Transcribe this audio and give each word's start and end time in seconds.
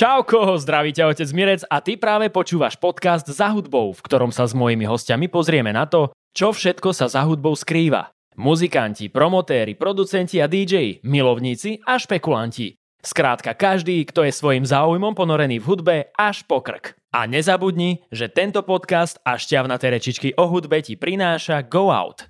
Čauko, 0.00 0.56
zdraví 0.56 0.96
otec 0.96 1.28
Mirec 1.36 1.60
a 1.68 1.84
ty 1.84 2.00
práve 2.00 2.32
počúvaš 2.32 2.80
podcast 2.80 3.28
Za 3.28 3.52
hudbou, 3.52 3.92
v 3.92 4.00
ktorom 4.00 4.32
sa 4.32 4.48
s 4.48 4.56
mojimi 4.56 4.88
hostiami 4.88 5.28
pozrieme 5.28 5.76
na 5.76 5.84
to, 5.84 6.16
čo 6.32 6.56
všetko 6.56 6.96
sa 6.96 7.12
za 7.12 7.20
hudbou 7.28 7.52
skrýva. 7.52 8.08
Muzikanti, 8.32 9.12
promotéri, 9.12 9.76
producenti 9.76 10.40
a 10.40 10.48
DJ, 10.48 11.04
milovníci 11.04 11.84
a 11.84 12.00
špekulanti. 12.00 12.80
Skrátka 13.04 13.52
každý, 13.52 14.00
kto 14.08 14.24
je 14.24 14.32
svojim 14.32 14.64
záujmom 14.64 15.12
ponorený 15.12 15.60
v 15.60 15.68
hudbe 15.68 15.96
až 16.16 16.48
po 16.48 16.64
krk. 16.64 16.96
A 17.12 17.28
nezabudni, 17.28 18.00
že 18.08 18.32
tento 18.32 18.64
podcast 18.64 19.20
a 19.20 19.36
šťavnaté 19.36 19.92
rečičky 19.92 20.32
o 20.32 20.48
hudbe 20.48 20.80
ti 20.80 20.96
prináša 20.96 21.60
Go 21.68 21.92
Out. 21.92 22.24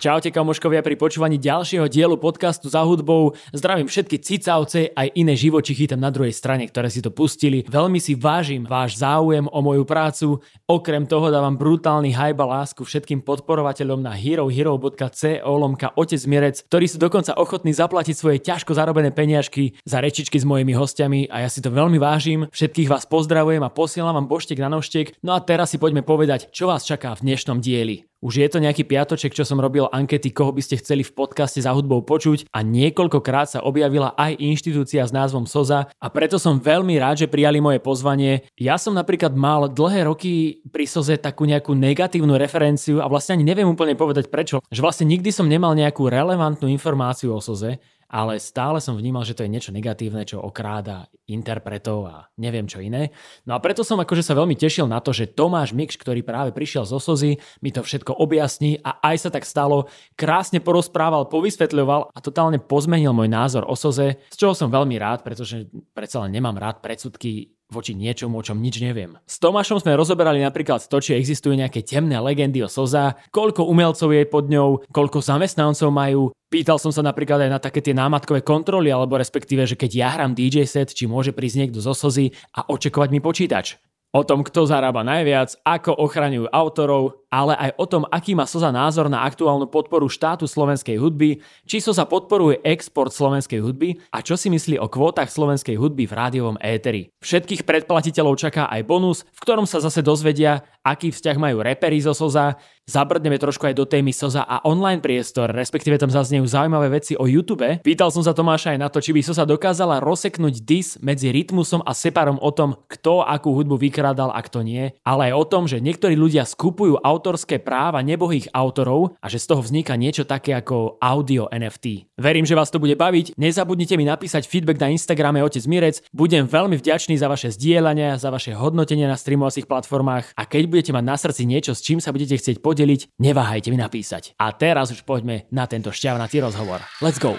Čaute 0.00 0.32
kamoškovia 0.32 0.80
pri 0.80 0.96
počúvaní 0.96 1.36
ďalšieho 1.36 1.84
dielu 1.84 2.16
podcastu 2.16 2.72
za 2.72 2.80
hudbou. 2.88 3.36
Zdravím 3.52 3.84
všetky 3.84 4.16
cicavce 4.16 4.96
aj 4.96 5.12
iné 5.12 5.36
živočichy 5.36 5.84
tam 5.84 6.00
na 6.00 6.08
druhej 6.08 6.32
strane, 6.32 6.64
ktoré 6.64 6.88
si 6.88 7.04
to 7.04 7.12
pustili. 7.12 7.68
Veľmi 7.68 8.00
si 8.00 8.16
vážim 8.16 8.64
váš 8.64 8.96
záujem 8.96 9.44
o 9.44 9.60
moju 9.60 9.84
prácu. 9.84 10.40
Okrem 10.64 11.04
toho 11.04 11.28
dávam 11.28 11.52
brutálny 11.52 12.16
hype 12.16 12.40
a 12.40 12.48
lásku 12.48 12.80
všetkým 12.80 13.20
podporovateľom 13.20 14.00
na 14.00 14.16
herohero.co 14.16 15.52
lomka 15.52 15.92
Otec 15.92 16.24
Mirec, 16.24 16.64
ktorí 16.72 16.88
sú 16.88 16.96
dokonca 16.96 17.36
ochotní 17.36 17.76
zaplatiť 17.76 18.16
svoje 18.16 18.40
ťažko 18.40 18.72
zarobené 18.72 19.12
peniažky 19.12 19.76
za 19.84 20.00
rečičky 20.00 20.40
s 20.40 20.48
mojimi 20.48 20.72
hostiami 20.72 21.28
a 21.28 21.44
ja 21.44 21.52
si 21.52 21.60
to 21.60 21.68
veľmi 21.68 22.00
vážim. 22.00 22.48
Všetkých 22.48 22.88
vás 22.88 23.04
pozdravujem 23.04 23.60
a 23.60 23.68
posielam 23.68 24.16
vám 24.16 24.32
boštek 24.32 24.64
na 24.64 24.72
noštek. 24.72 25.20
No 25.20 25.36
a 25.36 25.44
teraz 25.44 25.68
si 25.68 25.76
poďme 25.76 26.00
povedať, 26.00 26.48
čo 26.56 26.72
vás 26.72 26.88
čaká 26.88 27.12
v 27.20 27.28
dnešnom 27.28 27.60
dieli. 27.60 28.09
Už 28.20 28.36
je 28.36 28.48
to 28.52 28.60
nejaký 28.60 28.84
piatoček, 28.84 29.32
čo 29.32 29.48
som 29.48 29.56
robil 29.56 29.88
ankety, 29.88 30.28
koho 30.28 30.52
by 30.52 30.60
ste 30.60 30.76
chceli 30.76 31.00
v 31.00 31.16
podcaste 31.16 31.64
za 31.64 31.72
hudbou 31.72 32.04
počuť. 32.04 32.52
A 32.52 32.60
niekoľkokrát 32.60 33.48
sa 33.56 33.64
objavila 33.64 34.12
aj 34.12 34.36
inštitúcia 34.36 35.00
s 35.00 35.08
názvom 35.08 35.48
SOZA. 35.48 35.88
A 35.96 36.06
preto 36.12 36.36
som 36.36 36.60
veľmi 36.60 37.00
rád, 37.00 37.24
že 37.24 37.32
prijali 37.32 37.64
moje 37.64 37.80
pozvanie. 37.80 38.44
Ja 38.60 38.76
som 38.76 38.92
napríklad 38.92 39.32
mal 39.32 39.72
dlhé 39.72 40.04
roky 40.04 40.60
pri 40.68 40.84
SOZE 40.84 41.16
takú 41.16 41.48
nejakú 41.48 41.72
negatívnu 41.72 42.36
referenciu 42.36 43.00
a 43.00 43.08
vlastne 43.08 43.40
ani 43.40 43.48
neviem 43.48 43.72
úplne 43.72 43.96
povedať 43.96 44.28
prečo, 44.28 44.60
že 44.68 44.84
vlastne 44.84 45.08
nikdy 45.08 45.32
som 45.32 45.48
nemal 45.48 45.72
nejakú 45.72 46.04
relevantnú 46.04 46.68
informáciu 46.68 47.32
o 47.32 47.40
SOZE 47.40 47.80
ale 48.10 48.42
stále 48.42 48.82
som 48.82 48.98
vnímal, 48.98 49.22
že 49.22 49.38
to 49.38 49.46
je 49.46 49.52
niečo 49.54 49.70
negatívne, 49.70 50.26
čo 50.26 50.42
okráda 50.42 51.06
interpretov 51.30 52.10
a 52.10 52.16
neviem 52.34 52.66
čo 52.66 52.82
iné. 52.82 53.14
No 53.46 53.54
a 53.54 53.62
preto 53.62 53.86
som 53.86 54.02
akože 54.02 54.26
sa 54.26 54.34
veľmi 54.34 54.58
tešil 54.58 54.90
na 54.90 54.98
to, 54.98 55.14
že 55.14 55.30
Tomáš 55.30 55.70
Mikš, 55.70 55.94
ktorý 55.94 56.26
práve 56.26 56.50
prišiel 56.50 56.82
z 56.82 56.92
Osozy, 56.98 57.30
mi 57.62 57.70
to 57.70 57.86
všetko 57.86 58.18
objasní 58.18 58.82
a 58.82 58.98
aj 58.98 59.16
sa 59.22 59.30
tak 59.30 59.46
stalo, 59.46 59.86
krásne 60.18 60.58
porozprával, 60.58 61.30
povysvetľoval 61.30 62.10
a 62.10 62.18
totálne 62.18 62.58
pozmenil 62.58 63.14
môj 63.14 63.30
názor 63.30 63.62
o 63.70 63.78
Soze, 63.78 64.18
z 64.26 64.36
čoho 64.36 64.58
som 64.58 64.74
veľmi 64.74 64.98
rád, 64.98 65.22
pretože 65.22 65.70
predsa 65.94 66.26
len 66.26 66.34
nemám 66.34 66.58
rád 66.58 66.82
predsudky 66.82 67.59
voči 67.70 67.94
niečomu, 67.94 68.38
o 68.38 68.44
čom 68.44 68.58
nič 68.58 68.82
neviem. 68.82 69.16
S 69.24 69.38
Tomášom 69.38 69.80
sme 69.80 69.96
rozoberali 69.96 70.42
napríklad 70.42 70.82
to, 70.84 70.98
či 70.98 71.16
existujú 71.16 71.54
nejaké 71.54 71.86
temné 71.86 72.18
legendy 72.18 72.60
o 72.60 72.68
Soza, 72.68 73.16
koľko 73.30 73.66
umelcov 73.70 74.10
je 74.10 74.26
pod 74.26 74.50
ňou, 74.50 74.82
koľko 74.90 75.22
zamestnancov 75.22 75.88
majú. 75.94 76.34
Pýtal 76.50 76.82
som 76.82 76.90
sa 76.90 77.06
napríklad 77.06 77.46
aj 77.46 77.50
na 77.50 77.62
také 77.62 77.78
tie 77.78 77.94
námatkové 77.94 78.42
kontroly, 78.42 78.90
alebo 78.90 79.14
respektíve, 79.14 79.64
že 79.64 79.78
keď 79.78 79.90
ja 79.94 80.08
hrám 80.18 80.34
DJ 80.34 80.66
set, 80.66 80.90
či 80.90 81.06
môže 81.06 81.30
prísť 81.30 81.56
niekto 81.62 81.78
zo 81.78 81.94
Sozy 81.94 82.34
a 82.52 82.66
očakovať 82.66 83.08
mi 83.14 83.22
počítač. 83.22 83.78
O 84.10 84.26
tom, 84.26 84.42
kto 84.42 84.66
zarába 84.66 85.06
najviac, 85.06 85.54
ako 85.62 85.94
ochraňujú 85.94 86.50
autorov, 86.50 87.22
ale 87.30 87.54
aj 87.54 87.70
o 87.78 87.86
tom, 87.86 88.02
aký 88.10 88.34
má 88.34 88.42
Soza 88.42 88.74
názor 88.74 89.06
na 89.06 89.22
aktuálnu 89.22 89.70
podporu 89.70 90.10
štátu 90.10 90.50
slovenskej 90.50 90.98
hudby, 90.98 91.38
či 91.62 91.78
Soza 91.78 92.02
podporuje 92.10 92.58
export 92.66 93.14
slovenskej 93.14 93.62
hudby 93.62 94.02
a 94.10 94.18
čo 94.18 94.34
si 94.34 94.50
myslí 94.50 94.82
o 94.82 94.90
kvótach 94.90 95.30
slovenskej 95.30 95.78
hudby 95.78 96.10
v 96.10 96.16
rádiovom 96.18 96.58
éteri. 96.58 97.14
Všetkých 97.22 97.62
predplatiteľov 97.62 98.34
čaká 98.34 98.66
aj 98.66 98.82
bonus, 98.82 99.22
v 99.30 99.46
ktorom 99.46 99.62
sa 99.70 99.78
zase 99.78 100.02
dozvedia, 100.02 100.66
aký 100.82 101.14
vzťah 101.14 101.38
majú 101.38 101.62
repery 101.62 102.02
zo 102.02 102.10
Soza, 102.10 102.58
zabrdneme 102.88 103.36
trošku 103.36 103.66
aj 103.66 103.74
do 103.76 103.84
témy 103.84 104.14
Soza 104.14 104.46
a 104.46 104.62
online 104.64 105.02
priestor, 105.02 105.50
respektíve 105.52 105.98
tam 105.98 106.08
zaznejú 106.08 106.46
zaujímavé 106.46 107.00
veci 107.00 107.18
o 107.18 107.24
YouTube. 107.26 107.80
Pýtal 107.82 108.08
som 108.14 108.24
sa 108.24 108.36
Tomáša 108.36 108.76
aj 108.76 108.78
na 108.78 108.88
to, 108.88 109.02
či 109.02 109.10
by 109.10 109.20
Soza 109.24 109.44
dokázala 109.48 109.98
rozseknúť 110.02 110.54
dis 110.64 110.96
medzi 111.02 111.34
Rytmusom 111.34 111.82
a 111.86 111.92
Separom 111.92 112.38
o 112.40 112.50
tom, 112.54 112.78
kto 112.86 113.24
akú 113.26 113.52
hudbu 113.54 113.76
vykrádal 113.78 114.30
a 114.32 114.40
kto 114.42 114.62
nie, 114.64 114.94
ale 115.06 115.30
aj 115.30 115.34
o 115.36 115.44
tom, 115.48 115.64
že 115.66 115.82
niektorí 115.82 116.14
ľudia 116.14 116.46
skupujú 116.46 117.00
autorské 117.00 117.58
práva 117.62 118.02
nebohých 118.04 118.50
autorov 118.54 119.16
a 119.20 119.26
že 119.26 119.40
z 119.40 119.48
toho 119.50 119.60
vzniká 119.64 119.94
niečo 119.94 120.28
také 120.28 120.54
ako 120.56 121.00
audio 121.00 121.46
NFT. 121.50 122.12
Verím, 122.20 122.44
že 122.44 122.58
vás 122.58 122.68
to 122.68 122.82
bude 122.82 122.94
baviť. 122.94 123.38
Nezabudnite 123.40 123.96
mi 123.96 124.04
napísať 124.04 124.44
feedback 124.44 124.76
na 124.76 124.92
Instagrame 124.92 125.40
Otec 125.40 125.64
Mirec. 125.64 126.04
Budem 126.12 126.44
veľmi 126.44 126.76
vďačný 126.76 127.16
za 127.16 127.30
vaše 127.30 127.48
zdieľania, 127.54 128.20
za 128.20 128.28
vaše 128.28 128.52
hodnotenie 128.52 129.08
na 129.08 129.16
streamovacích 129.16 129.64
platformách 129.64 130.36
a 130.36 130.42
keď 130.44 130.62
budete 130.68 130.90
mať 130.92 131.04
na 131.06 131.16
srdci 131.16 131.42
niečo, 131.48 131.72
s 131.72 131.80
čím 131.80 131.98
sa 132.02 132.12
budete 132.12 132.36
chcieť 132.36 132.60
podeliť, 132.70 133.18
neváhajte 133.18 133.74
mi 133.74 133.78
napísať. 133.82 134.38
A 134.38 134.54
teraz 134.54 134.94
už 134.94 135.02
poďme 135.02 135.50
na 135.50 135.66
tento 135.66 135.90
šťavnatý 135.90 136.38
rozhovor. 136.38 136.78
Let's 137.02 137.18
go! 137.18 137.34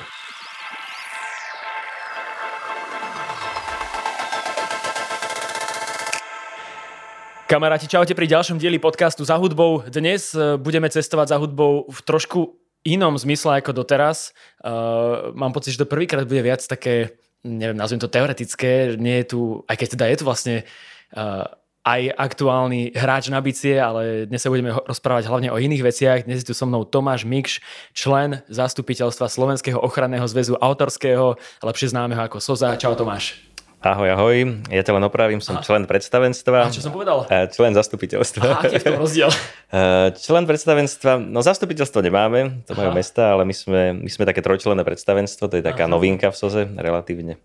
Kamaráti, 7.48 7.88
čaute 7.88 8.16
pri 8.16 8.32
ďalšom 8.32 8.60
dieli 8.60 8.80
podcastu 8.80 9.28
Za 9.28 9.36
hudbou. 9.36 9.84
Dnes 9.84 10.32
e, 10.32 10.56
budeme 10.56 10.88
cestovať 10.88 11.36
za 11.36 11.38
hudbou 11.40 11.84
v 11.84 12.00
trošku 12.00 12.56
inom 12.88 13.20
zmysle 13.20 13.60
ako 13.62 13.78
doteraz. 13.78 14.34
Uh, 14.58 15.30
mám 15.38 15.54
pocit, 15.54 15.78
že 15.78 15.86
to 15.86 15.92
prvýkrát 15.92 16.26
bude 16.26 16.42
viac 16.42 16.66
také, 16.66 17.14
neviem, 17.46 17.78
nazviem 17.78 18.02
to 18.02 18.10
teoretické, 18.10 18.98
nie 18.98 19.22
je 19.22 19.38
tu, 19.38 19.40
aj 19.70 19.76
keď 19.78 19.88
teda 19.94 20.06
je 20.10 20.18
tu 20.18 20.24
vlastne 20.26 20.56
uh, 21.14 21.46
aj 21.82 22.14
aktuálny 22.14 22.94
hráč 22.94 23.34
na 23.34 23.42
bicie, 23.42 23.74
ale 23.82 24.30
dnes 24.30 24.42
sa 24.42 24.54
budeme 24.54 24.70
rozprávať 24.70 25.26
hlavne 25.26 25.50
o 25.50 25.58
iných 25.58 25.82
veciach. 25.82 26.20
Dnes 26.30 26.46
je 26.46 26.48
tu 26.48 26.54
so 26.54 26.70
mnou 26.70 26.86
Tomáš 26.86 27.26
Mikš, 27.26 27.58
člen 27.98 28.46
zastupiteľstva 28.54 29.26
Slovenského 29.26 29.82
ochranného 29.82 30.26
zväzu 30.30 30.62
autorského, 30.62 31.42
lepšie 31.66 31.90
známeho 31.90 32.22
ako 32.22 32.38
SOZA. 32.38 32.78
Čau 32.78 32.94
Tomáš. 32.94 33.42
Ahoj, 33.82 34.14
ahoj. 34.14 34.62
Ja 34.70 34.86
ťa 34.86 34.94
len 34.94 35.06
opravím, 35.10 35.42
som 35.42 35.58
Aha. 35.58 35.66
člen 35.66 35.90
predstavenstva. 35.90 36.70
A 36.70 36.74
čo 36.74 36.86
som 36.86 36.94
povedal? 36.94 37.26
E, 37.26 37.50
člen 37.50 37.74
zastupiteľstva. 37.74 38.42
Aha, 38.46 38.62
aký 38.62 38.78
je 38.78 38.82
v 38.82 38.86
tom 38.86 39.02
rozdiel? 39.02 39.30
E, 39.72 40.12
člen 40.20 40.44
predstavenstva, 40.44 41.16
no 41.16 41.40
zastupiteľstvo 41.40 42.04
nemáme, 42.04 42.68
to 42.68 42.76
majú 42.76 42.92
mesta, 42.92 43.32
ale 43.32 43.48
my 43.48 43.56
sme, 43.56 44.04
my 44.04 44.10
sme 44.12 44.28
také 44.28 44.44
trojčlenné 44.44 44.84
predstavenstvo, 44.84 45.48
to 45.48 45.56
je 45.56 45.64
taká 45.64 45.88
Aha. 45.88 45.94
novinka 45.96 46.28
v 46.28 46.36
SOZE, 46.36 46.76
relatívne 46.76 47.40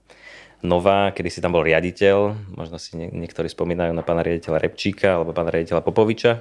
nová, 0.64 1.12
kedy 1.12 1.28
si 1.28 1.42
tam 1.44 1.56
bol 1.56 1.64
riaditeľ, 1.64 2.32
možno 2.56 2.80
si 2.80 2.96
niektorí 2.96 3.50
spomínajú 3.50 3.92
na 3.92 4.04
pána 4.06 4.24
riaditeľa 4.24 4.62
Repčíka 4.62 5.20
alebo 5.20 5.36
pána 5.36 5.52
riaditeľa 5.52 5.84
Popoviča. 5.84 6.32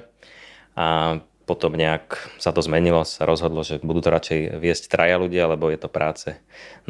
A 0.76 1.18
potom 1.46 1.78
nejak 1.78 2.18
sa 2.42 2.50
to 2.50 2.58
zmenilo, 2.58 3.06
sa 3.06 3.22
rozhodlo, 3.22 3.62
že 3.62 3.78
budú 3.78 4.02
to 4.02 4.10
radšej 4.10 4.58
viesť 4.58 4.90
traja 4.90 5.14
ľudia, 5.14 5.46
lebo 5.46 5.70
je 5.70 5.78
to 5.78 5.86
práce 5.86 6.34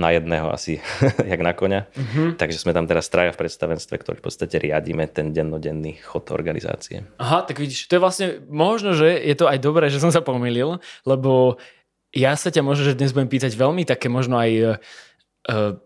na 0.00 0.16
jedného 0.16 0.48
asi 0.48 0.80
jak 1.30 1.40
na 1.44 1.52
koňa. 1.52 1.84
Uh-huh. 1.92 2.32
Takže 2.40 2.64
sme 2.64 2.72
tam 2.72 2.88
teraz 2.88 3.12
traja 3.12 3.36
v 3.36 3.44
predstavenstve, 3.44 3.94
ktorý 4.00 4.16
v 4.16 4.24
podstate 4.24 4.56
riadíme 4.56 5.04
ten 5.12 5.36
dennodenný 5.36 6.00
chod 6.00 6.32
organizácie. 6.32 7.04
Aha, 7.20 7.44
tak 7.44 7.60
vidíš, 7.60 7.84
to 7.84 8.00
je 8.00 8.02
vlastne 8.02 8.26
možno, 8.48 8.96
že 8.96 9.12
je 9.12 9.36
to 9.36 9.44
aj 9.44 9.60
dobré, 9.60 9.92
že 9.92 10.00
som 10.00 10.08
sa 10.08 10.24
pomýlil, 10.24 10.80
lebo 11.04 11.60
ja 12.16 12.32
sa 12.32 12.48
ťa 12.48 12.64
možno, 12.64 12.88
že 12.88 12.96
dnes 12.96 13.12
budem 13.12 13.28
pýtať 13.28 13.52
veľmi 13.52 13.84
také 13.84 14.08
možno 14.08 14.40
aj 14.40 14.50
uh, 14.56 15.76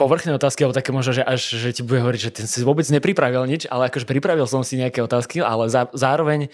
povrchné 0.00 0.32
otázky, 0.32 0.64
alebo 0.64 0.72
také 0.72 0.96
možno, 0.96 1.12
že 1.12 1.20
až 1.20 1.44
že 1.44 1.76
ti 1.76 1.84
bude 1.84 2.00
hovoriť, 2.00 2.20
že 2.24 2.32
ten 2.32 2.46
si 2.48 2.64
vôbec 2.64 2.88
nepripravil 2.88 3.44
nič, 3.44 3.68
ale 3.68 3.92
akože 3.92 4.08
pripravil 4.08 4.48
som 4.48 4.64
si 4.64 4.80
nejaké 4.80 5.04
otázky, 5.04 5.44
ale 5.44 5.68
za, 5.68 5.92
zároveň 5.92 6.48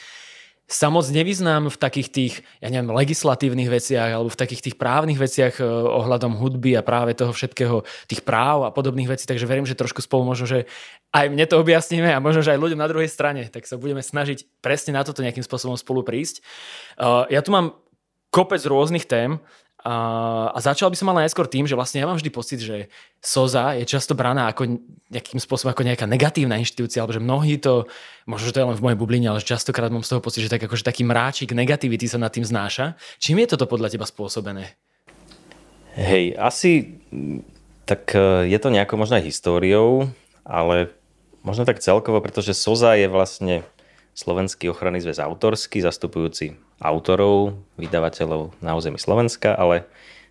sa 0.66 0.90
moc 0.90 1.06
nevyznám 1.06 1.70
v 1.70 1.78
takých 1.78 2.08
tých, 2.10 2.34
ja 2.58 2.74
neviem, 2.74 2.90
legislatívnych 2.90 3.70
veciach 3.70 4.18
alebo 4.18 4.26
v 4.26 4.40
takých 4.42 4.66
tých 4.66 4.76
právnych 4.76 5.14
veciach 5.14 5.62
eh, 5.62 5.64
ohľadom 5.66 6.34
hudby 6.34 6.74
a 6.74 6.82
práve 6.82 7.14
toho 7.14 7.30
všetkého, 7.30 7.86
tých 8.10 8.26
práv 8.26 8.66
a 8.66 8.74
podobných 8.74 9.06
vecí, 9.06 9.30
takže 9.30 9.46
verím, 9.46 9.62
že 9.62 9.78
trošku 9.78 10.02
spolu 10.02 10.26
možno, 10.26 10.50
že 10.50 10.66
aj 11.14 11.30
mne 11.30 11.46
to 11.46 11.62
objasníme 11.62 12.10
a 12.10 12.18
možno, 12.18 12.42
že 12.42 12.50
aj 12.50 12.58
ľuďom 12.58 12.82
na 12.82 12.90
druhej 12.90 13.06
strane, 13.06 13.46
tak 13.46 13.62
sa 13.62 13.78
budeme 13.78 14.02
snažiť 14.02 14.42
presne 14.58 14.98
na 14.98 15.06
toto 15.06 15.22
nejakým 15.22 15.46
spôsobom 15.46 15.78
spolu 15.78 16.02
prísť. 16.02 16.42
Uh, 16.98 17.24
ja 17.30 17.40
tu 17.46 17.54
mám 17.54 17.78
kopec 18.34 18.60
rôznych 18.66 19.06
tém 19.06 19.38
a, 19.86 20.58
začal 20.58 20.90
by 20.90 20.98
som 20.98 21.06
ale 21.14 21.22
najskôr 21.22 21.46
tým, 21.46 21.62
že 21.70 21.78
vlastne 21.78 22.02
ja 22.02 22.10
mám 22.10 22.18
vždy 22.18 22.30
pocit, 22.34 22.58
že 22.58 22.90
SOZA 23.22 23.78
je 23.78 23.86
často 23.86 24.18
braná 24.18 24.50
ako 24.50 24.82
nejakým 25.14 25.38
spôsobom 25.38 25.70
ako 25.70 25.86
nejaká 25.86 26.10
negatívna 26.10 26.58
inštitúcia, 26.58 26.98
alebo 26.98 27.14
že 27.14 27.22
mnohí 27.22 27.54
to, 27.62 27.86
možno, 28.26 28.50
že 28.50 28.54
to 28.58 28.60
je 28.60 28.66
len 28.66 28.74
v 28.74 28.82
mojej 28.82 28.98
bubline, 28.98 29.30
ale 29.30 29.38
častokrát 29.38 29.94
mám 29.94 30.02
z 30.02 30.10
toho 30.10 30.24
pocit, 30.24 30.42
že 30.42 30.50
tak 30.50 30.66
akože 30.66 30.82
taký 30.82 31.06
mráčik 31.06 31.54
negativity 31.54 32.10
sa 32.10 32.18
nad 32.18 32.34
tým 32.34 32.42
znáša. 32.42 32.98
Čím 33.22 33.46
je 33.46 33.54
toto 33.54 33.70
podľa 33.70 33.94
teba 33.94 34.10
spôsobené? 34.10 34.74
Hej, 35.94 36.34
asi 36.34 36.98
tak 37.86 38.10
e, 38.10 38.50
je 38.50 38.58
to 38.58 38.74
nejako 38.74 38.98
možno 38.98 39.22
aj 39.22 39.30
históriou, 39.30 40.10
ale 40.42 40.90
možno 41.46 41.62
tak 41.62 41.78
celkovo, 41.78 42.18
pretože 42.18 42.58
SOZA 42.58 42.98
je 42.98 43.06
vlastne 43.06 43.62
Slovenský 44.16 44.72
ochranný 44.72 45.04
zväz 45.04 45.20
autorský, 45.20 45.84
zastupujúci 45.84 46.56
autorov, 46.80 47.60
vydavateľov 47.76 48.56
na 48.64 48.72
území 48.72 48.96
Slovenska, 48.96 49.52
ale 49.52 49.84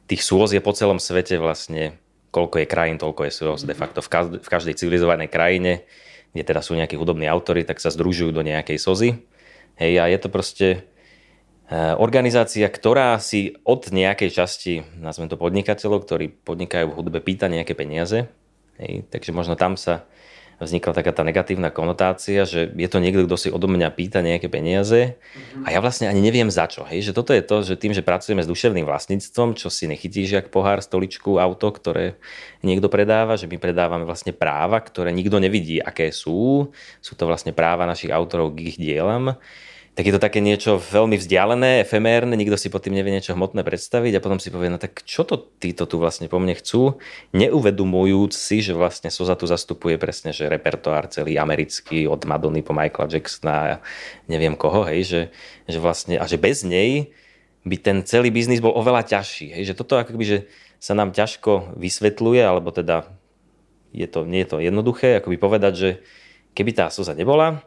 tých 0.10 0.26
súhoz 0.26 0.58
je 0.58 0.62
po 0.62 0.74
celom 0.74 0.98
svete 0.98 1.38
vlastne 1.38 2.02
koľko 2.34 2.66
je 2.66 2.68
krajín, 2.68 2.98
toľko 2.98 3.30
je 3.30 3.32
SOS 3.32 3.64
de 3.64 3.78
facto 3.78 4.02
v 4.02 4.10
každej, 4.10 4.40
v 4.42 4.50
každej 4.50 4.76
civilizovanej 4.76 5.30
krajine, 5.30 5.88
kde 6.34 6.44
teda 6.44 6.60
sú 6.60 6.76
nejakí 6.76 7.00
hudobní 7.00 7.30
autory, 7.30 7.64
tak 7.64 7.80
sa 7.80 7.94
združujú 7.94 8.36
do 8.36 8.44
nejakej 8.44 8.76
sozy. 8.76 9.24
Hej, 9.80 10.04
a 10.04 10.12
je 10.12 10.20
to 10.20 10.28
proste 10.28 10.68
e, 11.70 11.80
organizácia, 11.96 12.68
ktorá 12.68 13.16
si 13.24 13.56
od 13.64 13.88
nejakej 13.88 14.36
časti, 14.36 14.74
nazvem 15.00 15.32
to 15.32 15.40
podnikateľov, 15.40 16.04
ktorí 16.04 16.34
podnikajú 16.44 16.92
v 16.92 16.96
hudbe, 17.00 17.24
pýta 17.24 17.48
nejaké 17.48 17.72
peniaze. 17.72 18.28
Hej, 18.82 19.08
takže 19.08 19.32
možno 19.32 19.56
tam 19.56 19.80
sa 19.80 20.04
vznikla 20.64 20.96
taká 20.96 21.12
tá 21.12 21.24
negatívna 21.28 21.68
konotácia, 21.68 22.48
že 22.48 22.72
je 22.72 22.88
to 22.88 23.04
niekto, 23.04 23.28
kto 23.28 23.36
si 23.36 23.50
odo 23.52 23.68
mňa 23.68 23.92
pýta 23.92 24.24
nejaké 24.24 24.48
peniaze 24.48 25.20
a 25.66 25.68
ja 25.72 25.80
vlastne 25.84 26.08
ani 26.08 26.24
neviem 26.24 26.48
za 26.48 26.70
čo. 26.72 26.88
Hej? 26.88 27.12
Že 27.12 27.16
toto 27.16 27.32
je 27.36 27.44
to, 27.44 27.58
že 27.64 27.76
tým, 27.76 27.92
že 27.92 28.06
pracujeme 28.06 28.40
s 28.40 28.48
duševným 28.48 28.88
vlastníctvom, 28.88 29.60
čo 29.60 29.68
si 29.68 29.92
nechytíš 29.92 30.40
jak 30.40 30.48
pohár, 30.48 30.80
stoličku, 30.80 31.38
auto, 31.38 31.68
ktoré 31.76 32.16
niekto 32.64 32.88
predáva, 32.88 33.36
že 33.36 33.52
my 33.52 33.60
predávame 33.60 34.08
vlastne 34.08 34.32
práva, 34.32 34.80
ktoré 34.80 35.12
nikto 35.12 35.38
nevidí, 35.44 35.84
aké 35.84 36.10
sú. 36.16 36.72
Sú 37.04 37.14
to 37.20 37.28
vlastne 37.28 37.52
práva 37.52 37.84
našich 37.84 38.16
autorov 38.16 38.56
k 38.56 38.72
ich 38.72 38.78
dielam 38.80 39.36
tak 39.96 40.12
je 40.12 40.14
to 40.14 40.20
také 40.20 40.44
niečo 40.44 40.76
veľmi 40.76 41.16
vzdialené, 41.16 41.80
efemérne, 41.80 42.36
nikto 42.36 42.60
si 42.60 42.68
pod 42.68 42.84
tým 42.84 43.00
nevie 43.00 43.16
niečo 43.16 43.32
hmotné 43.32 43.64
predstaviť 43.64 44.20
a 44.20 44.24
potom 44.24 44.44
si 44.44 44.52
povie, 44.52 44.68
no 44.68 44.76
tak 44.76 45.08
čo 45.08 45.24
to 45.24 45.40
títo 45.40 45.88
tu 45.88 45.96
vlastne 45.96 46.28
po 46.28 46.36
mne 46.36 46.52
chcú, 46.52 47.00
neuvedomujúc 47.32 48.36
si, 48.36 48.60
že 48.60 48.76
vlastne 48.76 49.08
Soza 49.08 49.40
tu 49.40 49.48
zastupuje 49.48 49.96
presne, 49.96 50.36
že 50.36 50.52
repertoár 50.52 51.08
celý 51.08 51.40
americký 51.40 52.12
od 52.12 52.28
Madony 52.28 52.60
po 52.60 52.76
Michaela 52.76 53.08
Jacksona 53.08 53.80
neviem 54.28 54.60
koho, 54.60 54.84
hej, 54.84 55.08
že, 55.08 55.22
že 55.72 55.80
vlastne, 55.80 56.20
a 56.20 56.28
že 56.28 56.36
bez 56.36 56.68
nej 56.68 57.16
by 57.64 57.80
ten 57.80 58.04
celý 58.04 58.36
biznis 58.36 58.60
bol 58.60 58.76
oveľa 58.76 59.08
ťažší, 59.08 59.56
hej, 59.56 59.72
že 59.72 59.80
toto 59.80 59.96
akoby, 59.96 60.28
že 60.28 60.40
sa 60.84 60.92
nám 60.92 61.16
ťažko 61.16 61.80
vysvetľuje, 61.80 62.44
alebo 62.44 62.68
teda 62.76 63.08
je 63.96 64.12
to, 64.12 64.28
nie 64.28 64.44
je 64.44 64.50
to 64.52 64.58
jednoduché, 64.60 65.24
akoby 65.24 65.40
povedať, 65.40 65.74
že 65.80 65.90
keby 66.52 66.76
tá 66.76 66.92
Soza 66.92 67.16
nebola, 67.16 67.64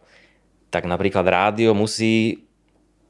tak 0.69 0.85
napríklad 0.85 1.25
rádio 1.25 1.73
musí 1.73 2.44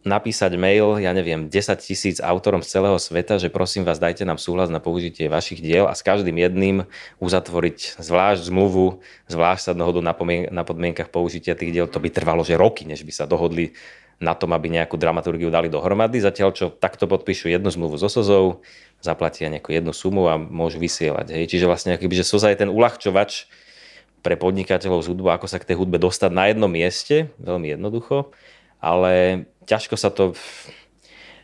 napísať 0.07 0.55
mail, 0.57 0.97
ja 1.03 1.11
neviem, 1.13 1.51
10 1.51 1.53
tisíc 1.83 2.17
autorom 2.23 2.65
z 2.65 2.79
celého 2.79 2.97
sveta, 2.97 3.37
že 3.37 3.53
prosím 3.53 3.83
vás, 3.85 4.01
dajte 4.01 4.23
nám 4.23 4.41
súhlas 4.41 4.71
na 4.71 4.79
použitie 4.79 5.27
vašich 5.27 5.61
diel 5.61 5.91
a 5.91 5.93
s 5.93 6.07
každým 6.07 6.39
jedným 6.39 6.89
uzatvoriť 7.19 8.01
zvlášť 8.01 8.49
zmluvu, 8.49 9.05
zvlášť 9.27 9.63
sa 9.69 9.73
dohodu 9.75 10.01
na, 10.01 10.63
podmienkach 10.65 11.13
použitia 11.13 11.59
tých 11.59 11.75
diel. 11.75 11.87
To 11.91 11.99
by 12.01 12.09
trvalo, 12.09 12.47
že 12.47 12.57
roky, 12.57 12.89
než 12.89 13.05
by 13.05 13.13
sa 13.13 13.29
dohodli 13.29 13.77
na 14.19 14.35
tom, 14.35 14.51
aby 14.51 14.67
nejakú 14.71 14.99
dramaturgiu 14.99 15.51
dali 15.51 15.71
dohromady. 15.71 16.19
Zatiaľ, 16.19 16.51
čo 16.51 16.67
takto 16.75 17.07
podpíšu 17.07 17.51
jednu 17.51 17.71
zmluvu 17.71 17.99
so 18.03 18.11
Sozou, 18.11 18.67
zaplatia 18.99 19.47
nejakú 19.47 19.71
jednu 19.71 19.95
sumu 19.95 20.27
a 20.27 20.35
môžu 20.35 20.83
vysielať. 20.83 21.31
Hej. 21.39 21.55
Čiže 21.55 21.71
vlastne, 21.71 21.95
akýby, 21.95 22.19
že 22.19 22.27
Soza 22.27 22.51
je 22.51 22.59
ten 22.59 22.71
uľahčovač 22.71 23.47
pre 24.21 24.35
podnikateľov 24.35 25.05
z 25.05 25.11
hudbu, 25.15 25.29
ako 25.31 25.47
sa 25.47 25.63
k 25.63 25.73
tej 25.73 25.77
hudbe 25.79 25.97
dostať 25.97 26.31
na 26.35 26.51
jednom 26.51 26.71
mieste, 26.71 27.31
veľmi 27.39 27.75
jednoducho, 27.79 28.31
ale 28.83 29.45
ťažko 29.67 29.95
sa 29.99 30.11
to... 30.11 30.35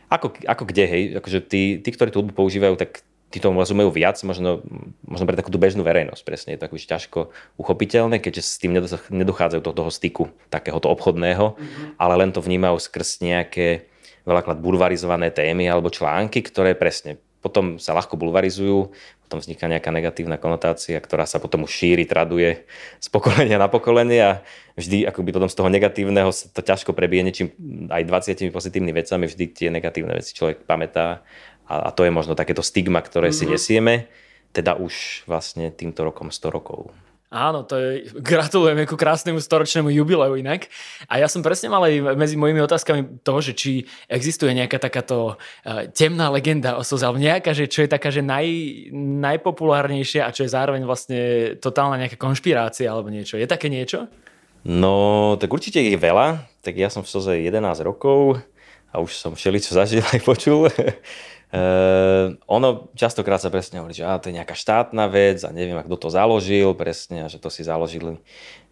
Ako, 0.05 0.37
ako 0.45 0.63
kde, 0.69 0.85
hej? 0.85 1.03
Akože 1.17 1.39
tí, 1.43 1.81
tí, 1.81 1.89
ktorí 1.89 2.13
tú 2.13 2.21
hudbu 2.21 2.37
používajú, 2.37 2.77
tak 2.77 3.01
tí 3.33 3.41
tomu 3.41 3.59
rozumejú 3.59 3.91
viac, 3.91 4.15
možno, 4.23 4.63
možno 5.03 5.25
pre 5.27 5.35
takú 5.35 5.51
tú 5.51 5.59
bežnú 5.59 5.83
verejnosť. 5.83 6.23
Presne 6.23 6.49
je 6.55 6.59
to 6.61 6.67
akože 6.71 6.87
ťažko 6.87 7.19
uchopiteľné, 7.59 8.23
keďže 8.23 8.41
s 8.47 8.61
tým 8.61 8.71
nedochádzajú 9.11 9.61
do 9.65 9.73
toho 9.75 9.91
styku 9.91 10.31
takéhoto 10.47 10.87
obchodného, 10.87 11.57
mm-hmm. 11.57 11.99
ale 11.99 12.13
len 12.21 12.31
to 12.31 12.39
vnímajú 12.39 12.79
skrz 12.79 13.19
nejaké 13.25 13.89
veľakrát 14.23 14.57
bulvarizované 14.61 15.35
témy 15.35 15.67
alebo 15.67 15.91
články, 15.91 16.41
ktoré 16.47 16.79
presne 16.79 17.19
potom 17.45 17.77
sa 17.77 17.93
ľahko 17.93 18.17
bulvarizujú, 18.17 18.89
potom 19.29 19.37
vzniká 19.37 19.69
nejaká 19.69 19.93
negatívna 19.93 20.41
konotácia, 20.41 20.97
ktorá 20.97 21.29
sa 21.29 21.37
potom 21.37 21.69
už 21.69 21.69
šíri, 21.69 22.09
traduje 22.09 22.65
z 22.97 23.07
pokolenia 23.13 23.61
na 23.61 23.69
pokolenie 23.69 24.17
a 24.17 24.31
vždy 24.73 25.05
akoby 25.05 25.29
potom 25.29 25.45
z 25.45 25.53
toho 25.61 25.69
negatívneho 25.69 26.33
sa 26.33 26.49
to 26.49 26.65
ťažko 26.65 26.97
prebije 26.97 27.21
niečím 27.21 27.47
aj 27.93 28.01
20 28.33 28.49
pozitívnymi 28.49 28.97
vecami, 28.97 29.29
vždy 29.29 29.45
tie 29.53 29.69
negatívne 29.69 30.17
veci 30.17 30.33
človek 30.33 30.65
pamätá 30.65 31.21
a, 31.69 31.85
a 31.85 31.89
to 31.93 32.01
je 32.01 32.09
možno 32.09 32.33
takéto 32.33 32.65
stigma, 32.65 33.05
ktoré 33.05 33.29
mm-hmm. 33.29 33.37
si 33.37 33.45
mhm. 33.45 33.53
nesieme, 33.53 33.93
teda 34.57 34.73
už 34.81 35.25
vlastne 35.29 35.69
týmto 35.69 36.01
rokom 36.01 36.33
100 36.33 36.49
rokov. 36.49 36.89
Áno, 37.33 37.65
to 37.65 37.73
je, 37.75 38.13
gratulujem 38.21 38.85
ku 38.85 38.93
krásnemu 38.93 39.41
storočnému 39.41 39.89
jubileu 39.89 40.37
inak. 40.37 40.69
A 41.09 41.17
ja 41.17 41.25
som 41.25 41.41
presne 41.41 41.73
mal 41.73 41.81
aj 41.81 42.13
medzi 42.13 42.37
mojimi 42.37 42.61
otázkami 42.61 43.25
to, 43.25 43.35
že 43.41 43.51
či 43.57 43.71
existuje 44.05 44.53
nejaká 44.53 44.77
takáto 44.77 45.33
uh, 45.33 45.89
temná 45.89 46.29
legenda 46.29 46.77
o 46.77 46.85
Soze, 46.85 47.03
alebo 47.03 47.17
nejaká, 47.17 47.51
že 47.57 47.65
čo 47.65 47.81
je 47.81 47.89
taká, 47.89 48.13
že 48.13 48.21
naj, 48.21 48.45
najpopulárnejšia 48.93 50.29
a 50.29 50.33
čo 50.33 50.45
je 50.45 50.53
zároveň 50.53 50.85
vlastne 50.85 51.19
totálna 51.57 51.97
nejaká 51.97 52.15
konšpirácia 52.15 52.87
alebo 52.87 53.09
niečo. 53.09 53.41
Je 53.41 53.49
také 53.49 53.73
niečo? 53.73 54.05
No, 54.65 55.33
tak 55.41 55.49
určite 55.49 55.81
ich 55.81 55.97
veľa. 55.97 56.45
Tak 56.61 56.77
ja 56.77 56.93
som 56.93 57.01
v 57.01 57.09
Soze 57.09 57.33
11 57.41 57.85
rokov 57.85 58.37
a 58.93 59.03
už 59.03 59.11
som 59.11 59.35
všeličo 59.35 59.75
zažil 59.75 60.05
aj 60.13 60.21
počul. 60.23 60.69
Uh, 61.53 62.35
ono 62.49 62.89
častokrát 62.97 63.37
sa 63.37 63.53
presne 63.53 63.77
hovorí, 63.79 63.93
že 63.93 64.03
á, 64.03 64.17
to 64.17 64.27
je 64.27 64.37
nejaká 64.41 64.57
štátna 64.57 65.05
vec 65.07 65.45
a 65.45 65.53
neviem, 65.53 65.77
kto 65.85 65.95
to 65.95 66.09
založil 66.09 66.73
presne 66.73 67.23
a 67.23 67.31
že 67.31 67.37
to 67.37 67.53
si 67.53 67.61
založili 67.61 68.17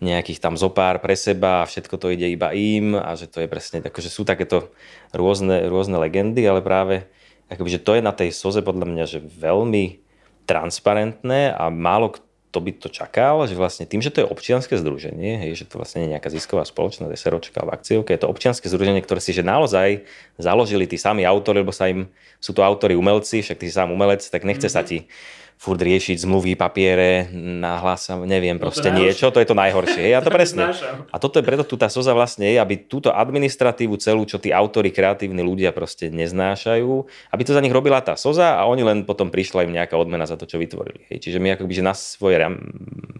nejakých 0.02 0.42
tam 0.42 0.58
zopár 0.58 0.98
pre 1.00 1.14
seba 1.14 1.64
a 1.64 1.70
všetko 1.70 1.96
to 2.02 2.12
ide 2.12 2.28
iba 2.34 2.50
im 2.52 2.98
a 2.98 3.14
že 3.14 3.30
to 3.30 3.46
je 3.46 3.48
presne, 3.48 3.80
akože 3.86 4.10
sú 4.10 4.26
takéto 4.26 4.74
rôzne, 5.14 5.70
rôzne 5.70 6.02
legendy, 6.02 6.44
ale 6.44 6.66
práve 6.66 7.08
akoby, 7.48 7.78
že 7.78 7.84
to 7.86 7.94
je 7.94 8.02
na 8.02 8.12
tej 8.12 8.34
soze 8.34 8.66
podľa 8.66 8.90
mňa, 8.90 9.06
že 9.06 9.20
veľmi 9.22 10.02
transparentné 10.50 11.54
a 11.54 11.70
málo 11.70 12.18
kto 12.18 12.33
to 12.54 12.62
by 12.62 12.70
to 12.78 12.86
čakal, 12.94 13.50
že 13.50 13.58
vlastne 13.58 13.90
tým, 13.90 13.98
že 13.98 14.14
to 14.14 14.22
je 14.22 14.30
občianske 14.30 14.78
združenie, 14.78 15.42
hej, 15.42 15.58
že 15.58 15.66
to 15.66 15.82
vlastne 15.82 16.06
nie 16.06 16.08
je 16.08 16.14
nejaká 16.14 16.30
zisková 16.30 16.62
spoločnosť, 16.70 17.10
SROčka 17.18 17.58
alebo 17.58 17.74
akciovka, 17.74 18.14
je 18.14 18.22
to 18.22 18.30
občianske 18.30 18.70
združenie, 18.70 19.02
ktoré 19.02 19.18
si 19.18 19.34
že 19.34 19.42
naozaj 19.42 20.06
založili 20.38 20.86
tí 20.86 21.02
sami 21.02 21.26
autori, 21.26 21.66
lebo 21.66 21.74
sa 21.74 21.90
im, 21.90 22.06
sú 22.38 22.54
to 22.54 22.62
autori 22.62 22.94
umelci, 22.94 23.42
však 23.42 23.58
ty 23.58 23.66
si 23.66 23.74
sám 23.74 23.90
umelec, 23.90 24.22
tak 24.22 24.46
nechce 24.46 24.70
mm-hmm. 24.70 24.78
sa 24.78 24.86
ti 24.86 25.10
furt 25.58 25.80
riešiť 25.80 26.28
zmluvy, 26.28 26.60
papiere, 26.60 27.32
nahlas, 27.34 28.12
neviem, 28.28 28.60
no 28.60 28.68
proste 28.68 28.92
to 28.92 28.98
niečo, 29.00 29.32
to 29.32 29.40
je 29.40 29.48
to 29.48 29.56
najhoršie. 29.56 30.12
Ja 30.12 30.20
to 30.20 30.34
presne. 30.38 30.76
A 31.10 31.16
toto 31.18 31.40
je 31.40 31.46
preto 31.48 31.64
tu 31.64 31.80
tá 31.80 31.88
soza 31.88 32.12
vlastne 32.12 32.52
je, 32.52 32.60
aby 32.60 32.86
túto 32.86 33.16
administratívu 33.16 33.96
celú, 33.98 34.28
čo 34.28 34.38
tí 34.38 34.52
autory, 34.52 34.92
kreatívni 34.92 35.40
ľudia 35.40 35.72
proste 35.72 36.12
neznášajú, 36.12 36.92
aby 37.32 37.42
to 37.48 37.56
za 37.56 37.64
nich 37.64 37.72
robila 37.72 38.04
tá 38.04 38.20
soza 38.20 38.60
a 38.60 38.68
oni 38.68 38.84
len 38.84 38.98
potom 39.08 39.32
prišla 39.32 39.64
im 39.64 39.76
nejaká 39.76 39.96
odmena 39.96 40.28
za 40.28 40.36
to, 40.36 40.44
čo 40.44 40.60
vytvorili. 40.60 41.08
Hej. 41.10 41.30
Čiže 41.30 41.38
my 41.40 41.56
akoby, 41.56 41.74
že 41.80 41.84
na 41.84 41.96
svoje 41.96 42.38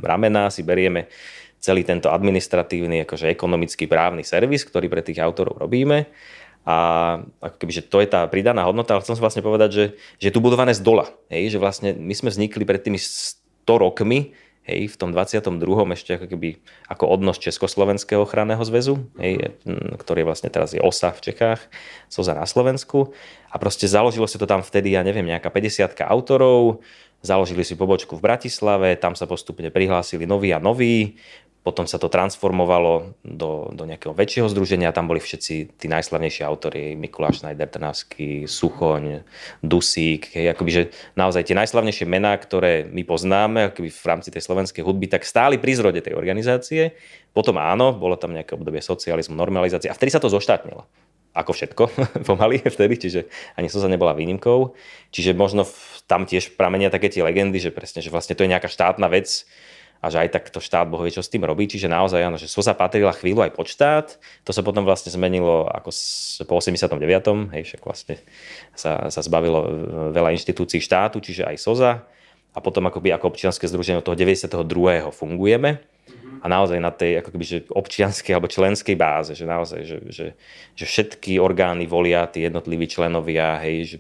ramená 0.04 0.52
si 0.52 0.62
berieme 0.68 1.08
celý 1.64 1.88
tento 1.88 2.12
administratívny, 2.12 3.08
akože 3.08 3.32
ekonomický 3.32 3.88
právny 3.88 4.28
servis, 4.28 4.68
ktorý 4.68 4.92
pre 4.92 5.00
tých 5.00 5.24
autorov 5.24 5.64
robíme 5.64 6.12
a 6.64 6.76
ako 7.44 7.56
keby, 7.60 7.72
že 7.76 7.84
to 7.84 8.00
je 8.00 8.08
tá 8.08 8.24
pridaná 8.32 8.64
hodnota, 8.64 8.96
ale 8.96 9.04
chcem 9.04 9.20
si 9.20 9.24
vlastne 9.24 9.44
povedať, 9.44 9.70
že, 9.72 9.86
že 10.20 10.26
je 10.32 10.36
tu 10.36 10.40
budované 10.40 10.72
z 10.72 10.80
dola. 10.80 11.12
Hej, 11.28 11.56
že 11.56 11.60
vlastne 11.60 11.92
my 11.92 12.16
sme 12.16 12.32
vznikli 12.32 12.64
pred 12.64 12.80
tými 12.80 12.96
100 12.96 13.68
rokmi, 13.68 14.32
hej, 14.64 14.88
v 14.88 14.96
tom 14.96 15.12
22. 15.12 15.60
ešte 15.92 16.16
ako 16.16 16.28
keby 16.32 16.64
ako 16.88 17.04
odnos 17.12 17.36
Československého 17.40 18.24
ochranného 18.24 18.64
zväzu, 18.64 18.96
hej, 19.20 19.60
ktorý 20.00 20.24
vlastne 20.24 20.48
teraz 20.48 20.72
je 20.72 20.80
OSA 20.80 21.12
v 21.12 21.32
Čechách, 21.32 21.62
SOZA 22.08 22.40
na 22.40 22.48
Slovensku. 22.48 23.12
A 23.52 23.60
proste 23.60 23.86
založilo 23.86 24.26
si 24.26 24.40
to 24.40 24.48
tam 24.48 24.64
vtedy, 24.64 24.96
ja 24.96 25.04
neviem, 25.04 25.28
nejaká 25.28 25.52
50 25.52 26.00
autorov, 26.08 26.80
založili 27.24 27.64
si 27.64 27.80
pobočku 27.80 28.20
v 28.20 28.26
Bratislave, 28.26 29.00
tam 29.00 29.16
sa 29.16 29.24
postupne 29.24 29.72
prihlásili 29.72 30.28
noví 30.28 30.52
a 30.52 30.60
noví, 30.60 31.16
potom 31.64 31.88
sa 31.88 31.96
to 31.96 32.12
transformovalo 32.12 33.16
do, 33.24 33.72
do 33.72 33.84
nejakého 33.88 34.12
väčšieho 34.12 34.52
združenia, 34.52 34.92
tam 34.92 35.08
boli 35.08 35.24
všetci 35.24 35.80
tí 35.80 35.88
najslavnejší 35.88 36.44
autory, 36.44 37.00
Mikuláš 37.00 37.40
Schneider, 37.40 37.72
Trnavský, 37.72 38.44
Suchoň, 38.44 39.24
Dusík, 39.64 40.36
hej, 40.36 40.52
akoby, 40.52 40.72
že 40.76 40.84
naozaj 41.16 41.48
tie 41.48 41.56
najslavnejšie 41.56 42.04
mená, 42.04 42.36
ktoré 42.36 42.84
my 42.92 43.08
poznáme 43.08 43.72
akoby 43.72 43.88
v 43.88 44.06
rámci 44.06 44.28
tej 44.28 44.44
slovenskej 44.44 44.84
hudby, 44.84 45.08
tak 45.08 45.24
stáli 45.24 45.56
pri 45.56 45.80
zrode 45.80 46.04
tej 46.04 46.20
organizácie. 46.20 47.00
Potom 47.32 47.56
áno, 47.56 47.96
bolo 47.96 48.20
tam 48.20 48.36
nejaké 48.36 48.60
obdobie 48.60 48.84
socializmu, 48.84 49.34
normalizácie 49.34 49.88
a 49.88 49.96
vtedy 49.96 50.12
sa 50.12 50.20
to 50.20 50.28
zoštátnilo 50.28 50.84
ako 51.34 51.50
všetko 51.50 51.84
pomaly 52.30 52.62
vtedy, 52.62 52.94
čiže 52.94 53.26
ani 53.58 53.66
Sosa 53.66 53.90
nebola 53.90 54.14
výnimkou. 54.14 54.78
Čiže 55.10 55.34
možno 55.34 55.66
tam 56.06 56.30
tiež 56.30 56.54
pramenia 56.54 56.94
také 56.94 57.10
tie 57.10 57.26
legendy, 57.26 57.58
že 57.58 57.74
presne, 57.74 58.06
že 58.06 58.14
vlastne 58.14 58.38
to 58.38 58.46
je 58.46 58.54
nejaká 58.54 58.70
štátna 58.70 59.10
vec, 59.10 59.50
a 60.04 60.12
že 60.12 60.20
aj 60.20 60.36
takto 60.36 60.60
štát 60.60 60.84
Boh 60.92 61.00
čo 61.08 61.24
s 61.24 61.32
tým 61.32 61.48
robí. 61.48 61.64
Čiže 61.64 61.88
naozaj 61.88 62.20
áno, 62.28 62.36
že 62.36 62.52
SOSA 62.52 62.76
patrila 62.76 63.16
chvíľu 63.16 63.48
aj 63.48 63.56
pod 63.56 63.72
štát. 63.72 64.20
To 64.44 64.52
sa 64.52 64.60
potom 64.60 64.84
vlastne 64.84 65.08
zmenilo 65.16 65.64
ako 65.72 65.96
po 66.44 66.60
89. 66.60 67.00
Hej, 67.56 67.64
však 67.72 67.82
vlastne 67.88 68.20
sa, 68.76 69.08
sa 69.08 69.22
zbavilo 69.24 69.64
veľa 70.12 70.36
inštitúcií 70.36 70.84
štátu, 70.84 71.24
čiže 71.24 71.48
aj 71.48 71.56
SOZA. 71.56 72.04
A 72.52 72.60
potom 72.60 72.84
akoby 72.84 73.16
ako 73.16 73.32
občianske 73.32 73.64
združenie 73.64 74.04
od 74.04 74.06
toho 74.06 74.20
92. 74.20 74.52
fungujeme. 75.16 75.80
A 76.44 76.52
naozaj 76.52 76.84
na 76.84 76.92
tej 76.92 77.24
ako 77.24 77.40
keby, 77.40 77.46
že 77.48 77.58
občianskej 77.72 78.36
alebo 78.36 78.52
členskej 78.52 79.00
báze, 79.00 79.32
že 79.32 79.48
naozaj, 79.48 79.88
že, 79.88 79.98
že, 80.12 80.28
že 80.76 80.86
všetky 80.86 81.40
orgány 81.40 81.88
volia 81.88 82.28
tí 82.28 82.44
jednotliví 82.44 82.92
členovia, 82.92 83.56
hej, 83.64 83.96
že 83.96 83.98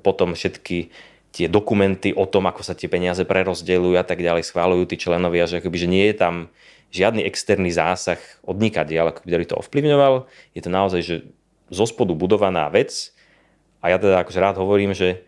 potom 0.00 0.32
všetky 0.32 0.88
tie 1.34 1.50
dokumenty 1.50 2.14
o 2.14 2.30
tom, 2.30 2.46
ako 2.46 2.62
sa 2.62 2.78
tie 2.78 2.86
peniaze 2.86 3.26
prerozdeľujú 3.26 3.98
a 3.98 4.06
tak 4.06 4.22
ďalej, 4.22 4.46
schválujú 4.46 4.86
tí 4.86 4.96
členovia, 5.02 5.50
že, 5.50 5.58
akoby, 5.58 5.76
že 5.82 5.88
nie 5.90 6.06
je 6.06 6.14
tam 6.14 6.34
žiadny 6.94 7.26
externý 7.26 7.74
zásah 7.74 8.22
ale 9.02 9.10
ako 9.10 9.26
by 9.26 9.30
to 9.50 9.58
ovplyvňoval. 9.58 10.30
Je 10.54 10.62
to 10.62 10.70
naozaj, 10.70 11.02
že 11.02 11.14
zo 11.74 11.90
spodu 11.90 12.14
budovaná 12.14 12.70
vec 12.70 13.10
a 13.82 13.90
ja 13.90 13.98
teda 13.98 14.22
akože 14.22 14.38
rád 14.38 14.62
hovorím, 14.62 14.94
že, 14.94 15.26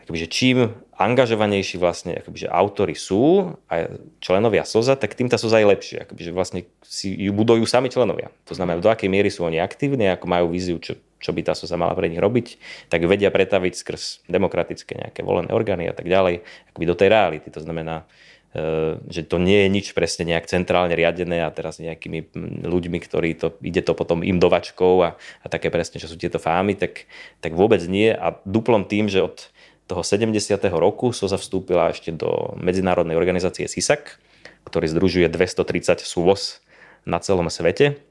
akoby, 0.00 0.24
že 0.24 0.28
čím 0.32 0.58
angažovanejší 0.96 1.76
vlastne 1.76 2.24
akoby, 2.24 2.48
že 2.48 2.48
autory 2.48 2.96
sú 2.96 3.52
a 3.68 3.92
členovia 4.24 4.64
SOZA, 4.64 4.96
tak 4.96 5.12
tým 5.12 5.28
tá 5.28 5.36
SOZA 5.36 5.60
je 5.60 5.68
lepšie. 5.68 5.96
Akoby, 6.08 6.22
že 6.24 6.32
vlastne 6.32 6.60
si 6.80 7.12
ju 7.12 7.36
budujú 7.36 7.68
sami 7.68 7.92
členovia. 7.92 8.32
To 8.48 8.56
znamená, 8.56 8.80
do 8.80 8.88
akej 8.88 9.12
miery 9.12 9.28
sú 9.28 9.44
oni 9.44 9.60
aktívni, 9.60 10.08
ako 10.08 10.24
majú 10.24 10.48
víziu, 10.48 10.80
čo, 10.80 10.96
čo 11.16 11.32
by 11.32 11.40
tá 11.42 11.52
SOZA 11.56 11.80
mala 11.80 11.96
pre 11.96 12.12
nich 12.12 12.20
robiť, 12.20 12.60
tak 12.92 13.04
vedia 13.08 13.32
pretaviť 13.32 13.72
skrz 13.72 14.02
demokratické 14.28 15.00
nejaké 15.00 15.24
volené 15.24 15.50
orgány 15.52 15.88
a 15.88 15.94
tak 15.96 16.06
ďalej, 16.06 16.44
akoby 16.72 16.84
do 16.84 16.96
tej 16.98 17.08
reality. 17.08 17.48
To 17.56 17.60
znamená, 17.64 18.04
e, 18.52 19.00
že 19.08 19.24
to 19.24 19.40
nie 19.40 19.64
je 19.64 19.68
nič 19.72 19.86
presne 19.96 20.28
nejak 20.28 20.44
centrálne 20.44 20.92
riadené 20.92 21.40
a 21.40 21.50
teraz 21.52 21.80
nejakými 21.80 22.36
ľuďmi, 22.68 22.98
ktorí 23.00 23.30
to, 23.40 23.56
ide 23.64 23.80
to 23.80 23.96
potom 23.96 24.20
im 24.20 24.36
do 24.36 24.52
vačkov 24.52 24.94
a, 25.00 25.10
a 25.40 25.46
také 25.48 25.72
presne, 25.72 25.96
čo 25.96 26.08
sú 26.08 26.20
tieto 26.20 26.36
fámy, 26.36 26.76
tak, 26.76 27.08
tak 27.40 27.56
vôbec 27.56 27.80
nie. 27.88 28.12
A 28.12 28.36
duplom 28.44 28.84
tým, 28.84 29.08
že 29.08 29.24
od 29.24 29.48
toho 29.88 30.02
70. 30.04 30.36
roku 30.76 31.14
SOZA 31.14 31.40
vstúpila 31.40 31.94
ešte 31.94 32.12
do 32.12 32.58
medzinárodnej 32.60 33.16
organizácie 33.16 33.64
SISAC, 33.70 34.18
ktorý 34.66 34.90
združuje 34.90 35.30
230 35.30 36.02
súvoz 36.02 36.60
na 37.06 37.22
celom 37.22 37.46
svete 37.46 38.02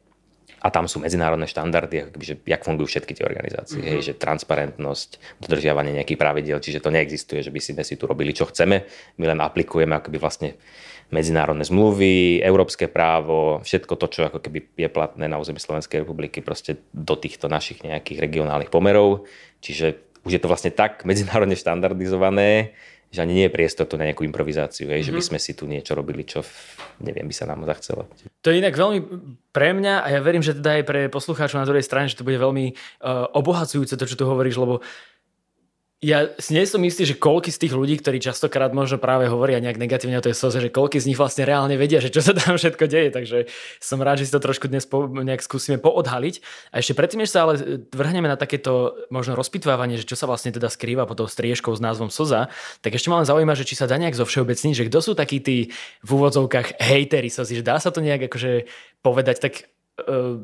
a 0.65 0.73
tam 0.73 0.89
sú 0.89 0.97
medzinárodné 0.97 1.45
štandardy, 1.45 2.09
akoby, 2.09 2.25
že 2.25 2.35
jak 2.41 2.65
fungujú 2.65 2.89
všetky 2.89 3.13
tie 3.13 3.21
organizácie, 3.21 3.77
mm-hmm. 3.77 3.93
hej, 3.93 4.01
že 4.01 4.13
transparentnosť, 4.17 5.37
dodržiavanie 5.45 5.93
nejakých 6.01 6.17
pravidel, 6.17 6.57
čiže 6.57 6.81
to 6.81 6.89
neexistuje, 6.89 7.45
že 7.45 7.53
by 7.53 7.61
si, 7.61 7.77
si 7.77 7.95
tu 8.01 8.09
robili, 8.09 8.33
čo 8.33 8.49
chceme, 8.49 8.81
my 9.21 9.25
len 9.29 9.39
aplikujeme 9.45 9.93
akoby 9.93 10.17
vlastne 10.17 10.57
medzinárodné 11.13 11.61
zmluvy, 11.69 12.41
európske 12.41 12.89
právo, 12.89 13.61
všetko 13.61 13.93
to, 13.93 14.05
čo 14.09 14.19
ako 14.25 14.41
keby 14.41 14.65
je 14.73 14.89
platné 14.89 15.29
na 15.29 15.37
území 15.37 15.61
Slovenskej 15.61 16.01
republiky, 16.01 16.41
proste 16.41 16.81
do 16.89 17.13
týchto 17.13 17.45
našich 17.45 17.85
nejakých 17.85 18.25
regionálnych 18.25 18.73
pomerov. 18.73 19.29
Čiže 19.61 20.01
už 20.25 20.31
je 20.33 20.41
to 20.41 20.49
vlastne 20.49 20.73
tak 20.73 21.05
medzinárodne 21.05 21.53
štandardizované, 21.53 22.73
že 23.15 23.23
ani 23.23 23.33
nie 23.39 23.45
je 23.47 23.55
priestor 23.55 23.87
tu 23.87 23.95
na 23.95 24.03
nejakú 24.03 24.27
improvizáciu, 24.27 24.91
hej, 24.91 25.01
mm-hmm. 25.01 25.07
že 25.07 25.15
by 25.15 25.21
mhm. 25.23 25.27
sme 25.31 25.39
si 25.39 25.51
tu 25.55 25.63
niečo 25.65 25.95
robili, 25.95 26.27
čo 26.27 26.43
neviem, 26.99 27.25
by 27.25 27.35
sa 27.35 27.47
nám 27.47 27.63
zachcelo. 27.63 28.11
To 28.43 28.51
je 28.51 28.59
inak 28.59 28.75
veľmi 28.75 28.99
pre 29.55 29.71
mňa 29.71 30.03
a 30.03 30.07
ja 30.11 30.19
verím, 30.19 30.43
že 30.43 30.53
teda 30.59 30.79
aj 30.79 30.83
pre 30.83 31.01
poslucháčov 31.07 31.63
na 31.63 31.67
druhej 31.67 31.87
strane, 31.87 32.11
že 32.11 32.19
to 32.19 32.27
bude 32.27 32.35
veľmi 32.35 32.75
uh, 32.75 33.31
obohacujúce 33.31 33.95
to, 33.95 34.05
čo 34.05 34.19
tu 34.19 34.27
hovoríš, 34.27 34.59
lebo 34.59 34.83
ja 36.05 36.29
nie 36.53 36.61
som 36.69 36.77
istý, 36.85 37.01
že 37.01 37.17
koľky 37.17 37.49
z 37.49 37.65
tých 37.65 37.73
ľudí, 37.73 37.97
ktorí 37.97 38.21
častokrát 38.21 38.69
možno 38.77 39.01
práve 39.01 39.25
hovoria 39.25 39.57
nejak 39.57 39.81
negatívne 39.81 40.21
o 40.21 40.25
tej 40.25 40.37
soze, 40.37 40.61
že 40.61 40.69
koľky 40.69 41.01
z 41.01 41.09
nich 41.09 41.17
vlastne 41.17 41.49
reálne 41.49 41.73
vedia, 41.81 41.97
že 41.97 42.13
čo 42.13 42.21
sa 42.21 42.37
tam 42.37 42.61
všetko 42.61 42.85
deje, 42.85 43.09
takže 43.09 43.37
som 43.81 43.97
rád, 43.97 44.21
že 44.21 44.29
si 44.29 44.31
to 44.37 44.37
trošku 44.37 44.69
dnes 44.69 44.85
po, 44.85 45.09
nejak 45.09 45.41
skúsime 45.41 45.81
poodhaliť. 45.81 46.45
A 46.69 46.85
ešte 46.85 46.93
predtým, 46.93 47.25
než 47.25 47.33
sa 47.33 47.49
ale 47.49 47.81
vrhneme 47.89 48.29
na 48.29 48.37
takéto 48.37 48.93
možno 49.09 49.33
rozpitvávanie, 49.33 49.97
že 49.97 50.05
čo 50.05 50.13
sa 50.13 50.29
vlastne 50.29 50.53
teda 50.53 50.69
skrýva 50.69 51.09
pod 51.09 51.25
tou 51.25 51.27
striežkou 51.27 51.73
s 51.73 51.81
názvom 51.81 52.13
soza, 52.13 52.53
tak 52.85 52.93
ešte 52.93 53.09
ma 53.09 53.25
len 53.25 53.25
zaujíma, 53.25 53.57
že 53.57 53.65
či 53.65 53.73
sa 53.73 53.89
dá 53.89 53.97
nejak 53.97 54.13
zo 54.13 54.29
všeobecní, 54.29 54.77
že 54.77 54.85
kto 54.85 55.01
sú 55.01 55.11
takí 55.17 55.41
tí 55.41 55.73
v 56.05 56.09
úvodzovkách 56.13 56.77
hejteri 56.85 57.33
sozy, 57.33 57.59
že 57.59 57.65
dá 57.65 57.81
sa 57.81 57.89
to 57.89 58.05
nejak 58.05 58.29
akože 58.29 58.69
povedať 59.01 59.41
tak 59.41 59.53
Eh, 59.95 60.35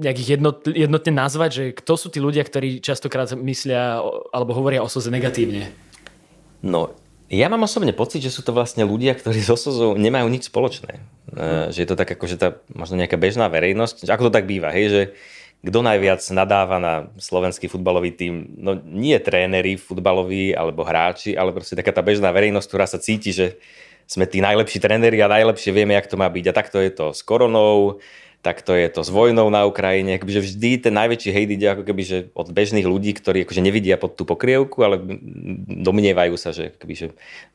nejakých 0.00 0.40
jednot, 0.40 0.64
jednotne 0.64 1.12
nazvať, 1.12 1.50
že 1.52 1.64
kto 1.76 1.92
sú 2.00 2.08
tí 2.08 2.24
ľudia, 2.24 2.40
ktorí 2.40 2.80
častokrát 2.80 3.36
myslia 3.36 4.00
alebo 4.32 4.56
hovoria 4.56 4.80
o 4.80 4.88
soze 4.88 5.12
negatívne? 5.12 5.68
No, 6.64 6.88
ja 7.28 7.52
mám 7.52 7.68
osobne 7.68 7.92
pocit, 7.92 8.24
že 8.24 8.32
sú 8.32 8.40
to 8.40 8.56
vlastne 8.56 8.80
ľudia, 8.88 9.12
ktorí 9.12 9.44
so 9.44 9.60
sozou 9.60 9.92
nemajú 9.92 10.24
nič 10.32 10.48
spoločné. 10.48 11.04
Hmm. 11.28 11.68
Že 11.68 11.78
je 11.84 11.88
to 11.92 12.00
tak 12.00 12.16
ako, 12.16 12.24
že 12.24 12.40
tá 12.40 12.56
možno 12.72 12.96
nejaká 12.96 13.20
bežná 13.20 13.44
verejnosť, 13.52 14.08
ako 14.08 14.32
to 14.32 14.36
tak 14.40 14.48
býva, 14.48 14.72
hej, 14.72 14.86
že 14.88 15.02
kto 15.68 15.84
najviac 15.84 16.24
nadáva 16.32 16.80
na 16.80 16.94
slovenský 17.20 17.68
futbalový 17.68 18.08
tým, 18.16 18.56
no 18.56 18.80
nie 18.88 19.20
tréneri 19.20 19.76
futbaloví 19.76 20.56
alebo 20.56 20.80
hráči, 20.80 21.36
ale 21.36 21.52
proste 21.52 21.76
taká 21.76 21.92
tá 21.92 22.00
bežná 22.00 22.32
verejnosť, 22.32 22.68
ktorá 22.72 22.88
sa 22.88 22.96
cíti, 22.96 23.36
že 23.36 23.60
sme 24.08 24.24
tí 24.24 24.40
najlepší 24.40 24.80
tréneri 24.80 25.20
a 25.20 25.28
najlepšie 25.28 25.76
vieme, 25.76 25.92
jak 25.92 26.08
to 26.08 26.16
má 26.16 26.28
byť. 26.28 26.44
A 26.48 26.56
takto 26.56 26.80
je 26.80 26.92
to 26.92 27.12
s 27.12 27.20
koronou, 27.20 28.00
tak 28.44 28.60
to 28.60 28.76
je 28.76 28.92
to 28.92 29.00
s 29.00 29.08
vojnou 29.08 29.48
na 29.48 29.64
Ukrajine, 29.64 30.20
akoby, 30.20 30.36
že 30.36 30.44
vždy 30.52 30.70
ten 30.84 30.92
najväčší 30.92 31.30
hejt 31.32 31.50
ide 31.56 31.66
ako 31.72 31.82
keby, 31.88 32.02
že 32.04 32.18
od 32.36 32.52
bežných 32.52 32.84
ľudí, 32.84 33.16
ktorí 33.16 33.48
akože 33.48 33.64
nevidia 33.64 33.96
pod 33.96 34.20
tú 34.20 34.28
pokrievku, 34.28 34.84
ale 34.84 35.00
domnievajú 35.80 36.36
sa, 36.36 36.52
že, 36.52 36.76
akoby, 36.76 36.92
že 36.92 37.06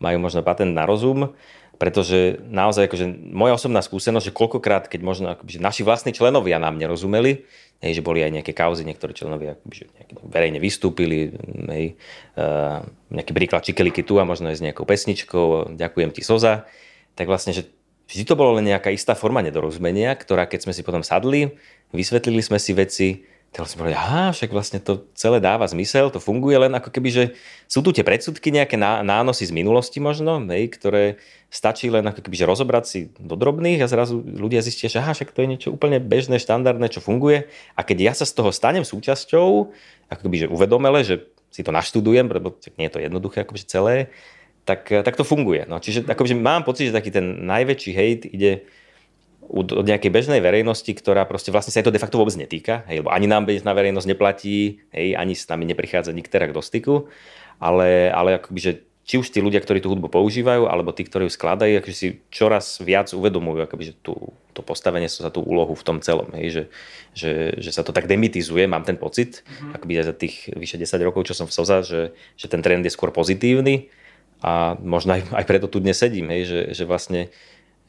majú 0.01 0.17
možno 0.17 0.41
patent 0.41 0.73
na 0.73 0.89
rozum, 0.89 1.37
pretože 1.77 2.41
naozaj 2.49 2.89
akože 2.89 3.05
moja 3.29 3.53
osobná 3.53 3.85
skúsenosť, 3.85 4.33
že 4.33 4.35
koľkokrát, 4.35 4.89
keď 4.89 4.99
možno 5.05 5.37
akoby, 5.37 5.61
že 5.61 5.61
naši 5.61 5.81
vlastní 5.85 6.09
členovia 6.09 6.57
nám 6.57 6.81
nerozumeli, 6.81 7.45
hej, 7.85 7.93
že 7.95 8.03
boli 8.03 8.25
aj 8.25 8.41
nejaké 8.41 8.51
kauzy, 8.57 8.81
niektorí 8.81 9.13
členovia 9.13 9.55
akoby, 9.61 9.73
že 9.77 9.85
verejne 10.25 10.57
vystúpili, 10.57 11.37
hej, 11.69 11.95
uh, 12.33 12.81
nejaký 13.13 13.31
príklad 13.31 13.61
Čikeliky 13.61 14.01
tu 14.01 14.17
a 14.17 14.25
možno 14.25 14.49
aj 14.49 14.57
s 14.57 14.65
nejakou 14.65 14.83
pesničkou, 14.89 15.77
ďakujem 15.77 16.09
ti 16.11 16.25
Soza, 16.25 16.65
tak 17.13 17.31
vlastne, 17.31 17.55
že 17.55 17.69
vždy 18.09 18.23
to 18.25 18.33
bolo 18.33 18.57
len 18.57 18.65
nejaká 18.65 18.89
istá 18.89 19.13
forma 19.13 19.45
nedorozumenia, 19.45 20.17
ktorá 20.17 20.49
keď 20.49 20.65
sme 20.65 20.73
si 20.73 20.81
potom 20.81 21.05
sadli, 21.05 21.53
vysvetlili 21.93 22.41
sme 22.41 22.57
si 22.57 22.73
veci, 22.73 23.09
tak 23.49 23.65
sme 23.65 23.81
povedali, 23.81 23.97
aha, 23.97 24.29
však 24.29 24.53
vlastne 24.53 24.77
to 24.77 25.09
celé 25.17 25.41
dáva 25.41 25.65
zmysel, 25.65 26.13
to 26.13 26.21
funguje 26.21 26.53
len 26.53 26.69
ako 26.77 26.93
keby, 26.93 27.09
že 27.09 27.23
sú 27.65 27.81
tu 27.81 27.89
tie 27.89 28.05
predsudky, 28.05 28.53
nejaké 28.53 28.77
nánosy 28.77 29.49
z 29.49 29.53
minulosti 29.57 29.97
možno, 29.97 30.37
hej, 30.53 30.69
ktoré 30.69 31.17
stačí 31.49 31.89
len 31.89 32.05
ako 32.05 32.21
keby, 32.21 32.35
že 32.37 32.45
rozobrať 32.45 32.83
si 32.85 32.99
do 33.17 33.33
drobných 33.33 33.81
a 33.81 33.89
zrazu 33.89 34.21
ľudia 34.21 34.61
zistia, 34.61 34.85
že 34.85 35.01
aha, 35.01 35.17
však 35.17 35.33
to 35.33 35.41
je 35.41 35.49
niečo 35.49 35.69
úplne 35.73 35.97
bežné, 35.97 36.37
štandardné, 36.37 36.93
čo 36.93 37.01
funguje. 37.01 37.49
A 37.73 37.81
keď 37.81 37.97
ja 37.97 38.13
sa 38.13 38.29
z 38.29 38.37
toho 38.37 38.53
stanem 38.53 38.85
súčasťou, 38.85 39.73
ako 40.13 40.21
keby, 40.21 40.45
že 40.45 40.47
uvedomele, 40.53 41.01
že 41.01 41.25
si 41.49 41.65
to 41.65 41.73
naštudujem, 41.73 42.29
lebo 42.29 42.53
nie 42.77 42.85
je 42.85 42.93
to 42.93 43.01
jednoduché 43.01 43.41
akože 43.41 43.65
celé, 43.65 44.13
tak, 44.69 44.81
eh, 44.93 45.01
tak 45.01 45.17
to 45.17 45.25
funguje. 45.25 45.65
No, 45.65 45.81
čiže 45.81 46.05
akože 46.05 46.37
mám 46.37 46.61
pocit, 46.61 46.93
že 46.93 46.97
taký 46.97 47.09
ten 47.09 47.49
najväčší 47.49 47.91
hejt 47.97 48.21
ide 48.29 48.69
od 49.49 49.81
nejakej 49.81 50.13
bežnej 50.13 50.45
verejnosti, 50.45 50.93
ktorá 50.93 51.25
proste 51.25 51.49
vlastne 51.49 51.73
sa 51.73 51.81
to 51.81 51.89
de 51.89 51.97
facto 51.97 52.21
vôbec 52.21 52.37
netýka, 52.37 52.85
hej, 52.85 53.01
lebo 53.01 53.09
ani 53.09 53.25
nám 53.25 53.49
bežná 53.49 53.73
verejnosť 53.73 54.05
neplatí, 54.05 54.85
hej, 54.93 55.17
ani 55.17 55.33
s 55.33 55.49
nami 55.49 55.65
neprichádza 55.73 56.13
nikterak 56.13 56.53
do 56.53 56.61
styku, 56.61 57.09
ale, 57.57 58.13
ale 58.13 58.37
akoby, 58.37 58.59
že 58.61 58.71
či 59.09 59.17
už 59.17 59.33
tí 59.33 59.41
ľudia, 59.41 59.57
ktorí 59.57 59.81
tú 59.81 59.89
hudbu 59.89 60.05
používajú, 60.05 60.69
alebo 60.69 60.93
tí, 60.93 61.01
ktorí 61.01 61.25
ju 61.25 61.33
skladajú, 61.33 61.81
akože 61.81 61.97
si 61.97 62.07
čoraz 62.29 62.77
viac 62.77 63.09
uvedomujú 63.09 63.65
akoby, 63.65 63.89
že 63.89 63.93
tú, 64.05 64.37
to 64.53 64.61
postavenie 64.61 65.09
sa 65.09 65.25
za 65.25 65.31
tú 65.33 65.41
úlohu 65.41 65.73
v 65.73 65.81
tom 65.81 65.97
celom. 65.97 66.29
Hej, 66.37 66.47
že, 66.53 66.63
že, 67.17 67.31
že, 67.57 67.71
sa 67.73 67.81
to 67.81 67.89
tak 67.89 68.05
demitizuje, 68.05 68.69
mám 68.69 68.85
ten 68.85 69.01
pocit, 69.01 69.41
mm-hmm. 69.41 69.73
akoby 69.81 69.93
aj 69.97 70.05
za 70.05 70.13
tých 70.13 70.35
vyše 70.53 70.77
10 70.77 71.01
rokov, 71.01 71.25
čo 71.25 71.33
som 71.33 71.49
v 71.49 71.57
SOZA, 71.57 71.81
že, 71.81 72.01
že 72.37 72.45
ten 72.45 72.61
trend 72.61 72.85
je 72.85 72.93
skôr 72.93 73.09
pozitívny 73.09 73.89
a 74.39 74.75
možno 74.79 75.19
aj, 75.19 75.35
aj 75.35 75.45
preto 75.45 75.67
tu 75.67 75.83
dnes 75.83 75.95
sedím, 75.99 76.31
hej, 76.31 76.43
že, 76.47 76.59
že 76.75 76.83
vlastne 76.87 77.33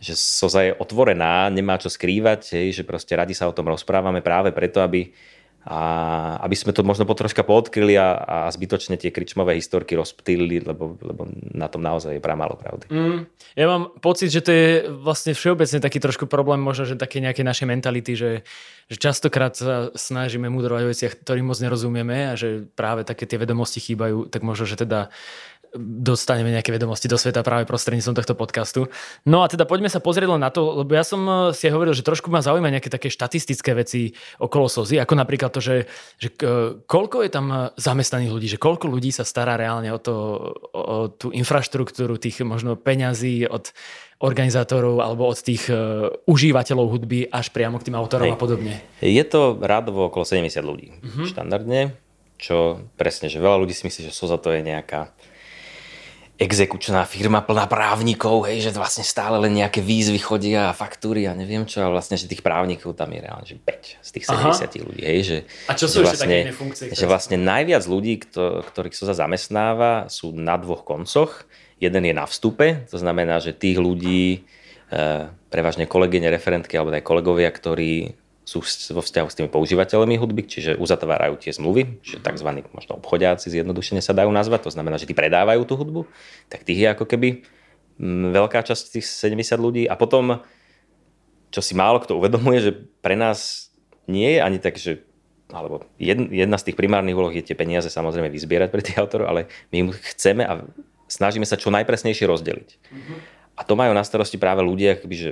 že 0.00 0.16
Soza 0.16 0.64
je 0.64 0.72
otvorená, 0.72 1.52
nemá 1.52 1.76
čo 1.76 1.92
skrývať, 1.92 2.56
hej, 2.56 2.80
že 2.80 2.88
proste 2.88 3.12
radi 3.12 3.36
sa 3.36 3.52
o 3.52 3.52
tom 3.52 3.68
rozprávame 3.68 4.24
práve 4.24 4.48
preto, 4.48 4.80
aby, 4.80 5.12
a 5.68 6.40
aby 6.40 6.56
sme 6.56 6.72
to 6.72 6.80
možno 6.80 7.04
potroška 7.04 7.44
poodkryli 7.44 8.00
a, 8.00 8.16
a 8.16 8.36
zbytočne 8.48 8.96
tie 8.96 9.12
kričmové 9.12 9.60
historky 9.60 9.92
rozptýlili, 9.92 10.64
lebo, 10.64 10.96
lebo 11.04 11.28
na 11.52 11.68
tom 11.68 11.84
naozaj 11.84 12.16
je 12.16 12.22
málo 12.32 12.56
pravdy. 12.56 12.88
Mm, 12.88 13.28
ja 13.60 13.66
mám 13.68 13.92
pocit, 14.00 14.32
že 14.32 14.40
to 14.40 14.50
je 14.56 14.88
vlastne 14.88 15.36
všeobecne 15.36 15.84
taký 15.84 16.00
trošku 16.00 16.24
problém, 16.24 16.64
možno, 16.64 16.88
že 16.88 16.96
také 16.96 17.20
nejaké 17.20 17.44
naše 17.44 17.68
mentality, 17.68 18.16
že, 18.16 18.32
že 18.88 18.96
častokrát 18.96 19.52
sa 19.52 19.92
snažíme 19.92 20.48
mudrovať 20.48 20.82
o 20.88 20.90
veciach, 20.96 21.12
ktorým 21.20 21.52
moc 21.52 21.60
nerozumieme 21.60 22.32
a 22.32 22.40
že 22.40 22.64
práve 22.72 23.04
také 23.04 23.28
tie 23.28 23.36
vedomosti 23.36 23.84
chýbajú, 23.84 24.32
tak 24.32 24.40
možno, 24.40 24.64
že 24.64 24.80
teda 24.80 25.12
dostaneme 25.78 26.50
nejaké 26.50 26.74
vedomosti 26.74 27.06
do 27.06 27.14
sveta 27.14 27.46
práve 27.46 27.62
prostredníctvom 27.66 28.16
tohto 28.18 28.34
podcastu. 28.34 28.80
No 29.22 29.46
a 29.46 29.50
teda 29.50 29.66
poďme 29.66 29.86
sa 29.86 30.02
pozrieť 30.02 30.34
len 30.34 30.42
na 30.42 30.50
to, 30.50 30.82
lebo 30.82 30.90
ja 30.90 31.06
som 31.06 31.22
eh, 31.22 31.34
si 31.54 31.70
hovoril, 31.70 31.94
že 31.94 32.06
trošku 32.06 32.26
ma 32.26 32.42
zaujíma 32.42 32.74
nejaké 32.74 32.90
také 32.90 33.06
štatistické 33.06 33.74
veci 33.78 34.10
okolo 34.42 34.66
Sozy, 34.66 34.98
ako 34.98 35.14
napríklad 35.14 35.54
to, 35.54 35.62
že, 35.62 35.86
že 36.18 36.34
eh, 36.34 36.74
koľko 36.82 37.22
je 37.22 37.30
tam 37.30 37.46
eh, 37.50 37.58
zamestnaných 37.78 38.32
ľudí, 38.34 38.46
že 38.50 38.58
koľko 38.58 38.90
ľudí 38.90 39.14
sa 39.14 39.22
stará 39.22 39.54
reálne 39.54 39.94
o, 39.94 40.00
to, 40.02 40.14
o 40.74 41.10
tú 41.14 41.30
infraštruktúru 41.30 42.18
tých 42.18 42.42
možno 42.42 42.74
peňazí 42.74 43.46
od 43.46 43.70
organizátorov 44.20 45.00
alebo 45.00 45.32
od 45.32 45.38
tých 45.40 45.72
užívateľov 46.28 46.92
hudby 46.92 47.24
až 47.32 47.48
priamo 47.56 47.80
k 47.80 47.88
tým 47.88 47.96
autorom 47.96 48.28
Hej. 48.28 48.36
a 48.36 48.38
podobne. 48.38 48.74
Je 49.00 49.24
to 49.24 49.56
rádovo 49.56 50.12
okolo 50.12 50.28
70 50.28 50.60
ľudí 50.60 50.92
uh-huh. 50.92 51.24
štandardne, 51.24 51.96
čo 52.36 52.84
presne, 53.00 53.32
že 53.32 53.40
veľa 53.40 53.64
ľudí 53.64 53.72
si 53.72 53.88
myslí, 53.88 54.08
že 54.08 54.12
Soza 54.12 54.36
to 54.36 54.52
je 54.52 54.60
nejaká 54.60 55.08
exekučná 56.40 57.04
firma 57.04 57.44
plná 57.44 57.68
právnikov, 57.68 58.48
hej, 58.48 58.64
že 58.64 58.72
vlastne 58.72 59.04
stále 59.04 59.36
len 59.36 59.60
nejaké 59.60 59.84
výzvy 59.84 60.16
chodia 60.16 60.72
a 60.72 60.76
faktúry 60.76 61.28
a 61.28 61.36
neviem 61.36 61.68
čo, 61.68 61.84
a 61.84 61.92
vlastne, 61.92 62.16
že 62.16 62.24
tých 62.24 62.40
právnikov 62.40 62.96
tam 62.96 63.12
je 63.12 63.20
reálne, 63.20 63.44
že 63.44 63.60
5 63.60 64.00
z 64.00 64.08
tých 64.08 64.24
70 64.24 64.40
Aha. 64.40 64.56
ľudí. 64.88 65.02
Hej, 65.04 65.20
že, 65.20 65.38
a 65.68 65.76
čo 65.76 65.84
sú 65.84 66.00
že 66.00 66.08
vlastne, 66.08 66.38
také 66.48 66.56
funkcie? 66.56 66.96
Že 66.96 67.06
vlastne 67.12 67.36
najviac 67.36 67.84
ľudí, 67.84 68.24
kto, 68.24 68.64
ktorých 68.72 68.96
sa 68.96 69.12
zamestnáva, 69.12 70.08
sú 70.08 70.32
na 70.32 70.56
dvoch 70.56 70.88
koncoch. 70.88 71.44
Jeden 71.76 72.08
je 72.08 72.14
na 72.16 72.24
vstupe, 72.24 72.88
to 72.88 72.96
znamená, 72.96 73.36
že 73.44 73.52
tých 73.52 73.76
ľudí, 73.76 74.40
e, 74.88 75.28
prevažne 75.52 75.84
kolegyne, 75.84 76.32
referentky 76.32 76.80
alebo 76.80 76.96
aj 76.96 77.04
kolegovia, 77.04 77.52
ktorí 77.52 78.16
sú 78.50 78.58
vo 78.90 78.98
vzťahu 78.98 79.28
s 79.30 79.38
tými 79.38 79.46
používateľmi 79.46 80.18
hudby, 80.18 80.42
čiže 80.42 80.74
uzatvárajú 80.74 81.38
tie 81.38 81.54
zmluvy, 81.54 82.02
že 82.02 82.18
tzv. 82.18 82.48
možno 82.74 82.98
obchodiaci 82.98 83.46
zjednodušene 83.46 84.02
sa 84.02 84.10
dajú 84.10 84.26
nazvať, 84.34 84.66
to 84.66 84.74
znamená, 84.74 84.98
že 84.98 85.06
tí 85.06 85.14
predávajú 85.14 85.62
tú 85.62 85.78
hudbu, 85.78 86.10
tak 86.50 86.66
tých 86.66 86.82
je 86.82 86.88
ako 86.90 87.06
keby 87.06 87.46
mm, 88.02 88.34
veľká 88.34 88.66
časť 88.66 88.98
tých 88.98 89.06
70 89.06 89.54
ľudí 89.54 89.82
a 89.86 89.94
potom, 89.94 90.42
čo 91.54 91.62
si 91.62 91.78
málo 91.78 92.02
kto 92.02 92.18
uvedomuje, 92.18 92.58
že 92.58 92.72
pre 92.98 93.14
nás 93.14 93.70
nie 94.10 94.34
je 94.34 94.40
ani 94.42 94.58
tak, 94.58 94.74
že 94.82 95.06
alebo 95.50 95.86
jedna 95.98 96.58
z 96.58 96.70
tých 96.70 96.78
primárnych 96.78 97.14
úloh 97.14 97.34
je 97.34 97.42
tie 97.42 97.58
peniaze 97.58 97.90
samozrejme 97.90 98.30
vyzbierať 98.30 98.70
pre 98.70 98.82
tých 98.82 98.98
autorov, 99.02 99.30
ale 99.30 99.50
my 99.74 99.76
im 99.82 99.88
chceme 99.90 100.46
a 100.46 100.62
snažíme 101.10 101.42
sa 101.42 101.58
čo 101.58 101.74
najpresnejšie 101.74 102.26
rozdeliť. 102.26 102.70
Mm-hmm. 102.70 103.18
A 103.58 103.60
to 103.66 103.74
majú 103.74 103.90
na 103.90 104.06
starosti 104.06 104.38
práve 104.38 104.62
ľudia, 104.62 104.94
akoby, 104.94 105.16
že 105.18 105.30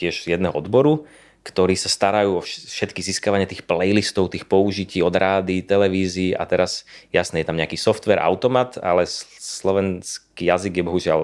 tiež 0.00 0.24
z 0.24 0.32
jedného 0.32 0.56
odboru, 0.56 1.04
ktorí 1.40 1.72
sa 1.72 1.88
starajú 1.88 2.36
o 2.36 2.44
všetky 2.44 3.00
získavanie 3.00 3.48
tých 3.48 3.64
playlistov, 3.64 4.28
tých 4.28 4.44
použití 4.44 5.00
od 5.00 5.16
rády, 5.16 5.64
televízií 5.64 6.36
a 6.36 6.44
teraz 6.44 6.84
jasne 7.10 7.40
je 7.40 7.48
tam 7.48 7.56
nejaký 7.56 7.80
software, 7.80 8.20
automat, 8.20 8.76
ale 8.84 9.08
slovenský 9.40 10.52
jazyk 10.52 10.80
je 10.80 10.84
bohužiaľ 10.84 11.20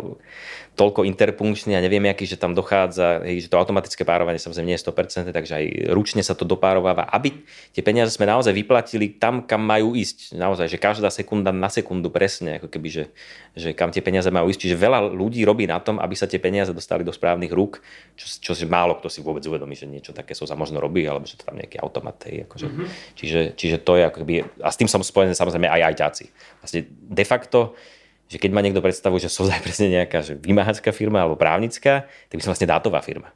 toľko 0.76 1.08
interpunkčný 1.08 1.72
a 1.72 1.80
neviem, 1.80 2.04
aký, 2.04 2.28
že 2.28 2.36
tam 2.36 2.52
dochádza, 2.52 3.24
hej, 3.24 3.48
že 3.48 3.48
to 3.48 3.56
automatické 3.56 4.04
párovanie 4.04 4.36
samozrejme 4.36 4.68
nie 4.68 4.76
je 4.76 4.84
100%, 4.84 5.32
takže 5.32 5.52
aj 5.56 5.64
ručne 5.96 6.20
sa 6.20 6.36
to 6.36 6.44
dopárováva, 6.44 7.08
aby 7.16 7.32
tie 7.72 7.80
peniaze 7.80 8.12
sme 8.12 8.28
naozaj 8.28 8.52
vyplatili 8.52 9.16
tam, 9.16 9.48
kam 9.48 9.64
majú 9.64 9.96
ísť. 9.96 10.36
Naozaj, 10.36 10.68
že 10.68 10.76
každá 10.76 11.08
sekunda 11.08 11.48
na 11.48 11.72
sekundu 11.72 12.12
presne, 12.12 12.60
ako 12.60 12.68
keby, 12.68 12.88
že, 12.92 13.04
že 13.56 13.72
kam 13.72 13.88
tie 13.88 14.04
peniaze 14.04 14.28
majú 14.28 14.52
ísť. 14.52 14.68
Čiže 14.68 14.76
veľa 14.76 15.16
ľudí 15.16 15.40
robí 15.48 15.64
na 15.64 15.80
tom, 15.80 15.96
aby 15.96 16.12
sa 16.12 16.28
tie 16.28 16.36
peniaze 16.36 16.76
dostali 16.76 17.00
do 17.00 17.10
správnych 17.10 17.50
rúk, 17.56 17.80
čo, 18.12 18.52
čo 18.52 18.68
málo 18.68 19.00
kto 19.00 19.08
si 19.08 19.24
vôbec 19.24 19.40
uvedomí, 19.48 19.72
že 19.72 19.88
niečo 19.88 20.12
také 20.12 20.36
sa 20.36 20.44
možno 20.52 20.76
robí, 20.76 21.08
alebo 21.08 21.24
že 21.24 21.40
to 21.40 21.48
tam 21.48 21.56
nejaký 21.56 21.80
automat. 21.80 22.20
Hej, 22.28 22.44
akože. 22.44 22.66
mm-hmm. 22.68 22.88
čiže, 23.16 23.40
čiže 23.56 23.76
to 23.80 23.96
je 23.96 24.04
ako 24.04 24.18
keby, 24.22 24.34
a 24.60 24.68
s 24.68 24.76
tým 24.76 24.92
som 24.92 25.00
spojený 25.00 25.32
samozrejme 25.32 25.72
aj 25.72 25.80
ajťáci. 25.88 26.24
Vlastne 26.60 26.80
de 26.92 27.24
facto 27.24 27.72
že 28.26 28.42
keď 28.42 28.50
má 28.50 28.60
niekto 28.62 28.82
predstavu, 28.82 29.22
že 29.22 29.30
SOZA 29.30 29.58
je 29.58 29.66
presne 29.66 29.88
nejaká 29.90 30.18
že 30.22 30.34
vymáhacká 30.34 30.90
firma 30.90 31.22
alebo 31.22 31.38
právnická, 31.38 32.10
tak 32.26 32.34
my 32.34 32.42
sme 32.42 32.52
vlastne 32.52 32.70
dátová 32.70 32.98
firma. 33.02 33.30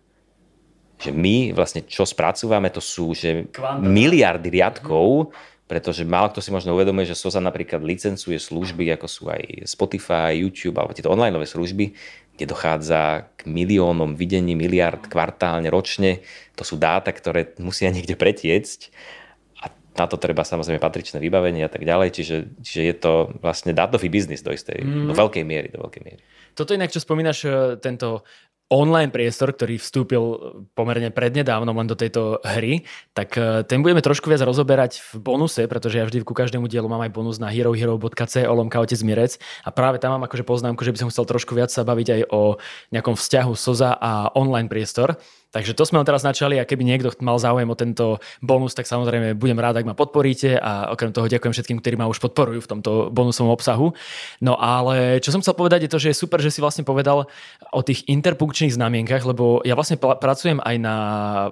Že 1.00 1.14
my 1.16 1.36
vlastne 1.54 1.86
čo 1.86 2.02
spracúvame, 2.02 2.68
to 2.74 2.82
sú 2.82 3.14
že 3.14 3.48
miliardy 3.80 4.50
riadkov, 4.50 5.30
pretože 5.70 6.02
málo 6.02 6.34
kto 6.34 6.42
si 6.42 6.50
možno 6.50 6.74
uvedomuje, 6.74 7.06
že 7.06 7.14
SOZA 7.14 7.38
napríklad 7.38 7.78
licencuje 7.86 8.34
služby, 8.34 8.90
ako 8.98 9.06
sú 9.06 9.30
aj 9.30 9.70
Spotify, 9.70 10.34
YouTube 10.34 10.74
alebo 10.82 10.90
tieto 10.90 11.14
online 11.14 11.38
služby, 11.46 11.94
kde 12.34 12.44
dochádza 12.50 13.30
k 13.38 13.46
miliónom 13.46 14.18
videní, 14.18 14.58
miliard 14.58 15.06
kvartálne, 15.06 15.70
ročne. 15.70 16.26
To 16.58 16.66
sú 16.66 16.74
dáta, 16.74 17.14
ktoré 17.14 17.54
musia 17.62 17.94
niekde 17.94 18.18
pretiecť 18.18 18.90
na 19.96 20.06
to 20.06 20.16
treba 20.16 20.46
samozrejme 20.46 20.78
patričné 20.78 21.18
vybavenie 21.18 21.66
a 21.66 21.70
tak 21.72 21.82
ďalej, 21.82 22.08
čiže, 22.14 22.36
čiže 22.62 22.82
je 22.82 22.94
to 22.94 23.12
vlastne 23.42 23.74
dátový 23.74 24.06
biznis 24.06 24.42
do 24.42 24.54
istej, 24.54 24.82
mm. 24.82 25.06
do 25.10 25.14
veľkej 25.14 25.44
miery, 25.44 25.68
do 25.70 25.82
veľkej 25.82 26.02
miery. 26.02 26.22
Toto 26.54 26.74
inak, 26.74 26.94
čo 26.94 27.02
spomínaš, 27.02 27.38
e, 27.46 27.50
tento 27.78 28.26
online 28.70 29.10
priestor, 29.10 29.50
ktorý 29.50 29.82
vstúpil 29.82 30.22
pomerne 30.78 31.10
prednedávnom 31.10 31.74
len 31.74 31.90
do 31.90 31.98
tejto 31.98 32.38
hry, 32.46 32.86
tak 33.10 33.34
e, 33.34 33.66
ten 33.66 33.82
budeme 33.82 33.98
trošku 33.98 34.30
viac 34.30 34.46
rozoberať 34.46 35.02
v 35.02 35.12
bonuse, 35.18 35.66
pretože 35.66 35.98
ja 35.98 36.06
vždy 36.06 36.22
ku 36.22 36.38
každému 36.38 36.70
dielu 36.70 36.86
mám 36.86 37.02
aj 37.02 37.10
bonus 37.10 37.42
na 37.42 37.50
herohero.co 37.50 38.40
lomka 38.54 38.78
otec 38.78 39.02
Mirec 39.02 39.42
a 39.66 39.74
práve 39.74 39.98
tam 39.98 40.14
mám 40.14 40.30
akože 40.30 40.46
poznámku, 40.46 40.86
že 40.86 40.94
by 40.94 40.98
som 41.02 41.10
chcel 41.10 41.26
trošku 41.26 41.58
viac 41.58 41.74
sa 41.74 41.82
baviť 41.82 42.08
aj 42.14 42.22
o 42.30 42.62
nejakom 42.94 43.18
vzťahu 43.18 43.52
SOZA 43.58 43.98
a 43.98 44.30
online 44.38 44.70
priestor. 44.70 45.18
Takže 45.50 45.74
to 45.74 45.82
sme 45.82 45.98
ho 45.98 46.06
teraz 46.06 46.22
načali 46.22 46.62
a 46.62 46.64
keby 46.64 46.86
niekto 46.86 47.10
mal 47.18 47.34
záujem 47.42 47.66
o 47.66 47.74
tento 47.74 48.22
bonus, 48.38 48.78
tak 48.78 48.86
samozrejme 48.86 49.34
budem 49.34 49.58
rád, 49.58 49.82
ak 49.82 49.88
ma 49.90 49.98
podporíte 49.98 50.54
a 50.54 50.94
okrem 50.94 51.10
toho 51.10 51.26
ďakujem 51.26 51.50
všetkým, 51.50 51.78
ktorí 51.82 51.94
ma 51.98 52.06
už 52.06 52.22
podporujú 52.22 52.62
v 52.62 52.70
tomto 52.70 52.90
bonusovom 53.10 53.50
obsahu. 53.50 53.90
No 54.38 54.54
ale 54.54 55.18
čo 55.18 55.34
som 55.34 55.42
chcel 55.42 55.58
povedať 55.58 55.86
je 55.86 55.90
to, 55.90 55.98
že 55.98 56.08
je 56.14 56.20
super, 56.22 56.38
že 56.38 56.54
si 56.54 56.62
vlastne 56.62 56.86
povedal 56.86 57.26
o 57.74 57.80
tých 57.82 58.06
interpunkčných 58.06 58.78
znamienkach, 58.78 59.26
lebo 59.26 59.58
ja 59.66 59.74
vlastne 59.74 59.98
pracujem 59.98 60.62
aj 60.62 60.76
na 60.78 60.96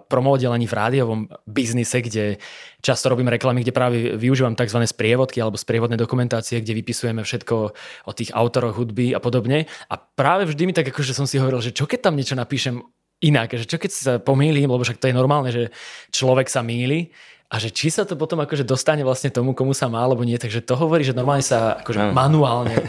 promodelení 0.07 0.71
v 0.71 0.77
rádiovom 0.79 1.21
biznise, 1.51 1.99
kde 1.99 2.39
často 2.79 3.11
robím 3.11 3.27
reklamy, 3.27 3.67
kde 3.67 3.75
práve 3.75 3.97
využívam 4.15 4.55
tzv. 4.55 4.79
sprievodky 4.87 5.43
alebo 5.43 5.59
sprievodné 5.59 5.99
dokumentácie, 5.99 6.63
kde 6.63 6.79
vypisujeme 6.79 7.27
všetko 7.27 7.55
o 8.07 8.13
tých 8.15 8.31
autoroch 8.31 8.79
hudby 8.79 9.11
a 9.11 9.19
podobne. 9.19 9.67
A 9.91 9.99
práve 9.99 10.47
vždy 10.47 10.63
mi 10.71 10.75
tak 10.75 10.87
akože 10.87 11.19
som 11.19 11.27
si 11.27 11.43
hovoril, 11.43 11.59
že 11.59 11.75
čo 11.75 11.91
keď 11.91 12.07
tam 12.07 12.15
niečo 12.15 12.39
napíšem 12.39 12.79
inak, 13.25 13.55
že 13.59 13.67
čo 13.67 13.77
keď 13.81 13.91
sa 13.91 14.13
pomýlim, 14.23 14.71
lebo 14.71 14.83
však 14.83 15.03
to 15.03 15.11
je 15.11 15.15
normálne, 15.17 15.51
že 15.51 15.75
človek 16.15 16.47
sa 16.47 16.63
mýli 16.63 17.11
a 17.49 17.57
že 17.59 17.73
či 17.73 17.89
sa 17.89 18.05
to 18.05 18.15
potom 18.15 18.39
akože 18.45 18.63
dostane 18.63 19.03
vlastne 19.03 19.33
tomu, 19.33 19.57
komu 19.57 19.73
sa 19.73 19.89
má, 19.89 20.05
alebo 20.05 20.23
nie, 20.23 20.37
takže 20.37 20.63
to 20.63 20.77
hovorí, 20.77 21.03
že 21.03 21.17
normálne 21.17 21.43
sa 21.43 21.81
akože 21.81 22.01
no. 22.01 22.13
manuálne 22.15 22.77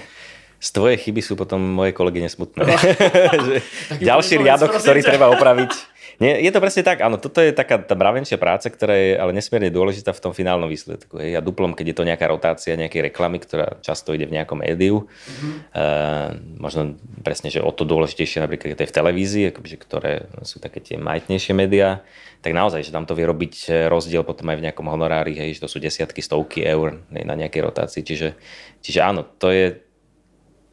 z 0.59 0.69
tvojej 0.75 0.97
chyby 0.99 1.21
sú 1.23 1.39
potom 1.39 1.63
moje 1.63 1.95
kolegy 1.95 2.19
nesmutné. 2.19 2.67
ďalší 4.03 4.43
riadok, 4.43 4.75
ktorý 4.75 4.99
treba 4.99 5.31
opraviť. 5.31 5.71
Nie, 6.19 6.35
je 6.43 6.51
to 6.51 6.59
presne 6.59 6.83
tak, 6.83 6.99
áno, 6.99 7.15
toto 7.15 7.39
je 7.39 7.55
taká 7.55 7.79
tá 7.79 7.95
mravenčia 7.95 8.35
práca, 8.35 8.67
ktorá 8.67 8.91
je 8.91 9.15
ale 9.15 9.31
nesmierne 9.31 9.71
dôležitá 9.71 10.11
v 10.11 10.19
tom 10.19 10.35
finálnom 10.35 10.67
výsledku. 10.67 11.15
Hej. 11.15 11.39
Ja 11.39 11.41
duplom, 11.41 11.71
keď 11.71 11.85
je 11.91 11.95
to 11.95 12.03
nejaká 12.03 12.27
rotácia 12.27 12.75
nejakej 12.75 13.07
reklamy, 13.07 13.39
ktorá 13.39 13.79
často 13.79 14.11
ide 14.11 14.27
v 14.27 14.35
nejakom 14.35 14.59
médiu, 14.59 15.07
mm-hmm. 15.07 15.53
uh, 15.71 16.35
možno 16.59 16.99
presne, 17.23 17.47
že 17.47 17.63
o 17.63 17.71
to 17.71 17.87
dôležitejšie 17.87 18.43
napríklad 18.43 18.75
to 18.75 18.83
je 18.83 18.91
v 18.91 18.97
televízii, 18.99 19.43
akože, 19.55 19.77
ktoré 19.79 20.27
sú 20.43 20.59
také 20.59 20.83
tie 20.83 20.99
majtnejšie 20.99 21.55
médiá, 21.55 22.03
tak 22.43 22.51
naozaj, 22.51 22.83
že 22.83 22.91
tam 22.91 23.07
to 23.07 23.15
vie 23.15 23.23
robiť 23.23 23.87
rozdiel 23.87 24.27
potom 24.27 24.47
aj 24.51 24.59
v 24.59 24.65
nejakom 24.67 24.87
honorári, 24.91 25.39
hej, 25.39 25.55
že 25.55 25.63
to 25.63 25.71
sú 25.71 25.79
desiatky, 25.79 26.19
stovky 26.19 26.67
eur 26.67 26.99
hej, 27.15 27.23
na 27.23 27.35
nejakej 27.39 27.63
rotácii. 27.63 28.03
Čiže, 28.03 28.35
čiže 28.83 28.99
áno, 28.99 29.23
to 29.23 29.51
je, 29.51 29.88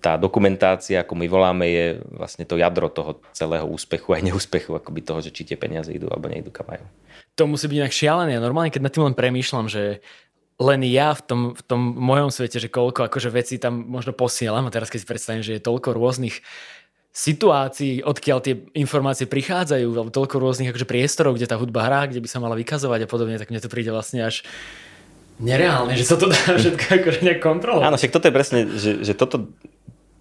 tá 0.01 0.15
dokumentácia, 0.21 1.03
ako 1.03 1.19
my 1.19 1.27
voláme, 1.27 1.67
je 1.67 1.87
vlastne 2.15 2.45
to 2.45 2.61
jadro 2.61 2.87
toho 2.93 3.19
celého 3.33 3.67
úspechu 3.67 4.13
aj 4.15 4.23
neúspechu, 4.29 4.77
akoby 4.77 5.01
toho, 5.03 5.21
že 5.25 5.35
či 5.35 5.43
tie 5.49 5.59
peniaze 5.59 5.91
idú 5.91 6.07
alebo 6.13 6.29
nejdu 6.29 6.53
kam 6.53 6.69
majú. 6.69 6.85
To 7.37 7.49
musí 7.49 7.69
byť 7.69 7.79
inak 7.81 7.93
šialené. 7.93 8.39
Normálne, 8.41 8.73
keď 8.73 8.83
nad 8.87 8.93
tým 8.93 9.05
len 9.09 9.17
premýšľam, 9.17 9.67
že 9.69 10.05
len 10.57 10.81
ja 10.89 11.13
v 11.13 11.23
tom, 11.25 11.41
v 11.53 11.63
tom 11.65 11.81
mojom 11.97 12.33
svete, 12.33 12.57
že 12.57 12.73
koľko 12.73 13.13
akože 13.13 13.29
veci 13.29 13.61
tam 13.61 13.85
možno 13.85 14.17
posielam 14.17 14.65
a 14.65 14.73
teraz 14.73 14.89
keď 14.89 15.05
si 15.05 15.09
predstavím, 15.09 15.45
že 15.45 15.61
je 15.61 15.67
toľko 15.67 15.93
rôznych 15.93 16.41
situácií, 17.17 18.05
odkiaľ 18.05 18.39
tie 18.45 18.55
informácie 18.77 19.25
prichádzajú, 19.25 19.89
alebo 19.89 20.13
toľko 20.13 20.37
rôznych 20.37 20.69
akože 20.73 20.85
priestorov, 20.85 21.37
kde 21.37 21.49
tá 21.49 21.57
hudba 21.57 21.89
hrá, 21.89 22.05
kde 22.09 22.21
by 22.21 22.29
sa 22.29 22.41
mala 22.41 22.57
vykazovať 22.57 23.05
a 23.05 23.09
podobne, 23.09 23.41
tak 23.41 23.49
mne 23.49 23.61
to 23.61 23.73
príde 23.73 23.89
vlastne 23.89 24.21
až 24.21 24.45
nereálne, 25.41 25.97
že 25.97 26.09
sa 26.09 26.17
to 26.21 26.29
dá 26.29 26.57
všetko 26.57 26.85
akože 27.01 27.21
nejak 27.25 27.41
kontrolovať. 27.41 27.89
Áno, 27.89 27.97
však 27.97 28.13
toto 28.13 28.29
je 28.29 28.35
presne, 28.37 28.61
že, 28.77 29.05
že 29.05 29.13
toto 29.17 29.53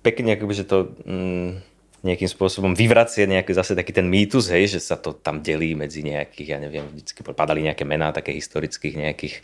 pekne, 0.05 0.37
že 0.53 0.69
to 0.69 0.93
mm, 1.01 1.65
nejakým 2.05 2.29
spôsobom 2.29 2.77
vyvracie 2.77 3.25
nejaký 3.25 3.57
zase 3.57 3.73
taký 3.73 3.89
ten 3.89 4.05
mýtus, 4.05 4.53
hej, 4.53 4.77
že 4.77 4.79
sa 4.79 4.93
to 4.93 5.17
tam 5.17 5.41
delí 5.41 5.73
medzi 5.73 6.05
nejakých, 6.05 6.47
ja 6.53 6.61
neviem, 6.61 6.85
vždycky 6.93 7.25
padali 7.25 7.65
nejaké 7.65 7.81
mená 7.81 8.13
také 8.13 8.29
historických 8.37 8.93
nejakých 9.01 9.41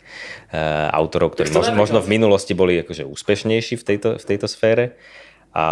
uh, 0.54 0.94
autorov, 0.94 1.34
ktorí 1.34 1.50
možno, 1.50 1.74
možno 1.74 1.98
v 1.98 2.14
minulosti 2.14 2.54
boli 2.54 2.78
akože 2.86 3.02
úspešnejší 3.02 3.74
v 3.74 3.84
tejto, 3.84 4.08
v 4.22 4.24
tejto 4.24 4.46
sfére. 4.46 4.94
A, 5.52 5.66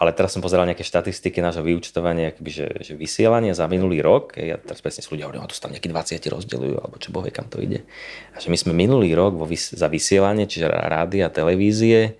ale 0.00 0.16
teraz 0.16 0.32
som 0.32 0.40
pozeral 0.40 0.64
nejaké 0.64 0.88
štatistiky 0.88 1.44
nášho 1.44 1.60
vyučtovania, 1.60 2.32
akoby, 2.32 2.48
že, 2.48 2.68
že 2.80 2.92
vysielanie 2.96 3.52
za 3.52 3.68
minulý 3.68 4.00
rok, 4.00 4.40
ja 4.40 4.56
teraz 4.56 4.80
presne 4.80 5.04
s 5.04 5.12
ľudia 5.12 5.28
hovorím, 5.28 5.44
to 5.52 5.60
tam 5.60 5.68
nejakí 5.68 5.92
20 5.92 6.16
rozdeľujú, 6.32 6.76
alebo 6.80 6.96
čo 6.96 7.12
bohvie, 7.12 7.28
kam 7.28 7.44
to 7.44 7.60
ide. 7.60 7.84
A 8.32 8.40
že 8.40 8.48
my 8.48 8.56
sme 8.56 8.72
minulý 8.72 9.12
rok 9.12 9.36
vo, 9.36 9.44
za 9.52 9.84
vysielanie, 9.92 10.48
čiže 10.48 10.64
rády 10.64 11.20
a 11.20 11.28
televízie, 11.28 12.16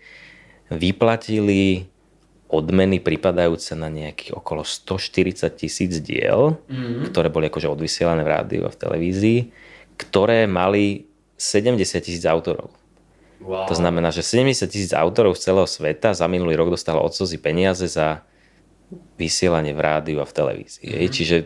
vyplatili 0.69 1.92
odmeny 2.53 3.01
pripadajúce 3.01 3.73
na 3.73 3.89
nejakých 3.89 4.37
okolo 4.37 4.61
140 4.61 5.49
tisíc 5.57 5.97
diel, 6.05 6.61
mm-hmm. 6.69 7.09
ktoré 7.09 7.33
boli 7.33 7.49
akože 7.49 7.73
odvysielané 7.73 8.21
v 8.21 8.33
rádiu 8.33 8.63
a 8.69 8.71
v 8.71 8.77
televízii, 8.77 9.41
ktoré 9.97 10.45
mali 10.45 11.09
70 11.41 11.81
tisíc 12.05 12.23
autorov. 12.29 12.69
Wow. 13.43 13.67
To 13.67 13.75
znamená, 13.75 14.15
že 14.15 14.23
70 14.23 14.69
tisíc 14.69 14.93
autorov 14.93 15.35
z 15.35 15.51
celého 15.51 15.67
sveta 15.67 16.15
za 16.15 16.29
minulý 16.31 16.55
rok 16.55 16.71
dostalo 16.71 17.03
odsozy 17.03 17.41
peniaze 17.41 17.89
za 17.89 18.23
vysielanie 19.17 19.73
v 19.73 19.81
rádiu 19.81 20.19
a 20.21 20.29
v 20.29 20.37
televízii. 20.37 20.93
Mm-hmm. 20.93 21.11
Čiže 21.11 21.37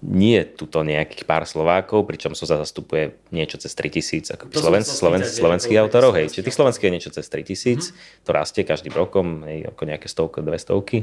nie 0.00 0.40
tuto 0.48 0.80
nejakých 0.80 1.28
pár 1.28 1.44
Slovákov, 1.44 2.08
pričom 2.08 2.32
sa 2.32 2.48
zastupuje 2.48 3.20
niečo 3.28 3.60
cez 3.60 3.76
3000 3.76 4.36
ako 4.36 4.44
Sloven, 4.52 4.84
Sloven, 4.84 5.22
slovenských 5.22 5.78
autorov. 5.80 6.16
Hej. 6.16 6.32
Čiže 6.32 6.44
tých 6.48 6.56
slovenských 6.56 6.88
je 6.88 6.94
niečo 6.94 7.10
cez 7.12 7.28
3000, 7.28 7.92
mm-hmm. 7.92 8.24
to 8.24 8.30
rastie 8.32 8.62
každým 8.64 8.96
rokom, 8.96 9.44
hej, 9.44 9.68
ako 9.68 9.82
nejaké 9.84 10.08
stovky, 10.08 10.40
dve 10.40 10.56
stovky. 10.56 10.98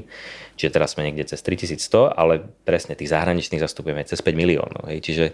Čiže 0.57 0.73
teraz 0.73 0.97
sme 0.97 1.05
niekde 1.05 1.29
cez 1.29 1.39
3100, 1.45 2.09
ale 2.09 2.41
presne 2.65 2.97
tých 2.97 3.13
zahraničných 3.13 3.61
zastupujeme 3.61 4.01
cez 4.05 4.17
5 4.19 4.33
miliónov. 4.33 4.89
Hej. 4.89 4.99
Čiže 5.05 5.25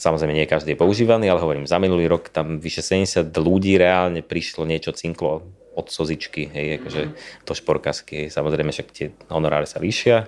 Samozrejme, 0.00 0.32
nie 0.32 0.48
každý 0.48 0.72
je 0.72 0.80
používaný, 0.80 1.28
ale 1.28 1.44
hovorím, 1.44 1.68
za 1.68 1.76
minulý 1.76 2.08
rok 2.08 2.32
tam 2.32 2.56
vyše 2.56 2.80
70 2.80 3.36
ľudí 3.36 3.76
reálne 3.76 4.24
prišlo 4.24 4.64
niečo 4.64 4.96
cinklo 4.96 5.44
od 5.76 5.86
sozičky, 5.92 6.48
hej, 6.48 6.80
akože 6.80 7.02
to 7.44 7.52
šporkasky, 7.52 8.24
hej. 8.24 8.28
samozrejme 8.32 8.72
však 8.72 8.88
tie 8.96 9.12
honoráre 9.28 9.68
sa 9.68 9.76
vyššia, 9.76 10.24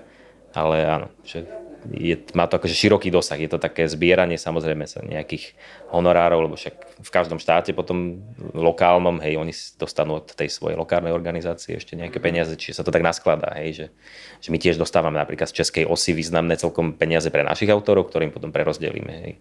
ale 0.52 0.84
áno, 0.84 1.08
že 1.24 1.48
je, 1.90 2.14
má 2.38 2.46
to 2.46 2.62
akože 2.62 2.74
široký 2.74 3.10
dosah. 3.10 3.38
Je 3.40 3.50
to 3.50 3.58
také 3.58 3.90
zbieranie 3.90 4.38
samozrejme 4.38 4.86
sa 4.86 5.02
nejakých 5.02 5.56
honorárov, 5.92 6.48
lebo 6.48 6.56
však 6.56 7.04
v 7.04 7.10
každom 7.12 7.36
štáte 7.36 7.76
potom 7.76 8.24
lokálnom, 8.56 9.20
hej, 9.20 9.36
oni 9.36 9.52
dostanú 9.76 10.24
od 10.24 10.32
tej 10.32 10.48
svojej 10.48 10.74
lokálnej 10.74 11.12
organizácie 11.12 11.76
ešte 11.76 11.92
nejaké 11.94 12.16
peniaze, 12.16 12.56
čiže 12.56 12.80
sa 12.80 12.84
to 12.86 12.94
tak 12.94 13.04
naskladá, 13.04 13.52
hej, 13.60 13.70
že, 13.76 13.86
že 14.40 14.48
my 14.48 14.58
tiež 14.58 14.80
dostávame 14.80 15.20
napríklad 15.20 15.52
z 15.52 15.62
Českej 15.62 15.84
osy 15.84 16.16
významné 16.16 16.56
celkom 16.56 16.96
peniaze 16.96 17.28
pre 17.28 17.44
našich 17.44 17.68
autorov, 17.68 18.08
ktorým 18.08 18.32
potom 18.32 18.48
prerozdelíme. 18.48 19.12
Hej. 19.12 19.32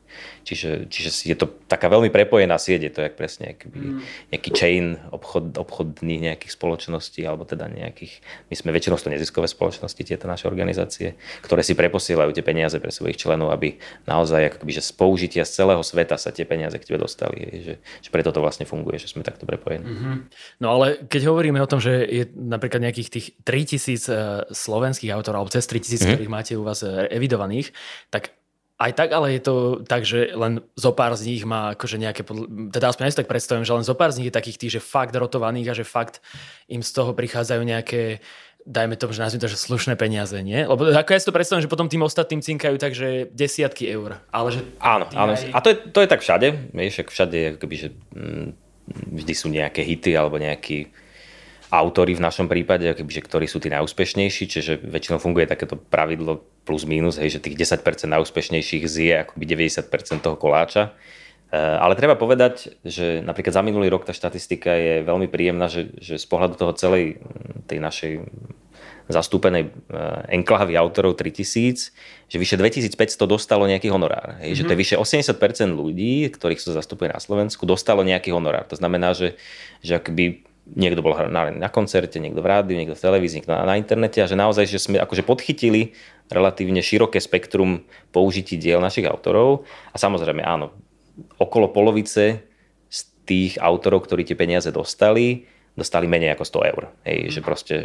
Čiže, 0.43 0.69
čiže 0.91 1.09
je 1.31 1.35
to 1.39 1.47
taká 1.71 1.87
veľmi 1.87 2.11
prepojená 2.11 2.59
sieť, 2.59 2.81
je 2.89 2.91
to 2.91 3.01
jak 3.07 3.15
presne 3.15 3.55
akby, 3.55 3.79
mm. 3.79 3.99
nejaký 4.35 4.49
chain 4.51 4.99
obchod, 5.09 5.55
obchodných 5.55 6.21
nejakých 6.33 6.51
spoločností, 6.51 7.23
alebo 7.23 7.47
teda 7.47 7.71
nejakých, 7.71 8.19
my 8.51 8.55
sme 8.59 8.69
väčšinou 8.75 8.99
to 8.99 9.09
neziskové 9.09 9.47
spoločnosti, 9.47 10.01
tieto 10.03 10.27
naše 10.27 10.45
organizácie, 10.45 11.15
ktoré 11.41 11.63
si 11.63 11.73
preposielajú 11.73 12.35
tie 12.35 12.43
peniaze 12.45 12.77
pre 12.77 12.91
svojich 12.91 13.17
členov, 13.17 13.55
aby 13.55 13.79
naozaj 14.05 14.57
akoby, 14.57 14.71
že 14.75 14.83
z 14.83 14.91
použitia 14.93 15.43
z 15.47 15.63
celého 15.63 15.81
sveta 15.81 16.19
sa 16.19 16.29
tie 16.29 16.40
peniaze 16.45 16.77
k 16.77 16.85
tebe 16.85 16.99
dostali. 17.01 17.43
Že, 17.61 17.73
že 17.81 18.09
preto 18.09 18.29
to 18.29 18.43
vlastne 18.43 18.67
funguje, 18.67 19.01
že 19.01 19.09
sme 19.09 19.25
takto 19.25 19.45
prepojení. 19.49 19.85
Mm-hmm. 19.85 20.15
No 20.61 20.67
ale 20.77 21.01
keď 21.05 21.31
hovoríme 21.31 21.59
o 21.61 21.69
tom, 21.69 21.79
že 21.79 22.03
je 22.05 22.23
napríklad 22.33 22.83
nejakých 22.83 23.09
tých 23.09 23.27
3000 23.43 23.81
eh, 23.87 23.97
slovenských 24.51 25.11
autorov, 25.13 25.45
alebo 25.45 25.53
cez 25.53 25.65
3000, 25.67 25.97
mm-hmm. 25.97 26.07
ktorých 26.15 26.31
máte 26.31 26.53
u 26.57 26.63
vás 26.63 26.85
eh, 26.85 27.09
evidovaných, 27.11 27.73
tak 28.13 28.35
aj 28.81 28.91
tak, 28.97 29.09
ale 29.13 29.37
je 29.37 29.41
to 29.45 29.55
tak, 29.85 30.01
že 30.01 30.33
len 30.33 30.65
zo 30.73 30.89
pár 30.89 31.13
z 31.13 31.29
nich 31.29 31.45
má 31.45 31.77
akože 31.77 32.01
nejaké, 32.01 32.25
teda 32.73 32.89
aspoň 32.89 33.03
ja 33.05 33.13
si 33.13 33.19
tak 33.21 33.29
predstavím, 33.29 33.61
že 33.61 33.77
len 33.77 33.85
zo 33.85 33.93
pár 33.93 34.09
z 34.09 34.17
nich 34.17 34.33
je 34.33 34.37
takých 34.41 34.57
tých, 34.57 34.73
že 34.77 34.81
fakt 34.81 35.13
rotovaných 35.13 35.67
a 35.69 35.77
že 35.77 35.85
fakt 35.85 36.17
im 36.65 36.81
z 36.81 36.89
toho 36.89 37.13
prichádzajú 37.13 37.61
nejaké 37.61 38.25
dajme 38.65 38.95
tomu, 38.97 39.13
že 39.13 39.21
nazvime 39.25 39.41
to, 39.41 39.51
že 39.51 39.57
slušné 39.57 39.93
peniaze, 39.97 40.37
nie? 40.41 40.65
Lebo 40.65 40.89
ako 40.89 41.09
ja 41.11 41.19
si 41.19 41.27
to 41.27 41.35
predstavím, 41.35 41.65
že 41.65 41.71
potom 41.71 41.89
tým 41.89 42.05
ostatným 42.05 42.41
cinkajú 42.41 42.77
takže 42.77 43.33
desiatky 43.33 43.89
eur. 43.89 44.21
Ale 44.29 44.53
že 44.53 44.61
áno, 44.77 45.09
áno. 45.13 45.33
Aj... 45.33 45.49
A 45.53 45.59
to 45.59 45.73
je, 45.73 45.75
to 45.89 45.99
je 46.05 46.09
tak 46.09 46.21
všade. 46.21 46.73
Vieš, 46.73 47.09
všade 47.09 47.35
je 47.37 47.47
akoby, 47.57 47.75
že 47.75 47.87
mm, 48.13 48.47
vždy 49.21 49.33
sú 49.33 49.47
nejaké 49.49 49.81
hity 49.81 50.13
alebo 50.13 50.37
nejakí 50.37 50.93
autory 51.71 52.11
v 52.19 52.23
našom 52.23 52.51
prípade, 52.51 52.83
že 52.83 53.21
ktorí 53.23 53.47
sú 53.47 53.63
tí 53.63 53.71
najúspešnejší, 53.71 54.43
čiže 54.43 54.73
väčšinou 54.83 55.23
funguje 55.23 55.47
takéto 55.47 55.79
pravidlo 55.79 56.43
plus 56.67 56.83
minus, 56.83 57.15
hej, 57.15 57.39
že 57.39 57.43
tých 57.43 57.55
10% 57.55 58.11
najúspešnejších 58.11 58.83
zje 58.85 59.13
akoby 59.23 59.43
90% 59.47 59.87
toho 60.19 60.35
koláča. 60.35 60.91
Eh, 61.51 61.59
ale 61.59 61.99
treba 61.99 62.15
povedať, 62.15 62.79
že 62.87 63.19
napríklad 63.19 63.51
za 63.51 63.59
minulý 63.59 63.91
rok 63.91 64.07
tá 64.07 64.15
štatistika 64.15 64.71
je 64.71 65.03
veľmi 65.03 65.27
príjemná, 65.27 65.67
že, 65.67 65.91
že 65.99 66.15
z 66.15 66.23
pohľadu 66.31 66.55
toho 66.55 66.71
celej 66.79 67.19
hm, 67.19 67.67
tej 67.67 67.79
našej 67.83 68.13
zastúpenej 69.11 69.67
eh, 69.67 70.39
enklávy 70.39 70.79
autorov 70.79 71.19
3000, 71.19 71.91
že 72.31 72.37
vyše 72.39 72.55
2500 72.55 72.95
dostalo 73.27 73.67
nejaký 73.67 73.91
honorár. 73.91 74.39
Hej, 74.39 74.55
mm-hmm. 74.55 74.57
Že 74.57 74.63
to 74.63 74.71
je 74.71 74.77
mhm. 74.79 74.83
vyše 74.87 74.95
80% 74.95 75.75
ľudí, 75.75 76.31
ktorých 76.31 76.63
sa 76.63 76.71
zastupuje 76.71 77.11
na 77.11 77.19
Slovensku, 77.19 77.67
dostalo 77.67 77.99
nejaký 78.07 78.31
honorár. 78.31 78.63
To 78.71 78.79
znamená, 78.79 79.11
že, 79.11 79.35
že 79.83 79.99
akby 79.99 80.47
niekto 80.71 81.03
bol 81.03 81.19
na, 81.27 81.51
na 81.51 81.67
koncerte, 81.67 82.15
niekto 82.15 82.39
v 82.39 82.47
rádiu, 82.47 82.79
niekto 82.79 82.95
v 82.95 83.03
televízii, 83.03 83.43
niekto 83.43 83.51
na, 83.51 83.67
na 83.67 83.75
internete 83.75 84.23
a 84.23 84.29
že 84.29 84.39
naozaj, 84.39 84.71
že 84.71 84.79
sme 84.79 85.03
akože 85.03 85.27
podchytili 85.27 85.91
relatívne 86.31 86.79
široké 86.79 87.19
spektrum 87.19 87.83
použití 88.15 88.55
diel 88.55 88.79
našich 88.79 89.03
autorov 89.03 89.67
a 89.91 89.99
samozrejme 89.99 90.39
áno, 90.39 90.71
okolo 91.39 91.69
polovice 91.71 92.45
z 92.91 92.99
tých 93.25 93.53
autorov, 93.61 94.05
ktorí 94.05 94.27
tie 94.27 94.37
peniaze 94.37 94.69
dostali, 94.69 95.45
dostali 95.73 96.05
menej 96.05 96.35
ako 96.35 96.43
100 96.61 96.71
eur. 96.71 96.83
Hej, 97.07 97.19
mm. 97.19 97.31
že 97.31 97.39
proste 97.41 97.75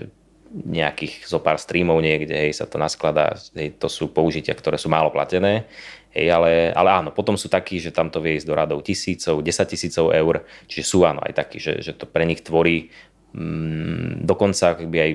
nejakých 0.50 1.26
zo 1.26 1.42
pár 1.42 1.58
streamov 1.58 1.98
niekde, 1.98 2.32
hej, 2.32 2.54
sa 2.54 2.70
to 2.70 2.78
naskladá, 2.78 3.34
hej, 3.58 3.74
to 3.76 3.90
sú 3.90 4.14
použitia, 4.14 4.54
ktoré 4.54 4.78
sú 4.78 4.86
málo 4.86 5.10
platené, 5.10 5.66
hej, 6.14 6.30
ale, 6.30 6.70
ale 6.72 6.90
áno, 7.02 7.10
potom 7.10 7.34
sú 7.34 7.50
takí, 7.50 7.82
že 7.82 7.90
tam 7.90 8.08
to 8.08 8.22
vie 8.22 8.38
ísť 8.38 8.46
do 8.46 8.54
radov 8.54 8.80
tisícov, 8.86 9.42
10 9.42 9.52
tisícov 9.66 10.14
eur, 10.14 10.46
čiže 10.70 10.84
sú 10.86 11.02
áno 11.02 11.20
aj 11.26 11.34
takí, 11.34 11.58
že, 11.58 11.82
že 11.82 11.92
to 11.92 12.06
pre 12.06 12.22
nich 12.24 12.46
tvorí 12.46 12.94
mm, 13.34 14.24
dokonca 14.24 14.78
akoby 14.78 14.98
aj 15.02 15.10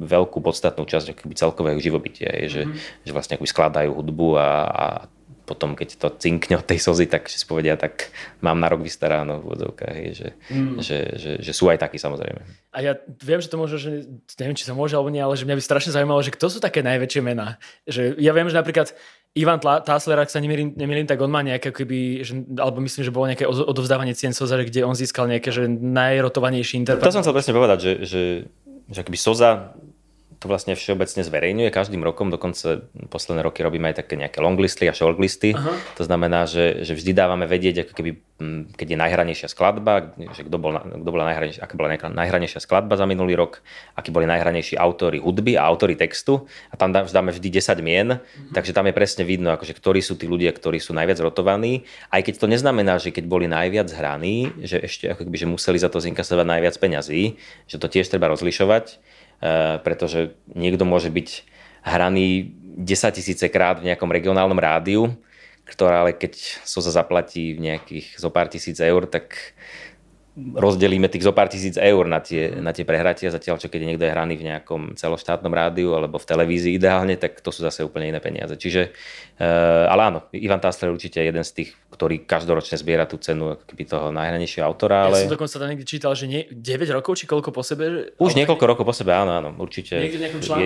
veľkú 0.00 0.38
podstatnú 0.40 0.86
časť 0.86 1.18
akoby 1.18 1.34
celkového 1.34 1.80
živobytia, 1.82 2.30
je, 2.46 2.46
že, 2.48 2.62
mm-hmm. 2.64 3.04
že 3.04 3.12
vlastne 3.12 3.34
akoby 3.36 3.50
skladajú 3.50 3.90
hudbu 3.90 4.28
a, 4.38 4.48
a 4.64 4.84
potom, 5.46 5.78
keď 5.78 5.88
to 5.96 6.08
cinkne 6.18 6.58
od 6.58 6.66
tej 6.66 6.82
slzy, 6.82 7.06
tak 7.06 7.30
si 7.30 7.38
povedia, 7.46 7.78
tak 7.78 8.10
mám 8.42 8.58
na 8.58 8.66
rok 8.66 8.82
vystaráno 8.82 9.38
v 9.38 9.46
úvodzovkách, 9.46 9.96
že, 10.10 10.34
mm. 10.50 10.82
že, 10.82 10.98
že, 11.14 11.30
že, 11.38 11.52
sú 11.54 11.70
aj 11.70 11.78
takí 11.78 12.02
samozrejme. 12.02 12.42
A 12.74 12.78
ja 12.82 12.92
viem, 13.22 13.38
že 13.38 13.46
to 13.46 13.56
môže, 13.56 13.78
že 13.78 14.10
neviem, 14.42 14.58
či 14.58 14.66
sa 14.66 14.74
môže 14.74 14.98
alebo 14.98 15.08
nie, 15.08 15.22
ale 15.22 15.38
že 15.38 15.46
mňa 15.46 15.56
by 15.56 15.62
strašne 15.62 15.94
zaujímalo, 15.94 16.20
že 16.26 16.34
kto 16.34 16.50
sú 16.50 16.58
také 16.58 16.82
najväčšie 16.82 17.22
mená. 17.22 17.62
Že 17.86 18.18
ja 18.18 18.34
viem, 18.34 18.50
že 18.50 18.58
napríklad 18.58 18.90
Ivan 19.38 19.62
Tásler, 19.62 20.18
ak 20.18 20.32
sa 20.32 20.42
nemýlim, 20.42 20.74
nemýlim, 20.74 21.06
tak 21.06 21.20
on 21.22 21.30
má 21.30 21.46
nejaké, 21.46 21.70
keby, 21.70 22.26
že, 22.26 22.32
alebo 22.58 22.82
myslím, 22.82 23.06
že 23.06 23.14
bolo 23.14 23.30
nejaké 23.30 23.46
odovzdávanie 23.46 24.18
cien 24.18 24.34
Soza, 24.34 24.58
kde 24.58 24.82
on 24.82 24.98
získal 24.98 25.30
nejaké 25.30 25.54
že 25.54 25.70
najrotovanejší 25.70 26.82
interpret. 26.82 27.06
To 27.06 27.14
som 27.14 27.22
chcel 27.22 27.36
presne 27.36 27.54
povedať, 27.54 27.78
že, 27.78 27.92
že, 28.02 28.22
že 28.90 28.98
akoby 28.98 29.18
Soza 29.20 29.76
to 30.36 30.46
vlastne 30.52 30.76
všeobecne 30.76 31.24
zverejňuje 31.24 31.70
každým 31.72 32.04
rokom, 32.04 32.28
dokonca 32.28 32.84
posledné 33.08 33.40
roky 33.40 33.64
robíme 33.64 33.88
aj 33.88 34.04
také 34.04 34.20
nejaké 34.20 34.44
longlisty 34.44 34.84
a 34.84 34.92
shortlisty. 34.92 35.56
Aha. 35.56 35.72
To 35.96 36.02
znamená, 36.04 36.44
že, 36.44 36.84
že 36.84 36.92
vždy 36.92 37.16
dávame 37.16 37.48
vedieť, 37.48 37.88
ako 37.88 37.92
keby, 37.96 38.10
keď 38.76 38.86
je 38.92 38.98
najhranejšia 39.00 39.48
skladba, 39.48 40.12
že 40.36 40.44
kto, 40.44 40.56
bol, 40.60 40.76
kto 40.76 41.08
bola 41.08 41.32
najhranejšia, 41.32 41.60
aká 41.64 41.74
bola 41.80 41.96
najhranejšia 41.96 42.60
skladba 42.60 43.00
za 43.00 43.08
minulý 43.08 43.32
rok, 43.32 43.64
akí 43.96 44.12
boli 44.12 44.28
najhranejší 44.28 44.76
autory 44.76 45.16
hudby 45.16 45.56
a 45.56 45.64
autory 45.64 45.96
textu 45.96 46.44
a 46.68 46.76
tam 46.76 46.92
dáme 46.92 47.32
vždy 47.32 47.48
10 47.48 47.80
mien, 47.80 48.08
uh-huh. 48.20 48.52
takže 48.52 48.76
tam 48.76 48.84
je 48.86 48.94
presne 48.94 49.24
vidno, 49.24 49.56
akože, 49.56 49.72
ktorí 49.72 50.04
sú 50.04 50.20
tí 50.20 50.28
ľudia, 50.28 50.52
ktorí 50.52 50.76
sú 50.76 50.92
najviac 50.92 51.16
rotovaní, 51.24 51.88
aj 52.12 52.28
keď 52.28 52.34
to 52.44 52.46
neznamená, 52.52 53.00
že 53.00 53.08
keď 53.08 53.24
boli 53.24 53.48
najviac 53.48 53.88
hraní, 53.88 54.52
že 54.60 54.84
ešte 54.84 55.08
ako 55.16 55.24
keby, 55.24 55.36
že 55.40 55.48
museli 55.48 55.78
za 55.80 55.88
to 55.88 55.96
zinkasovať 56.04 56.44
najviac 56.44 56.76
peňazí, 56.76 57.40
že 57.64 57.76
to 57.80 57.88
tiež 57.88 58.12
treba 58.12 58.28
rozlišovať 58.28 59.15
pretože 59.82 60.36
niekto 60.52 60.84
môže 60.88 61.12
byť 61.12 61.28
hraný 61.86 62.56
10 62.76 63.16
tisíce 63.16 63.46
krát 63.48 63.80
v 63.80 63.88
nejakom 63.92 64.12
regionálnom 64.12 64.58
rádiu, 64.58 65.16
ktorá 65.66 66.06
ale 66.06 66.12
keď 66.14 66.62
sa 66.62 66.80
zaplatí 66.84 67.56
v 67.56 67.72
nejakých 67.72 68.20
zo 68.20 68.30
pár 68.30 68.46
tisíc 68.46 68.78
eur, 68.78 69.08
tak 69.10 69.56
rozdelíme 70.36 71.08
tých 71.08 71.24
zo 71.24 71.32
pár 71.32 71.48
tisíc 71.48 71.80
eur 71.80 72.04
na 72.04 72.20
tie, 72.20 72.52
na 72.60 72.76
tie 72.76 72.84
prehratia, 72.84 73.32
zatiaľ 73.32 73.56
čo 73.56 73.72
keď 73.72 73.88
niekto 73.88 74.04
je 74.04 74.12
hraný 74.12 74.36
v 74.36 74.52
nejakom 74.52 74.92
celoštátnom 74.92 75.48
rádiu 75.48 75.96
alebo 75.96 76.20
v 76.20 76.28
televízii 76.28 76.76
ideálne, 76.76 77.16
tak 77.16 77.40
to 77.40 77.48
sú 77.48 77.64
zase 77.64 77.80
úplne 77.80 78.12
iné 78.12 78.20
peniaze. 78.20 78.52
Čiže, 78.52 78.92
ale 79.36 80.00
áno, 80.00 80.24
Ivan 80.32 80.56
Tásler 80.56 80.88
určite 80.88 81.20
je 81.20 81.28
jeden 81.28 81.44
z 81.44 81.52
tých, 81.52 81.70
ktorý 81.92 82.24
každoročne 82.24 82.80
zbiera 82.80 83.04
tú 83.04 83.20
cenu 83.20 83.60
keby 83.68 83.84
toho 83.84 84.08
najhranejšieho 84.08 84.64
autora. 84.64 85.12
Ale... 85.12 85.20
Ja 85.20 85.28
som 85.28 85.36
dokonca 85.36 85.60
tam 85.60 85.68
niekde 85.68 85.84
čítal, 85.84 86.16
že 86.16 86.24
nie, 86.24 86.48
9 86.48 86.96
rokov 86.96 87.20
či 87.20 87.28
koľko 87.28 87.52
po 87.52 87.60
sebe? 87.60 88.16
Už 88.16 88.32
ale... 88.32 88.38
niekoľko 88.44 88.64
rokov 88.64 88.84
po 88.88 88.96
sebe, 88.96 89.12
áno, 89.12 89.36
áno, 89.36 89.52
určite. 89.60 90.00
Je, 90.00 90.08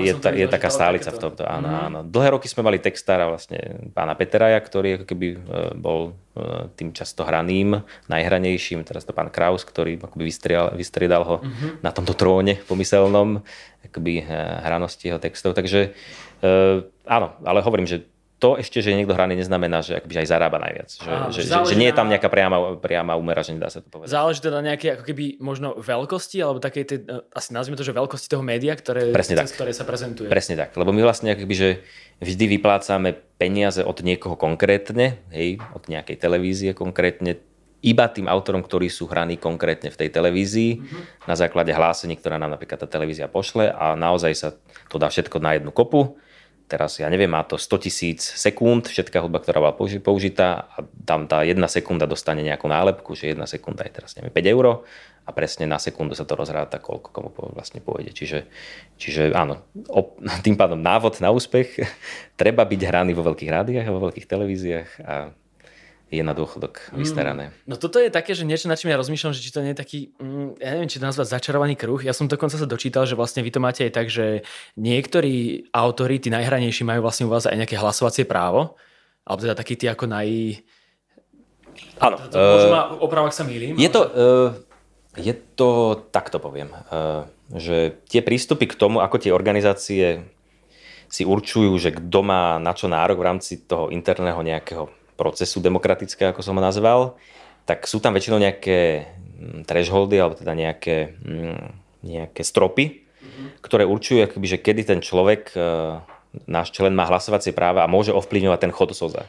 je, 0.06 0.14
ta, 0.14 0.30
je 0.30 0.46
taká 0.46 0.70
stálica 0.70 1.10
v 1.10 1.18
tomto, 1.18 1.42
áno, 1.42 1.66
mm. 1.66 1.80
áno. 1.90 1.98
Dlhé 2.06 2.38
roky 2.38 2.46
sme 2.46 2.62
mali 2.62 2.78
textára 2.78 3.26
vlastne 3.26 3.90
pána 3.90 4.14
Peteraja, 4.14 4.62
ktorý 4.62 5.02
ako 5.02 5.06
keby 5.10 5.26
e, 5.34 5.38
bol 5.74 6.14
e, 6.38 6.70
tým 6.78 6.94
často 6.94 7.26
hraným, 7.26 7.74
najhranejším, 8.06 8.86
teraz 8.86 9.02
to 9.02 9.10
pán 9.10 9.34
Kraus, 9.34 9.66
ktorý 9.66 9.98
akoby 9.98 10.30
vystriedal, 10.30 10.78
vystriedal 10.78 11.22
ho 11.26 11.36
mm-hmm. 11.42 11.82
na 11.82 11.90
tomto 11.90 12.14
tróne 12.14 12.54
pomyselnom, 12.70 13.42
akoby 13.82 14.22
hranosti 14.62 15.10
jeho 15.10 15.18
textov. 15.18 15.58
Takže 15.58 15.90
áno, 17.10 17.26
ale 17.42 17.60
hovorím, 17.64 17.88
že 17.88 18.06
to 18.40 18.56
ešte, 18.56 18.80
že 18.80 18.96
niekto 18.96 19.12
hraný, 19.12 19.36
neznamená, 19.36 19.84
že 19.84 20.00
akoby 20.00 20.24
aj 20.24 20.28
zarába 20.32 20.56
najviac. 20.56 20.88
Že, 20.96 21.10
Á, 21.12 21.28
že, 21.28 21.40
že, 21.44 21.52
že 21.52 21.76
nie 21.76 21.92
je 21.92 21.94
tam 21.94 22.08
nejaká 22.08 22.32
priama, 22.32 22.80
priama 22.80 23.12
úmera, 23.12 23.44
že 23.44 23.52
nedá 23.52 23.68
sa 23.68 23.84
to 23.84 23.92
povedať. 23.92 24.16
Záleží 24.16 24.40
teda 24.40 24.64
nejaké 24.64 24.96
ako 24.96 25.04
keby 25.04 25.24
možno 25.44 25.76
veľkosti, 25.76 26.40
alebo 26.40 26.56
také 26.56 26.88
tie, 26.88 27.04
e, 27.04 27.20
asi 27.36 27.52
nazvime 27.52 27.76
to, 27.76 27.84
že 27.84 27.92
veľkosti 27.92 28.32
toho 28.32 28.40
média, 28.40 28.72
ktoré, 28.72 29.12
Presne 29.12 29.44
cez 29.44 29.52
tak. 29.52 29.60
ktoré 29.60 29.76
sa 29.76 29.84
prezentuje. 29.84 30.32
Presne 30.32 30.56
tak, 30.56 30.72
lebo 30.72 30.88
my 30.88 31.04
vlastne 31.04 31.36
akoby, 31.36 31.52
že 31.54 31.68
vždy 32.24 32.56
vyplácame 32.56 33.12
peniaze 33.36 33.84
od 33.84 34.00
niekoho 34.00 34.40
konkrétne, 34.40 35.20
hej, 35.36 35.60
od 35.76 35.84
nejakej 35.92 36.16
televízie 36.16 36.72
konkrétne, 36.72 37.36
iba 37.84 38.08
tým 38.08 38.24
autorom, 38.24 38.64
ktorí 38.64 38.88
sú 38.88 39.04
hraní 39.08 39.36
konkrétne 39.36 39.92
v 39.92 40.00
tej 40.00 40.08
televízii, 40.12 40.70
mm-hmm. 40.80 41.28
na 41.28 41.36
základe 41.36 41.72
hlásení, 41.76 42.16
ktorá 42.16 42.40
nám 42.40 42.56
napríklad 42.56 42.80
tá 42.80 42.88
televízia 42.88 43.28
pošle 43.28 43.68
a 43.72 43.96
naozaj 43.96 44.32
sa 44.32 44.48
to 44.88 44.96
dá 44.96 45.12
všetko 45.12 45.40
na 45.40 45.56
jednu 45.56 45.72
kopu 45.72 46.16
teraz, 46.70 47.02
ja 47.02 47.10
neviem, 47.10 47.26
má 47.26 47.42
to 47.42 47.58
100 47.58 47.84
tisíc 47.90 48.22
sekúnd, 48.22 48.86
všetká 48.86 49.18
hudba, 49.18 49.42
ktorá 49.42 49.58
bola 49.58 49.74
použitá 49.74 50.70
a 50.70 50.86
tam 51.02 51.26
tá 51.26 51.42
jedna 51.42 51.66
sekunda 51.66 52.06
dostane 52.06 52.46
nejakú 52.46 52.70
nálepku, 52.70 53.18
že 53.18 53.34
jedna 53.34 53.50
sekunda 53.50 53.82
je 53.82 53.92
teraz, 53.98 54.14
neviem, 54.14 54.30
5 54.30 54.54
eur 54.54 54.86
a 55.26 55.30
presne 55.34 55.66
na 55.66 55.82
sekundu 55.82 56.14
sa 56.14 56.22
to 56.26 56.38
rozráta, 56.38 56.78
koľko 56.78 57.08
komu 57.10 57.30
vlastne 57.54 57.82
pôjde. 57.82 58.14
Čiže, 58.14 58.38
čiže 58.96 59.22
áno, 59.34 59.66
op, 59.90 60.22
tým 60.46 60.54
pádom 60.54 60.78
návod 60.78 61.18
na 61.18 61.34
úspech, 61.34 61.82
treba 62.40 62.62
byť 62.62 62.80
hraný 62.86 63.12
vo 63.18 63.26
veľkých 63.26 63.50
rádiách 63.50 63.86
a 63.90 63.94
vo 63.94 64.10
veľkých 64.10 64.30
televíziách 64.30 64.90
a 65.02 65.14
je 66.10 66.22
na 66.26 66.34
dôchodok 66.34 66.90
mm. 66.90 66.98
vystarané. 66.98 67.54
Mm. 67.54 67.70
No 67.70 67.74
toto 67.78 68.02
je 68.02 68.10
také, 68.10 68.34
že 68.34 68.42
niečo, 68.42 68.66
na 68.66 68.74
čím 68.74 68.90
ja 68.90 68.98
rozmýšľam, 68.98 69.30
že 69.30 69.46
či 69.46 69.54
to 69.54 69.62
nie 69.62 69.72
je 69.72 69.78
taký, 69.78 69.98
mm, 70.18 70.58
ja 70.58 70.68
neviem, 70.74 70.90
či 70.90 70.98
to 70.98 71.06
nazvať 71.06 71.38
začarovaný 71.38 71.78
kruh. 71.78 72.02
Ja 72.02 72.10
som 72.10 72.26
dokonca 72.26 72.58
sa 72.58 72.66
dočítal, 72.66 73.06
že 73.06 73.14
vlastne 73.14 73.46
vy 73.46 73.50
to 73.54 73.62
máte 73.62 73.86
aj 73.86 73.92
tak, 73.94 74.10
že 74.10 74.42
niektorí 74.74 75.70
autori, 75.70 76.18
tí 76.18 76.28
najhranejší, 76.34 76.82
majú 76.82 77.06
vlastne 77.06 77.30
u 77.30 77.32
vás 77.32 77.46
aj 77.46 77.54
nejaké 77.54 77.78
hlasovacie 77.78 78.26
právo, 78.26 78.74
alebo 79.22 79.40
teda 79.46 79.54
takí 79.54 79.78
tí 79.78 79.86
ako 79.86 80.10
naj... 80.10 80.28
Áno. 82.02 82.18
Uh, 82.34 82.68
ma 82.74 82.82
oprav, 82.98 83.30
ak 83.30 83.34
sa 83.38 83.46
mýlim. 83.46 83.78
Je 83.78 83.86
to, 83.86 84.02
uh, 84.02 84.48
je 85.14 85.32
to, 85.54 85.94
takto 86.10 86.42
poviem, 86.42 86.74
uh, 86.90 87.22
že 87.54 88.02
tie 88.10 88.18
prístupy 88.18 88.66
k 88.66 88.74
tomu, 88.74 88.98
ako 88.98 89.22
tie 89.22 89.30
organizácie 89.30 90.26
si 91.10 91.22
určujú, 91.26 91.74
že 91.78 91.90
kto 91.94 92.22
má 92.22 92.58
na 92.62 92.70
čo 92.70 92.86
nárok 92.86 93.18
v 93.18 93.26
rámci 93.26 93.66
toho 93.66 93.90
interného 93.90 94.38
nejakého 94.42 94.90
procesu 95.20 95.60
demokratického, 95.60 96.32
ako 96.32 96.40
som 96.40 96.56
ho 96.56 96.64
nazval, 96.64 97.20
tak 97.68 97.84
sú 97.84 98.00
tam 98.00 98.16
väčšinou 98.16 98.40
nejaké 98.40 99.04
mm, 99.04 99.68
thresholdy, 99.68 100.16
alebo 100.16 100.40
teda 100.40 100.56
nejaké, 100.56 101.20
mm, 101.20 101.64
nejaké 102.08 102.40
stropy, 102.40 103.04
mm-hmm. 103.04 103.46
ktoré 103.60 103.84
určujú, 103.84 104.24
akoby, 104.24 104.46
že 104.56 104.58
kedy 104.64 104.82
ten 104.88 105.00
človek, 105.04 105.52
e, 105.52 105.60
náš 106.48 106.72
člen 106.72 106.96
má 106.96 107.04
hlasovacie 107.04 107.52
práva 107.52 107.84
a 107.84 107.92
môže 107.92 108.16
ovplyvňovať 108.16 108.58
ten 108.64 108.72
chod 108.72 108.96
SOZA. 108.96 109.28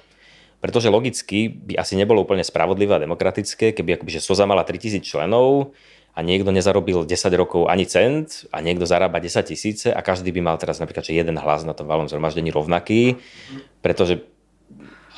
Pretože 0.63 0.93
logicky 0.93 1.49
by 1.49 1.81
asi 1.81 1.97
nebolo 1.97 2.23
úplne 2.23 2.45
spravodlivé 2.45 2.95
a 2.95 3.03
demokratické, 3.03 3.75
keby 3.75 3.99
akoby, 3.99 4.15
že 4.15 4.21
SOZA 4.23 4.47
mala 4.47 4.63
3000 4.63 5.03
členov 5.03 5.75
a 6.11 6.19
niekto 6.21 6.51
nezarobil 6.51 7.07
10 7.07 7.17
rokov 7.39 7.71
ani 7.71 7.87
cent 7.87 8.45
a 8.51 8.59
niekto 8.59 8.83
zarába 8.83 9.23
10 9.23 9.47
tisíce 9.47 9.87
a 9.89 9.99
každý 10.03 10.29
by 10.35 10.43
mal 10.43 10.55
teraz 10.59 10.77
napríklad 10.83 11.07
že 11.07 11.15
jeden 11.15 11.39
hlas 11.39 11.63
na 11.63 11.71
tom 11.71 11.87
valom 11.87 12.11
zhromaždení 12.11 12.51
rovnaký, 12.51 13.15
pretože 13.79 14.21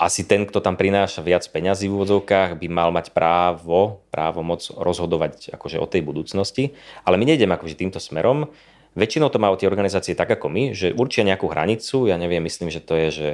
asi 0.03 0.27
ten, 0.27 0.43
kto 0.43 0.59
tam 0.59 0.75
prináša 0.75 1.23
viac 1.23 1.47
peňazí 1.47 1.87
v 1.87 1.95
úvodzovkách, 1.95 2.59
by 2.59 2.67
mal 2.67 2.91
mať 2.91 3.15
právo, 3.15 4.03
právo 4.11 4.43
moc 4.43 4.67
rozhodovať 4.67 5.55
akože 5.55 5.79
o 5.79 5.87
tej 5.87 6.03
budúcnosti. 6.03 6.75
Ale 7.07 7.15
my 7.15 7.23
nejdeme 7.23 7.55
akože 7.55 7.79
týmto 7.79 8.03
smerom. 8.03 8.51
Väčšinou 8.93 9.31
to 9.31 9.41
majú 9.41 9.57
tie 9.57 9.65
organizácie 9.65 10.13
tak 10.13 10.29
ako 10.29 10.51
my, 10.51 10.63
že 10.75 10.93
určia 10.93 11.25
nejakú 11.25 11.49
hranicu, 11.49 12.05
ja 12.05 12.19
neviem, 12.19 12.43
myslím, 12.45 12.69
že 12.69 12.83
to 12.83 12.93
je, 12.93 13.07
že 13.09 13.29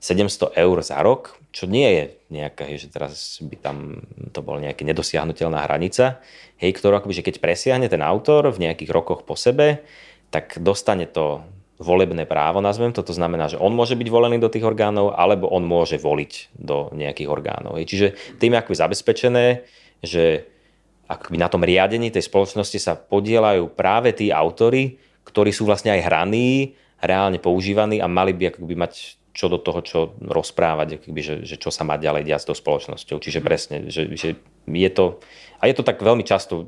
700 0.00 0.56
eur 0.56 0.76
za 0.82 0.98
rok, 1.00 1.38
čo 1.54 1.64
nie 1.64 1.88
je 1.88 2.04
nejaká, 2.28 2.68
že 2.76 2.90
teraz 2.92 3.40
by 3.40 3.56
tam 3.56 3.76
to 4.34 4.44
bola 4.44 4.60
nejaká 4.60 4.84
nedosiahnutelná 4.84 5.64
hranica, 5.64 6.20
hej, 6.60 6.74
ktorú 6.76 7.00
akoby, 7.00 7.22
že 7.22 7.26
keď 7.26 7.36
presiahne 7.40 7.88
ten 7.88 8.04
autor 8.04 8.50
v 8.52 8.66
nejakých 8.68 8.92
rokoch 8.92 9.24
po 9.24 9.38
sebe, 9.38 9.86
tak 10.28 10.58
dostane 10.60 11.08
to 11.08 11.46
volebné 11.76 12.24
právo, 12.24 12.64
nazvem 12.64 12.92
to. 12.92 13.04
To 13.04 13.12
znamená, 13.12 13.52
že 13.52 13.60
on 13.60 13.76
môže 13.76 13.96
byť 13.96 14.08
volený 14.08 14.40
do 14.40 14.48
tých 14.48 14.64
orgánov, 14.64 15.12
alebo 15.12 15.48
on 15.52 15.64
môže 15.64 16.00
voliť 16.00 16.56
do 16.56 16.88
nejakých 16.96 17.28
orgánov. 17.28 17.76
Čiže 17.76 18.38
tým 18.40 18.56
je 18.56 18.60
akoby 18.60 18.76
zabezpečené, 18.76 19.46
že 20.00 20.48
akoby 21.06 21.36
na 21.38 21.48
tom 21.52 21.62
riadení 21.62 22.10
tej 22.10 22.26
spoločnosti 22.26 22.78
sa 22.80 22.98
podielajú 22.98 23.70
práve 23.76 24.10
tí 24.16 24.32
autory, 24.32 24.98
ktorí 25.28 25.52
sú 25.52 25.68
vlastne 25.68 25.94
aj 25.94 26.06
hraní, 26.06 26.74
reálne 26.98 27.36
používaní 27.36 28.00
a 28.00 28.08
mali 28.08 28.32
by 28.32 28.56
akoby 28.56 28.74
mať 28.74 28.92
čo 29.36 29.52
do 29.52 29.60
toho, 29.60 29.84
čo 29.84 29.98
rozprávať, 30.16 30.96
akoby, 30.96 31.20
že, 31.20 31.34
že 31.44 31.60
čo 31.60 31.68
sa 31.68 31.84
má 31.84 32.00
ďalej 32.00 32.24
diať 32.24 32.40
s 32.40 32.48
tou 32.48 32.56
spoločnosťou. 32.56 33.20
Čiže 33.20 33.44
presne, 33.44 33.92
že, 33.92 34.08
že 34.16 34.40
je 34.64 34.88
to, 34.88 35.20
a 35.60 35.68
je 35.68 35.76
to 35.76 35.84
tak 35.84 36.00
veľmi 36.00 36.24
často, 36.24 36.64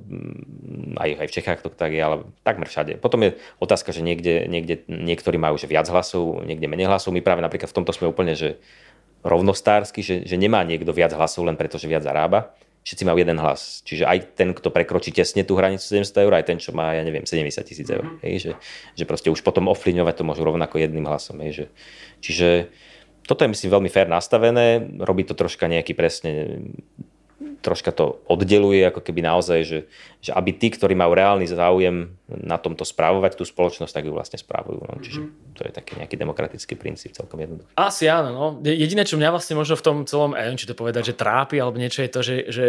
aj, 1.00 1.24
aj 1.24 1.26
v 1.32 1.34
Čechách 1.40 1.60
to 1.64 1.72
tak 1.72 1.96
je, 1.96 2.02
ale 2.04 2.28
takmer 2.44 2.68
všade. 2.68 3.00
Potom 3.00 3.24
je 3.24 3.40
otázka, 3.56 3.96
že 3.96 4.04
niekde, 4.04 4.44
niekde 4.52 4.84
niektorí 4.84 5.40
majú 5.40 5.56
že 5.56 5.64
viac 5.64 5.88
hlasov, 5.88 6.44
niekde 6.44 6.68
menej 6.68 6.92
hlasov. 6.92 7.16
My 7.16 7.24
práve 7.24 7.40
napríklad 7.40 7.72
v 7.72 7.76
tomto 7.80 7.96
sme 7.96 8.12
úplne 8.12 8.36
že 8.36 8.60
rovnostársky, 9.24 10.04
že, 10.04 10.28
že 10.28 10.36
nemá 10.36 10.60
niekto 10.60 10.92
viac 10.92 11.16
hlasov 11.16 11.48
len 11.48 11.56
preto, 11.56 11.80
že 11.80 11.88
viac 11.88 12.04
zarába. 12.04 12.52
Všetci 12.88 13.04
majú 13.04 13.20
jeden 13.20 13.36
hlas. 13.36 13.84
Čiže 13.84 14.08
aj 14.08 14.32
ten, 14.32 14.56
kto 14.56 14.72
prekročí 14.72 15.12
tesne 15.12 15.44
tú 15.44 15.60
hranicu 15.60 15.84
700 15.84 16.24
eur, 16.24 16.32
aj 16.32 16.44
ten, 16.48 16.56
čo 16.56 16.72
má, 16.72 16.96
ja 16.96 17.04
neviem, 17.04 17.28
70 17.28 17.60
tisíc 17.68 17.84
eur. 17.84 18.00
Mm-hmm. 18.00 18.24
Hej, 18.24 18.34
že, 18.40 18.52
že 18.96 19.04
proste 19.04 19.28
už 19.28 19.44
potom 19.44 19.68
ovplyvňovať 19.68 20.14
to 20.16 20.24
môžu 20.24 20.48
rovnako 20.48 20.80
jedným 20.80 21.04
hlasom. 21.04 21.36
Hej, 21.44 21.52
že, 21.52 21.64
čiže 22.24 22.48
toto 23.28 23.44
je 23.44 23.52
myslím 23.52 23.76
veľmi 23.76 23.90
fér 23.92 24.08
nastavené, 24.08 24.88
robí 25.04 25.28
to 25.28 25.36
troška 25.36 25.68
nejaký 25.68 25.92
presne 25.92 26.64
troška 27.38 27.94
to 27.94 28.18
oddeluje, 28.26 28.82
ako 28.82 28.98
keby 28.98 29.22
naozaj, 29.22 29.60
že, 29.62 29.78
že 30.18 30.30
aby 30.34 30.50
tí, 30.58 30.74
ktorí 30.74 30.98
majú 30.98 31.14
reálny 31.14 31.46
záujem 31.46 32.10
na 32.26 32.58
tomto 32.58 32.82
správovať 32.82 33.38
tú 33.38 33.44
spoločnosť, 33.46 33.94
tak 33.94 34.06
ju 34.10 34.12
vlastne 34.14 34.38
správujú. 34.38 34.82
No. 34.82 34.98
Čiže 34.98 35.20
mhm. 35.22 35.30
to 35.54 35.60
je 35.62 35.72
taký 35.72 35.92
nejaký 36.02 36.16
demokratický 36.18 36.74
princíp 36.74 37.14
celkom 37.14 37.38
jednoduchý. 37.38 37.70
Asi 37.78 38.10
áno. 38.10 38.30
No. 38.34 38.44
Jediné, 38.66 39.06
čo 39.06 39.18
mňa 39.18 39.30
vlastne 39.30 39.54
možno 39.54 39.78
v 39.78 39.84
tom 39.86 39.96
celom, 40.02 40.34
neviem, 40.34 40.58
či 40.58 40.66
to 40.66 40.74
povedať, 40.74 41.14
že 41.14 41.18
trápi 41.18 41.62
alebo 41.62 41.78
niečo 41.78 42.02
je 42.02 42.10
to, 42.10 42.20
že, 42.26 42.36
že 42.50 42.66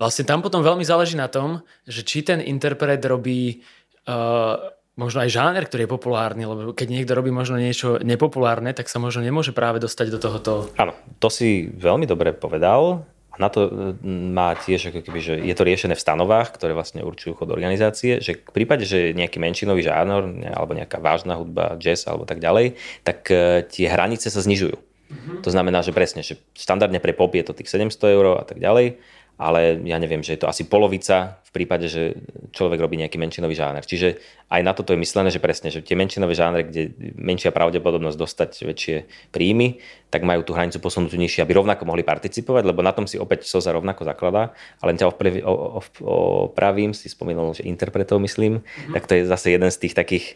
vlastne 0.00 0.24
tam 0.24 0.40
potom 0.40 0.64
veľmi 0.64 0.84
záleží 0.84 1.20
na 1.20 1.28
tom, 1.28 1.60
že 1.84 2.00
či 2.00 2.24
ten 2.24 2.40
interpret 2.40 3.04
robí 3.04 3.60
uh, 4.08 4.56
možno 4.96 5.24
aj 5.24 5.32
žáner, 5.32 5.64
ktorý 5.64 5.84
je 5.88 5.94
populárny, 5.96 6.44
lebo 6.44 6.76
keď 6.76 6.88
niekto 6.88 7.12
robí 7.16 7.32
možno 7.32 7.56
niečo 7.56 8.00
nepopulárne, 8.00 8.72
tak 8.76 8.88
sa 8.88 9.00
možno 9.00 9.24
nemôže 9.24 9.56
práve 9.56 9.80
dostať 9.80 10.06
do 10.12 10.18
tohoto. 10.20 10.52
Áno, 10.76 10.92
to 11.20 11.28
si 11.32 11.68
veľmi 11.72 12.04
dobre 12.04 12.36
povedal 12.36 13.04
na 13.40 13.48
to 13.48 13.66
e, 13.66 13.70
má 14.04 14.52
tiež, 14.52 14.92
ako 14.92 15.00
keby, 15.00 15.20
že 15.24 15.34
je 15.40 15.54
to 15.56 15.64
riešené 15.64 15.96
v 15.96 16.04
stanovách, 16.04 16.52
ktoré 16.52 16.76
vlastne 16.76 17.00
určujú 17.00 17.40
chod 17.40 17.48
organizácie, 17.48 18.20
že 18.20 18.36
v 18.36 18.52
prípade, 18.52 18.84
že 18.84 19.16
nejaký 19.16 19.40
menšinový 19.40 19.80
žánor 19.80 20.28
alebo 20.52 20.76
nejaká 20.76 21.00
vážna 21.00 21.40
hudba, 21.40 21.80
jazz 21.80 22.04
alebo 22.04 22.28
tak 22.28 22.44
ďalej, 22.44 22.76
tak 23.00 23.24
e, 23.32 23.64
tie 23.64 23.88
hranice 23.88 24.28
sa 24.28 24.44
znižujú. 24.44 24.76
Mm-hmm. 24.76 25.42
To 25.42 25.50
znamená, 25.50 25.82
že 25.82 25.90
presne, 25.90 26.22
že 26.22 26.38
štandardne 26.54 27.02
pre 27.02 27.10
pop 27.16 27.34
je 27.34 27.42
to 27.42 27.56
tých 27.56 27.72
700 27.72 28.14
eur 28.14 28.38
a 28.38 28.46
tak 28.46 28.62
ďalej 28.62 29.00
ale 29.40 29.80
ja 29.88 29.96
neviem, 29.96 30.20
že 30.20 30.36
je 30.36 30.44
to 30.44 30.52
asi 30.52 30.68
polovica 30.68 31.40
v 31.48 31.50
prípade, 31.56 31.88
že 31.88 32.12
človek 32.52 32.76
robí 32.76 33.00
nejaký 33.00 33.16
menšinový 33.16 33.56
žáner. 33.56 33.80
Čiže 33.80 34.20
aj 34.52 34.60
na 34.60 34.76
toto 34.76 34.92
je 34.92 35.00
myslené, 35.00 35.32
že 35.32 35.40
presne, 35.40 35.72
že 35.72 35.80
tie 35.80 35.96
menšinové 35.96 36.36
žánre, 36.36 36.68
kde 36.68 36.92
menšia 37.16 37.48
pravdepodobnosť 37.48 38.20
dostať 38.20 38.50
väčšie 38.68 38.96
príjmy, 39.32 39.80
tak 40.12 40.28
majú 40.28 40.44
tú 40.44 40.52
hranicu 40.52 40.76
posunutú 40.76 41.16
nižšie, 41.16 41.40
aby 41.40 41.56
rovnako 41.56 41.88
mohli 41.88 42.04
participovať, 42.04 42.68
lebo 42.68 42.84
na 42.84 42.92
tom 42.92 43.08
si 43.08 43.16
opäť 43.16 43.48
SOZA 43.48 43.80
rovnako 43.80 44.04
zakladá. 44.04 44.52
Ale 44.84 44.92
ťa 44.92 45.08
opravím, 45.08 46.92
si 46.92 47.08
spomínal, 47.08 47.56
že 47.56 47.64
interpretov 47.64 48.20
myslím, 48.20 48.60
mm-hmm. 48.60 48.92
tak 48.92 49.08
to 49.08 49.16
je 49.16 49.22
zase 49.24 49.56
jeden 49.56 49.72
z 49.72 49.78
tých 49.88 49.96
takých 49.96 50.26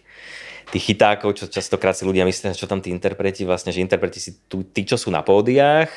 tých 0.72 0.96
chytákov, 0.96 1.36
čo 1.36 1.44
častokrát 1.44 1.92
si 1.92 2.08
ľudia 2.08 2.24
myslia, 2.24 2.56
čo 2.56 2.64
tam 2.64 2.80
tí 2.80 2.88
interpreti, 2.88 3.44
vlastne, 3.44 3.68
že 3.68 3.84
interpreti 3.84 4.16
si 4.16 4.32
tu, 4.48 4.64
tí, 4.64 4.88
čo 4.88 4.96
sú 4.96 5.12
na 5.12 5.20
pódiách, 5.20 5.92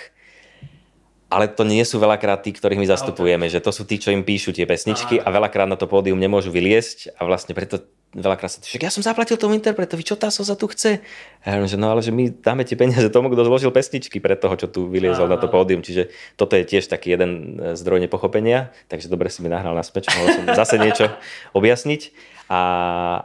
ale 1.27 1.51
to 1.51 1.67
nie 1.67 1.83
sú 1.83 1.99
veľakrát 1.99 2.39
tí, 2.39 2.55
ktorých 2.55 2.79
my 2.79 2.87
zastupujeme, 2.87 3.45
že 3.51 3.59
to 3.59 3.75
sú 3.75 3.83
tí, 3.83 3.99
čo 3.99 4.15
im 4.15 4.23
píšu 4.23 4.55
tie 4.55 4.63
pesničky 4.63 5.19
a 5.19 5.27
veľakrát 5.27 5.67
na 5.67 5.75
to 5.75 5.83
pódium 5.83 6.15
nemôžu 6.15 6.55
vyliesť 6.55 7.19
a 7.19 7.27
vlastne 7.27 7.51
preto 7.51 7.83
veľakrát 8.15 8.47
sa 8.47 8.63
však 8.63 8.87
ja 8.87 8.91
som 8.91 9.03
zaplatil 9.03 9.35
tomu 9.35 9.59
interpretovi, 9.59 9.99
čo 10.07 10.15
tá 10.15 10.31
soza 10.31 10.55
tu 10.55 10.71
chce? 10.71 11.03
A 11.43 11.45
ja 11.51 11.59
že 11.67 11.75
no 11.75 11.91
ale 11.91 11.99
že 11.99 12.15
my 12.15 12.31
dáme 12.31 12.63
tie 12.63 12.79
peniaze 12.79 13.11
tomu, 13.11 13.27
kto 13.27 13.43
zložil 13.43 13.75
pesničky 13.75 14.23
pre 14.23 14.39
toho, 14.39 14.55
čo 14.55 14.71
tu 14.71 14.87
vyliezol 14.87 15.27
na 15.27 15.35
to 15.35 15.51
pódium, 15.51 15.83
čiže 15.83 16.07
toto 16.39 16.55
je 16.55 16.63
tiež 16.63 16.87
taký 16.87 17.19
jeden 17.19 17.59
e, 17.59 17.75
zdroj 17.75 17.99
nepochopenia, 17.99 18.71
takže 18.87 19.11
dobre 19.11 19.27
si 19.27 19.43
mi 19.43 19.51
nahral 19.51 19.75
na 19.75 19.83
späť, 19.83 20.07
mohol 20.15 20.31
som 20.31 20.43
zase 20.55 20.79
niečo 20.79 21.11
objasniť. 21.51 22.35
A, 22.47 22.61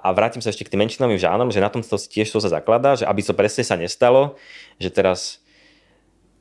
a 0.03 0.09
vrátim 0.19 0.43
sa 0.43 0.51
ešte 0.51 0.67
k 0.67 0.75
tým 0.75 0.83
menšinovým 0.83 1.15
žánom, 1.15 1.55
že 1.55 1.63
na 1.63 1.71
tom 1.71 1.79
to 1.79 1.95
tiež 1.95 2.27
to 2.27 2.43
sa 2.43 2.59
zakladá, 2.59 2.99
že 2.99 3.07
aby 3.07 3.23
to 3.23 3.31
presne 3.39 3.63
sa 3.63 3.79
nestalo, 3.79 4.35
že 4.83 4.91
teraz 4.91 5.42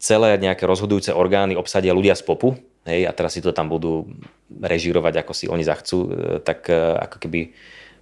celé 0.01 0.41
nejaké 0.41 0.65
rozhodujúce 0.65 1.13
orgány 1.13 1.53
obsadia 1.53 1.93
ľudia 1.93 2.17
z 2.17 2.25
popu, 2.25 2.57
hej, 2.89 3.05
a 3.05 3.13
teraz 3.13 3.37
si 3.37 3.41
to 3.45 3.53
tam 3.53 3.69
budú 3.69 4.09
režírovať, 4.49 5.21
ako 5.21 5.33
si 5.37 5.45
oni 5.45 5.61
zachcú, 5.61 6.09
e, 6.09 6.41
tak 6.41 6.67
e, 6.67 6.75
ako 6.75 7.17
keby 7.21 7.53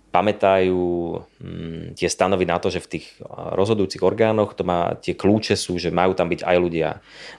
pamätajú 0.09 0.81
hm, 1.37 1.93
tie 1.93 2.09
stanovy 2.09 2.49
na 2.49 2.57
to, 2.57 2.73
že 2.73 2.81
v 2.81 2.97
tých 2.97 3.05
e, 3.19 3.27
rozhodujúcich 3.29 4.01
orgánoch 4.01 4.55
to 4.55 4.63
má, 4.63 4.95
tie 4.97 5.13
kľúče 5.13 5.53
sú, 5.59 5.77
že 5.77 5.91
majú 5.91 6.15
tam 6.15 6.31
byť 6.31 6.41
aj 6.41 6.57
ľudia 6.57 6.89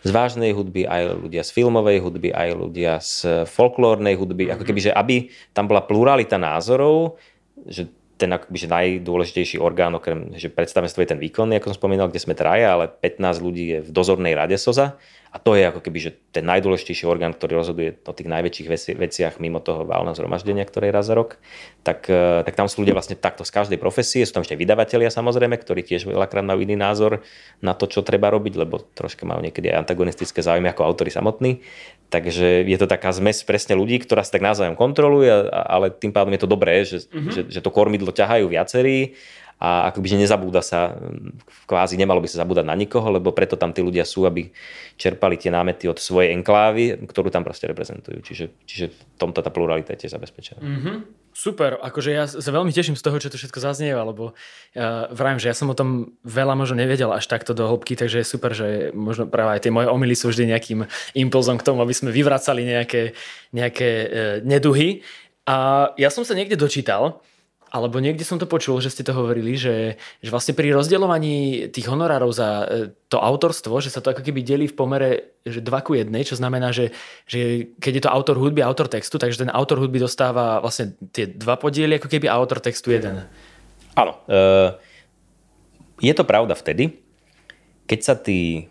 z 0.05 0.11
vážnej 0.13 0.53
hudby, 0.53 0.85
aj 0.85 1.03
ľudia 1.27 1.43
z 1.43 1.51
filmovej 1.51 1.99
hudby, 2.05 2.29
aj 2.31 2.49
ľudia 2.53 2.93
z 3.01 3.13
folklórnej 3.49 4.15
hudby, 4.15 4.53
ako 4.53 4.63
keby, 4.69 4.93
že 4.93 4.93
aby 4.93 5.33
tam 5.57 5.67
bola 5.67 5.83
pluralita 5.83 6.37
názorov, 6.37 7.17
že 7.65 7.89
ten 8.21 8.29
akoby, 8.37 8.59
že 8.61 8.69
najdôležitejší 8.69 9.57
orgán, 9.57 9.97
okrem 9.97 10.37
že 10.37 10.53
predstavenstvo 10.53 11.01
je 11.01 11.11
ten 11.17 11.21
výkonný, 11.21 11.57
ako 11.57 11.73
som 11.73 11.81
spomínal, 11.81 12.13
kde 12.13 12.21
sme 12.21 12.37
traja, 12.37 12.77
ale 12.77 12.93
15 12.93 13.41
ľudí 13.41 13.65
je 13.65 13.79
v 13.81 13.91
dozornej 13.91 14.37
rade 14.37 14.61
SOZA. 14.61 15.01
A 15.31 15.39
to 15.39 15.55
je 15.55 15.63
ako 15.63 15.79
keby 15.79 15.99
že 16.03 16.11
ten 16.35 16.43
najdôležitejší 16.43 17.07
orgán, 17.07 17.31
ktorý 17.31 17.63
rozhoduje 17.63 18.03
o 18.03 18.11
tých 18.11 18.27
najväčších 18.27 18.67
veci, 18.67 18.91
veciach 18.99 19.39
mimo 19.39 19.63
toho 19.63 19.87
válneho 19.87 20.11
zhromaždenia, 20.19 20.67
ktoré 20.67 20.91
je 20.91 20.97
raz 20.99 21.07
za 21.07 21.15
rok, 21.15 21.39
tak, 21.87 22.11
e, 22.11 22.43
tak 22.43 22.59
tam 22.59 22.67
sú 22.67 22.83
ľudia 22.83 22.99
vlastne 22.99 23.15
takto 23.15 23.47
z 23.47 23.55
každej 23.55 23.79
profesie, 23.79 24.27
sú 24.27 24.35
tam 24.35 24.43
ešte 24.43 24.59
vydavatelia 24.59 25.07
samozrejme, 25.07 25.55
ktorí 25.55 25.87
tiež 25.87 26.11
veľakrát 26.11 26.43
majú 26.43 26.67
iný 26.67 26.75
názor 26.75 27.23
na 27.63 27.79
to, 27.79 27.87
čo 27.87 28.03
treba 28.03 28.27
robiť, 28.35 28.59
lebo 28.59 28.83
troška 28.83 29.23
majú 29.23 29.39
niekedy 29.39 29.71
aj 29.71 29.87
antagonistické 29.87 30.43
záujmy 30.43 30.67
ako 30.75 30.83
autori 30.83 31.15
samotní. 31.15 31.63
Takže 32.11 32.67
je 32.67 32.79
to 32.79 32.91
taká 32.91 33.15
zmes 33.15 33.47
presne 33.47 33.79
ľudí, 33.79 34.03
ktorá 34.03 34.27
sa 34.27 34.35
tak 34.35 34.43
navzájom 34.43 34.75
kontroluje, 34.75 35.31
ale 35.51 35.95
tým 35.95 36.11
pádom 36.11 36.35
je 36.35 36.43
to 36.43 36.51
dobré, 36.51 36.83
že, 36.83 37.07
mm-hmm. 37.07 37.31
že, 37.31 37.41
že 37.47 37.61
to 37.63 37.71
kormidlo 37.71 38.11
ťahajú 38.11 38.51
viacerí 38.51 39.15
a 39.61 39.93
akoby, 39.93 40.17
že 40.17 40.23
nezabúda 40.25 40.65
sa, 40.65 40.97
kvázi 41.69 42.01
nemalo 42.01 42.19
by 42.25 42.29
sa 42.33 42.43
zabúdať 42.43 42.65
na 42.65 42.73
nikoho, 42.73 43.05
lebo 43.13 43.31
preto 43.31 43.61
tam 43.61 43.77
tí 43.77 43.85
ľudia 43.85 44.09
sú, 44.09 44.25
aby 44.25 44.49
čerpali 44.97 45.37
tie 45.37 45.53
námety 45.53 45.85
od 45.85 46.01
svojej 46.01 46.33
enklávy, 46.33 46.97
ktorú 47.05 47.29
tam 47.29 47.45
proste 47.45 47.69
reprezentujú. 47.69 48.25
Čiže, 48.25 48.45
čiže 48.65 48.87
v 48.89 49.01
tomto 49.21 49.45
tá 49.45 49.53
pluralita 49.53 49.93
je 49.95 50.09
tiež 50.09 50.17
zabezpečená. 50.17 50.61
Mm-hmm. 50.65 50.97
Super, 51.31 51.79
akože 51.79 52.11
ja 52.11 52.27
sa 52.27 52.51
veľmi 52.51 52.75
teším 52.75 52.99
z 52.99 53.07
toho, 53.07 53.23
čo 53.23 53.31
to 53.31 53.39
všetko 53.39 53.63
zaznieva, 53.63 54.03
lebo 54.03 54.35
ja 54.75 55.07
vravím, 55.15 55.39
že 55.39 55.47
ja 55.47 55.55
som 55.55 55.71
o 55.71 55.79
tom 55.79 56.19
veľa 56.27 56.59
možno 56.59 56.83
nevedel 56.83 57.07
až 57.15 57.31
takto 57.31 57.55
do 57.55 57.71
hĺbky, 57.71 57.95
takže 57.95 58.21
je 58.21 58.27
super, 58.27 58.51
že 58.51 58.91
možno 58.99 59.31
práve 59.31 59.55
aj 59.55 59.63
tie 59.63 59.71
moje 59.71 59.87
omily 59.87 60.19
sú 60.19 60.35
vždy 60.35 60.51
nejakým 60.51 60.91
impulzom 61.15 61.55
k 61.55 61.67
tomu, 61.67 61.87
aby 61.87 61.95
sme 61.95 62.11
vyvracali 62.11 62.67
nejaké, 62.67 63.15
nejaké 63.55 63.89
e, 63.89 64.07
neduhy. 64.43 65.07
A 65.47 65.91
ja 65.95 66.11
som 66.11 66.27
sa 66.27 66.35
niekde 66.35 66.59
dočítal, 66.59 67.23
alebo 67.71 68.03
niekde 68.03 68.27
som 68.27 68.35
to 68.35 68.51
počul, 68.51 68.83
že 68.83 68.91
ste 68.91 69.07
to 69.07 69.15
hovorili, 69.15 69.55
že, 69.55 69.95
že 70.19 70.31
vlastne 70.35 70.59
pri 70.59 70.75
rozdeľovaní 70.75 71.71
tých 71.71 71.87
honorárov 71.87 72.31
za 72.35 72.49
e, 72.67 72.91
to 73.07 73.23
autorstvo, 73.23 73.79
že 73.79 73.95
sa 73.95 74.03
to 74.03 74.11
ako 74.11 74.27
keby 74.27 74.43
delí 74.43 74.67
v 74.67 74.75
pomere 74.75 75.09
že 75.47 75.63
2 75.63 75.87
ku 75.87 75.95
1, 75.95 76.11
čo 76.27 76.35
znamená, 76.35 76.75
že, 76.75 76.91
že 77.31 77.71
keď 77.79 77.93
je 77.95 78.03
to 78.05 78.11
autor 78.11 78.37
hudby 78.37 78.61
autor 78.61 78.91
textu, 78.91 79.17
takže 79.17 79.47
ten 79.47 79.51
autor 79.55 79.79
hudby 79.79 80.03
dostáva 80.03 80.59
vlastne 80.59 80.99
tie 81.15 81.31
dva 81.31 81.55
podiely, 81.55 81.97
ako 81.97 82.11
keby 82.11 82.27
autor 82.27 82.59
textu 82.59 82.91
jeden. 82.91 83.25
Áno. 83.95 84.13
E, 84.27 84.75
je 86.03 86.13
to 86.13 86.27
pravda 86.27 86.59
vtedy, 86.59 86.99
keď 87.87 88.01
sa 88.03 88.15
tí 88.19 88.67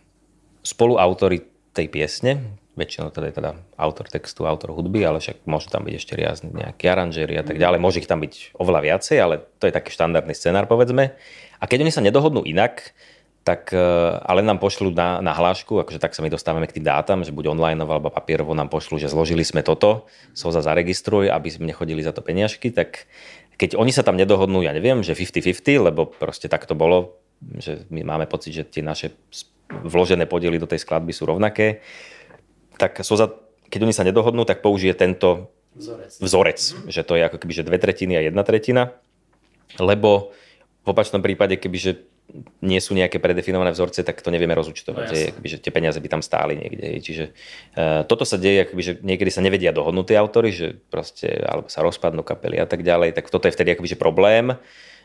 spoluautori 0.62 1.48
tej 1.72 1.88
piesne, 1.88 2.59
väčšinou 2.80 3.12
teda 3.12 3.28
je 3.28 3.36
teda 3.44 3.52
autor 3.76 4.08
textu, 4.08 4.48
autor 4.48 4.72
hudby, 4.72 5.04
ale 5.04 5.20
však 5.20 5.44
môžu 5.44 5.68
tam 5.68 5.84
byť 5.84 5.94
ešte 6.00 6.16
riazni 6.16 6.56
nejakí 6.56 6.88
aranžéri 6.88 7.36
a 7.36 7.44
tak 7.44 7.60
ďalej. 7.60 7.84
Môže 7.84 8.00
ich 8.00 8.08
tam 8.08 8.24
byť 8.24 8.56
oveľa 8.56 8.80
viacej, 8.88 9.18
ale 9.20 9.44
to 9.60 9.68
je 9.68 9.76
taký 9.76 9.92
štandardný 9.92 10.32
scenár, 10.32 10.72
povedzme. 10.72 11.20
A 11.60 11.64
keď 11.68 11.84
oni 11.84 11.92
sa 11.92 12.00
nedohodnú 12.00 12.48
inak, 12.48 12.96
tak 13.44 13.74
e, 13.74 13.82
ale 14.24 14.46
nám 14.46 14.62
pošlú 14.62 14.94
na, 14.94 15.20
na 15.20 15.34
hlášku, 15.36 15.80
akože 15.82 16.00
tak 16.00 16.16
sa 16.16 16.24
my 16.24 16.30
dostávame 16.30 16.68
k 16.68 16.80
tým 16.80 16.86
dátam, 16.86 17.24
že 17.26 17.36
buď 17.36 17.56
online 17.56 17.80
alebo 17.82 18.12
papierovo 18.12 18.54
nám 18.54 18.70
pošlú, 18.72 19.02
že 19.02 19.12
zložili 19.12 19.42
sme 19.42 19.66
toto, 19.66 20.08
SOZA 20.38 20.62
zaregistruj, 20.64 21.32
aby 21.32 21.50
sme 21.50 21.68
nechodili 21.72 22.04
za 22.04 22.14
to 22.14 22.22
peniažky, 22.22 22.70
tak 22.70 23.10
keď 23.60 23.76
oni 23.76 23.92
sa 23.92 24.08
tam 24.08 24.16
nedohodnú, 24.16 24.64
ja 24.64 24.72
neviem, 24.72 25.04
že 25.04 25.18
50-50, 25.18 25.92
lebo 25.92 26.08
proste 26.08 26.48
tak 26.48 26.64
to 26.64 26.78
bolo, 26.78 27.20
že 27.60 27.84
my 27.92 28.08
máme 28.08 28.26
pocit, 28.30 28.56
že 28.56 28.64
tie 28.64 28.84
naše 28.84 29.12
vložené 29.70 30.26
podiely 30.26 30.58
do 30.58 30.70
tej 30.70 30.86
skladby 30.86 31.12
sú 31.12 31.28
rovnaké, 31.28 31.84
tak 32.80 33.04
SOZA, 33.04 33.36
keď 33.68 33.80
oni 33.84 33.94
sa 33.94 34.08
nedohodnú, 34.08 34.48
tak 34.48 34.64
použije 34.64 34.96
tento 34.96 35.52
vzorec, 35.76 36.16
vzorec 36.24 36.60
mm-hmm. 36.60 36.90
že 36.90 37.02
to 37.04 37.14
je 37.20 37.24
ako 37.28 37.38
keby 37.38 37.54
že 37.54 37.68
dve 37.68 37.78
tretiny 37.78 38.16
a 38.16 38.24
jedna 38.24 38.42
tretina, 38.48 38.96
lebo 39.78 40.32
v 40.82 40.88
opačnom 40.88 41.20
prípade, 41.20 41.60
kebyže 41.60 42.10
nie 42.62 42.78
sú 42.78 42.94
nejaké 42.94 43.18
predefinované 43.18 43.74
vzorce, 43.74 44.06
tak 44.06 44.22
to 44.22 44.30
nevieme 44.30 44.54
rozúčtovať. 44.54 45.06
No, 45.10 45.14
je, 45.18 45.26
akoby, 45.34 45.48
že 45.50 45.58
tie 45.58 45.74
peniaze 45.74 45.98
by 45.98 46.10
tam 46.14 46.22
stáli 46.22 46.54
niekde. 46.62 47.02
Čiže 47.02 47.34
uh, 47.74 48.06
toto 48.06 48.22
sa 48.22 48.38
deje, 48.38 48.70
akoby, 48.70 48.82
že 48.86 48.94
niekedy 49.02 49.34
sa 49.34 49.42
nevedia 49.42 49.74
dohodnúť 49.74 50.14
tie 50.14 50.18
autory, 50.22 50.50
že 50.54 50.78
proste, 50.94 51.26
alebo 51.42 51.74
sa 51.74 51.82
rozpadnú 51.82 52.22
kapely 52.22 52.62
a 52.62 52.70
tak 52.70 52.86
ďalej, 52.86 53.18
tak 53.18 53.34
toto 53.34 53.50
je 53.50 53.56
vtedy 53.58 53.74
akoby, 53.74 53.90
že 53.90 53.98
problém, 53.98 54.54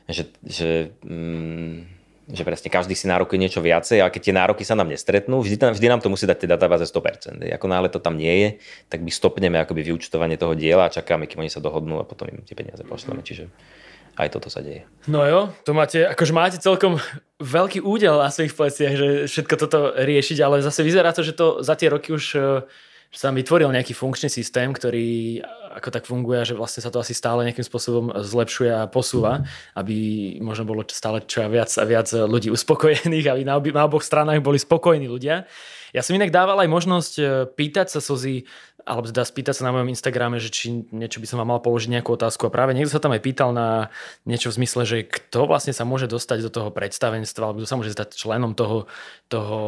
že, 0.04 0.28
že 0.44 0.92
um, 1.00 1.88
že 2.24 2.40
presne 2.40 2.72
každý 2.72 2.96
si 2.96 3.04
nárokuje 3.04 3.36
niečo 3.36 3.60
viacej, 3.60 4.00
ale 4.00 4.08
keď 4.08 4.22
tie 4.24 4.34
nároky 4.34 4.64
sa 4.64 4.72
nám 4.72 4.88
nestretnú, 4.88 5.44
vždy, 5.44 5.56
tam, 5.60 5.70
vždy 5.76 5.86
nám 5.92 6.00
to 6.00 6.08
musí 6.08 6.24
dať 6.24 6.44
tie 6.44 6.48
databáze 6.48 6.88
100%. 6.88 7.44
Ako 7.52 7.66
náhle 7.68 7.92
to 7.92 8.00
tam 8.00 8.16
nie 8.16 8.32
je, 8.32 8.48
tak 8.88 9.04
my 9.04 9.12
stopneme 9.12 9.60
akoby 9.60 9.84
vyučtovanie 9.92 10.40
toho 10.40 10.56
diela 10.56 10.88
a 10.88 10.94
čakáme, 10.94 11.28
kým 11.28 11.44
oni 11.44 11.52
sa 11.52 11.60
dohodnú 11.60 12.00
a 12.00 12.08
potom 12.08 12.32
im 12.32 12.40
tie 12.40 12.56
peniaze 12.56 12.80
pošleme. 12.80 13.20
Čiže 13.20 13.52
aj 14.16 14.28
toto 14.32 14.48
sa 14.48 14.64
deje. 14.64 14.88
No 15.04 15.26
jo, 15.28 15.52
to 15.68 15.76
máte, 15.76 16.06
akože 16.06 16.32
máte 16.32 16.56
celkom 16.62 16.96
veľký 17.42 17.84
údel 17.84 18.16
na 18.16 18.32
svojich 18.32 18.56
pleciach, 18.56 18.94
že 18.94 19.08
všetko 19.28 19.54
toto 19.60 19.92
riešiť, 19.92 20.38
ale 20.40 20.64
zase 20.64 20.80
vyzerá 20.80 21.12
to, 21.12 21.20
že 21.20 21.36
to 21.36 21.60
za 21.60 21.76
tie 21.76 21.92
roky 21.92 22.14
už 22.14 22.24
že 23.14 23.22
sa 23.22 23.30
vytvoril 23.30 23.70
nejaký 23.70 23.94
funkčný 23.94 24.26
systém, 24.26 24.74
ktorý 24.74 25.38
ako 25.74 25.88
tak 25.90 26.06
funguje, 26.06 26.46
že 26.46 26.54
vlastne 26.54 26.80
sa 26.80 26.94
to 26.94 27.02
asi 27.02 27.10
stále 27.12 27.42
nejakým 27.42 27.66
spôsobom 27.66 28.14
zlepšuje 28.22 28.70
a 28.70 28.86
posúva, 28.86 29.42
aby 29.74 29.96
možno 30.38 30.62
bolo 30.62 30.86
stále 30.86 31.18
čo 31.26 31.42
viac 31.50 31.70
a 31.74 31.84
viac 31.84 32.08
ľudí 32.14 32.48
uspokojených, 32.54 33.26
aby 33.34 33.42
na, 33.42 33.58
obi, 33.58 33.74
na 33.74 33.82
oboch 33.82 34.06
stranách 34.06 34.38
boli 34.38 34.62
spokojní 34.62 35.10
ľudia. 35.10 35.50
Ja 35.94 36.02
som 36.02 36.18
inak 36.18 36.34
dával 36.34 36.58
aj 36.58 36.66
možnosť 36.66 37.12
e, 37.18 37.22
pýtať 37.54 37.86
sa 37.86 38.02
Sozy 38.02 38.50
alebo 38.84 39.08
teda 39.08 39.24
spýtať 39.24 39.60
sa 39.60 39.66
na 39.66 39.72
mojom 39.72 39.88
Instagrame, 39.88 40.36
že 40.36 40.52
či 40.52 40.84
niečo 40.92 41.18
by 41.18 41.26
som 41.28 41.40
vám 41.40 41.56
mal 41.56 41.60
položiť 41.64 41.88
nejakú 41.96 42.14
otázku. 42.14 42.48
A 42.48 42.54
práve 42.54 42.76
niekto 42.76 42.92
sa 42.92 43.00
tam 43.00 43.16
aj 43.16 43.24
pýtal 43.24 43.56
na 43.56 43.88
niečo 44.28 44.52
v 44.52 44.60
zmysle, 44.60 44.84
že 44.84 44.96
kto 45.08 45.48
vlastne 45.48 45.72
sa 45.72 45.88
môže 45.88 46.04
dostať 46.04 46.44
do 46.44 46.50
toho 46.52 46.68
predstavenstva, 46.68 47.42
alebo 47.48 47.64
kto 47.64 47.68
sa 47.68 47.78
môže 47.80 47.96
stať 47.96 48.12
členom 48.16 48.52
toho, 48.52 48.84
toho 49.32 49.58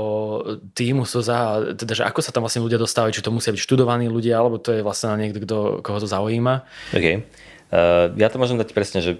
týmu 0.76 1.08
SOZA, 1.08 1.72
teda, 1.80 1.92
že 1.96 2.04
ako 2.04 2.20
sa 2.20 2.30
tam 2.30 2.44
vlastne 2.44 2.60
ľudia 2.60 2.76
dostávajú, 2.76 3.16
či 3.16 3.24
to 3.24 3.32
musia 3.32 3.56
byť 3.56 3.62
študovaní 3.64 4.06
ľudia, 4.12 4.36
alebo 4.36 4.60
to 4.60 4.76
je 4.76 4.84
vlastne 4.84 5.16
niekto, 5.16 5.40
kto, 5.42 5.56
koho 5.80 5.98
to 5.98 6.08
zaujíma. 6.08 6.68
OK. 6.92 7.06
Uh, 7.66 8.14
ja 8.14 8.28
to 8.30 8.38
môžem 8.38 8.60
dať 8.60 8.70
presne, 8.76 9.00
že 9.02 9.18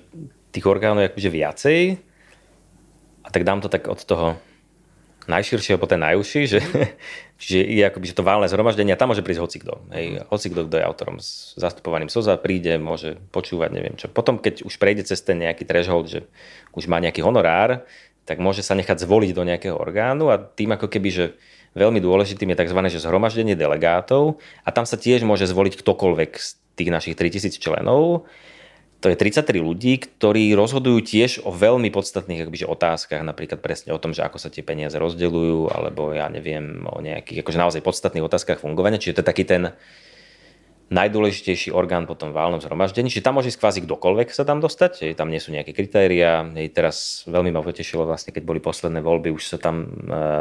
tých 0.53 0.69
orgánov 0.69 1.03
je 1.03 1.11
akože 1.11 1.31
viacej, 1.33 1.81
a 3.27 3.29
tak 3.35 3.43
dám 3.43 3.59
to 3.59 3.67
tak 3.67 3.91
od 3.91 3.99
toho 4.07 4.39
najširšieho 5.27 5.79
po 5.79 5.91
ten 5.91 6.01
najúžší, 6.03 6.43
že, 6.47 6.59
čiže 7.41 7.59
je 7.63 7.83
akoby, 7.87 8.07
že 8.11 8.17
to 8.17 8.27
válne 8.27 8.47
zhromaždenie 8.51 8.95
a 8.95 9.01
tam 9.01 9.13
môže 9.13 9.27
prísť 9.27 9.43
hocikto. 9.43 9.73
Hej, 9.93 10.27
hocikto, 10.31 10.67
kto 10.67 10.77
je 10.79 10.85
autorom 10.87 11.17
s 11.19 11.55
zastupovaným 11.59 12.11
SOZA, 12.11 12.41
príde, 12.41 12.79
môže 12.79 13.19
počúvať, 13.31 13.71
neviem 13.75 13.95
čo. 13.99 14.11
Potom, 14.11 14.39
keď 14.39 14.65
už 14.65 14.79
prejde 14.79 15.07
cez 15.07 15.23
ten 15.23 15.39
nejaký 15.39 15.67
threshold, 15.67 16.11
že 16.11 16.21
už 16.75 16.87
má 16.87 17.03
nejaký 17.03 17.23
honorár, 17.23 17.85
tak 18.27 18.43
môže 18.43 18.67
sa 18.67 18.75
nechať 18.75 19.07
zvoliť 19.07 19.31
do 19.35 19.47
nejakého 19.47 19.77
orgánu 19.79 20.35
a 20.35 20.39
tým 20.39 20.75
ako 20.75 20.91
keby, 20.91 21.09
že 21.15 21.25
veľmi 21.79 22.03
dôležitým 22.03 22.51
je 22.53 22.59
tzv. 22.59 22.79
Že 22.91 23.05
zhromaždenie 23.07 23.55
delegátov 23.55 24.43
a 24.67 24.75
tam 24.75 24.83
sa 24.83 24.99
tiež 24.99 25.23
môže 25.23 25.47
zvoliť 25.47 25.79
ktokoľvek 25.79 26.31
z 26.35 26.49
tých 26.77 26.91
našich 26.91 27.15
3000 27.15 27.57
členov 27.57 28.27
to 29.01 29.13
je 29.13 29.17
33 29.17 29.61
ľudí, 29.61 30.01
ktorí 30.01 30.57
rozhodujú 30.57 30.99
tiež 31.05 31.45
o 31.45 31.53
veľmi 31.53 31.93
podstatných 31.93 32.49
akbyže, 32.49 32.65
otázkach, 32.65 33.21
napríklad 33.21 33.61
presne 33.61 33.93
o 33.93 34.01
tom, 34.01 34.17
že 34.17 34.25
ako 34.25 34.41
sa 34.41 34.49
tie 34.49 34.65
peniaze 34.65 34.97
rozdeľujú, 34.97 35.69
alebo 35.69 36.17
ja 36.17 36.33
neviem, 36.33 36.89
o 36.89 37.05
nejakých 37.05 37.45
akože 37.45 37.61
naozaj 37.61 37.81
podstatných 37.85 38.25
otázkach 38.25 38.65
fungovania. 38.65 38.97
Čiže 38.97 39.21
to 39.21 39.23
je 39.23 39.31
taký 39.31 39.45
ten 39.45 39.77
najdôležitejší 40.87 41.75
orgán 41.75 42.07
po 42.07 42.15
tom 42.15 42.31
válnom 42.31 42.63
zhromaždení. 42.63 43.11
Čiže 43.11 43.27
tam 43.27 43.43
môže 43.43 43.51
ísť 43.51 43.59
kvázi 43.59 43.81
kdokoľvek 43.83 44.31
sa 44.31 44.47
tam 44.47 44.63
dostať, 44.63 45.19
tam 45.19 45.35
nie 45.35 45.43
sú 45.43 45.51
nejaké 45.51 45.75
kritéria. 45.75 46.47
Teraz 46.71 47.27
veľmi 47.27 47.51
ma 47.51 47.59
potešilo 47.59 48.07
vlastne, 48.07 48.31
keď 48.31 48.47
boli 48.47 48.63
posledné 48.63 49.03
voľby, 49.03 49.35
už 49.35 49.51
sa 49.51 49.59
tam 49.59 49.83
e, 49.83 49.87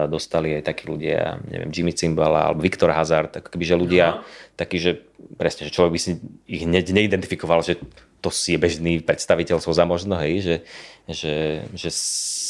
dostali 0.06 0.54
aj 0.62 0.70
takí 0.70 0.86
ľudia, 0.86 1.42
neviem, 1.50 1.74
Jimmy 1.74 1.98
Cimbala 1.98 2.46
alebo 2.46 2.62
Viktor 2.62 2.94
Hazard, 2.94 3.34
tak 3.34 3.50
keby, 3.50 3.66
že 3.66 3.74
ľudia 3.74 4.06
uh-huh. 4.22 4.54
takí, 4.54 4.78
že 4.78 5.02
presne, 5.34 5.66
že 5.66 5.74
človek 5.74 5.98
by 5.98 6.00
si 6.00 6.12
ich 6.46 6.70
neidentifikoval, 6.70 7.66
že 7.66 7.82
to 8.26 8.34
si 8.34 8.58
je 8.58 8.60
bežný 8.60 9.06
predstaviteľ 9.06 9.62
za 9.62 9.86
možno, 9.86 10.18
hej, 10.18 10.42
že, 10.42 10.56
že, 11.06 11.34
že 11.78 11.90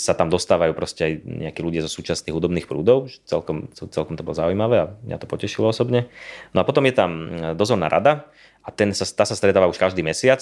sa 0.08 0.16
tam 0.16 0.32
dostávajú 0.32 0.72
proste 0.72 1.04
aj 1.04 1.14
nejakí 1.28 1.60
ľudia 1.60 1.84
zo 1.84 1.92
súčasných 1.92 2.32
hudobných 2.32 2.64
prúdov, 2.64 3.12
celkom, 3.28 3.68
celkom 3.76 4.16
to 4.16 4.24
bolo 4.24 4.40
zaujímavé 4.40 4.76
a 4.80 4.92
mňa 5.04 5.20
to 5.20 5.28
potešilo 5.28 5.68
osobne. 5.68 6.08
No 6.56 6.64
a 6.64 6.68
potom 6.68 6.88
je 6.88 6.96
tam 6.96 7.12
dozorná 7.60 7.92
rada 7.92 8.32
a 8.64 8.72
ten 8.72 8.96
sa, 8.96 9.04
tá 9.04 9.28
sa 9.28 9.36
stretáva 9.36 9.68
už 9.68 9.76
každý 9.76 10.00
mesiac, 10.00 10.40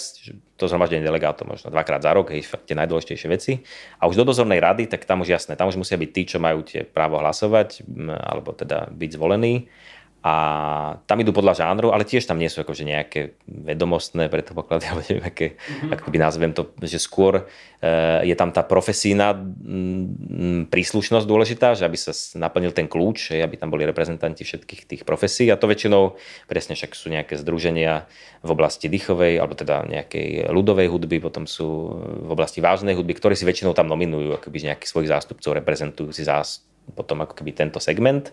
to 0.56 0.70
zhromaždenie 0.70 1.02
delegátov 1.02 1.50
možno 1.50 1.74
dvakrát 1.74 2.06
za 2.06 2.14
rok, 2.14 2.30
hej, 2.30 2.46
tie 2.46 2.78
najdôležitejšie 2.78 3.28
veci. 3.34 3.66
A 3.98 4.06
už 4.06 4.22
do 4.22 4.30
dozornej 4.30 4.62
rady, 4.62 4.86
tak 4.86 5.10
tam 5.10 5.26
už 5.26 5.34
jasné, 5.34 5.58
tam 5.58 5.74
už 5.74 5.82
musia 5.82 5.98
byť 5.98 6.10
tí, 6.14 6.22
čo 6.30 6.38
majú 6.38 6.62
tie 6.62 6.86
právo 6.86 7.18
hlasovať, 7.18 7.82
alebo 8.22 8.54
teda 8.54 8.94
byť 8.94 9.10
zvolení 9.18 9.66
a 10.24 10.36
tam 11.04 11.20
idú 11.20 11.36
podľa 11.36 11.68
žánru, 11.68 11.92
ale 11.92 12.08
tiež 12.08 12.24
tam 12.24 12.40
nie 12.40 12.48
sú 12.48 12.64
akože 12.64 12.88
nejaké 12.88 13.36
vedomostné 13.44 14.32
predpoklady, 14.32 14.84
alebo 14.90 15.04
neviem, 15.04 15.28
aké, 15.28 15.48
mm-hmm. 15.60 15.92
ako 16.00 16.08
by 16.08 16.18
nazvem 16.18 16.52
to, 16.56 16.72
že 16.80 16.96
skôr 16.96 17.44
e, 17.84 17.94
je 18.24 18.36
tam 18.40 18.56
tá 18.56 18.64
profesína 18.64 19.36
m, 19.36 20.72
príslušnosť 20.72 21.28
dôležitá, 21.28 21.76
že 21.76 21.84
aby 21.84 22.00
sa 22.00 22.16
naplnil 22.40 22.72
ten 22.72 22.88
kľúč, 22.88 23.36
aby 23.36 23.60
tam 23.60 23.68
boli 23.68 23.84
reprezentanti 23.84 24.48
všetkých 24.48 24.82
tých 24.88 25.04
profesí 25.04 25.52
a 25.52 25.60
to 25.60 25.68
väčšinou 25.68 26.16
presne 26.48 26.80
však 26.80 26.96
sú 26.96 27.12
nejaké 27.12 27.36
združenia 27.36 28.08
v 28.48 28.50
oblasti 28.56 28.88
dýchovej 28.88 29.44
alebo 29.44 29.60
teda 29.60 29.84
nejakej 29.92 30.48
ľudovej 30.48 30.88
hudby, 30.88 31.20
potom 31.20 31.44
sú 31.44 32.00
v 32.00 32.32
oblasti 32.32 32.64
vážnej 32.64 32.96
hudby, 32.96 33.12
ktorí 33.12 33.36
si 33.36 33.44
väčšinou 33.44 33.76
tam 33.76 33.92
nominujú 33.92 34.40
akoby 34.40 34.72
nejakých 34.72 34.88
svojich 34.88 35.12
zástupcov, 35.12 35.52
reprezentujú 35.52 36.16
si 36.16 36.24
zás, 36.24 36.64
potom 36.96 37.24
ako 37.24 37.36
keby 37.40 37.52
tento 37.52 37.84
segment. 37.84 38.32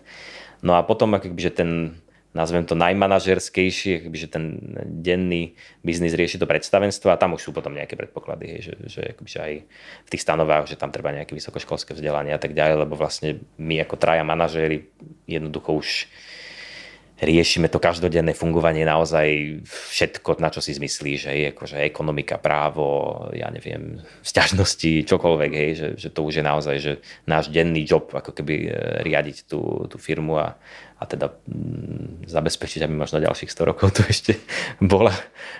No 0.61 0.77
a 0.77 0.85
potom 0.85 1.17
akoby, 1.17 1.41
že 1.41 1.53
ten 1.53 1.97
nazvem 2.31 2.63
to 2.63 2.79
najmanažerskejší, 2.79 4.07
že 4.15 4.27
ten 4.31 4.55
denný 4.87 5.59
biznis 5.83 6.15
rieši 6.15 6.39
to 6.39 6.47
predstavenstvo 6.47 7.11
a 7.11 7.19
tam 7.19 7.35
už 7.35 7.43
sú 7.43 7.51
potom 7.51 7.75
nejaké 7.75 7.99
predpoklady, 7.99 8.45
hej, 8.47 8.61
že, 8.71 8.75
že, 8.87 9.03
že 9.19 9.37
aj 9.43 9.53
v 10.07 10.11
tých 10.15 10.23
stanovách, 10.23 10.71
že 10.71 10.79
tam 10.79 10.95
treba 10.95 11.11
nejaké 11.11 11.35
vysokoškolské 11.35 11.91
vzdelanie 11.91 12.31
a 12.31 12.39
tak 12.39 12.55
ďalej, 12.55 12.87
lebo 12.87 12.95
vlastne 12.95 13.43
my 13.59 13.83
ako 13.83 13.99
traja 13.99 14.23
manažéri 14.23 14.87
jednoducho 15.27 15.75
už 15.75 15.87
riešime 17.21 17.69
to 17.69 17.77
každodenné 17.77 18.33
fungovanie 18.33 18.81
naozaj 18.81 19.61
všetko, 19.63 20.41
na 20.41 20.49
čo 20.49 20.57
si 20.57 20.73
zmyslíš, 20.73 21.29
hej, 21.29 21.53
akože 21.53 21.77
ekonomika, 21.85 22.41
právo, 22.41 23.29
ja 23.37 23.53
neviem, 23.53 24.01
vzťažnosti, 24.25 25.05
čokoľvek, 25.05 25.51
hej, 25.53 25.71
že, 25.77 25.87
že 26.01 26.09
to 26.09 26.25
už 26.25 26.41
je 26.41 26.43
naozaj 26.43 26.75
že 26.81 26.93
náš 27.29 27.53
denný 27.53 27.85
job, 27.85 28.09
ako 28.09 28.33
keby 28.33 28.55
e, 28.65 28.69
riadiť 29.05 29.45
tú, 29.45 29.85
tú 29.85 30.01
firmu 30.01 30.41
a, 30.41 30.57
a 30.97 31.03
teda 31.05 31.29
mm, 31.29 32.25
zabezpečiť, 32.25 32.89
aby 32.89 32.93
možno 32.97 33.21
ďalších 33.21 33.53
100 33.53 33.69
rokov 33.69 33.93
tu 33.93 34.01
ešte 34.09 34.41
bola 34.81 35.13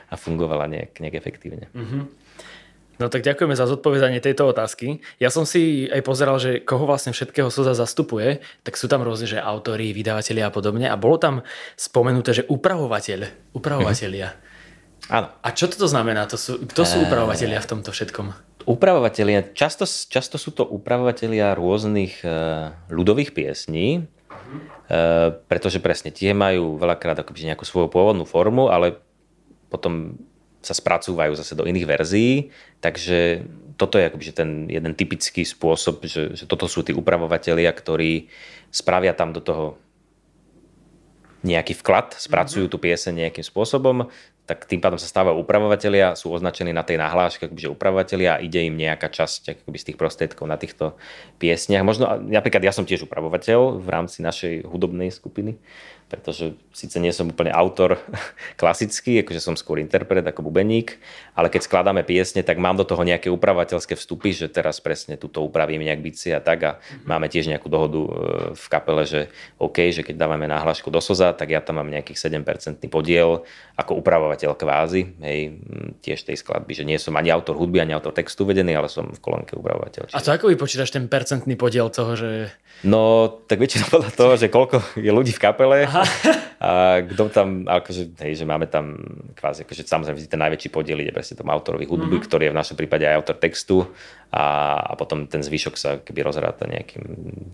a 0.10 0.18
fungovala 0.18 0.66
nejak, 0.66 0.98
nejak 0.98 1.16
efektívne. 1.22 1.70
Mm-hmm. 1.78 2.04
No 3.02 3.10
tak 3.10 3.26
ďakujeme 3.26 3.58
za 3.58 3.66
zodpovedanie 3.66 4.22
tejto 4.22 4.46
otázky. 4.46 5.02
Ja 5.18 5.34
som 5.34 5.50
si 5.50 5.90
aj 5.90 6.06
pozeral, 6.06 6.38
že 6.38 6.62
koho 6.62 6.86
vlastne 6.86 7.18
všetkého 7.18 7.50
SOZA 7.50 7.74
zastupuje, 7.74 8.46
tak 8.62 8.78
sú 8.78 8.86
tam 8.86 9.02
rôzne, 9.02 9.26
že 9.26 9.42
autori, 9.42 9.90
vydavatelia 9.90 10.48
a 10.48 10.54
podobne. 10.54 10.86
A 10.86 10.94
bolo 11.02 11.18
tam 11.18 11.42
spomenuté, 11.74 12.38
že 12.38 12.44
upravovateľ, 12.46 13.50
upravovatelia. 13.58 14.38
Mm-hmm. 14.38 15.10
Áno. 15.10 15.28
A 15.42 15.50
čo 15.50 15.66
toto 15.66 15.90
znamená? 15.90 16.30
To 16.30 16.38
sú, 16.38 16.62
kto 16.62 16.86
sú 16.86 17.02
upravovatelia 17.02 17.58
v 17.58 17.70
tomto 17.74 17.90
všetkom? 17.90 18.38
Upravovatelia, 18.70 19.50
často, 19.58 19.90
často 19.90 20.38
sú 20.38 20.54
to 20.54 20.62
upravovatelia 20.70 21.58
rôznych 21.58 22.22
uh, 22.22 22.70
ľudových 22.94 23.34
piesní, 23.34 24.06
uh, 24.06 25.34
pretože 25.50 25.82
presne 25.82 26.14
tie 26.14 26.38
majú 26.38 26.78
veľakrát 26.78 27.18
akoby 27.18 27.50
nejakú 27.50 27.66
svoju 27.66 27.90
pôvodnú 27.90 28.30
formu, 28.30 28.70
ale 28.70 29.02
potom 29.74 30.22
sa 30.62 30.78
spracúvajú 30.78 31.34
zase 31.34 31.58
do 31.58 31.66
iných 31.66 31.90
verzií, 31.90 32.54
takže 32.80 33.46
toto 33.82 33.98
je 33.98 34.08
akoby, 34.08 34.24
že 34.30 34.38
ten 34.38 34.50
jeden 34.70 34.94
typický 34.94 35.42
spôsob, 35.42 36.06
že, 36.06 36.38
že 36.38 36.46
toto 36.46 36.70
sú 36.70 36.86
tí 36.86 36.94
upravovatelia, 36.94 37.74
ktorí 37.74 38.30
spravia 38.70 39.18
tam 39.18 39.34
do 39.34 39.42
toho 39.42 39.82
nejaký 41.42 41.74
vklad, 41.82 42.14
spracujú 42.14 42.70
tú 42.70 42.78
pieseň 42.78 43.26
nejakým 43.26 43.42
spôsobom, 43.42 44.14
tak 44.46 44.70
tým 44.70 44.84
pádom 44.84 45.00
sa 45.02 45.10
stávajú 45.10 45.42
upravovateľia, 45.42 46.14
sú 46.14 46.34
označení 46.34 46.76
na 46.76 46.86
tej 46.86 47.00
nahláške, 47.00 47.50
že 47.56 47.72
upravovateľia 47.72 48.38
a 48.38 48.42
ide 48.44 48.68
im 48.68 48.76
nejaká 48.78 49.08
časť 49.10 49.64
akoby, 49.64 49.78
z 49.80 49.86
tých 49.90 49.98
prostriedkov 49.98 50.46
na 50.46 50.60
týchto 50.60 51.00
piesniach. 51.40 51.86
Možno, 51.88 52.20
napríklad 52.20 52.62
ja 52.62 52.74
som 52.76 52.84
tiež 52.84 53.08
upravovateľ 53.10 53.80
v 53.80 53.88
rámci 53.88 54.20
našej 54.22 54.68
hudobnej 54.68 55.10
skupiny, 55.14 55.58
pretože 56.12 56.52
síce 56.76 57.00
nie 57.00 57.16
som 57.16 57.32
úplne 57.32 57.56
autor 57.56 57.96
klasický, 58.60 59.24
akože 59.24 59.40
som 59.40 59.56
skôr 59.56 59.80
interpret 59.80 60.28
ako 60.28 60.44
bubeník, 60.44 61.00
ale 61.32 61.48
keď 61.48 61.72
skladáme 61.72 62.04
piesne, 62.04 62.44
tak 62.44 62.60
mám 62.60 62.76
do 62.76 62.84
toho 62.84 63.00
nejaké 63.08 63.32
upravovateľské 63.32 63.96
vstupy, 63.96 64.36
že 64.36 64.52
teraz 64.52 64.84
presne 64.84 65.16
túto 65.16 65.40
upravím 65.40 65.88
nejak 65.88 66.04
bici 66.04 66.36
a 66.36 66.44
tak 66.44 66.60
a 66.68 66.72
mm-hmm. 66.76 67.08
máme 67.08 67.32
tiež 67.32 67.48
nejakú 67.48 67.72
dohodu 67.72 68.02
e, 68.04 68.10
v 68.60 68.66
kapele, 68.68 69.08
že 69.08 69.32
OK, 69.56 69.96
že 69.96 70.04
keď 70.04 70.28
dávame 70.28 70.52
náhlášku 70.52 70.92
do 70.92 71.00
Soza, 71.00 71.32
tak 71.32 71.56
ja 71.56 71.64
tam 71.64 71.80
mám 71.80 71.88
nejakých 71.88 72.28
7% 72.28 72.84
podiel 72.92 73.48
ako 73.80 74.04
upravovateľ 74.04 74.52
kvázi, 74.60 75.16
hej, 75.24 75.40
tiež 76.04 76.28
tej 76.28 76.36
skladby, 76.36 76.76
že 76.76 76.84
nie 76.84 77.00
som 77.00 77.16
ani 77.16 77.32
autor 77.32 77.56
hudby, 77.56 77.80
ani 77.80 77.96
autor 77.96 78.12
textu 78.12 78.44
vedený, 78.44 78.76
ale 78.76 78.92
som 78.92 79.08
v 79.08 79.20
kolónke 79.24 79.56
upravovateľ. 79.56 80.12
Čiže... 80.12 80.18
A 80.20 80.20
to 80.20 80.36
ako 80.36 80.52
vypočítaš 80.52 80.92
ten 80.92 81.08
percentný 81.08 81.56
podiel 81.56 81.88
toho, 81.88 82.20
že... 82.20 82.52
No, 82.84 83.30
tak 83.48 83.64
väčšinou 83.64 83.88
podľa 83.88 84.12
toho, 84.14 84.34
že 84.36 84.52
koľko 84.52 85.00
je 85.00 85.12
ľudí 85.14 85.32
v 85.32 85.42
kapele, 85.42 85.86
Aha 85.86 86.01
a 86.62 87.02
kto 87.02 87.24
tam, 87.34 87.66
akože, 87.66 88.14
hej, 88.22 88.42
že 88.42 88.46
máme 88.46 88.70
tam 88.70 88.94
kvázi, 89.34 89.66
akože 89.66 89.82
samozrejme 89.86 90.22
ten 90.30 90.42
najväčší 90.42 90.70
podiel 90.70 91.02
ide 91.02 91.10
presne 91.10 91.38
tomu 91.38 91.50
autorovi 91.50 91.90
hudby, 91.90 92.22
mm-hmm. 92.22 92.28
ktorý 92.30 92.44
je 92.50 92.54
v 92.54 92.60
našom 92.60 92.76
prípade 92.78 93.06
aj 93.06 93.18
autor 93.18 93.38
textu 93.42 93.90
a, 94.30 94.78
a 94.78 94.94
potom 94.94 95.26
ten 95.26 95.42
zvyšok 95.42 95.76
sa 95.76 95.90
keby 96.00 96.22
rozráta 96.22 96.70
nejakým, 96.70 97.04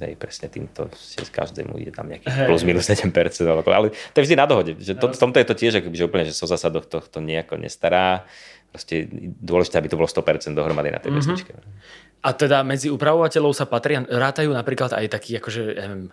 hej, 0.04 0.14
presne 0.20 0.52
týmto, 0.52 0.92
z 0.96 1.24
každému 1.32 1.80
ide 1.80 1.96
tam 1.96 2.12
nejaký 2.12 2.28
hey. 2.28 2.52
plus 2.52 2.68
minus 2.68 2.92
7%, 2.92 3.08
ale, 3.48 3.64
ale 3.64 3.88
to 4.12 4.16
je 4.20 4.26
vždy 4.28 4.36
na 4.36 4.46
dohode, 4.46 4.76
že 4.80 4.94
to, 5.00 5.08
v 5.12 5.20
tomto 5.20 5.40
je 5.40 5.48
to 5.48 5.56
tiež, 5.56 5.74
akoby, 5.80 5.96
že 5.96 6.08
úplne, 6.08 6.26
že 6.28 6.36
so 6.36 6.44
zasa 6.44 6.68
do 6.68 6.84
tohto 6.84 7.24
nejako 7.24 7.56
nestará, 7.56 8.28
proste 8.72 9.08
dôležité, 9.40 9.80
aby 9.80 9.90
to 9.90 9.98
bolo 9.98 10.12
100% 10.12 10.52
dohromady 10.52 10.92
na 10.92 11.00
tej 11.00 11.16
mm-hmm. 11.16 11.20
pesničke. 11.24 11.52
A 12.26 12.30
teda 12.34 12.66
medzi 12.66 12.90
upravovateľov 12.92 13.54
sa 13.54 13.70
patria, 13.70 14.04
rátajú 14.04 14.52
napríklad 14.52 14.92
aj 14.92 15.06
takí 15.08 15.38
akože, 15.38 15.64
neviem, 15.78 16.04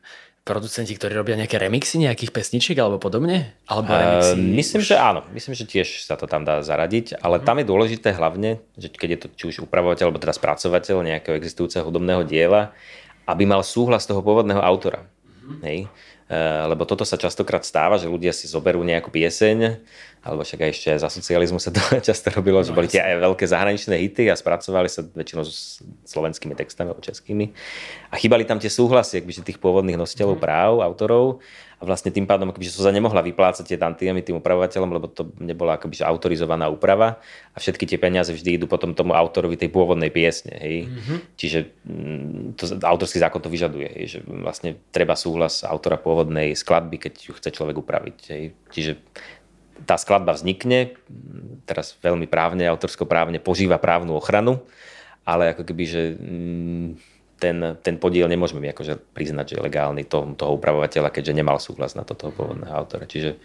producenti, 0.45 0.93
ktorí 0.93 1.17
robia 1.17 1.41
nejaké 1.41 1.57
remixy 1.57 2.05
nejakých 2.05 2.31
pesničiek 2.31 2.77
alebo 2.77 3.01
podobne? 3.01 3.57
Alebo 3.65 3.97
remixy? 3.97 4.37
Uh, 4.37 4.53
myslím, 4.61 4.83
že 4.85 4.95
áno. 5.01 5.25
Myslím, 5.33 5.57
že 5.57 5.65
tiež 5.65 6.05
sa 6.05 6.21
to 6.21 6.29
tam 6.29 6.45
dá 6.45 6.61
zaradiť, 6.61 7.19
ale 7.25 7.41
uh-huh. 7.41 7.49
tam 7.49 7.57
je 7.59 7.67
dôležité 7.67 8.13
hlavne, 8.13 8.61
že 8.77 8.93
keď 8.93 9.09
je 9.09 9.19
to 9.25 9.27
či 9.33 9.45
už 9.51 9.57
upravovateľ 9.65 10.13
alebo 10.13 10.21
teda 10.21 10.37
spracovateľ 10.37 11.01
nejakého 11.01 11.35
existujúceho 11.41 11.89
hudobného 11.89 12.29
diela, 12.29 12.77
aby 13.25 13.49
mal 13.49 13.65
súhlas 13.65 14.05
toho 14.05 14.21
pôvodného 14.21 14.61
autora. 14.61 15.09
Uh-huh. 15.09 15.65
Hej? 15.65 15.89
Uh, 16.29 16.69
lebo 16.69 16.85
toto 16.85 17.09
sa 17.09 17.17
častokrát 17.17 17.65
stáva, 17.65 17.97
že 17.97 18.05
ľudia 18.05 18.37
si 18.37 18.45
zoberú 18.45 18.85
nejakú 18.85 19.09
pieseň, 19.09 19.81
alebo 20.25 20.41
však 20.41 20.61
aj 20.65 20.71
ešte 20.73 20.91
za 20.97 21.09
socializmu 21.13 21.61
sa 21.61 21.69
to 21.69 21.85
často 22.09 22.33
robilo, 22.33 22.65
no, 22.65 22.67
že 22.67 22.73
boli 22.73 22.89
tie 22.89 23.05
aj 23.05 23.21
veľké 23.21 23.45
zahraničné 23.45 24.01
hity 24.01 24.33
a 24.33 24.35
spracovali 24.35 24.89
sa 24.89 25.05
väčšinou 25.05 25.45
s 25.45 25.85
slovenskými 26.09 26.57
textami 26.57 26.89
alebo 26.89 27.05
českými. 27.05 27.53
A 28.09 28.17
chýbali 28.17 28.49
tam 28.49 28.57
tie 28.57 28.73
súhlasy 28.73 29.21
akbyže 29.21 29.45
tých 29.45 29.61
pôvodných 29.61 30.01
nositeľov 30.01 30.41
mm. 30.41 30.43
práv, 30.43 30.73
autorov 30.81 31.45
a 31.77 31.83
vlastne 31.85 32.09
tým 32.09 32.25
pádom 32.25 32.49
akoby, 32.49 32.65
sa 32.71 32.89
nemohla 32.89 33.21
vyplácať 33.21 33.69
tie 33.69 33.77
tantiemy 33.77 34.25
tým 34.25 34.41
upravovateľom, 34.41 34.91
lebo 34.95 35.11
to 35.13 35.29
nebola 35.37 35.77
akoby, 35.77 36.01
autorizovaná 36.01 36.73
úprava 36.73 37.21
a 37.53 37.57
všetky 37.61 37.85
tie 37.85 37.99
peniaze 38.01 38.33
vždy 38.33 38.57
idú 38.57 38.67
potom 38.71 38.97
tomu 38.97 39.13
autorovi 39.13 39.61
tej 39.61 39.69
pôvodnej 39.69 40.09
piesne. 40.09 40.57
Hej. 40.57 40.89
Mm-hmm. 40.89 41.19
Čiže 41.37 41.59
mm, 41.85 42.41
to, 42.57 42.65
autorský 42.81 43.21
zákon 43.21 43.45
to 43.45 43.53
vyžaduje, 43.53 43.89
hej, 43.91 44.07
že 44.07 44.19
vlastne 44.25 44.81
treba 44.95 45.19
súhlas 45.19 45.67
autora 45.67 46.01
pôvodnej 46.01 46.57
skladby, 46.57 46.97
keď 46.97 47.13
ju 47.21 47.33
chce 47.37 47.51
človek 47.53 47.77
upraviť. 47.77 48.19
Hej. 48.33 48.45
Čiže 48.73 48.93
tá 49.83 49.99
skladba 49.99 50.39
vznikne, 50.39 50.95
teraz 51.67 51.99
veľmi 51.99 52.31
právne, 52.31 52.65
autorskoprávne, 52.71 53.43
požíva 53.43 53.83
právnu 53.83 54.15
ochranu, 54.15 54.63
ale 55.27 55.51
ako 55.57 55.67
keby, 55.67 55.85
že 55.85 56.03
mm, 56.15 56.89
ten, 57.43 57.57
ten 57.83 57.95
podiel 57.99 58.31
nemôžeme 58.31 58.63
my 58.63 58.71
akože 58.71 59.13
priznať, 59.13 59.53
že 59.53 59.55
je 59.59 59.67
legálny 59.67 60.07
toho, 60.07 60.33
toho 60.39 60.55
upravovateľa, 60.57 61.11
keďže 61.11 61.37
nemal 61.37 61.59
súhlas 61.59 61.99
na 61.99 62.07
to 62.07 62.15
toho 62.15 62.31
pôvodného 62.31 62.73
autora. 62.73 63.05
Čiže, 63.05 63.37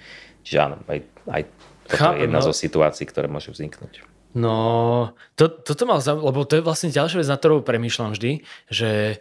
čiže 0.45 0.57
áno, 0.61 0.77
aj, 0.85 0.99
aj 1.27 1.41
toto 1.89 2.05
Chápem, 2.05 2.15
je 2.15 2.23
jedna 2.29 2.39
no. 2.39 2.45
zo 2.45 2.53
situácií, 2.53 3.05
ktoré 3.09 3.25
môžu 3.25 3.51
vzniknúť. 3.51 4.05
No, 4.37 5.17
to, 5.33 5.49
toto 5.49 5.89
mal, 5.89 5.97
lebo 6.05 6.45
to 6.45 6.61
je 6.61 6.65
vlastne 6.65 6.93
ďalšia 6.93 7.25
vec, 7.25 7.29
na 7.33 7.39
ktorú 7.41 7.65
premýšľam 7.65 8.13
vždy, 8.13 8.45
že 8.69 9.19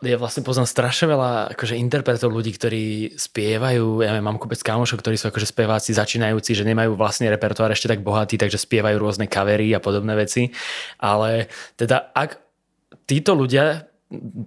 ja 0.00 0.16
vlastne 0.16 0.40
poznám 0.40 0.64
strašne 0.64 1.12
veľa 1.12 1.52
akože 1.52 1.76
interpretov 1.76 2.32
ľudí, 2.32 2.56
ktorí 2.56 2.84
spievajú, 3.20 4.00
ja 4.00 4.16
mám 4.24 4.40
kopec 4.40 4.60
kamošov, 4.64 5.04
ktorí 5.04 5.20
sú 5.20 5.28
akože 5.28 5.44
speváci 5.44 5.92
začínajúci, 5.92 6.56
že 6.56 6.64
nemajú 6.64 6.96
vlastný 6.96 7.28
repertoár 7.28 7.72
ešte 7.76 7.92
tak 7.92 8.00
bohatý, 8.00 8.40
takže 8.40 8.56
spievajú 8.56 8.96
rôzne 8.96 9.28
kavery 9.28 9.76
a 9.76 9.80
podobné 9.80 10.16
veci. 10.16 10.56
Ale 10.96 11.52
teda 11.76 12.16
ak 12.16 12.40
títo 13.04 13.36
ľudia 13.36 13.90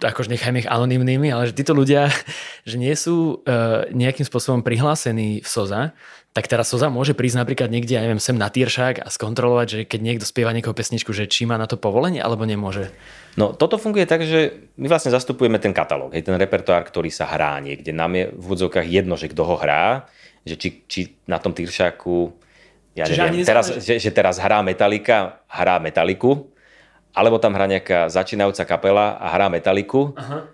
akože 0.04 0.28
nechajme 0.28 0.60
ich 0.60 0.68
anonimnými, 0.68 1.32
ale 1.32 1.48
že 1.48 1.56
títo 1.56 1.72
ľudia, 1.72 2.12
že 2.68 2.76
nie 2.76 2.92
sú 2.92 3.40
uh, 3.40 3.88
nejakým 3.96 4.28
spôsobom 4.28 4.60
prihlásení 4.60 5.40
v 5.40 5.48
SOZA, 5.48 5.96
tak 6.34 6.50
teraz 6.50 6.66
SOZA 6.66 6.90
môže 6.90 7.14
prísť 7.14 7.46
napríklad 7.46 7.70
niekde, 7.70 7.94
ja 7.94 8.02
neviem, 8.02 8.18
sem 8.18 8.34
na 8.34 8.50
Tyršák 8.50 9.06
a 9.06 9.08
skontrolovať, 9.08 9.66
že 9.70 9.80
keď 9.86 10.00
niekto 10.02 10.26
spieva 10.26 10.50
niekoho 10.50 10.74
pesničku, 10.74 11.14
že 11.14 11.30
či 11.30 11.46
má 11.46 11.54
na 11.54 11.70
to 11.70 11.78
povolenie, 11.78 12.18
alebo 12.18 12.42
nemôže. 12.42 12.90
No 13.38 13.54
toto 13.54 13.78
funguje 13.78 14.02
tak, 14.02 14.26
že 14.26 14.66
my 14.74 14.90
vlastne 14.90 15.14
zastupujeme 15.14 15.62
ten 15.62 15.70
katalóg, 15.70 16.10
hej, 16.10 16.26
ten 16.26 16.34
repertoár, 16.34 16.82
ktorý 16.82 17.06
sa 17.14 17.30
hrá 17.30 17.54
niekde. 17.62 17.94
Nám 17.94 18.18
je 18.18 18.24
v 18.34 18.44
vodzovkách 18.50 18.86
jedno, 18.90 19.14
že 19.14 19.30
kto 19.30 19.46
ho 19.46 19.54
hrá, 19.54 20.10
že 20.42 20.58
či, 20.58 20.82
či 20.90 21.00
na 21.30 21.38
tom 21.38 21.54
Tyršáku 21.54 22.34
ja 22.94 23.10
Čiže 23.10 23.22
neviem, 23.26 23.42
teraz, 23.42 23.66
že, 23.82 23.98
že 23.98 24.10
teraz 24.14 24.38
hrá 24.38 24.62
Metallica, 24.62 25.42
hrá 25.50 25.82
Metaliku, 25.82 26.54
alebo 27.14 27.38
tam 27.38 27.54
hrá 27.54 27.70
nejaká 27.70 28.10
začínajúca 28.10 28.66
kapela 28.66 29.14
a 29.22 29.30
hrá 29.30 29.46
metaliku. 29.46 30.10
Aha. 30.18 30.50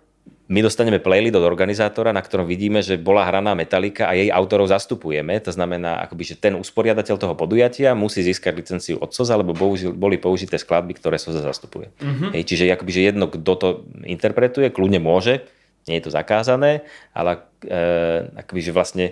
My 0.51 0.67
dostaneme 0.67 0.99
playlist 0.99 1.39
od 1.39 1.47
organizátora, 1.47 2.11
na 2.11 2.19
ktorom 2.19 2.43
vidíme, 2.43 2.83
že 2.83 2.99
bola 2.99 3.23
hraná 3.23 3.55
metalika 3.55 4.11
a 4.11 4.19
jej 4.19 4.35
autorov 4.35 4.67
zastupujeme. 4.67 5.39
To 5.47 5.55
znamená, 5.55 6.03
akoby, 6.03 6.35
že 6.35 6.43
ten 6.43 6.59
usporiadateľ 6.59 7.17
toho 7.23 7.39
podujatia 7.39 7.95
musí 7.95 8.27
získať 8.27 8.59
licenciu 8.59 8.99
od 8.99 9.15
SOZA, 9.15 9.39
lebo 9.39 9.55
bohužil, 9.55 9.95
boli 9.95 10.19
použité 10.19 10.59
skladby, 10.59 10.99
ktoré 10.99 11.23
SOZA 11.23 11.47
zastupuje. 11.47 11.95
Uh-huh. 12.03 12.35
Hej, 12.35 12.51
čiže 12.51 12.67
akoby, 12.67 12.91
že 12.91 13.07
jedno, 13.15 13.31
kto 13.31 13.53
to 13.55 13.69
interpretuje, 14.03 14.75
kľudne 14.75 14.99
môže, 14.99 15.47
nie 15.87 16.03
je 16.03 16.11
to 16.11 16.11
zakázané, 16.11 16.83
ale 17.15 17.47
e, 17.63 18.27
akoby, 18.43 18.61
že 18.61 18.75
vlastne 18.75 19.07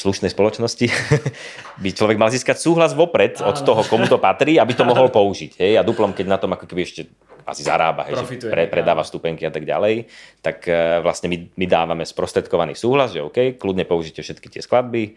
slušnej 0.00 0.32
spoločnosti 0.32 0.88
by 1.84 1.88
človek 1.92 2.16
mal 2.16 2.32
získať 2.32 2.56
súhlas 2.56 2.96
vopred 2.96 3.36
od 3.44 3.60
toho, 3.60 3.84
komu 3.84 4.08
to 4.08 4.16
patrí, 4.16 4.56
aby 4.56 4.72
to 4.72 4.88
mohol 4.90 5.12
použiť. 5.12 5.60
Hej? 5.60 5.72
A 5.76 5.84
duplom, 5.84 6.16
keď 6.16 6.26
na 6.26 6.40
tom 6.40 6.56
ako 6.56 6.64
keby 6.64 6.88
ešte 6.88 7.12
asi 7.46 7.62
zarába, 7.62 8.08
hej, 8.08 8.20
že 8.20 8.50
pre, 8.50 8.66
predáva 8.68 9.04
stupenky 9.04 9.46
a 9.46 9.52
tak 9.52 9.64
ďalej, 9.64 10.08
tak 10.40 10.64
uh, 10.68 11.00
vlastne 11.04 11.28
my, 11.32 11.38
my 11.56 11.66
dávame 11.66 12.04
sprostredkovaný 12.04 12.76
súhlas, 12.76 13.12
že 13.12 13.24
OK, 13.24 13.56
kľudne 13.60 13.84
použite 13.88 14.20
všetky 14.20 14.48
tie 14.52 14.62
skladby, 14.64 15.14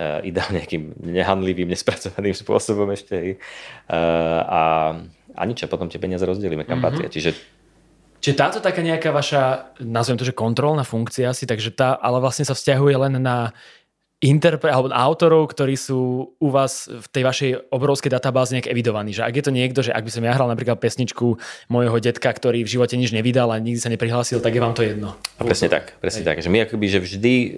uh, 0.00 0.24
ideálne 0.24 0.62
nejakým 0.62 1.00
nehandlivým, 1.00 1.68
nespracovaným 1.70 2.34
spôsobom 2.34 2.88
ešte. 2.94 3.14
Hej. 3.14 3.30
Uh, 3.86 4.40
a, 4.46 4.60
a 5.36 5.42
nič, 5.46 5.62
a 5.64 5.70
potom 5.70 5.86
tie 5.86 6.02
peniaze 6.02 6.22
rozdelíme, 6.26 6.64
kam 6.64 6.78
mm-hmm. 6.78 6.86
patria. 6.86 7.08
Čiže 7.10 7.60
Čiže 8.20 8.36
táto 8.36 8.58
taká 8.60 8.84
nejaká 8.84 9.16
vaša, 9.16 9.72
nazvem 9.80 10.20
to, 10.20 10.28
že 10.28 10.36
kontrolná 10.36 10.84
funkcia 10.84 11.32
si, 11.32 11.48
takže 11.48 11.72
tá, 11.72 11.96
ale 11.96 12.20
vlastne 12.20 12.44
sa 12.44 12.52
vzťahuje 12.52 13.08
len 13.08 13.16
na 13.16 13.56
interpre, 14.20 14.68
alebo 14.68 14.92
autorov, 14.92 15.48
ktorí 15.48 15.80
sú 15.80 16.32
u 16.36 16.48
vás 16.52 16.92
v 16.92 17.06
tej 17.08 17.22
vašej 17.24 17.50
obrovskej 17.72 18.12
databáze 18.12 18.52
nejak 18.52 18.68
evidovaní. 18.68 19.16
Že 19.16 19.24
ak 19.24 19.34
je 19.40 19.44
to 19.48 19.52
niekto, 19.52 19.80
že 19.80 19.96
ak 19.96 20.04
by 20.04 20.12
som 20.12 20.22
ja 20.28 20.36
hral 20.36 20.44
napríklad 20.44 20.76
pesničku 20.76 21.40
môjho 21.72 21.96
detka, 22.04 22.28
ktorý 22.28 22.60
v 22.60 22.68
živote 22.68 23.00
nič 23.00 23.16
nevydal 23.16 23.48
a 23.48 23.56
nikdy 23.56 23.80
sa 23.80 23.88
neprihlásil, 23.88 24.44
tak 24.44 24.52
je 24.52 24.60
vám 24.60 24.76
to 24.76 24.84
jedno. 24.84 25.16
A 25.40 25.42
presne 25.48 25.72
tak, 25.72 25.96
presne 26.04 26.20
Hej. 26.20 26.28
tak. 26.28 26.36
Že 26.44 26.52
my 26.52 26.58
akoby, 26.68 26.86
že 26.92 27.00
vždy 27.00 27.34
e, 27.34 27.48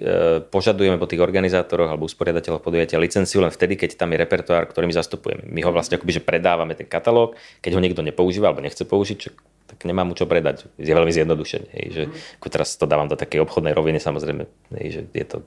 požadujeme 0.47 0.95
po 0.95 1.03
tých 1.03 1.19
organizátoroch 1.19 1.91
alebo 1.91 2.07
usporiadateľoch 2.07 2.63
podujatia 2.63 2.95
licenciu 2.95 3.43
len 3.43 3.51
vtedy, 3.51 3.75
keď 3.75 3.99
tam 3.99 4.15
je 4.15 4.23
repertoár, 4.23 4.63
ktorý 4.71 4.87
my 4.87 4.95
zastupujeme. 4.95 5.43
My 5.51 5.67
ho 5.67 5.71
vlastne 5.75 5.99
akoby, 5.99 6.15
že 6.15 6.23
predávame 6.23 6.79
ten 6.79 6.87
katalóg, 6.87 7.35
keď 7.59 7.75
ho 7.75 7.83
niekto 7.83 7.99
nepoužíva 7.99 8.55
alebo 8.55 8.63
nechce 8.63 8.87
použiť, 8.87 9.17
čo, 9.19 9.35
tak 9.67 9.83
nemám 9.83 10.07
mu 10.07 10.15
čo 10.15 10.23
predať. 10.23 10.71
Je 10.79 10.95
veľmi 10.95 11.11
zjednodušené. 11.11 11.67
Hej, 11.75 11.85
že, 11.91 12.03
mm. 12.07 12.47
teraz 12.47 12.79
to 12.79 12.87
dávam 12.87 13.11
do 13.11 13.19
takej 13.19 13.43
obchodnej 13.43 13.75
roviny, 13.75 13.99
samozrejme, 13.99 14.47
hej, 14.79 14.87
že 14.95 15.01
je 15.11 15.27
to 15.27 15.37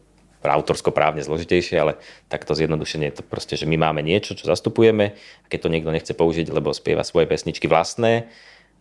autorsko-právne 0.52 1.24
zložitejšie, 1.24 1.76
ale 1.78 1.92
takto 2.30 2.54
zjednodušenie 2.54 3.10
je 3.10 3.16
to 3.20 3.24
proste, 3.26 3.58
že 3.58 3.66
my 3.66 3.80
máme 3.80 4.04
niečo, 4.04 4.38
čo 4.38 4.46
zastupujeme 4.46 5.16
a 5.16 5.46
keď 5.46 5.58
to 5.66 5.72
niekto 5.72 5.90
nechce 5.90 6.12
použiť, 6.14 6.46
lebo 6.52 6.70
spieva 6.76 7.02
svoje 7.02 7.26
pesničky 7.26 7.66
vlastné 7.66 8.30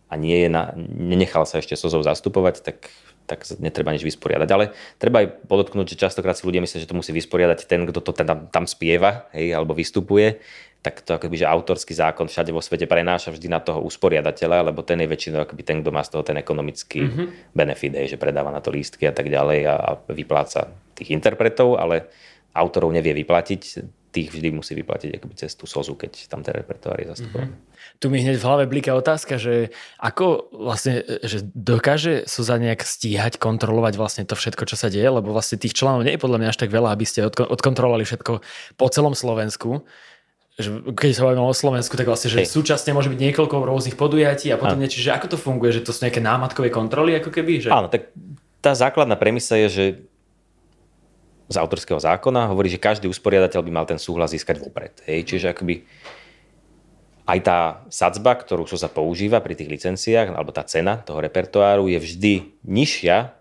a 0.06 0.14
nie 0.14 0.46
je 0.46 0.48
na, 0.52 0.70
nenechal 0.78 1.48
sa 1.48 1.58
ešte 1.58 1.74
sozov 1.74 2.06
zastupovať, 2.06 2.62
tak, 2.62 2.78
tak 3.26 3.42
netreba 3.58 3.90
nič 3.90 4.06
vysporiadať. 4.06 4.48
Ale 4.54 4.70
treba 5.02 5.26
aj 5.26 5.50
podotknúť, 5.50 5.96
že 5.96 6.02
častokrát 6.06 6.38
si 6.38 6.46
ľudia 6.46 6.62
myslia, 6.62 6.86
že 6.86 6.90
to 6.90 6.98
musí 6.98 7.10
vysporiadať 7.10 7.66
ten, 7.66 7.82
kto 7.90 7.98
to 7.98 8.12
tam, 8.14 8.46
tam 8.46 8.64
spieva 8.70 9.26
hej, 9.34 9.50
alebo 9.50 9.74
vystupuje 9.74 10.38
tak 10.86 11.02
to 11.02 11.18
akoby, 11.18 11.42
že 11.42 11.50
autorský 11.50 11.98
zákon 11.98 12.30
všade 12.30 12.54
vo 12.54 12.62
svete 12.62 12.86
prenáša 12.86 13.34
vždy 13.34 13.50
na 13.50 13.58
toho 13.58 13.82
usporiadateľa, 13.82 14.70
lebo 14.70 14.86
ten 14.86 15.02
je 15.02 15.10
väčšinou 15.10 15.42
akoby 15.42 15.66
ten, 15.66 15.82
kto 15.82 15.90
má 15.90 16.06
z 16.06 16.14
toho 16.14 16.22
ten 16.22 16.38
ekonomický 16.38 17.02
mm-hmm. 17.02 17.26
benefit, 17.50 17.92
hej, 17.98 18.14
že 18.14 18.22
predáva 18.22 18.54
na 18.54 18.62
to 18.62 18.70
lístky 18.70 19.02
a 19.02 19.10
tak 19.10 19.26
ďalej 19.26 19.66
a, 19.66 19.74
a 19.74 19.90
vypláca 20.14 20.70
tých 20.94 21.10
interpretov, 21.10 21.74
ale 21.82 22.06
autorov 22.54 22.94
nevie 22.94 23.18
vyplatiť, 23.18 23.62
tých 24.14 24.30
vždy 24.30 24.48
musí 24.54 24.78
vyplatiť 24.78 25.18
akoby 25.18 25.34
cez 25.34 25.58
tú 25.58 25.66
sozu, 25.66 25.98
keď 25.98 26.30
tam 26.30 26.46
ten 26.46 26.54
repertoár 26.54 27.02
je 27.02 27.10
zastupovaný. 27.10 27.50
Mm-hmm. 27.50 27.98
Tu 27.98 28.06
mi 28.08 28.22
hneď 28.22 28.38
v 28.38 28.46
hlave 28.46 28.64
bliká 28.70 28.94
otázka, 28.94 29.42
že 29.42 29.74
ako 29.98 30.54
vlastne, 30.54 31.04
že 31.26 31.44
dokáže 31.52 32.24
Soza 32.30 32.56
nejak 32.56 32.80
stíhať, 32.86 33.36
kontrolovať 33.36 33.94
vlastne 33.98 34.24
to 34.24 34.38
všetko, 34.38 34.64
čo 34.70 34.78
sa 34.78 34.88
deje, 34.88 35.06
lebo 35.06 35.34
vlastne 35.34 35.60
tých 35.60 35.76
členov 35.76 36.06
nie 36.06 36.16
je 36.16 36.22
podľa 36.22 36.38
mňa 36.40 36.48
až 36.54 36.58
tak 36.62 36.70
veľa, 36.72 36.94
aby 36.94 37.04
ste 37.04 37.26
odkontrolovali 37.26 38.08
všetko 38.08 38.32
po 38.78 38.86
celom 38.88 39.12
Slovensku 39.12 39.84
že 40.56 40.72
keď 40.88 41.12
sa 41.12 41.28
bavíme 41.28 41.44
o 41.44 41.52
Slovensku, 41.52 42.00
tak 42.00 42.08
vlastne, 42.08 42.32
že 42.32 42.48
Hej. 42.48 42.48
súčasne 42.48 42.96
môže 42.96 43.12
byť 43.12 43.20
niekoľko 43.20 43.60
rôznych 43.60 43.96
podujatí 44.00 44.48
a 44.48 44.56
potom 44.56 44.80
niečo, 44.80 45.04
že 45.04 45.12
ako 45.12 45.36
to 45.36 45.38
funguje, 45.38 45.68
že 45.76 45.84
to 45.84 45.92
sú 45.92 46.08
nejaké 46.08 46.24
námatkové 46.24 46.72
kontroly 46.72 47.12
ako 47.20 47.28
keby? 47.28 47.68
Že... 47.68 47.68
Áno, 47.68 47.92
tak 47.92 48.08
tá 48.64 48.72
základná 48.72 49.20
premisa 49.20 49.60
je, 49.60 49.68
že 49.68 49.84
z 51.46 51.56
autorského 51.60 52.00
zákona 52.00 52.50
hovorí, 52.50 52.72
že 52.72 52.80
každý 52.80 53.06
usporiadateľ 53.06 53.60
by 53.62 53.70
mal 53.70 53.86
ten 53.86 54.00
súhlas 54.00 54.32
získať 54.32 54.58
vopred. 54.58 54.96
Hej? 55.04 55.28
Čiže 55.28 55.52
akoby 55.52 55.84
aj 57.26 57.38
tá 57.44 57.58
sadzba, 57.92 58.38
ktorú 58.38 58.64
sa 58.64 58.88
používa 58.88 59.44
pri 59.44 59.58
tých 59.58 59.70
licenciách, 59.70 60.32
alebo 60.32 60.56
tá 60.56 60.64
cena 60.64 60.98
toho 61.04 61.20
repertoáru 61.20 61.90
je 61.90 61.98
vždy 62.00 62.34
nižšia 62.64 63.34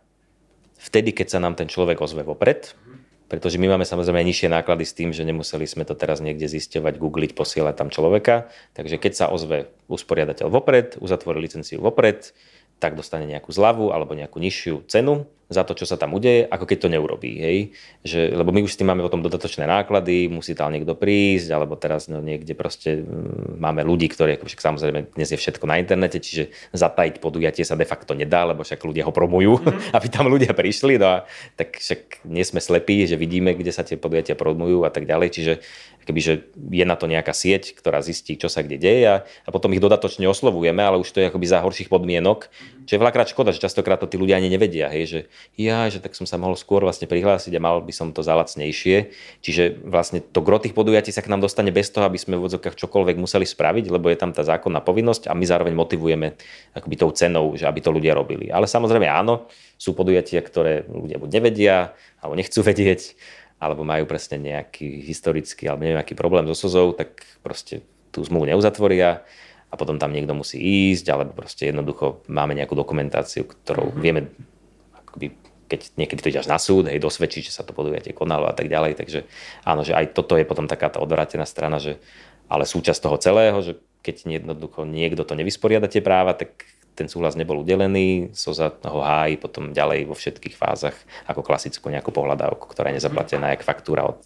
vtedy, 0.85 1.15
keď 1.15 1.37
sa 1.37 1.39
nám 1.41 1.57
ten 1.57 1.65
človek 1.65 1.97
ozve 1.97 2.21
vopred, 2.21 2.77
pretože 3.25 3.57
my 3.57 3.73
máme 3.73 3.85
samozrejme 3.85 4.21
nižšie 4.21 4.53
náklady 4.53 4.85
s 4.85 4.93
tým, 4.93 5.09
že 5.09 5.25
nemuseli 5.25 5.65
sme 5.65 5.83
to 5.83 5.97
teraz 5.97 6.21
niekde 6.21 6.45
zisťovať, 6.45 6.93
googliť, 7.01 7.31
posielať 7.33 7.75
tam 7.75 7.89
človeka. 7.89 8.53
Takže 8.77 9.01
keď 9.01 9.13
sa 9.17 9.25
ozve 9.33 9.73
usporiadateľ 9.89 10.47
vopred, 10.49 10.87
uzatvorí 11.01 11.41
licenciu 11.41 11.81
vopred, 11.81 12.33
tak 12.77 12.93
dostane 12.93 13.25
nejakú 13.25 13.49
zľavu 13.49 13.89
alebo 13.89 14.13
nejakú 14.13 14.37
nižšiu 14.37 14.85
cenu 14.91 15.25
za 15.45 15.61
to, 15.61 15.77
čo 15.77 15.85
sa 15.85 15.93
tam 15.93 16.17
udeje, 16.17 16.49
ako 16.49 16.65
keď 16.65 16.77
to 16.81 16.89
neurobí. 16.89 17.31
Hej? 17.37 17.57
Že, 18.01 18.33
lebo 18.33 18.49
my 18.49 18.65
už 18.65 18.73
s 18.73 18.79
tým 18.81 18.89
máme 18.89 19.05
potom 19.05 19.21
dodatočné 19.21 19.69
náklady, 19.69 20.25
musí 20.25 20.57
tam 20.57 20.73
niekto 20.73 20.97
prísť, 20.97 21.53
alebo 21.53 21.77
teraz 21.77 22.09
no, 22.09 22.17
niekde 22.17 22.57
proste 22.57 23.05
mm, 23.05 23.61
máme 23.61 23.85
ľudí, 23.85 24.09
ktorí, 24.09 24.41
ako 24.41 24.49
však 24.49 24.61
samozrejme 24.65 24.99
dnes 25.13 25.29
je 25.29 25.37
všetko 25.37 25.69
na 25.69 25.77
internete, 25.77 26.17
čiže 26.17 26.49
zatajiť 26.73 27.21
podujatie 27.21 27.61
sa 27.61 27.77
de 27.77 27.85
facto 27.85 28.17
nedá, 28.17 28.49
lebo 28.49 28.65
však 28.65 28.81
ľudia 28.81 29.05
ho 29.05 29.13
promujú, 29.13 29.61
mm-hmm. 29.61 29.93
aby 29.97 30.07
tam 30.09 30.25
ľudia 30.33 30.57
prišli, 30.57 30.97
no 30.97 31.21
a 31.21 31.29
tak 31.53 31.77
však 31.77 32.25
nie 32.25 32.41
sme 32.41 32.57
slepí, 32.57 33.05
že 33.05 33.13
vidíme, 33.13 33.53
kde 33.53 33.69
sa 33.69 33.85
tie 33.85 34.01
podujatia 34.01 34.33
promujú 34.33 34.81
a 34.81 34.89
tak 34.89 35.05
ďalej, 35.05 35.29
čiže 35.29 35.53
že 36.05 36.45
je 36.53 36.85
na 36.85 36.93
to 36.93 37.09
nejaká 37.09 37.33
sieť, 37.33 37.73
ktorá 37.73 37.97
zistí, 38.05 38.37
čo 38.37 38.45
sa 38.45 38.61
kde 38.61 38.77
deje 38.77 39.03
a, 39.09 39.15
a 39.25 39.49
potom 39.49 39.73
ich 39.73 39.81
dodatočne 39.81 40.29
oslovujeme, 40.29 40.77
ale 40.77 41.01
už 41.01 41.09
to 41.09 41.17
je 41.17 41.33
akoby 41.33 41.49
za 41.49 41.65
horších 41.65 41.89
podmienok, 41.89 42.45
čo 42.85 42.91
je 42.93 43.01
veľakrát 43.01 43.25
škoda, 43.33 43.49
že 43.49 43.63
častokrát 43.65 43.97
to 43.97 44.05
tí 44.05 44.21
ľudia 44.21 44.37
ani 44.37 44.53
nevedia, 44.53 44.93
hej, 44.93 45.03
že 45.09 45.19
ja, 45.55 45.87
že 45.87 46.03
tak 46.03 46.13
som 46.13 46.27
sa 46.27 46.35
mohol 46.35 46.59
skôr 46.59 46.83
vlastne 46.83 47.07
prihlásiť 47.07 47.53
a 47.55 47.63
mal 47.63 47.79
by 47.79 47.93
som 47.95 48.11
to 48.11 48.19
za 48.21 48.35
lacnejšie. 48.35 49.15
Čiže 49.39 49.85
vlastne 49.87 50.19
to 50.19 50.43
gro 50.43 50.59
tých 50.59 50.75
podujatí 50.75 51.15
sa 51.15 51.23
k 51.23 51.31
nám 51.31 51.39
dostane 51.39 51.71
bez 51.71 51.87
toho, 51.89 52.03
aby 52.07 52.19
sme 52.19 52.35
v 52.35 52.45
odzokách 52.47 52.75
čokoľvek 52.75 53.15
museli 53.15 53.47
spraviť, 53.47 53.87
lebo 53.87 54.11
je 54.11 54.17
tam 54.19 54.35
tá 54.35 54.43
zákonná 54.43 54.83
povinnosť 54.83 55.31
a 55.31 55.33
my 55.33 55.45
zároveň 55.47 55.73
motivujeme 55.73 56.35
akoby 56.75 56.95
tou 56.99 57.11
cenou, 57.15 57.55
že 57.55 57.65
aby 57.65 57.79
to 57.79 57.95
ľudia 57.95 58.11
robili. 58.11 58.51
Ale 58.51 58.67
samozrejme 58.67 59.07
áno, 59.07 59.47
sú 59.79 59.95
podujatia, 59.95 60.43
ktoré 60.43 60.83
ľudia 60.87 61.19
buď 61.19 61.29
nevedia, 61.39 61.95
alebo 62.19 62.35
nechcú 62.35 62.59
vedieť, 62.63 63.15
alebo 63.59 63.87
majú 63.87 64.03
presne 64.05 64.37
nejaký 64.39 65.07
historický 65.07 65.71
alebo 65.71 65.87
neviem 65.87 66.01
aký 66.01 66.13
problém 66.13 66.43
so 66.51 66.67
sozou, 66.67 66.91
tak 66.91 67.23
proste 67.39 67.81
tú 68.11 68.23
zmluvu 68.23 68.51
neuzatvoria 68.51 69.23
a 69.71 69.75
potom 69.75 69.99
tam 69.99 70.15
niekto 70.15 70.31
musí 70.31 70.55
ísť, 70.91 71.05
alebo 71.11 71.31
proste 71.35 71.67
jednoducho 71.67 72.23
máme 72.31 72.55
nejakú 72.55 72.79
dokumentáciu, 72.79 73.43
ktorou 73.43 73.91
mm-hmm. 73.91 74.03
vieme 74.03 74.21
akoby 75.15 75.31
keď 75.65 75.97
niekedy 75.97 76.21
to 76.21 76.29
ide 76.29 76.45
až 76.45 76.49
na 76.49 76.61
súd, 76.61 76.85
hej, 76.93 77.01
dosvedčiť, 77.01 77.49
že 77.49 77.55
sa 77.55 77.65
to 77.65 77.73
podujatie 77.73 78.13
konalo 78.13 78.45
a 78.45 78.53
tak 78.53 78.69
ďalej. 78.69 79.01
Takže 79.01 79.25
áno, 79.65 79.81
že 79.81 79.97
aj 79.97 80.13
toto 80.13 80.37
je 80.37 80.45
potom 80.45 80.69
taká 80.69 80.93
tá 80.93 81.01
odvrátená 81.01 81.41
strana, 81.41 81.81
že 81.81 81.97
ale 82.45 82.69
súčasť 82.69 83.01
toho 83.01 83.17
celého, 83.17 83.57
že 83.65 83.73
keď 84.05 84.45
jednoducho 84.45 84.85
niekto 84.85 85.25
to 85.25 85.33
nevysporiada 85.33 85.89
tie 85.89 86.05
práva, 86.05 86.37
tak 86.37 86.69
ten 86.93 87.09
súhlas 87.09 87.33
nebol 87.33 87.65
udelený, 87.65 88.31
SOZA 88.31 88.77
ho 88.85 89.01
hájí 89.01 89.41
potom 89.41 89.73
ďalej 89.73 90.05
vo 90.07 90.15
všetkých 90.15 90.55
fázach 90.55 90.95
ako 91.25 91.41
klasickú 91.41 91.89
nejakú 91.89 92.13
pohľadávku, 92.13 92.69
ktorá 92.69 92.93
je 92.93 93.01
nezaplatená, 93.01 93.51
jak 93.51 93.65
faktúra 93.65 94.05
od 94.05 94.21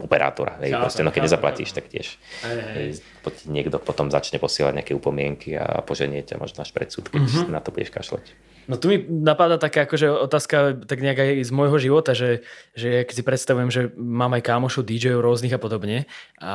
operátora. 0.00 0.60
Hej, 0.64 0.76
proste, 0.76 1.02
no 1.02 1.12
keď 1.12 1.28
nezaplatíš, 1.28 1.72
tak 1.72 1.88
tiež 1.88 2.20
hej. 2.44 3.00
niekto 3.48 3.80
potom 3.80 4.12
začne 4.12 4.36
posielať 4.36 4.80
nejaké 4.80 4.92
upomienky 4.92 5.56
a 5.56 5.80
poženie 5.82 6.20
ťa 6.20 6.40
možno 6.40 6.64
až 6.64 6.70
pred 6.72 6.88
súd, 6.88 7.08
keď 7.08 7.24
mm-hmm. 7.24 7.52
na 7.52 7.60
to 7.64 7.72
budeš 7.72 7.92
kašľať. 7.92 8.24
No 8.66 8.74
tu 8.74 8.90
mi 8.90 8.98
napadá 9.06 9.62
taká 9.62 9.86
akože 9.86 10.10
otázka 10.10 10.74
tak 10.90 10.98
nejak 10.98 11.18
aj 11.22 11.30
z 11.46 11.50
môjho 11.54 11.78
života, 11.78 12.18
že, 12.18 12.42
že 12.74 13.06
keď 13.06 13.14
si 13.14 13.22
predstavujem, 13.22 13.70
že 13.70 13.82
mám 13.94 14.34
aj 14.34 14.42
kámošov, 14.42 14.82
DJov 14.82 15.22
rôznych 15.22 15.54
a 15.54 15.62
podobne 15.62 16.10
a 16.42 16.54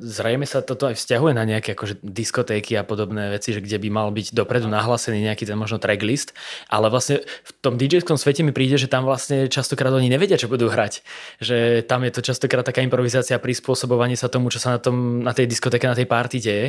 zrejme 0.00 0.48
sa 0.48 0.64
toto 0.64 0.88
aj 0.88 0.96
vzťahuje 0.96 1.36
na 1.36 1.44
nejaké 1.44 1.76
akože 1.76 2.00
diskotéky 2.00 2.80
a 2.80 2.82
podobné 2.82 3.28
veci, 3.28 3.52
že 3.52 3.60
kde 3.60 3.76
by 3.76 3.88
mal 3.92 4.08
byť 4.08 4.32
dopredu 4.32 4.72
nahlásený 4.72 5.28
nejaký 5.28 5.44
ten 5.44 5.60
možno 5.60 5.76
tracklist, 5.76 6.32
ale 6.72 6.88
vlastne 6.88 7.20
v 7.24 7.50
tom 7.60 7.76
DJskom 7.76 8.16
svete 8.16 8.40
mi 8.40 8.56
príde, 8.56 8.80
že 8.80 8.88
tam 8.88 9.04
vlastne 9.04 9.52
častokrát 9.52 9.92
oni 9.92 10.08
nevedia, 10.08 10.40
čo 10.40 10.48
budú 10.48 10.72
hrať. 10.72 11.04
Že 11.44 11.84
tam 11.84 12.08
je 12.08 12.12
to 12.16 12.24
častokrát 12.24 12.64
taká 12.64 12.80
improvizácia, 12.80 13.36
prispôsobovanie 13.36 14.16
sa 14.16 14.32
tomu, 14.32 14.48
čo 14.48 14.56
sa 14.56 14.76
na, 14.76 14.80
tom, 14.80 15.20
na 15.20 15.36
tej 15.36 15.44
diskotéke, 15.44 15.84
na 15.84 15.98
tej 15.98 16.08
party 16.08 16.40
deje 16.40 16.66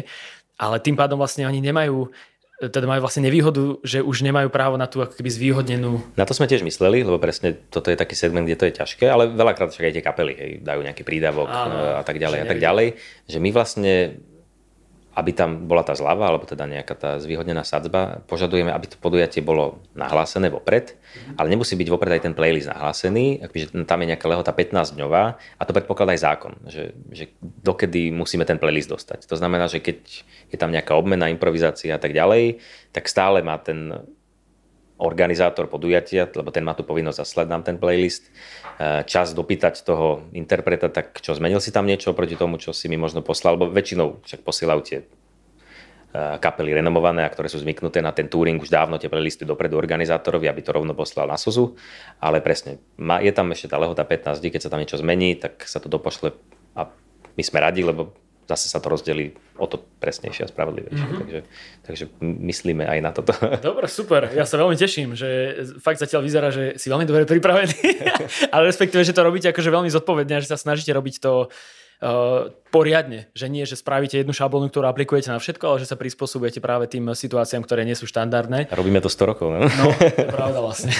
ale 0.59 0.83
tým 0.83 0.99
pádom 0.99 1.15
vlastne 1.15 1.47
oni 1.47 1.63
nemajú 1.63 2.11
teda 2.59 2.83
majú 2.83 3.07
vlastne 3.07 3.23
nevýhodu, 3.23 3.79
že 3.87 4.03
už 4.03 4.27
nemajú 4.27 4.51
právo 4.51 4.75
na 4.75 4.83
tú 4.83 4.99
ako 4.99 5.15
keby 5.15 5.31
zvýhodnenú... 5.31 6.03
Na 6.19 6.27
to 6.27 6.35
sme 6.35 6.43
tiež 6.43 6.59
mysleli, 6.67 7.07
lebo 7.07 7.15
presne 7.15 7.55
toto 7.55 7.87
je 7.87 7.95
taký 7.95 8.19
segment, 8.19 8.43
kde 8.43 8.59
to 8.59 8.67
je 8.67 8.75
ťažké, 8.75 9.07
ale 9.07 9.31
veľakrát 9.31 9.71
však 9.71 9.87
aj 9.87 9.93
tie 9.95 10.03
kapely 10.03 10.33
hej, 10.35 10.51
dajú 10.59 10.83
nejaký 10.83 11.07
prídavok 11.07 11.47
Áno, 11.47 11.95
a 11.95 12.03
tak 12.03 12.19
ďalej 12.19 12.39
a 12.43 12.47
tak 12.51 12.59
ďalej, 12.59 12.99
že 13.31 13.37
my 13.39 13.49
vlastne 13.55 14.19
aby 15.19 15.35
tam 15.35 15.67
bola 15.67 15.83
tá 15.83 15.91
zľava, 15.93 16.31
alebo 16.31 16.47
teda 16.47 16.63
nejaká 16.63 16.95
tá 16.95 17.11
zvýhodnená 17.19 17.67
sadzba, 17.67 18.23
požadujeme, 18.25 18.71
aby 18.71 18.87
to 18.87 18.97
podujatie 18.97 19.43
bolo 19.43 19.83
nahlásené 19.93 20.47
vopred, 20.47 20.95
ale 21.35 21.51
nemusí 21.51 21.75
byť 21.75 21.89
vopred 21.91 22.15
aj 22.15 22.23
ten 22.25 22.33
playlist 22.33 22.71
nahlásený, 22.71 23.43
akože 23.43 23.83
tam 23.83 23.99
je 23.99 24.07
nejaká 24.15 24.25
lehota 24.31 24.55
15-dňová 24.55 25.23
a 25.35 25.61
to 25.67 25.75
predpokladá 25.75 26.15
aj 26.15 26.21
zákon, 26.23 26.53
že, 26.71 26.95
že 27.11 27.35
dokedy 27.41 28.15
musíme 28.15 28.47
ten 28.47 28.57
playlist 28.57 28.89
dostať. 28.89 29.27
To 29.27 29.35
znamená, 29.35 29.67
že 29.67 29.83
keď 29.83 29.99
je 30.49 30.57
tam 30.57 30.71
nejaká 30.71 30.95
obmena, 30.95 31.27
improvizácia 31.27 31.93
a 31.93 32.01
tak 32.01 32.15
ďalej, 32.15 32.63
tak 32.95 33.05
stále 33.11 33.43
má 33.43 33.59
ten 33.59 34.09
organizátor 34.99 35.71
podujatia, 35.71 36.27
lebo 36.27 36.51
ten 36.51 36.61
má 36.61 36.75
tú 36.75 36.83
povinnosť 36.83 37.23
zaslať 37.23 37.47
nám 37.47 37.63
ten 37.63 37.79
playlist, 37.79 38.27
e, 38.77 39.03
čas 39.07 39.31
dopýtať 39.31 39.81
toho 39.87 40.27
interpreta, 40.35 40.91
tak 40.91 41.23
čo, 41.23 41.33
zmenil 41.33 41.63
si 41.63 41.71
tam 41.71 41.87
niečo 41.87 42.11
proti 42.11 42.35
tomu, 42.35 42.59
čo 42.59 42.75
si 42.75 42.91
mi 42.91 42.99
možno 42.99 43.23
poslal, 43.23 43.55
lebo 43.55 43.71
väčšinou 43.71 44.21
však 44.27 44.43
posielajú 44.43 44.81
tie 44.83 44.99
kapely 46.13 46.73
renomované 46.73 47.21
a 47.21 47.29
ktoré 47.29 47.45
sú 47.53 47.61
zvyknuté 47.61 48.01
na 48.01 48.09
ten 48.09 48.25
touring, 48.25 48.57
už 48.57 48.73
dávno 48.73 48.97
tie 48.97 49.13
playlisty 49.13 49.45
dopredu 49.45 49.77
organizátorovi, 49.77 50.49
aby 50.49 50.61
to 50.65 50.73
rovno 50.73 50.97
poslal 50.97 51.29
na 51.29 51.37
Sozu. 51.37 51.77
Ale 52.17 52.41
presne, 52.41 52.81
je 52.97 53.29
tam 53.29 53.53
ešte 53.53 53.69
tá 53.69 53.77
lehota 53.77 54.01
15 54.01 54.41
dní, 54.41 54.49
keď 54.49 54.61
sa 54.65 54.71
tam 54.73 54.81
niečo 54.81 54.97
zmení, 54.97 55.37
tak 55.37 55.61
sa 55.69 55.77
to 55.77 55.85
dopošle 55.85 56.33
a 56.73 56.89
my 57.37 57.43
sme 57.45 57.61
radi, 57.61 57.85
lebo 57.85 58.09
zase 58.49 58.65
sa 58.65 58.81
to 58.81 58.89
rozdelí 58.89 59.37
o 59.61 59.69
to 59.69 59.77
presnejšie 60.01 60.43
a 60.43 60.49
spravodlivejšie. 60.49 61.05
Mm-hmm. 61.05 61.19
Takže, 61.21 61.39
takže 61.85 62.05
myslíme 62.21 62.89
aj 62.89 62.99
na 63.05 63.11
toto. 63.13 63.37
Dobre, 63.69 63.85
super. 63.85 64.25
Ja 64.33 64.49
sa 64.49 64.57
veľmi 64.57 64.73
teším, 64.73 65.13
že 65.13 65.61
fakt 65.77 66.01
zatiaľ 66.01 66.25
vyzerá, 66.25 66.49
že 66.49 66.73
si 66.81 66.89
veľmi 66.89 67.05
dobre 67.05 67.29
pripravený. 67.29 67.77
Ale 68.53 68.63
respektíve, 68.65 69.05
že 69.05 69.13
to 69.13 69.21
robíte 69.21 69.53
akože 69.53 69.69
veľmi 69.69 69.93
zodpovedne 69.93 70.41
a 70.41 70.41
že 70.41 70.49
sa 70.49 70.57
snažíte 70.57 70.89
robiť 70.89 71.21
to 71.21 71.53
uh, 71.99 72.51
poriadne. 72.69 73.27
Že 73.35 73.45
nie, 73.51 73.63
že 73.65 73.75
spravíte 73.75 74.19
jednu 74.19 74.31
šablónu, 74.31 74.69
ktorú 74.69 74.87
aplikujete 74.87 75.33
na 75.33 75.41
všetko, 75.41 75.63
ale 75.65 75.77
že 75.81 75.89
sa 75.89 75.97
prispôsobujete 75.99 76.63
práve 76.63 76.87
tým 76.87 77.11
situáciám, 77.11 77.65
ktoré 77.65 77.83
nie 77.83 77.97
sú 77.97 78.05
štandardné. 78.05 78.69
A 78.69 78.75
robíme 78.77 79.01
to 79.03 79.11
100 79.11 79.29
rokov, 79.29 79.47
ne? 79.51 79.67
No, 79.67 79.91
to 79.91 80.21
je 80.23 80.29
pravda 80.29 80.59
vlastne. 80.63 80.91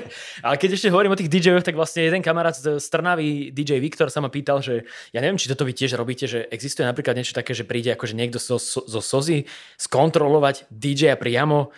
ale 0.46 0.54
keď 0.56 0.78
ešte 0.78 0.88
hovorím 0.88 1.14
o 1.14 1.20
tých 1.20 1.30
DJoch, 1.30 1.66
tak 1.66 1.76
vlastne 1.76 2.06
jeden 2.06 2.22
kamarát 2.24 2.56
z 2.56 2.86
Trnavy, 2.88 3.50
DJ 3.52 3.82
Viktor, 3.82 4.08
sa 4.08 4.22
ma 4.22 4.30
pýtal, 4.30 4.62
že 4.62 4.86
ja 5.12 5.20
neviem, 5.20 5.38
či 5.38 5.50
toto 5.50 5.66
vy 5.66 5.74
tiež 5.76 5.98
robíte, 5.98 6.30
že 6.30 6.46
existuje 6.48 6.86
napríklad 6.86 7.18
niečo 7.18 7.36
také, 7.36 7.52
že 7.52 7.66
príde 7.66 7.92
akože 7.92 8.14
niekto 8.16 8.38
zo, 8.40 8.56
zo 8.62 9.00
Sozy 9.02 9.44
skontrolovať 9.76 10.70
DJ 10.70 11.18
priamo 11.18 11.74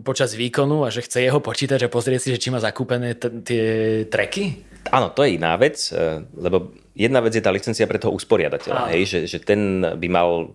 počas 0.00 0.32
výkonu 0.32 0.88
a 0.88 0.88
že 0.88 1.04
chce 1.04 1.20
jeho 1.20 1.44
počítať 1.44 1.84
a 1.84 1.92
pozrieť 1.92 2.20
si, 2.24 2.28
že 2.32 2.40
či 2.40 2.48
má 2.48 2.56
zakúpené 2.56 3.12
t- 3.12 3.44
tie 3.44 3.64
treky? 4.08 4.64
Áno, 4.88 5.12
to 5.12 5.20
je 5.28 5.36
iná 5.36 5.52
vec, 5.60 5.92
e, 5.92 6.24
lebo 6.32 6.72
jedna 6.92 7.20
vec 7.24 7.32
je 7.36 7.44
tá 7.44 7.50
licencia 7.52 7.88
pre 7.88 7.98
toho 7.98 8.12
usporiadateľa, 8.12 8.92
hej, 8.96 9.02
že, 9.08 9.18
že 9.28 9.38
ten 9.40 9.80
by 9.82 10.08
mal 10.08 10.52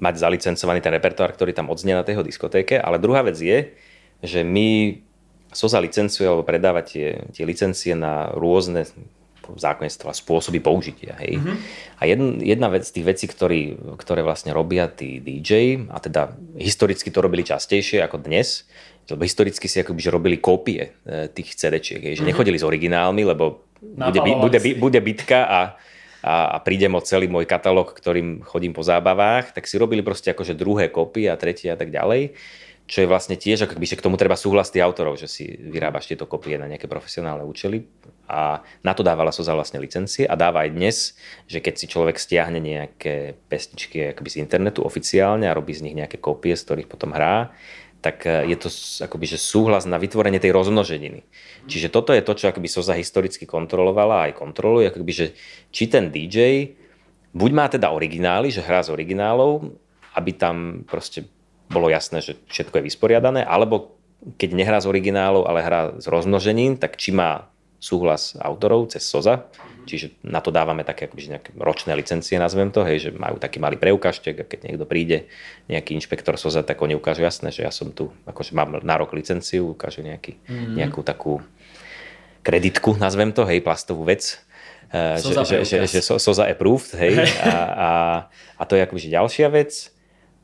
mať 0.00 0.14
zalicencovaný 0.16 0.80
ten 0.80 0.94
repertoár, 0.94 1.34
ktorý 1.34 1.52
tam 1.52 1.68
odznie 1.68 1.92
na 1.92 2.06
tej 2.06 2.24
diskotéke, 2.24 2.80
ale 2.80 2.96
druhá 2.96 3.20
vec 3.20 3.36
je, 3.36 3.76
že 4.24 4.40
my 4.42 4.98
SOZA 5.52 5.80
licencuje 5.80 6.28
alebo 6.28 6.44
predáva 6.44 6.84
tie, 6.84 7.24
tie 7.32 7.44
licencie 7.48 7.96
na 7.96 8.32
rôzne 8.36 8.84
zákonstva, 9.48 10.12
spôsoby 10.12 10.60
použitia. 10.60 11.16
Hej. 11.24 11.40
Mm-hmm. 11.40 11.56
A 11.96 12.02
jedna, 12.04 12.28
jedna 12.44 12.68
vec 12.68 12.84
z 12.84 13.00
tých 13.00 13.06
vecí, 13.08 13.24
ktorý, 13.24 13.80
ktoré 13.96 14.20
vlastne 14.20 14.52
robia 14.52 14.92
tí 14.92 15.24
DJ, 15.24 15.84
a 15.88 15.96
teda 16.04 16.36
historicky 16.60 17.08
to 17.08 17.24
robili 17.24 17.48
častejšie 17.48 18.04
ako 18.04 18.20
dnes, 18.20 18.68
lebo 19.08 19.24
historicky 19.24 19.64
si 19.64 19.80
akoby 19.80 20.04
že 20.04 20.12
robili 20.12 20.36
kópie 20.36 20.92
e, 21.00 21.32
tých 21.32 21.56
CD-čiek, 21.56 21.96
že 21.96 22.20
mm-hmm. 22.20 22.28
nechodili 22.28 22.60
s 22.60 22.64
originálmi, 22.68 23.24
lebo 23.24 23.67
bude, 23.82 24.20
bude, 24.20 24.58
bude 24.78 25.00
bitka 25.00 25.40
a, 25.46 25.60
a, 26.22 26.34
a 26.54 26.58
prídem 26.62 26.94
o 26.94 27.02
celý 27.02 27.30
môj 27.30 27.46
katalóg, 27.46 27.94
ktorým 27.94 28.42
chodím 28.42 28.74
po 28.74 28.82
zábavách, 28.82 29.54
tak 29.54 29.70
si 29.70 29.78
robili 29.78 30.02
proste 30.02 30.34
akože 30.34 30.58
druhé 30.58 30.90
kopie 30.90 31.30
a 31.30 31.38
tretie 31.38 31.70
a 31.70 31.78
tak 31.78 31.94
ďalej 31.94 32.34
čo 32.88 33.04
je 33.04 33.10
vlastne 33.12 33.36
tiež, 33.36 33.68
ako 33.68 33.76
že 33.76 34.00
k 34.00 34.04
tomu 34.04 34.16
treba 34.16 34.32
súhlas 34.32 34.72
tých 34.72 34.80
autorov, 34.80 35.20
že 35.20 35.28
si 35.28 35.44
vyrábaš 35.44 36.08
tieto 36.08 36.24
kopie 36.24 36.56
na 36.56 36.64
nejaké 36.64 36.88
profesionálne 36.88 37.44
účely. 37.44 37.84
A 38.24 38.64
na 38.80 38.92
to 38.96 39.04
dávala 39.04 39.28
Soza 39.28 39.52
vlastne 39.52 39.76
licencie 39.76 40.24
a 40.24 40.32
dáva 40.40 40.64
aj 40.64 40.70
dnes, 40.72 40.96
že 41.44 41.60
keď 41.60 41.74
si 41.76 41.86
človek 41.88 42.16
stiahne 42.16 42.56
nejaké 42.56 43.36
pesničky 43.52 44.16
akoby 44.16 44.28
z 44.32 44.40
internetu 44.40 44.80
oficiálne 44.80 45.44
a 45.44 45.56
robí 45.56 45.76
z 45.76 45.84
nich 45.84 45.96
nejaké 46.00 46.16
kopie, 46.16 46.56
z 46.56 46.64
ktorých 46.64 46.88
potom 46.88 47.12
hrá, 47.12 47.52
tak 47.98 48.26
e, 48.26 48.46
je 48.50 48.56
to 48.56 48.68
akoby, 49.04 49.26
že 49.26 49.38
súhlas 49.38 49.84
na 49.84 49.98
vytvorenie 49.98 50.38
tej 50.38 50.54
rozmnoženiny. 50.54 51.26
Čiže 51.66 51.90
toto 51.90 52.14
je 52.14 52.22
to, 52.22 52.32
čo 52.34 52.50
akoby 52.50 52.68
Soza 52.70 52.94
historicky 52.94 53.44
kontrolovala 53.44 54.22
a 54.22 54.24
aj 54.30 54.38
kontroluje, 54.38 54.90
akoby, 54.90 55.12
že 55.12 55.26
či 55.74 55.90
ten 55.90 56.14
DJ 56.14 56.72
buď 57.34 57.50
má 57.52 57.66
teda 57.68 57.90
originály, 57.90 58.54
že 58.54 58.64
hrá 58.64 58.80
z 58.82 58.94
originálov, 58.94 59.74
aby 60.14 60.30
tam 60.34 60.82
proste 60.86 61.26
bolo 61.68 61.92
jasné, 61.92 62.24
že 62.24 62.40
všetko 62.48 62.80
je 62.80 62.86
vysporiadané, 62.88 63.44
alebo 63.44 63.98
keď 64.40 64.50
nehrá 64.56 64.78
z 64.82 64.90
originálov, 64.90 65.46
ale 65.46 65.62
hrá 65.62 65.80
s 66.00 66.06
rozmnožením, 66.10 66.80
tak 66.80 66.98
či 66.98 67.14
má 67.14 67.46
súhlas 67.78 68.34
autorov 68.42 68.90
cez 68.90 69.06
SOZA, 69.06 69.46
čiže 69.88 70.20
na 70.20 70.44
to 70.44 70.52
dávame 70.52 70.84
také 70.84 71.08
akože 71.08 71.32
nejaké 71.32 71.50
ročné 71.56 71.96
licencie, 71.96 72.36
nazvem 72.36 72.68
to, 72.68 72.84
hej, 72.84 73.08
že 73.08 73.10
majú 73.16 73.40
taký 73.40 73.56
malý 73.56 73.80
preukážtek 73.80 74.36
a 74.36 74.44
keď 74.44 74.68
niekto 74.68 74.84
príde, 74.84 75.32
nejaký 75.72 75.96
inšpektor 75.96 76.36
SOZA, 76.36 76.60
tak 76.60 76.76
oni 76.84 76.92
ukážu 76.92 77.24
jasné, 77.24 77.48
že 77.48 77.64
ja 77.64 77.72
som 77.72 77.88
tu, 77.88 78.12
akože 78.28 78.52
mám 78.52 78.84
na 78.84 78.94
rok 79.00 79.16
licenciu, 79.16 79.72
ukážu 79.72 80.04
nejaký, 80.04 80.36
mm-hmm. 80.36 80.76
nejakú 80.76 81.00
takú 81.00 81.40
kreditku, 82.44 83.00
nazvem 83.00 83.32
to, 83.32 83.48
hej, 83.48 83.64
plastovú 83.64 84.04
vec, 84.04 84.36
eh, 84.92 85.16
že, 85.16 85.32
že, 85.48 85.56
že, 85.64 85.76
že 85.88 86.00
SOZA 86.04 86.52
approved, 86.52 86.92
hej, 87.00 87.24
a, 87.40 87.52
a, 87.56 87.90
a 88.60 88.62
to 88.68 88.76
je 88.76 88.84
akože 88.84 89.08
ďalšia 89.08 89.48
vec. 89.48 89.96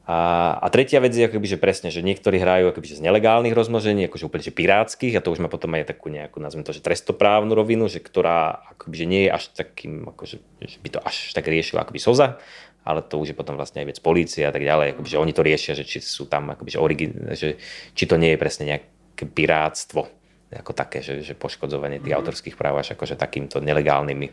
A, 0.04 0.52
a 0.60 0.66
tretia 0.68 1.00
vec 1.00 1.16
je 1.16 1.24
akoby, 1.24 1.48
že 1.48 1.56
presne, 1.56 1.88
že 1.88 2.04
niektorí 2.04 2.36
hrajú 2.36 2.68
akoby, 2.68 2.92
že 2.92 3.00
z 3.00 3.04
nelegálnych 3.08 3.56
rozmnožení, 3.56 4.04
akože 4.04 4.28
úplne 4.28 4.44
že 4.44 4.52
pirátskych 4.52 5.16
a 5.16 5.24
to 5.24 5.32
už 5.32 5.40
má 5.40 5.48
potom 5.48 5.72
aj 5.72 5.96
takú 5.96 6.12
nejakú, 6.12 6.44
nazvem 6.44 6.60
to, 6.60 6.76
že 6.76 6.84
trestoprávnu 6.84 7.56
rovinu, 7.56 7.88
že 7.88 8.04
ktorá 8.04 8.68
akoby, 8.76 8.94
že 9.00 9.06
nie 9.08 9.22
je 9.24 9.30
až 9.32 9.44
takým, 9.56 10.04
akože, 10.12 10.36
že 10.60 10.78
by 10.84 10.88
to 10.92 10.98
až 11.00 11.32
tak 11.32 11.48
riešila 11.48 11.88
akoby 11.88 11.96
SOZA, 11.96 12.36
ale 12.84 13.00
to 13.00 13.16
už 13.16 13.32
je 13.32 13.36
potom 13.36 13.56
vlastne 13.56 13.80
aj 13.80 13.96
vec 13.96 13.98
polície 14.04 14.44
a 14.44 14.52
tak 14.52 14.60
ďalej, 14.60 14.92
akoby, 14.92 15.08
že 15.08 15.20
oni 15.24 15.32
to 15.32 15.40
riešia, 15.40 15.72
že 15.72 15.88
či 15.88 16.04
sú 16.04 16.28
tam, 16.28 16.52
akoby, 16.52 16.76
že, 16.76 16.78
origin, 16.84 17.12
že 17.32 17.56
či 17.96 18.04
to 18.04 18.20
nie 18.20 18.36
je 18.36 18.42
presne 18.44 18.64
nejaké 18.76 19.24
pirátstvo 19.24 20.23
ako 20.58 20.72
také, 20.72 21.02
že, 21.02 21.20
že 21.24 21.34
poškodzovanie 21.34 21.98
tých 21.98 22.14
mm. 22.14 22.20
autorských 22.22 22.54
práv 22.54 22.80
až 22.82 22.94
akože 22.94 23.18
takýmto 23.18 23.58
nelegálnymi 23.58 24.26
e, 24.28 24.32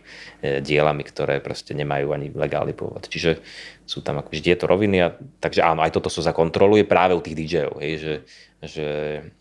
dielami, 0.61 1.03
ktoré 1.05 1.41
proste 1.41 1.73
nemajú 1.73 2.13
ani 2.13 2.27
legálny 2.29 2.77
pôvod. 2.77 3.09
Čiže 3.09 3.41
sú 3.87 4.05
tam 4.05 4.21
akože 4.21 4.41
tieto 4.41 4.69
roviny 4.69 4.97
a 5.01 5.11
takže 5.15 5.65
áno, 5.65 5.81
aj 5.81 5.91
toto 5.95 6.13
sa 6.13 6.21
zakontroluje 6.21 6.85
práve 6.85 7.17
u 7.17 7.21
tých 7.23 7.35
DJov, 7.35 7.81
hej, 7.81 7.93
že, 7.97 8.13
že, 8.61 8.87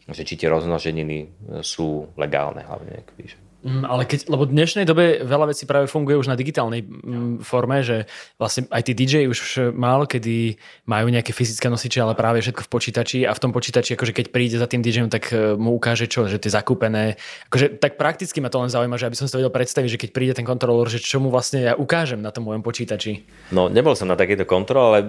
že 0.09 0.23
či 0.25 0.35
tie 0.41 0.49
rozmnoženiny 0.49 1.19
sú 1.61 2.09
legálne 2.17 2.65
hlavne. 2.65 3.05
Akoby, 3.05 3.25
že. 3.29 3.50
Mm, 3.61 3.85
ale 3.85 4.09
keď, 4.09 4.33
lebo 4.33 4.49
v 4.49 4.57
dnešnej 4.57 4.89
dobe 4.89 5.21
veľa 5.21 5.53
vecí 5.53 5.69
práve 5.69 5.85
funguje 5.85 6.17
už 6.17 6.33
na 6.33 6.37
digitálnej 6.37 6.81
mm, 6.81 7.45
forme, 7.45 7.85
že 7.85 8.09
vlastne 8.41 8.65
aj 8.73 8.83
tí 8.89 8.93
DJ 8.97 9.29
už 9.29 9.73
málo 9.77 10.09
kedy 10.09 10.57
majú 10.89 11.13
nejaké 11.13 11.37
fyzické 11.37 11.69
nosiče, 11.69 12.01
ale 12.01 12.17
práve 12.17 12.41
všetko 12.41 12.65
v 12.65 12.71
počítači 12.73 13.19
a 13.29 13.37
v 13.37 13.43
tom 13.43 13.53
počítači, 13.53 14.01
akože 14.01 14.17
keď 14.17 14.27
príde 14.33 14.57
za 14.57 14.65
tým 14.65 14.81
DJom, 14.81 15.13
tak 15.13 15.29
e, 15.37 15.61
mu 15.61 15.77
ukáže 15.77 16.09
čo, 16.09 16.25
že 16.25 16.41
to 16.41 16.49
je 16.49 16.57
zakúpené. 16.57 17.21
Akože, 17.53 17.77
tak 17.77 18.01
prakticky 18.01 18.41
ma 18.41 18.49
to 18.49 18.65
len 18.65 18.73
zaujíma, 18.73 18.97
že 18.97 19.13
aby 19.13 19.19
som 19.21 19.29
si 19.29 19.37
to 19.37 19.45
vedel 19.45 19.53
predstaviť, 19.53 19.89
že 19.93 20.01
keď 20.09 20.11
príde 20.17 20.33
ten 20.33 20.49
kontrolor, 20.49 20.89
že 20.89 20.97
čo 20.97 21.21
mu 21.21 21.29
vlastne 21.29 21.61
ja 21.61 21.73
ukážem 21.77 22.25
na 22.25 22.33
tom 22.33 22.49
mojom 22.49 22.65
počítači. 22.65 23.29
No, 23.53 23.69
nebol 23.69 23.93
som 23.93 24.09
na 24.09 24.17
takejto 24.17 24.49
kontrole, 24.49 24.81
ale 24.89 25.01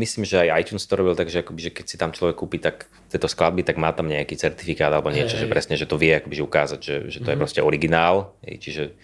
myslím, 0.00 0.24
že 0.24 0.40
aj 0.40 0.64
iTunes 0.64 0.88
to 0.88 0.96
robil, 0.96 1.12
takže 1.12 1.44
akoby, 1.44 1.68
že 1.68 1.74
keď 1.76 1.84
si 1.84 1.96
tam 2.00 2.16
človek 2.16 2.40
kúpi 2.40 2.64
tak 2.64 2.88
tieto 3.14 3.30
skladby, 3.30 3.62
tak 3.62 3.78
má 3.78 3.94
tam 3.94 4.10
nejaký 4.10 4.34
certifikát 4.34 4.90
alebo 4.90 5.14
niečo, 5.14 5.38
hey. 5.38 5.46
že 5.46 5.50
presne, 5.50 5.78
že 5.78 5.86
to 5.86 5.94
vie 5.94 6.18
akoby, 6.18 6.34
že 6.34 6.44
ukázať, 6.44 6.80
že, 6.82 6.96
že 7.14 7.18
to 7.22 7.30
mm-hmm. 7.30 7.30
je 7.30 7.36
mhm. 7.38 7.42
proste 7.46 7.60
originál, 7.62 8.34
čiže 8.42 8.98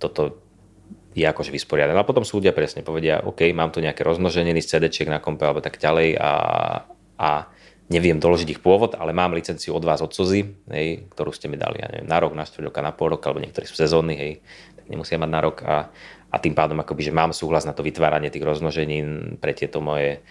toto 0.00 0.40
je 1.12 1.28
akože 1.28 1.52
vysporiadané. 1.52 2.00
A 2.00 2.08
potom 2.08 2.24
súdia 2.24 2.56
presne 2.56 2.80
povedia, 2.80 3.20
OK, 3.20 3.44
mám 3.52 3.68
tu 3.68 3.84
nejaké 3.84 4.00
rozmnoženiny 4.00 4.64
z 4.64 4.80
cd 4.80 5.04
na 5.12 5.20
kompe 5.20 5.44
alebo 5.44 5.60
tak 5.60 5.76
ďalej 5.76 6.16
a, 6.16 6.32
a 7.20 7.30
neviem 7.92 8.16
doložiť 8.16 8.48
ich 8.56 8.60
pôvod, 8.64 8.96
ale 8.96 9.12
mám 9.12 9.36
licenciu 9.36 9.76
od 9.76 9.84
vás 9.84 10.00
od 10.00 10.16
Sozy, 10.16 10.48
hej, 10.72 11.04
ktorú 11.12 11.28
ste 11.36 11.52
mi 11.52 11.60
dali 11.60 11.84
ja 11.84 11.92
neviem, 11.92 12.08
na 12.08 12.16
rok, 12.16 12.32
na 12.32 12.48
štvrť 12.48 12.72
roka, 12.72 12.80
na 12.80 12.96
pol 12.96 13.12
roka, 13.12 13.28
alebo 13.28 13.44
niektorí 13.44 13.68
sú 13.68 13.76
sezónny, 13.76 14.16
hej, 14.16 14.32
tak 14.80 14.88
nemusia 14.88 15.20
mať 15.20 15.30
na 15.30 15.40
rok 15.44 15.60
a, 15.60 15.92
a 16.32 16.36
tým 16.40 16.56
pádom 16.56 16.80
akoby, 16.80 17.12
že 17.12 17.12
mám 17.12 17.36
súhlas 17.36 17.68
na 17.68 17.76
to 17.76 17.84
vytváranie 17.84 18.32
tých 18.32 18.48
rozmnoženín 18.48 19.36
pre 19.36 19.52
tieto 19.52 19.84
moje 19.84 20.24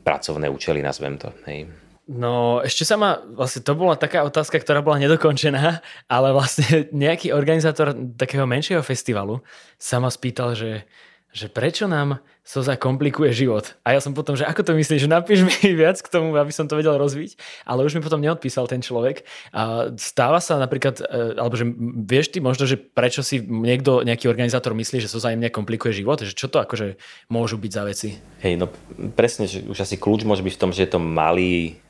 pracovné 0.00 0.48
účely, 0.48 0.80
nazvem 0.80 1.20
to. 1.20 1.28
Hej. 1.44 1.68
No, 2.06 2.62
ešte 2.62 2.86
sa 2.86 2.94
ma, 2.94 3.18
vlastne 3.18 3.66
to 3.66 3.74
bola 3.74 3.98
taká 3.98 4.22
otázka, 4.22 4.62
ktorá 4.62 4.78
bola 4.78 5.02
nedokončená, 5.02 5.82
ale 6.06 6.28
vlastne 6.30 6.86
nejaký 6.94 7.34
organizátor 7.34 7.98
takého 8.14 8.46
menšieho 8.46 8.78
festivalu 8.78 9.42
sa 9.74 9.98
ma 9.98 10.06
spýtal, 10.06 10.54
že, 10.54 10.86
že 11.34 11.50
prečo 11.50 11.90
nám 11.90 12.22
Soza 12.46 12.78
komplikuje 12.78 13.34
život. 13.34 13.74
A 13.82 13.90
ja 13.90 13.98
som 13.98 14.14
potom, 14.14 14.38
že 14.38 14.46
ako 14.46 14.62
to 14.62 14.72
myslíš, 14.78 15.10
napíš 15.10 15.42
mi 15.42 15.74
viac 15.82 15.98
k 15.98 16.06
tomu, 16.06 16.30
aby 16.38 16.54
som 16.54 16.70
to 16.70 16.78
vedel 16.78 16.94
rozviť, 16.94 17.34
ale 17.66 17.82
už 17.82 17.98
mi 17.98 18.06
potom 18.06 18.22
neodpísal 18.22 18.70
ten 18.70 18.78
človek. 18.78 19.26
A 19.50 19.90
stáva 19.98 20.38
sa 20.38 20.62
napríklad, 20.62 21.02
e, 21.02 21.34
alebo 21.42 21.58
že 21.58 21.66
vieš 22.06 22.30
ty 22.30 22.38
možno, 22.38 22.70
že 22.70 22.78
prečo 22.78 23.26
si 23.26 23.42
niekto, 23.42 24.06
nejaký 24.06 24.30
organizátor 24.30 24.78
myslí, 24.78 25.02
že 25.02 25.10
Soza 25.10 25.34
im 25.34 25.42
komplikuje 25.50 25.90
život, 25.90 26.22
že 26.22 26.38
čo 26.38 26.46
to 26.46 26.62
akože 26.62 27.02
môžu 27.26 27.58
byť 27.58 27.72
za 27.74 27.82
veci? 27.82 28.14
Hej, 28.46 28.62
no 28.62 28.70
presne, 29.18 29.50
že 29.50 29.66
už 29.66 29.82
asi 29.82 29.98
kľúč 29.98 30.22
môže 30.22 30.46
byť 30.46 30.54
v 30.54 30.62
tom, 30.62 30.70
že 30.70 30.86
je 30.86 30.90
to 30.94 31.02
malý 31.02 31.82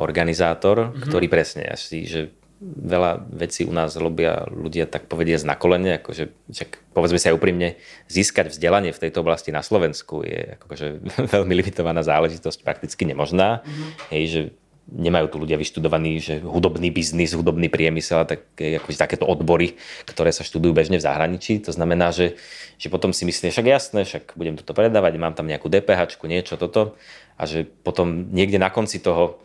organizátor, 0.00 0.90
mm-hmm. 0.90 1.02
ktorý 1.06 1.26
presne 1.30 1.70
asi, 1.70 2.04
že 2.04 2.20
veľa 2.64 3.28
vecí 3.34 3.66
u 3.68 3.74
nás 3.74 3.92
robia 3.98 4.46
ľudia 4.48 4.88
tak 4.88 5.10
povedia 5.10 5.36
na 5.44 5.58
kolene, 5.58 6.00
akože 6.00 6.32
čak, 6.48 6.80
povedzme 6.96 7.20
si 7.20 7.28
aj 7.28 7.36
úprimne, 7.36 7.76
získať 8.08 8.48
vzdelanie 8.54 8.94
v 8.94 9.02
tejto 9.04 9.20
oblasti 9.20 9.52
na 9.52 9.60
Slovensku 9.60 10.24
je 10.24 10.56
akože 10.62 10.86
veľmi 11.34 11.54
limitovaná 11.60 12.00
záležitosť, 12.00 12.64
prakticky 12.64 13.04
nemožná. 13.04 13.60
Mm-hmm. 13.60 13.90
Hej, 14.10 14.24
že 14.26 14.40
nemajú 14.84 15.32
tu 15.32 15.36
ľudia 15.40 15.56
vyštudovaný, 15.56 16.20
že 16.20 16.34
hudobný 16.44 16.92
biznis, 16.92 17.32
hudobný 17.32 17.72
priemysel, 17.72 18.28
tak, 18.28 18.44
akože 18.60 19.00
takéto 19.00 19.24
odbory, 19.24 19.80
ktoré 20.04 20.28
sa 20.28 20.44
študujú 20.44 20.76
bežne 20.76 21.00
v 21.00 21.06
zahraničí. 21.08 21.64
To 21.64 21.72
znamená, 21.72 22.12
že, 22.12 22.36
že 22.76 22.92
potom 22.92 23.16
si 23.16 23.24
myslí, 23.24 23.48
však 23.48 23.64
jasné, 23.64 24.04
však 24.04 24.36
budem 24.36 24.60
toto 24.60 24.76
predávať, 24.76 25.16
mám 25.16 25.32
tam 25.32 25.48
nejakú 25.48 25.72
DPH, 25.72 26.20
niečo 26.28 26.60
toto 26.60 27.00
a 27.40 27.48
že 27.48 27.64
potom 27.64 28.28
niekde 28.28 28.60
na 28.60 28.68
konci 28.68 29.00
toho 29.00 29.40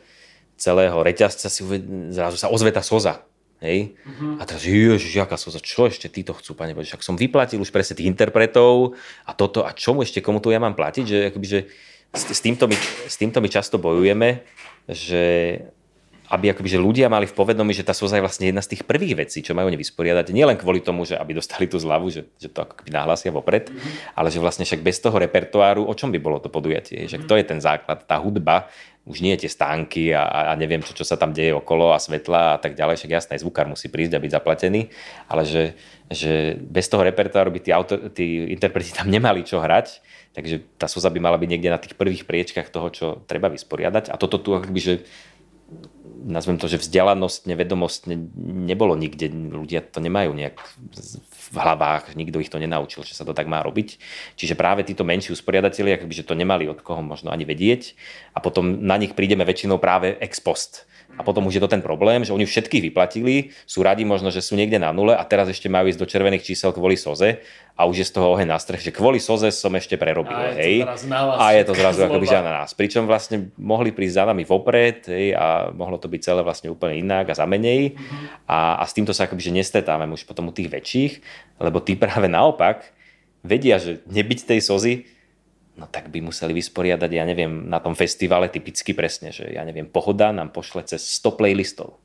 celého 0.60 1.00
reťazca 1.00 1.48
si 1.48 1.64
zrazu 2.12 2.36
sa 2.36 2.52
ozve 2.52 2.76
tá 2.76 2.84
soza. 2.84 3.24
Hej? 3.60 3.96
Uh-huh. 4.08 4.40
A 4.40 4.48
teraz, 4.48 4.64
ježiš, 4.64 5.20
jaká 5.20 5.36
soza, 5.36 5.60
čo 5.60 5.88
ešte 5.88 6.08
títo 6.08 6.32
chcú, 6.36 6.56
pane 6.56 6.72
Bože, 6.72 6.96
však 6.96 7.04
som 7.04 7.20
vyplatil 7.20 7.60
už 7.60 7.72
presne 7.72 8.00
tých 8.00 8.08
interpretov 8.08 8.96
a 9.28 9.32
toto, 9.36 9.68
a 9.68 9.76
čomu 9.76 10.04
ešte, 10.04 10.24
komu 10.24 10.40
tu 10.40 10.52
ja 10.52 10.64
mám 10.64 10.76
platiť, 10.80 11.04
že, 11.04 11.20
akoby, 11.32 11.48
že 11.48 11.60
s, 12.16 12.24
s, 12.28 12.40
týmto 12.40 12.72
my, 12.72 12.76
s 13.08 13.16
týmto 13.20 13.44
my 13.44 13.50
často 13.52 13.76
bojujeme, 13.76 14.48
že 14.88 15.24
aby 16.30 16.54
akoby, 16.54 16.70
že 16.70 16.80
ľudia 16.80 17.10
mali 17.10 17.26
v 17.26 17.34
povedomí, 17.34 17.74
že 17.74 17.82
tá 17.82 17.98
soza 17.98 18.22
je 18.22 18.24
vlastne 18.24 18.54
jedna 18.54 18.62
z 18.62 18.78
tých 18.78 18.86
prvých 18.86 19.26
vecí, 19.26 19.42
čo 19.42 19.58
majú 19.58 19.74
nevysporiadať. 19.74 20.30
Nie 20.30 20.46
len 20.46 20.62
kvôli 20.62 20.80
tomu, 20.80 21.04
že 21.04 21.18
aby 21.18 21.34
dostali 21.34 21.66
tú 21.66 21.82
zľavu, 21.82 22.14
že, 22.14 22.30
že 22.38 22.54
to 22.54 22.70
akoby 22.70 22.94
nahlásia 22.94 23.34
vopred, 23.34 23.74
mm-hmm. 23.74 24.14
ale 24.14 24.30
že 24.30 24.38
vlastne 24.38 24.62
však 24.62 24.86
bez 24.86 25.02
toho 25.02 25.18
repertoáru, 25.18 25.82
o 25.90 25.94
čom 25.98 26.14
by 26.14 26.22
bolo 26.22 26.38
to 26.38 26.54
podujatie? 26.54 27.10
Že 27.10 27.26
to 27.26 27.34
je 27.34 27.46
ten 27.50 27.58
základ, 27.58 28.06
tá 28.06 28.22
hudba, 28.22 28.70
už 29.10 29.26
nie 29.26 29.34
tie 29.42 29.50
stánky 29.50 30.14
a, 30.14 30.54
a 30.54 30.54
neviem, 30.54 30.86
čo, 30.86 30.94
čo 30.94 31.02
sa 31.02 31.18
tam 31.18 31.34
deje 31.34 31.50
okolo 31.50 31.98
a 31.98 31.98
svetla 31.98 32.56
a 32.56 32.58
tak 32.62 32.78
ďalej. 32.78 33.02
Však 33.02 33.12
jasné, 33.18 33.34
zvukár 33.42 33.66
musí 33.66 33.90
prísť 33.90 34.14
a 34.14 34.22
byť 34.22 34.32
zaplatený, 34.38 34.82
ale 35.26 35.44
že, 35.50 35.74
že 36.14 36.54
bez 36.62 36.86
toho 36.94 37.02
repertoáru 37.02 37.50
by 37.50 37.60
tí, 37.64 37.74
autor, 37.74 38.14
tí 38.14 38.54
interpreti 38.54 38.94
tam 38.94 39.10
nemali 39.10 39.42
čo 39.42 39.58
hrať, 39.58 40.06
takže 40.38 40.62
tá 40.78 40.86
soza 40.86 41.10
by 41.10 41.18
mala 41.18 41.42
byť 41.42 41.50
niekde 41.50 41.74
na 41.74 41.82
tých 41.82 41.98
prvých 41.98 42.30
priečkach 42.30 42.70
toho, 42.70 42.94
čo 42.94 43.06
treba 43.26 43.50
vysporiadať. 43.50 44.14
A 44.14 44.16
toto 44.22 44.38
tu 44.38 44.54
akoby, 44.54 44.78
že 44.78 44.94
nazvem 46.26 46.60
to, 46.60 46.68
že 46.68 46.82
vzdelanosť, 46.82 47.48
nevedomosť 47.48 48.02
ne, 48.12 48.18
nebolo 48.68 48.98
nikde. 48.98 49.32
Ľudia 49.32 49.86
to 49.86 50.04
nemajú 50.04 50.36
nejak 50.36 50.60
v 51.50 51.56
hlavách, 51.56 52.14
nikto 52.14 52.42
ich 52.44 52.52
to 52.52 52.60
nenaučil, 52.60 53.06
že 53.06 53.16
sa 53.16 53.24
to 53.24 53.38
tak 53.38 53.48
má 53.48 53.64
robiť. 53.64 54.02
Čiže 54.36 54.60
práve 54.60 54.84
títo 54.84 55.08
menší 55.08 55.34
usporiadatelia, 55.34 56.02
že 56.10 56.28
to 56.28 56.38
nemali 56.38 56.68
od 56.68 56.84
koho 56.84 57.00
možno 57.06 57.32
ani 57.32 57.48
vedieť 57.48 57.96
a 58.34 58.44
potom 58.44 58.84
na 58.84 58.98
nich 58.98 59.14
prídeme 59.14 59.48
väčšinou 59.48 59.80
práve 59.80 60.18
ex 60.18 60.42
post 60.42 60.89
a 61.18 61.22
potom 61.26 61.48
už 61.50 61.60
je 61.60 61.64
to 61.64 61.72
ten 61.72 61.84
problém, 61.84 62.24
že 62.24 62.32
oni 62.32 62.46
všetkých 62.48 62.92
vyplatili, 62.92 63.52
sú 63.68 63.84
radi 63.84 64.08
možno, 64.08 64.32
že 64.32 64.40
sú 64.40 64.56
niekde 64.56 64.80
na 64.80 64.94
nule 64.96 65.12
a 65.12 65.24
teraz 65.28 65.50
ešte 65.52 65.68
majú 65.68 65.90
ísť 65.92 66.00
do 66.00 66.08
červených 66.08 66.48
čísel 66.48 66.72
kvôli 66.72 66.96
soze 66.96 67.44
a 67.76 67.88
už 67.88 68.04
je 68.04 68.06
z 68.08 68.14
toho 68.16 68.36
oheň 68.36 68.48
na 68.48 68.60
strech, 68.60 68.84
že 68.84 68.96
kvôli 68.96 69.20
soze 69.20 69.52
som 69.52 69.72
ešte 69.76 70.00
prerobil. 70.00 70.32
A 70.32 70.56
hej. 70.56 70.84
a 71.40 71.46
je 71.56 71.64
to 71.68 71.74
zrazu 71.76 72.04
akoby 72.08 72.28
že 72.28 72.40
na 72.40 72.64
nás. 72.64 72.72
Pričom 72.72 73.04
vlastne 73.04 73.52
mohli 73.60 73.92
prísť 73.92 74.16
za 74.16 74.24
nami 74.32 74.44
vopred 74.48 75.12
hej, 75.12 75.36
a 75.36 75.72
mohlo 75.76 76.00
to 76.00 76.08
byť 76.08 76.22
celé 76.24 76.42
vlastne 76.44 76.72
úplne 76.72 77.00
inak 77.00 77.32
a 77.32 77.36
za 77.36 77.44
menej. 77.44 77.96
Mm-hmm. 77.96 78.48
A, 78.48 78.80
a 78.80 78.84
s 78.88 78.96
týmto 78.96 79.12
sa 79.12 79.28
akoby 79.28 79.44
že 79.44 79.52
nestretávame 79.52 80.16
už 80.16 80.24
potom 80.24 80.48
u 80.48 80.54
tých 80.56 80.72
väčších, 80.72 81.14
lebo 81.60 81.84
tí 81.84 82.00
práve 82.00 82.32
naopak 82.32 82.96
vedia, 83.44 83.80
že 83.80 84.04
nebyť 84.08 84.56
tej 84.56 84.60
sozy 84.64 84.94
no 85.80 85.88
tak 85.88 86.12
by 86.12 86.20
museli 86.20 86.52
vysporiadať, 86.52 87.10
ja 87.16 87.24
neviem, 87.24 87.72
na 87.72 87.80
tom 87.80 87.96
festivale 87.96 88.52
typicky 88.52 88.92
presne, 88.92 89.32
že 89.32 89.48
ja 89.48 89.64
neviem, 89.64 89.88
Pohoda 89.88 90.36
nám 90.36 90.52
pošle 90.52 90.84
cez 90.84 91.08
100 91.24 91.40
playlistov. 91.40 91.96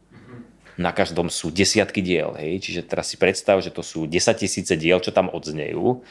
Na 0.75 0.91
každom 0.91 1.31
sú 1.31 1.51
desiatky 1.51 2.03
diel, 2.03 2.35
hej, 2.39 2.63
čiže 2.63 2.87
teraz 2.87 3.11
si 3.11 3.19
predstav, 3.19 3.63
že 3.63 3.71
to 3.71 3.83
sú 3.83 4.07
10 4.07 4.35
tisíce 4.39 4.75
diel, 4.75 4.99
čo 4.99 5.15
tam 5.15 5.31
odznejú, 5.31 6.03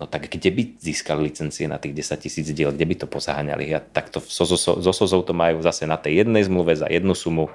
no 0.00 0.04
tak 0.08 0.32
kde 0.32 0.48
by 0.48 0.62
získali 0.80 1.28
licencie 1.28 1.68
na 1.68 1.76
tých 1.76 1.92
10 1.92 2.24
tisíc 2.24 2.48
diel, 2.52 2.72
kde 2.72 2.84
by 2.88 2.94
to 3.04 3.06
pozaháňali? 3.08 3.72
A 3.76 3.80
takto 3.80 4.20
so, 4.20 4.48
so, 4.48 4.56
so 4.56 4.92
Sozou 4.92 5.20
to 5.20 5.36
majú 5.36 5.60
zase 5.60 5.84
na 5.84 6.00
tej 6.00 6.24
jednej 6.24 6.44
zmluve 6.44 6.72
za 6.72 6.88
jednu 6.88 7.12
sumu 7.12 7.52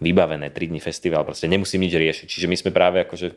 vybavené, 0.00 0.52
3 0.52 0.72
dní 0.72 0.80
festival, 0.80 1.24
proste 1.24 1.48
nemusím 1.48 1.84
nič 1.84 1.96
riešiť. 1.96 2.26
Čiže 2.28 2.46
my 2.48 2.56
sme 2.56 2.70
práve 2.72 3.00
akože 3.04 3.36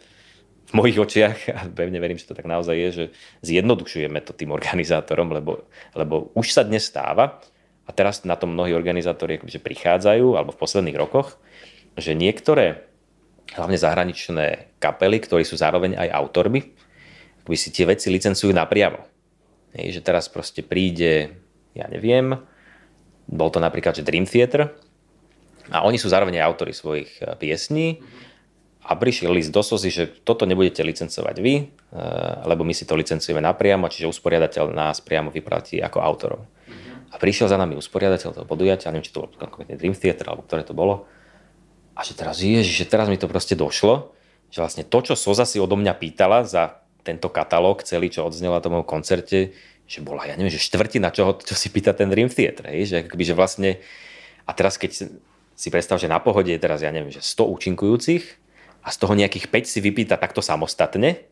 v 0.68 0.74
mojich 0.76 1.00
očiach, 1.00 1.38
a 1.56 1.60
pevne 1.72 2.00
verím, 2.04 2.20
že 2.20 2.28
to 2.28 2.36
tak 2.36 2.44
naozaj 2.44 2.76
je, 2.76 2.90
že 2.92 3.06
zjednodušujeme 3.48 4.20
to 4.20 4.36
tým 4.36 4.52
organizátorom, 4.52 5.32
lebo, 5.32 5.64
lebo 5.96 6.30
už 6.36 6.52
sa 6.52 6.68
dnes 6.68 6.84
stáva, 6.84 7.40
a 7.88 7.92
teraz 7.96 8.28
na 8.28 8.36
tom 8.36 8.52
mnohí 8.52 8.76
organizátori 8.76 9.40
akože 9.40 9.64
prichádzajú, 9.64 10.36
alebo 10.36 10.52
v 10.52 10.60
posledných 10.60 11.00
rokoch, 11.00 11.40
že 11.96 12.12
niektoré, 12.12 12.84
hlavne 13.56 13.80
zahraničné 13.80 14.76
kapely, 14.84 15.24
ktorí 15.24 15.48
sú 15.48 15.56
zároveň 15.56 15.96
aj 15.96 16.12
autormi, 16.12 16.76
akoby 17.48 17.56
si 17.56 17.72
tie 17.72 17.88
veci 17.88 18.12
licencujú 18.12 18.52
napriamo. 18.52 19.00
Hej, 19.80 20.00
že 20.00 20.02
teraz 20.04 20.28
proste 20.28 20.68
príde, 20.68 21.32
ja 21.72 21.88
neviem, 21.88 22.36
bol 23.24 23.48
to 23.48 23.64
napríklad, 23.64 23.96
že 23.96 24.04
Dream 24.04 24.28
Theater, 24.28 24.76
a 25.68 25.84
oni 25.84 26.00
sú 26.00 26.08
zároveň 26.08 26.40
aj 26.40 26.48
autori 26.48 26.72
svojich 26.76 27.24
eh, 27.24 27.36
piesní, 27.40 28.04
a 28.88 28.96
prišiel 28.96 29.36
list 29.36 29.52
do 29.52 29.60
SOZY, 29.60 29.90
že 29.92 30.04
toto 30.24 30.48
nebudete 30.48 30.80
licencovať 30.80 31.36
vy, 31.44 31.56
e, 31.60 31.64
lebo 32.48 32.64
my 32.64 32.72
si 32.72 32.88
to 32.88 32.96
licencujeme 32.96 33.44
napriamo, 33.44 33.92
čiže 33.92 34.08
usporiadateľ 34.08 34.72
nás 34.72 35.04
priamo 35.04 35.28
vyplatí 35.28 35.84
ako 35.84 36.00
autorov. 36.00 36.42
A 37.12 37.20
prišiel 37.20 37.52
za 37.52 37.60
nami 37.60 37.76
usporiadateľ 37.76 38.30
toho 38.32 38.48
podujatia, 38.48 38.92
neviem, 38.96 39.04
či 39.04 39.12
to 39.12 39.28
bol 39.28 39.32
konkrétne 39.36 39.76
Dream 39.76 39.92
Theater, 39.92 40.32
alebo 40.32 40.48
ktoré 40.48 40.64
to 40.64 40.72
bolo. 40.72 41.04
A 42.00 42.08
že 42.08 42.16
teraz, 42.16 42.40
ježiš, 42.40 42.84
že 42.84 42.88
teraz 42.88 43.12
mi 43.12 43.20
to 43.20 43.28
proste 43.28 43.60
došlo, 43.60 44.16
že 44.48 44.64
vlastne 44.64 44.88
to, 44.88 45.00
čo 45.04 45.20
Soza 45.20 45.44
si 45.44 45.60
odo 45.60 45.76
mňa 45.76 45.94
pýtala 46.00 46.48
za 46.48 46.80
tento 47.04 47.28
katalóg 47.28 47.84
celý, 47.84 48.08
čo 48.08 48.24
odznela 48.24 48.60
na 48.60 48.64
tom 48.64 48.80
koncerte, 48.88 49.52
že 49.88 50.00
bola, 50.04 50.28
ja 50.28 50.36
neviem, 50.36 50.52
že 50.52 50.64
štvrtina, 50.64 51.12
čo, 51.16 51.36
čo 51.40 51.56
si 51.56 51.72
pýta 51.72 51.92
ten 51.92 52.08
Dream 52.08 52.28
Theater, 52.28 52.72
hej? 52.72 52.88
že, 52.88 52.96
akoby, 53.08 53.24
že 53.24 53.36
vlastne, 53.36 53.70
a 54.44 54.52
teraz 54.52 54.76
keď 54.76 55.12
si 55.58 55.68
predstav, 55.72 55.98
že 56.00 56.12
na 56.12 56.20
pohode 56.20 56.52
je 56.52 56.60
teraz, 56.60 56.84
ja 56.84 56.92
neviem, 56.92 57.10
že 57.10 57.24
100 57.24 57.48
účinkujúcich, 57.48 58.47
a 58.88 58.90
z 58.90 58.98
toho 59.04 59.20
nejakých 59.20 59.52
5 59.52 59.68
si 59.68 59.80
vypýta 59.84 60.16
takto 60.16 60.40
samostatne, 60.40 61.28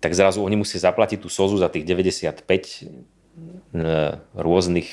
tak 0.00 0.16
zrazu 0.16 0.40
oni 0.40 0.56
musia 0.56 0.80
zaplatiť 0.80 1.20
tú 1.20 1.28
sozu 1.28 1.60
za 1.60 1.68
tých 1.68 1.84
95 1.84 2.40
e, 2.40 2.84
rôznych 4.32 4.88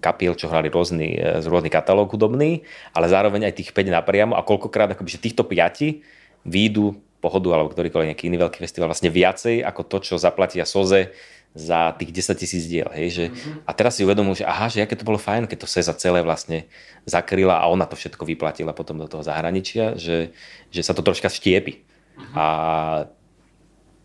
kapiel, 0.00 0.32
čo 0.32 0.48
hrali 0.48 0.72
rôzny, 0.72 1.12
e, 1.12 1.44
z 1.44 1.46
rôznych 1.46 1.76
katalóg 1.76 2.08
hudobný, 2.08 2.64
ale 2.96 3.12
zároveň 3.12 3.52
aj 3.52 3.60
tých 3.60 3.76
5 3.76 3.92
napriamo 3.92 4.32
a 4.32 4.40
koľkokrát 4.40 4.96
akoby, 4.96 5.12
že 5.12 5.20
týchto 5.20 5.44
5 5.44 6.00
výjdu 6.48 6.96
pohodu 7.20 7.52
alebo 7.52 7.68
ktorýkoľvek 7.68 8.16
nejaký 8.16 8.24
iný 8.32 8.38
veľký 8.40 8.58
festival 8.64 8.88
vlastne 8.88 9.12
viacej 9.12 9.60
ako 9.60 9.82
to, 9.84 9.96
čo 10.08 10.14
zaplatia 10.16 10.64
soze 10.64 11.12
za 11.56 11.96
tých 11.96 12.12
10 12.12 12.36
tisíc 12.36 12.68
diel. 12.68 12.86
Hej? 12.92 13.08
Že, 13.16 13.24
mm-hmm. 13.32 13.64
A 13.64 13.70
teraz 13.72 13.96
si 13.96 14.04
uvedomujem, 14.04 14.44
že 14.44 14.46
aha, 14.46 14.68
že 14.68 14.84
aké 14.84 14.92
to 14.92 15.08
bolo 15.08 15.16
fajn, 15.16 15.48
keď 15.48 15.64
to 15.64 15.72
SEZA 15.72 15.96
celé 15.96 16.20
vlastne 16.20 16.68
zakryla 17.08 17.56
a 17.56 17.72
ona 17.72 17.88
to 17.88 17.96
všetko 17.96 18.28
vyplatila 18.28 18.76
potom 18.76 19.00
do 19.00 19.08
toho 19.08 19.24
zahraničia, 19.24 19.96
že, 19.96 20.36
že 20.68 20.84
sa 20.84 20.92
to 20.92 21.00
troška 21.00 21.32
štiepi. 21.32 21.80
Mm-hmm. 21.80 22.36
A 22.36 22.44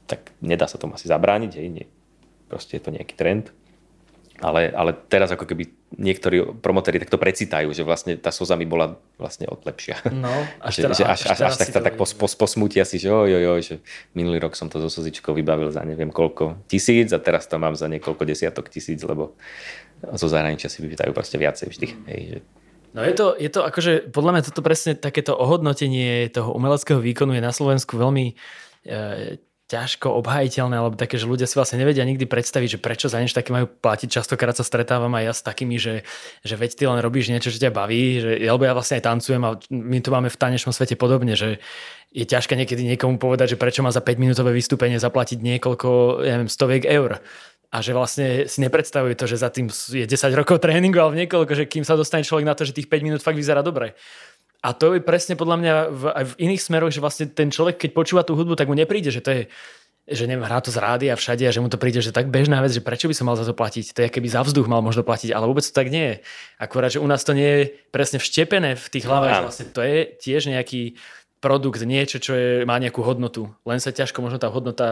tak 0.08 0.32
nedá 0.40 0.64
sa 0.72 0.80
tomu 0.80 0.96
asi 0.96 1.12
zabrániť, 1.12 1.52
hej? 1.60 1.68
Nie. 1.68 1.86
proste 2.48 2.80
je 2.80 2.84
to 2.88 2.96
nejaký 2.96 3.20
trend. 3.20 3.52
Ale, 4.40 4.72
ale 4.72 4.96
teraz 5.12 5.30
ako 5.36 5.44
keby 5.44 5.81
niektorí 6.00 6.64
promotéri 6.64 7.04
takto 7.04 7.20
precitajú, 7.20 7.76
že 7.76 7.84
vlastne 7.84 8.16
tá 8.16 8.32
soza 8.32 8.56
mi 8.56 8.64
bola 8.64 8.96
vlastne 9.20 9.48
lepšia. 9.48 10.00
No, 10.12 10.32
až, 10.68 10.88
teda, 10.88 10.96
že, 10.96 11.04
až, 11.04 11.22
až, 11.28 11.40
až, 11.44 11.52
až 11.52 11.56
tak, 11.60 11.84
tak 11.84 11.96
pos, 12.00 12.16
pos, 12.16 12.32
posmutia 12.36 12.88
si, 12.88 12.96
že 12.96 13.12
oj, 13.12 13.32
oj, 13.32 13.62
že 13.62 13.76
minulý 14.16 14.40
rok 14.40 14.56
som 14.56 14.72
to 14.72 14.80
so 14.80 14.88
sozičkou 14.88 15.36
vybavil 15.36 15.68
za 15.68 15.84
neviem 15.84 16.14
koľko 16.14 16.64
tisíc 16.72 17.12
a 17.12 17.20
teraz 17.20 17.52
to 17.52 17.60
mám 17.60 17.76
za 17.76 17.92
niekoľko 17.92 18.24
desiatok 18.24 18.72
tisíc, 18.72 19.04
lebo 19.04 19.36
zo 20.02 20.28
zahraničia 20.32 20.72
si 20.72 20.80
vypýtajú 20.80 21.12
proste 21.12 21.36
viacej 21.36 21.68
vždy. 21.68 21.88
Hej, 22.08 22.22
že... 22.24 22.38
No 22.92 23.08
je 23.08 23.14
to, 23.16 23.36
je 23.40 23.50
to 23.52 23.64
akože, 23.64 24.12
podľa 24.12 24.32
mňa 24.36 24.44
toto 24.52 24.62
presne 24.64 25.00
takéto 25.00 25.36
ohodnotenie 25.36 26.28
toho 26.28 26.52
umeleckého 26.52 27.00
výkonu 27.00 27.36
je 27.36 27.44
na 27.44 27.56
Slovensku 27.56 27.96
veľmi 27.96 28.26
e, 28.32 28.34
ťažko 29.72 30.12
obhajiteľné, 30.20 30.76
alebo 30.76 31.00
také, 31.00 31.16
že 31.16 31.24
ľudia 31.24 31.48
si 31.48 31.56
vlastne 31.56 31.80
nevedia 31.80 32.04
nikdy 32.04 32.28
predstaviť, 32.28 32.76
že 32.76 32.80
prečo 32.84 33.08
za 33.08 33.24
niečo 33.24 33.40
také 33.40 33.56
majú 33.56 33.72
platiť. 33.72 34.12
Častokrát 34.12 34.52
sa 34.52 34.68
stretávam 34.68 35.16
aj 35.16 35.24
ja 35.24 35.34
s 35.34 35.42
takými, 35.48 35.80
že, 35.80 36.04
že 36.44 36.60
veď 36.60 36.72
ty 36.76 36.84
len 36.92 37.00
robíš 37.00 37.32
niečo, 37.32 37.48
čo 37.48 37.64
ťa 37.64 37.72
baví, 37.72 38.20
že, 38.20 38.32
alebo 38.44 38.68
ja 38.68 38.76
vlastne 38.76 39.00
aj 39.00 39.08
tancujem 39.08 39.44
a 39.48 39.56
my 39.72 39.98
to 40.04 40.10
máme 40.12 40.28
v 40.28 40.40
tanečnom 40.40 40.76
svete 40.76 41.00
podobne, 41.00 41.40
že 41.40 41.64
je 42.12 42.28
ťažké 42.28 42.60
niekedy 42.60 42.84
niekomu 42.84 43.16
povedať, 43.16 43.56
že 43.56 43.62
prečo 43.62 43.80
má 43.80 43.96
za 43.96 44.04
5 44.04 44.20
minútové 44.20 44.52
vystúpenie 44.52 45.00
zaplatiť 45.00 45.40
niekoľko, 45.40 46.20
ja 46.28 46.36
neviem, 46.36 46.52
stoviek 46.52 46.84
eur 46.84 47.24
a 47.72 47.78
že 47.80 47.96
vlastne 47.96 48.52
si 48.52 48.60
nepredstavuje 48.60 49.16
to, 49.16 49.32
že 49.32 49.40
za 49.40 49.48
tým 49.48 49.72
je 49.72 50.04
10 50.04 50.12
rokov 50.36 50.60
tréningu, 50.60 51.00
ale 51.00 51.24
niekoľko, 51.24 51.56
že 51.56 51.72
kým 51.72 51.88
sa 51.88 51.96
dostane 51.96 52.28
človek 52.28 52.44
na 52.44 52.52
to, 52.52 52.68
že 52.68 52.76
tých 52.76 52.92
5 52.92 53.00
minút 53.00 53.24
fakt 53.24 53.40
vyzerá 53.40 53.64
dobre. 53.64 53.96
A 54.62 54.78
to 54.78 54.94
je 54.94 55.02
presne 55.02 55.34
podľa 55.34 55.58
mňa 55.58 55.74
v, 55.90 56.04
aj 56.14 56.26
v 56.32 56.38
iných 56.46 56.62
smeroch, 56.62 56.94
že 56.94 57.02
vlastne 57.02 57.26
ten 57.30 57.50
človek, 57.50 57.82
keď 57.82 57.92
počúva 57.98 58.22
tú 58.22 58.38
hudbu, 58.38 58.54
tak 58.54 58.70
mu 58.70 58.78
nepríde, 58.78 59.10
že 59.10 59.22
to 59.22 59.32
je 59.34 59.42
že 60.12 60.26
neviem, 60.26 60.44
hrá 60.44 60.58
to 60.60 60.74
z 60.74 60.82
rády 60.82 61.08
a 61.14 61.16
všade 61.16 61.46
a 61.46 61.54
že 61.54 61.62
mu 61.62 61.70
to 61.70 61.78
príde, 61.78 62.02
že 62.02 62.10
tak 62.10 62.28
bežná 62.28 62.58
vec, 62.60 62.74
že 62.74 62.82
prečo 62.82 63.06
by 63.06 63.14
som 63.14 63.30
mal 63.30 63.38
za 63.38 63.46
to 63.46 63.54
platiť. 63.54 63.94
To 63.94 64.00
je 64.02 64.10
keby 64.10 64.28
za 64.34 64.42
vzduch 64.42 64.66
mal 64.66 64.82
možno 64.82 65.06
platiť, 65.06 65.30
ale 65.30 65.46
vôbec 65.46 65.62
to 65.62 65.72
tak 65.72 65.94
nie 65.94 66.04
je. 66.04 66.16
Akurát, 66.58 66.90
že 66.90 67.00
u 67.00 67.06
nás 67.06 67.22
to 67.22 67.38
nie 67.38 67.48
je 67.48 67.64
presne 67.94 68.18
vštepené 68.18 68.76
v 68.76 68.86
tých 68.90 69.06
hlavách, 69.06 69.46
vlastne 69.46 69.70
to 69.70 69.86
je 69.86 70.10
tiež 70.18 70.50
nejaký 70.50 70.98
produkt, 71.42 71.82
niečo, 71.82 72.22
čo 72.22 72.38
je, 72.38 72.50
má 72.70 72.78
nejakú 72.78 73.02
hodnotu. 73.02 73.50
Len 73.66 73.82
sa 73.82 73.90
ťažko 73.90 74.22
možno 74.22 74.38
tá 74.38 74.48
hodnota 74.54 74.88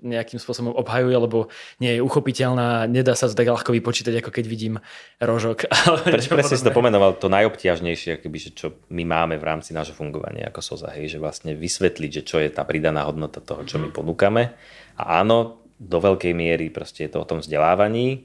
nejakým 0.00 0.40
spôsobom 0.40 0.72
obhajuje, 0.72 1.12
lebo 1.12 1.52
nie 1.76 1.94
je 1.94 2.00
uchopiteľná, 2.00 2.88
nedá 2.88 3.12
sa 3.12 3.28
to 3.28 3.36
tak 3.36 3.52
ľahko 3.52 3.76
vypočítať, 3.76 4.24
ako 4.24 4.32
keď 4.32 4.44
vidím 4.48 4.74
rožok. 5.20 5.68
Prečo 6.08 6.32
presne 6.32 6.56
si 6.56 6.64
to 6.64 6.72
pomenoval, 6.72 7.20
to 7.20 7.28
najobťažnejšie, 7.28 8.16
akoby, 8.16 8.38
že 8.40 8.50
čo 8.56 8.66
my 8.88 9.04
máme 9.04 9.36
v 9.36 9.44
rámci 9.44 9.76
nášho 9.76 9.92
fungovania 9.92 10.48
ako 10.48 10.64
SOZA, 10.64 10.96
hej, 10.96 11.14
že 11.14 11.18
vlastne 11.20 11.52
vysvetliť, 11.52 12.10
že 12.10 12.22
čo 12.24 12.40
je 12.40 12.48
tá 12.48 12.64
pridaná 12.64 13.04
hodnota 13.04 13.44
toho, 13.44 13.68
čo 13.68 13.76
my 13.76 13.92
mhm. 13.92 13.94
ponúkame. 13.94 14.56
A 14.96 15.20
áno, 15.20 15.60
do 15.76 15.98
veľkej 16.00 16.32
miery 16.32 16.72
proste 16.72 17.04
je 17.04 17.12
to 17.12 17.20
o 17.20 17.28
tom 17.28 17.44
vzdelávaní 17.44 18.24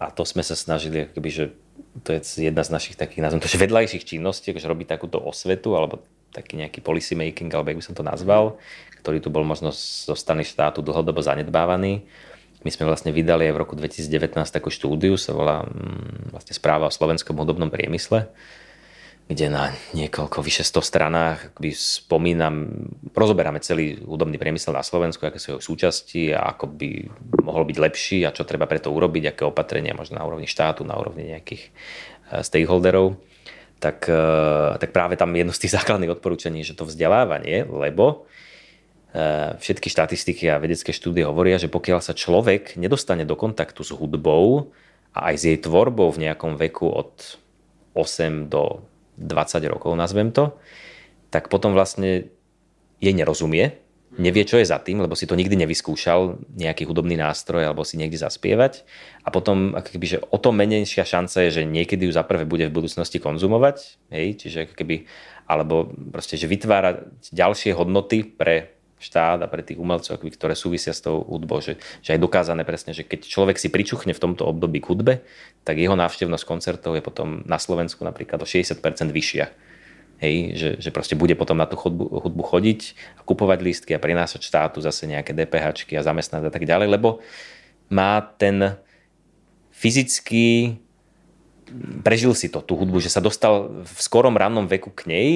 a 0.00 0.08
to 0.08 0.24
sme 0.24 0.40
sa 0.40 0.56
snažili, 0.56 1.12
akoby, 1.12 1.28
že 1.28 1.44
to 2.06 2.16
je 2.16 2.48
jedna 2.48 2.64
z 2.64 2.72
našich 2.72 2.96
takých, 2.96 3.20
nazvem 3.20 3.42
to, 3.42 3.52
že 3.52 3.60
vedľajších 3.60 4.16
činností, 4.16 4.54
akože 4.54 4.70
robiť 4.70 4.86
takúto 4.88 5.20
osvetu 5.20 5.76
alebo 5.76 6.00
taký 6.30 6.58
nejaký 6.58 6.80
policy 6.80 7.18
making, 7.18 7.50
alebo 7.50 7.70
jak 7.70 7.78
by 7.82 7.86
som 7.86 7.96
to 7.98 8.06
nazval, 8.06 8.58
ktorý 9.02 9.18
tu 9.18 9.28
bol 9.32 9.42
možno 9.42 9.74
zo 9.74 10.14
strany 10.14 10.46
štátu 10.46 10.84
dlhodobo 10.84 11.24
zanedbávaný. 11.24 12.04
My 12.60 12.70
sme 12.70 12.84
vlastne 12.84 13.08
vydali 13.10 13.48
aj 13.48 13.54
v 13.56 13.60
roku 13.64 13.74
2019 13.74 14.36
takú 14.52 14.68
štúdiu, 14.68 15.16
sa 15.16 15.32
volá 15.32 15.64
mm, 15.64 16.36
vlastne 16.36 16.52
správa 16.52 16.92
o 16.92 16.92
slovenskom 16.92 17.32
hudobnom 17.32 17.72
priemysle, 17.72 18.28
kde 19.24 19.46
na 19.48 19.72
niekoľko 19.96 20.44
vyše 20.44 20.68
100 20.68 20.84
stranách 20.84 21.38
akoby 21.54 21.72
spomínam, 21.72 22.68
rozoberáme 23.16 23.64
celý 23.64 23.96
hudobný 24.04 24.36
priemysel 24.36 24.76
na 24.76 24.84
Slovensku, 24.84 25.24
aké 25.24 25.40
sú 25.40 25.56
jeho 25.56 25.62
súčasti 25.64 26.36
a 26.36 26.52
ako 26.52 26.68
by 26.68 26.88
mohol 27.40 27.64
byť 27.64 27.76
lepší 27.80 28.18
a 28.28 28.34
čo 28.34 28.44
treba 28.44 28.68
preto 28.68 28.92
urobiť, 28.92 29.32
aké 29.32 29.42
opatrenia 29.48 29.96
možno 29.96 30.20
na 30.20 30.26
úrovni 30.28 30.50
štátu, 30.50 30.84
na 30.84 31.00
úrovni 31.00 31.32
nejakých 31.32 31.62
eh, 31.64 32.44
stakeholderov 32.44 33.29
tak, 33.80 34.06
eh, 34.06 34.76
tak 34.76 34.92
práve 34.92 35.16
tam 35.16 35.32
jedno 35.32 35.50
z 35.56 35.66
tých 35.66 35.74
základných 35.80 36.20
odporúčaní, 36.20 36.62
že 36.62 36.76
to 36.76 36.86
vzdelávanie, 36.86 37.64
lebo 37.66 38.28
eh, 39.16 39.56
všetky 39.56 39.88
štatistiky 39.88 40.46
a 40.52 40.60
vedecké 40.60 40.92
štúdie 40.92 41.24
hovoria, 41.24 41.56
že 41.56 41.72
pokiaľ 41.72 42.04
sa 42.04 42.12
človek 42.12 42.76
nedostane 42.76 43.24
do 43.24 43.34
kontaktu 43.34 43.80
s 43.82 43.90
hudbou 43.96 44.70
a 45.16 45.32
aj 45.32 45.34
s 45.34 45.42
jej 45.48 45.58
tvorbou 45.58 46.12
v 46.12 46.30
nejakom 46.30 46.54
veku 46.60 46.86
od 46.86 47.40
8 47.96 48.46
do 48.46 48.86
20 49.18 49.66
rokov, 49.66 49.96
nazvem 49.98 50.30
to, 50.30 50.54
tak 51.34 51.50
potom 51.50 51.74
vlastne 51.74 52.30
jej 53.00 53.14
nerozumie, 53.16 53.74
nevie, 54.18 54.42
čo 54.42 54.58
je 54.58 54.66
za 54.66 54.82
tým, 54.82 54.98
lebo 54.98 55.14
si 55.14 55.28
to 55.28 55.38
nikdy 55.38 55.54
nevyskúšal, 55.54 56.42
nejaký 56.58 56.88
hudobný 56.88 57.14
nástroj 57.14 57.70
alebo 57.70 57.86
si 57.86 57.94
niekde 57.94 58.18
zaspievať. 58.18 58.82
A 59.22 59.30
potom, 59.30 59.78
ako 59.78 59.94
keby, 59.94 60.06
že 60.06 60.18
o 60.18 60.38
to 60.40 60.50
menejšia 60.50 61.06
šanca 61.06 61.46
je, 61.46 61.62
že 61.62 61.68
niekedy 61.68 62.10
ju 62.10 62.12
zaprvé 62.12 62.42
bude 62.42 62.66
v 62.66 62.74
budúcnosti 62.74 63.22
konzumovať, 63.22 64.00
hej, 64.10 64.26
čiže 64.40 64.60
keby, 64.74 65.06
alebo 65.46 65.94
proste, 66.10 66.34
že 66.34 66.50
vytvára 66.50 67.06
ďalšie 67.30 67.70
hodnoty 67.76 68.26
pre 68.26 68.74
štát 69.00 69.40
a 69.40 69.48
pre 69.48 69.64
tých 69.64 69.80
umelcov, 69.80 70.12
akoby, 70.12 70.36
ktoré 70.36 70.52
súvisia 70.52 70.92
s 70.92 71.00
tou 71.00 71.24
hudbou, 71.24 71.64
že, 71.64 71.80
že 72.04 72.12
aj 72.12 72.20
dokázané 72.20 72.68
presne, 72.68 72.92
že 72.92 73.06
keď 73.06 73.24
človek 73.24 73.56
si 73.56 73.72
pričuchne 73.72 74.12
v 74.12 74.20
tomto 74.20 74.44
období 74.44 74.84
k 74.84 74.88
hudbe, 74.92 75.14
tak 75.64 75.80
jeho 75.80 75.96
návštevnosť 75.96 76.44
koncertov 76.44 76.92
je 76.98 77.02
potom 77.04 77.40
na 77.48 77.56
Slovensku 77.56 78.04
napríklad 78.04 78.44
o 78.44 78.46
60% 78.46 78.76
vyššia 79.08 79.69
hej, 80.20 80.54
že, 80.54 80.68
že 80.78 80.90
proste 80.92 81.16
bude 81.16 81.32
potom 81.34 81.56
na 81.56 81.64
tú 81.64 81.80
hudbu, 81.80 82.28
hudbu 82.28 82.42
chodiť 82.44 82.80
a 83.18 83.20
kupovať 83.24 83.58
lístky 83.64 83.92
a 83.96 84.02
prinášať 84.02 84.44
štátu 84.44 84.84
zase 84.84 85.08
nejaké 85.08 85.32
DPH 85.32 85.96
a 85.96 86.06
zamestnať 86.06 86.46
a 86.46 86.52
tak 86.52 86.68
ďalej, 86.68 86.92
lebo 86.92 87.24
má 87.88 88.20
ten 88.20 88.76
fyzický 89.72 90.76
prežil 92.02 92.34
si 92.34 92.50
to, 92.50 92.60
tú 92.60 92.74
hudbu, 92.74 92.98
že 92.98 93.12
sa 93.12 93.22
dostal 93.22 93.86
v 93.86 93.98
skorom 94.02 94.34
rannom 94.34 94.66
veku 94.66 94.90
k 94.90 95.06
nej 95.06 95.30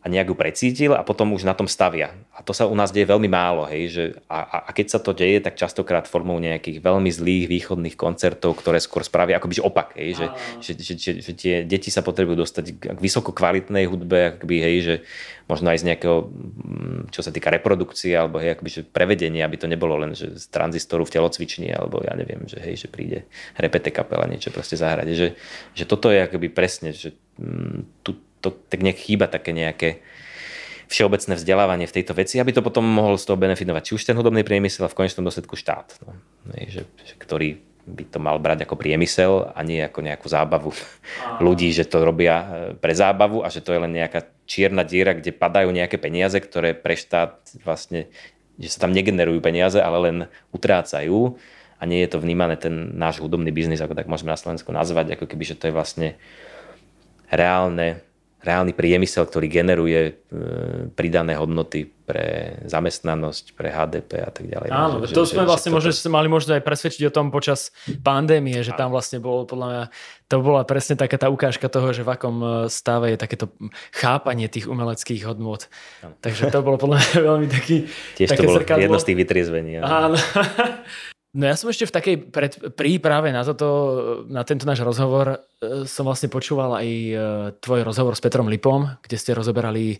a 0.00 0.08
nejak 0.08 0.32
ju 0.32 0.36
precítil 0.36 0.92
a 0.96 1.04
potom 1.04 1.36
už 1.36 1.44
na 1.44 1.52
tom 1.52 1.68
stavia. 1.68 2.16
A 2.32 2.40
to 2.40 2.56
sa 2.56 2.64
u 2.64 2.72
nás 2.72 2.88
deje 2.88 3.04
veľmi 3.04 3.28
málo. 3.28 3.68
Hej, 3.68 3.82
že 3.92 4.04
a, 4.32 4.64
a 4.64 4.70
keď 4.72 4.96
sa 4.96 4.98
to 4.98 5.12
deje, 5.12 5.44
tak 5.44 5.60
častokrát 5.60 6.08
formou 6.08 6.40
nejakých 6.40 6.80
veľmi 6.80 7.12
zlých 7.12 7.44
východných 7.52 8.00
koncertov, 8.00 8.56
ktoré 8.56 8.80
skôr 8.80 9.04
spravia 9.04 9.36
akoby 9.36 9.60
opak. 9.60 9.92
Hej, 10.00 10.16
že, 10.16 10.26
že, 10.64 10.72
že, 10.80 10.92
že, 10.96 11.10
že 11.20 11.32
tie 11.36 11.54
deti 11.68 11.92
sa 11.92 12.00
potrebujú 12.00 12.40
dostať 12.40 12.96
k 12.96 12.96
vysoko 12.96 13.36
kvalitnej 13.36 13.84
hudbe, 13.84 14.40
akoby, 14.40 14.56
hej, 14.64 14.76
že 14.80 14.94
možno 15.44 15.68
aj 15.68 15.84
z 15.84 15.86
nejakého, 15.92 16.32
mm, 16.32 17.00
čo 17.12 17.20
sa 17.20 17.28
týka 17.28 17.52
reprodukcie, 17.52 18.16
alebo 18.16 18.40
hej, 18.40 18.56
akoby, 18.56 18.70
že 18.72 18.82
prevedenie, 18.88 19.44
aby 19.44 19.60
to 19.60 19.68
nebolo 19.68 20.00
len 20.00 20.16
že 20.16 20.32
z 20.32 20.48
tranzistoru 20.48 21.04
v 21.04 21.12
telocvični, 21.12 21.68
alebo 21.76 22.00
ja 22.00 22.16
neviem, 22.16 22.48
že, 22.48 22.56
hej, 22.56 22.86
že 22.86 22.88
príde 22.88 23.28
repete 23.52 23.92
kapela 23.92 24.24
niečo 24.24 24.48
proste 24.48 24.80
zahrať. 24.80 25.12
Že, 25.12 25.28
že 25.76 25.84
toto 25.84 26.08
je 26.08 26.24
akoby 26.24 26.48
presne, 26.48 26.96
že 26.96 27.12
mm, 27.36 28.00
tu, 28.00 28.16
to 28.40 28.52
tak 28.52 28.80
nejak 28.80 28.98
chýba 28.98 29.28
také 29.28 29.52
nejaké 29.52 30.00
všeobecné 30.90 31.38
vzdelávanie 31.38 31.86
v 31.86 31.96
tejto 32.02 32.18
veci, 32.18 32.42
aby 32.42 32.50
to 32.50 32.66
potom 32.66 32.82
mohol 32.82 33.14
z 33.14 33.30
toho 33.30 33.38
benefitovať 33.38 33.82
či 33.86 33.92
už 33.94 34.02
ten 34.02 34.18
hudobný 34.18 34.42
priemysel 34.42 34.90
a 34.90 34.90
v 34.90 34.98
konečnom 34.98 35.22
dôsledku 35.22 35.54
štát, 35.54 36.02
no, 36.02 36.18
že, 36.66 36.82
že, 36.82 37.14
ktorý 37.14 37.62
by 37.86 38.04
to 38.10 38.18
mal 38.18 38.42
brať 38.42 38.66
ako 38.66 38.74
priemysel 38.74 39.54
a 39.54 39.60
nie 39.62 39.78
ako 39.80 40.02
nejakú 40.02 40.26
zábavu 40.26 40.74
ľudí, 41.46 41.70
že 41.70 41.86
to 41.86 42.02
robia 42.02 42.34
e, 42.36 42.46
pre 42.74 42.90
zábavu 42.90 43.46
a 43.46 43.48
že 43.48 43.62
to 43.62 43.70
je 43.70 43.82
len 43.82 43.92
nejaká 43.94 44.26
čierna 44.50 44.82
diera, 44.82 45.14
kde 45.14 45.30
padajú 45.30 45.70
nejaké 45.70 45.94
peniaze, 45.96 46.36
ktoré 46.42 46.74
pre 46.74 46.98
štát 46.98 47.38
vlastne, 47.62 48.10
že 48.58 48.68
sa 48.74 48.82
tam 48.86 48.90
negenerujú 48.90 49.38
peniaze, 49.38 49.78
ale 49.78 49.98
len 50.10 50.16
utrácajú 50.50 51.38
a 51.78 51.82
nie 51.86 52.02
je 52.02 52.10
to 52.10 52.18
vnímané 52.18 52.58
ten 52.58 52.92
náš 52.98 53.22
hudobný 53.22 53.54
biznis, 53.54 53.80
ako 53.80 53.94
tak 53.94 54.10
môžeme 54.10 54.34
na 54.34 54.38
Slovensku 54.38 54.74
nazvať, 54.74 55.16
ako 55.16 55.30
keby, 55.30 55.54
že 55.54 55.56
to 55.56 55.70
je 55.70 55.74
vlastne 55.74 56.08
reálne 57.30 58.02
reálny 58.40 58.72
priemysel, 58.72 59.28
ktorý 59.28 59.52
generuje 59.52 60.00
e, 60.00 60.12
pridané 60.96 61.36
hodnoty 61.36 61.84
pre 61.84 62.56
zamestnanosť, 62.64 63.52
pre 63.52 63.68
HDP 63.68 64.10
a 64.24 64.30
tak 64.32 64.44
ďalej. 64.48 64.68
Áno, 64.72 64.96
že, 65.04 65.12
to 65.12 65.28
že, 65.28 65.36
sme 65.36 65.44
že, 65.44 65.48
vlastne 65.48 65.70
možno, 65.70 65.92
že 65.92 66.08
mali 66.08 66.26
možno 66.26 66.56
aj 66.56 66.64
presvedčiť 66.64 67.04
o 67.06 67.12
tom 67.12 67.28
počas 67.28 67.68
pandémie, 68.00 68.64
že 68.64 68.72
tam 68.72 68.90
vlastne 68.90 69.20
bolo 69.20 69.44
podľa 69.44 69.66
mňa, 69.68 69.84
to 70.26 70.36
bola 70.40 70.64
presne 70.64 70.96
taká 70.96 71.20
tá 71.20 71.28
ukážka 71.28 71.68
toho, 71.68 71.92
že 71.92 72.00
v 72.00 72.10
akom 72.16 72.36
e, 72.40 72.48
stave 72.72 73.12
je 73.12 73.18
takéto 73.20 73.52
chápanie 73.92 74.48
tých 74.48 74.66
umeleckých 74.66 75.28
hodnot. 75.28 75.68
Takže 76.24 76.48
to 76.48 76.64
bolo 76.64 76.80
podľa 76.80 77.04
mňa 77.04 77.16
veľmi 77.28 77.46
taký 77.46 77.76
Tiež 78.16 78.32
také 78.32 78.40
to 78.40 78.48
bolo 78.48 78.58
zrkadlo. 78.64 78.82
jedno 78.88 78.98
z 78.98 79.06
tých 79.06 79.18
vytriezvení. 79.20 79.72
Áno. 79.84 80.16
No 81.30 81.46
ja 81.46 81.54
som 81.54 81.70
ešte 81.70 81.86
v 81.86 81.94
takej 81.94 82.16
pred, 82.34 82.52
príprave 82.74 83.30
na 83.30 83.46
toto, 83.46 83.68
na 84.26 84.42
tento 84.42 84.66
náš 84.66 84.82
rozhovor 84.82 85.38
e, 85.62 85.86
som 85.86 86.02
vlastne 86.02 86.26
počúval 86.26 86.82
aj 86.82 86.88
e, 86.90 87.12
tvoj 87.62 87.86
rozhovor 87.86 88.18
s 88.18 88.22
Petrom 88.24 88.50
Lipom, 88.50 88.98
kde 88.98 89.14
ste 89.14 89.38
rozoberali 89.38 89.94
e, 89.94 89.98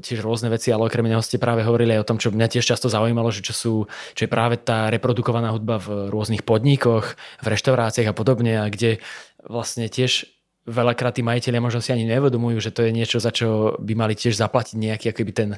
tiež 0.00 0.24
rôzne 0.24 0.48
veci, 0.48 0.72
ale 0.72 0.88
okrem 0.88 1.04
iného 1.04 1.20
ste 1.20 1.36
práve 1.36 1.68
hovorili 1.68 1.92
aj 1.92 2.00
o 2.00 2.08
tom, 2.08 2.16
čo 2.16 2.32
mňa 2.32 2.48
tiež 2.48 2.64
často 2.64 2.88
zaujímalo, 2.88 3.28
že 3.28 3.44
čo, 3.44 3.52
sú, 3.52 3.74
čo 4.16 4.24
je 4.24 4.32
práve 4.32 4.56
tá 4.56 4.88
reprodukovaná 4.88 5.52
hudba 5.52 5.76
v 5.76 6.08
rôznych 6.08 6.48
podnikoch, 6.48 7.12
v 7.44 7.46
reštauráciách 7.52 8.08
a 8.08 8.16
podobne, 8.16 8.56
a 8.56 8.64
kde 8.72 9.04
vlastne 9.44 9.84
tiež 9.92 10.32
veľakrát 10.64 11.12
tí 11.12 11.20
majiteľia 11.20 11.60
možno 11.60 11.84
si 11.84 11.92
ani 11.92 12.08
nevedomujú, 12.08 12.64
že 12.64 12.72
to 12.72 12.88
je 12.88 12.96
niečo, 12.96 13.20
za 13.20 13.36
čo 13.36 13.76
by 13.84 13.92
mali 13.92 14.16
tiež 14.16 14.32
zaplatiť 14.40 14.80
nejaký 14.80 15.12
akoby 15.12 15.32
ten 15.36 15.50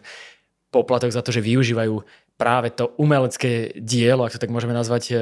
poplatok 0.75 1.15
za 1.15 1.23
to, 1.23 1.31
že 1.31 1.47
využívajú 1.47 1.95
práve 2.37 2.69
to 2.73 2.93
umelecké 3.01 3.81
dielo, 3.81 4.29
ak 4.29 4.37
to 4.37 4.43
tak 4.43 4.53
môžeme 4.53 4.77
nazvať, 4.77 5.03
e, 5.09 5.15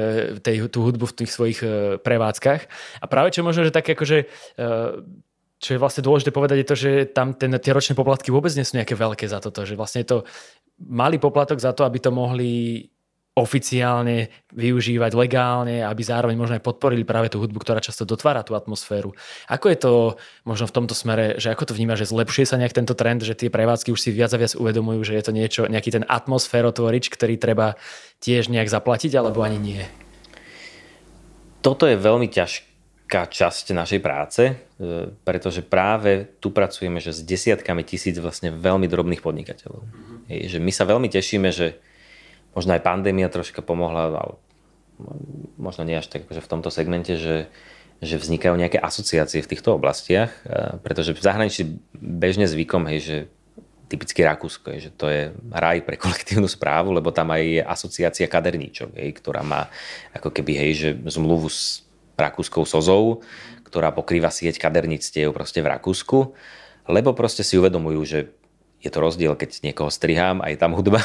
tej, 0.43 0.67
tú 0.67 0.83
hudbu 0.83 1.07
v 1.07 1.17
tých 1.23 1.31
svojich 1.31 1.59
e, 1.63 1.67
prevádzkach. 1.99 2.61
A 2.99 3.05
práve 3.07 3.31
čo 3.31 3.43
možno, 3.43 3.63
že 3.63 3.71
také 3.71 3.95
akože 3.95 4.17
e, 4.21 4.65
čo 5.55 5.69
je 5.73 5.81
vlastne 5.81 6.03
dôležité 6.03 6.35
povedať, 6.35 6.57
je 6.61 6.67
to, 6.67 6.75
že 6.75 6.91
tam 7.15 7.31
ten, 7.31 7.55
tie 7.57 7.71
ročné 7.71 7.95
poplatky 7.95 8.29
vôbec 8.29 8.51
nie 8.53 8.67
sú 8.67 8.75
nejaké 8.75 8.93
veľké 8.93 9.25
za 9.25 9.39
toto, 9.39 9.63
že 9.63 9.79
vlastne 9.79 10.03
je 10.03 10.09
to 10.11 10.17
malý 10.83 11.15
poplatok 11.15 11.57
za 11.57 11.71
to, 11.71 11.87
aby 11.87 12.03
to 12.03 12.11
mohli 12.11 12.83
oficiálne 13.35 14.31
využívať 14.55 15.11
legálne, 15.11 15.83
aby 15.83 15.99
zároveň 15.99 16.39
možno 16.39 16.55
aj 16.55 16.63
podporili 16.63 17.03
práve 17.03 17.27
tú 17.27 17.43
hudbu, 17.43 17.59
ktorá 17.59 17.83
často 17.83 18.07
dotvára 18.07 18.47
tú 18.47 18.55
atmosféru. 18.55 19.11
Ako 19.51 19.67
je 19.67 19.77
to 19.77 19.91
možno 20.47 20.71
v 20.71 20.75
tomto 20.79 20.95
smere, 20.95 21.35
že 21.35 21.51
ako 21.51 21.67
to 21.67 21.73
vníma, 21.75 21.99
že 21.99 22.07
zlepšuje 22.07 22.47
sa 22.47 22.55
nejak 22.55 22.71
tento 22.71 22.95
trend, 22.95 23.27
že 23.27 23.35
tie 23.35 23.51
prevádzky 23.51 23.91
už 23.91 23.99
si 23.99 24.15
viac 24.15 24.31
a 24.31 24.39
viac 24.39 24.55
uvedomujú, 24.55 25.03
že 25.03 25.19
je 25.19 25.23
to 25.27 25.35
niečo, 25.35 25.61
nejaký 25.67 25.99
ten 25.99 26.07
atmosférotvorič, 26.07 27.11
ktorý 27.11 27.35
treba 27.35 27.75
tiež 28.23 28.47
nejak 28.47 28.71
zaplatiť, 28.71 29.11
alebo 29.19 29.43
ani 29.43 29.59
nie? 29.59 29.83
Toto 31.59 31.91
je 31.91 31.99
veľmi 31.99 32.31
ťažká 32.31 33.27
časť 33.35 33.75
našej 33.75 33.99
práce, 33.99 34.43
e, 34.47 34.53
pretože 35.27 35.59
práve 35.59 36.39
tu 36.39 36.55
pracujeme 36.55 37.03
že 37.03 37.11
s 37.11 37.19
desiatkami 37.19 37.83
tisíc 37.83 38.15
vlastne 38.15 38.55
veľmi 38.55 38.87
drobných 38.87 39.19
podnikateľov. 39.19 39.83
Mm-hmm. 39.83 40.47
že 40.47 40.57
my 40.63 40.71
sa 40.71 40.87
veľmi 40.87 41.11
tešíme, 41.11 41.51
že 41.51 41.83
možno 42.55 42.73
aj 42.73 42.81
pandémia 42.81 43.27
troška 43.27 43.59
pomohla, 43.59 44.15
ale 44.15 44.35
možno 45.59 45.83
nie 45.83 45.99
až 45.99 46.07
tak 46.07 46.23
akože 46.23 46.41
v 46.41 46.51
tomto 46.51 46.71
segmente, 46.71 47.19
že, 47.19 47.51
že 47.99 48.15
vznikajú 48.15 48.55
nejaké 48.55 48.79
asociácie 48.79 49.43
v 49.43 49.51
týchto 49.51 49.75
oblastiach, 49.75 50.31
pretože 50.81 51.11
v 51.11 51.19
zahraničí 51.19 51.61
bežne 51.93 52.47
zvykom, 52.47 52.87
hej, 52.87 52.99
že 53.03 53.17
typicky 53.85 54.25
Rakúsko, 54.25 54.73
je, 54.73 54.89
že 54.89 54.91
to 54.95 55.11
je 55.11 55.29
raj 55.51 55.83
pre 55.83 55.99
kolektívnu 55.99 56.47
správu, 56.49 56.95
lebo 56.95 57.11
tam 57.11 57.29
aj 57.35 57.43
je 57.43 57.61
asociácia 57.61 58.25
kaderníčov, 58.25 58.95
hej, 58.97 59.13
ktorá 59.19 59.43
má 59.43 59.67
ako 60.15 60.31
keby 60.31 60.57
hej, 60.57 60.71
že 60.73 60.89
zmluvu 61.11 61.51
s 61.51 61.85
rakúskou 62.15 62.63
sozou, 62.63 63.21
ktorá 63.67 63.91
pokrýva 63.91 64.31
sieť 64.31 64.55
kaderníctiev 64.55 65.35
proste 65.35 65.59
v 65.59 65.67
Rakúsku, 65.67 66.31
lebo 66.87 67.11
proste 67.11 67.43
si 67.43 67.59
uvedomujú, 67.59 68.01
že 68.07 68.19
je 68.85 68.93
to 68.93 69.01
rozdiel, 69.01 69.33
keď 69.33 69.65
niekoho 69.65 69.89
strihám 69.89 70.45
a 70.45 70.53
je 70.53 70.57
tam 70.61 70.77
hudba 70.77 71.01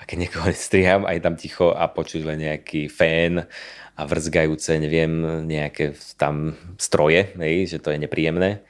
a 0.00 0.02
keď 0.04 0.28
niekoho 0.28 0.52
strihám 0.52 1.08
a 1.08 1.16
je 1.16 1.24
tam 1.24 1.40
ticho 1.40 1.72
a 1.72 1.88
počuť 1.88 2.20
len 2.28 2.38
nejaký 2.44 2.92
fén 2.92 3.48
a 3.96 4.02
vrzgajúce, 4.04 4.76
neviem, 4.76 5.46
nejaké 5.48 5.96
tam 6.20 6.52
stroje, 6.76 7.32
hej, 7.40 7.72
že 7.72 7.78
to 7.80 7.94
je 7.94 7.98
nepríjemné. 8.04 8.60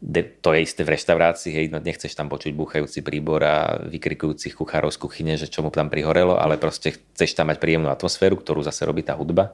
De, 0.00 0.24
to 0.24 0.56
je 0.56 0.64
isté 0.64 0.80
v 0.80 0.96
reštaurácii, 0.96 1.52
hej, 1.52 1.66
no 1.68 1.76
nechceš 1.76 2.16
tam 2.16 2.32
počuť 2.32 2.56
búchajúci 2.56 3.04
príbor 3.04 3.44
a 3.44 3.76
vykrikujúcich 3.84 4.56
kuchárov 4.56 4.88
z 4.88 4.96
kuchyne, 4.96 5.36
že 5.36 5.44
čo 5.44 5.60
mu 5.60 5.68
tam 5.68 5.92
prihorelo, 5.92 6.40
ale 6.40 6.56
proste 6.56 6.96
chceš 6.96 7.36
tam 7.36 7.52
mať 7.52 7.60
príjemnú 7.60 7.92
atmosféru, 7.92 8.40
ktorú 8.40 8.64
zase 8.64 8.88
robí 8.88 9.04
tá 9.04 9.12
hudba 9.12 9.52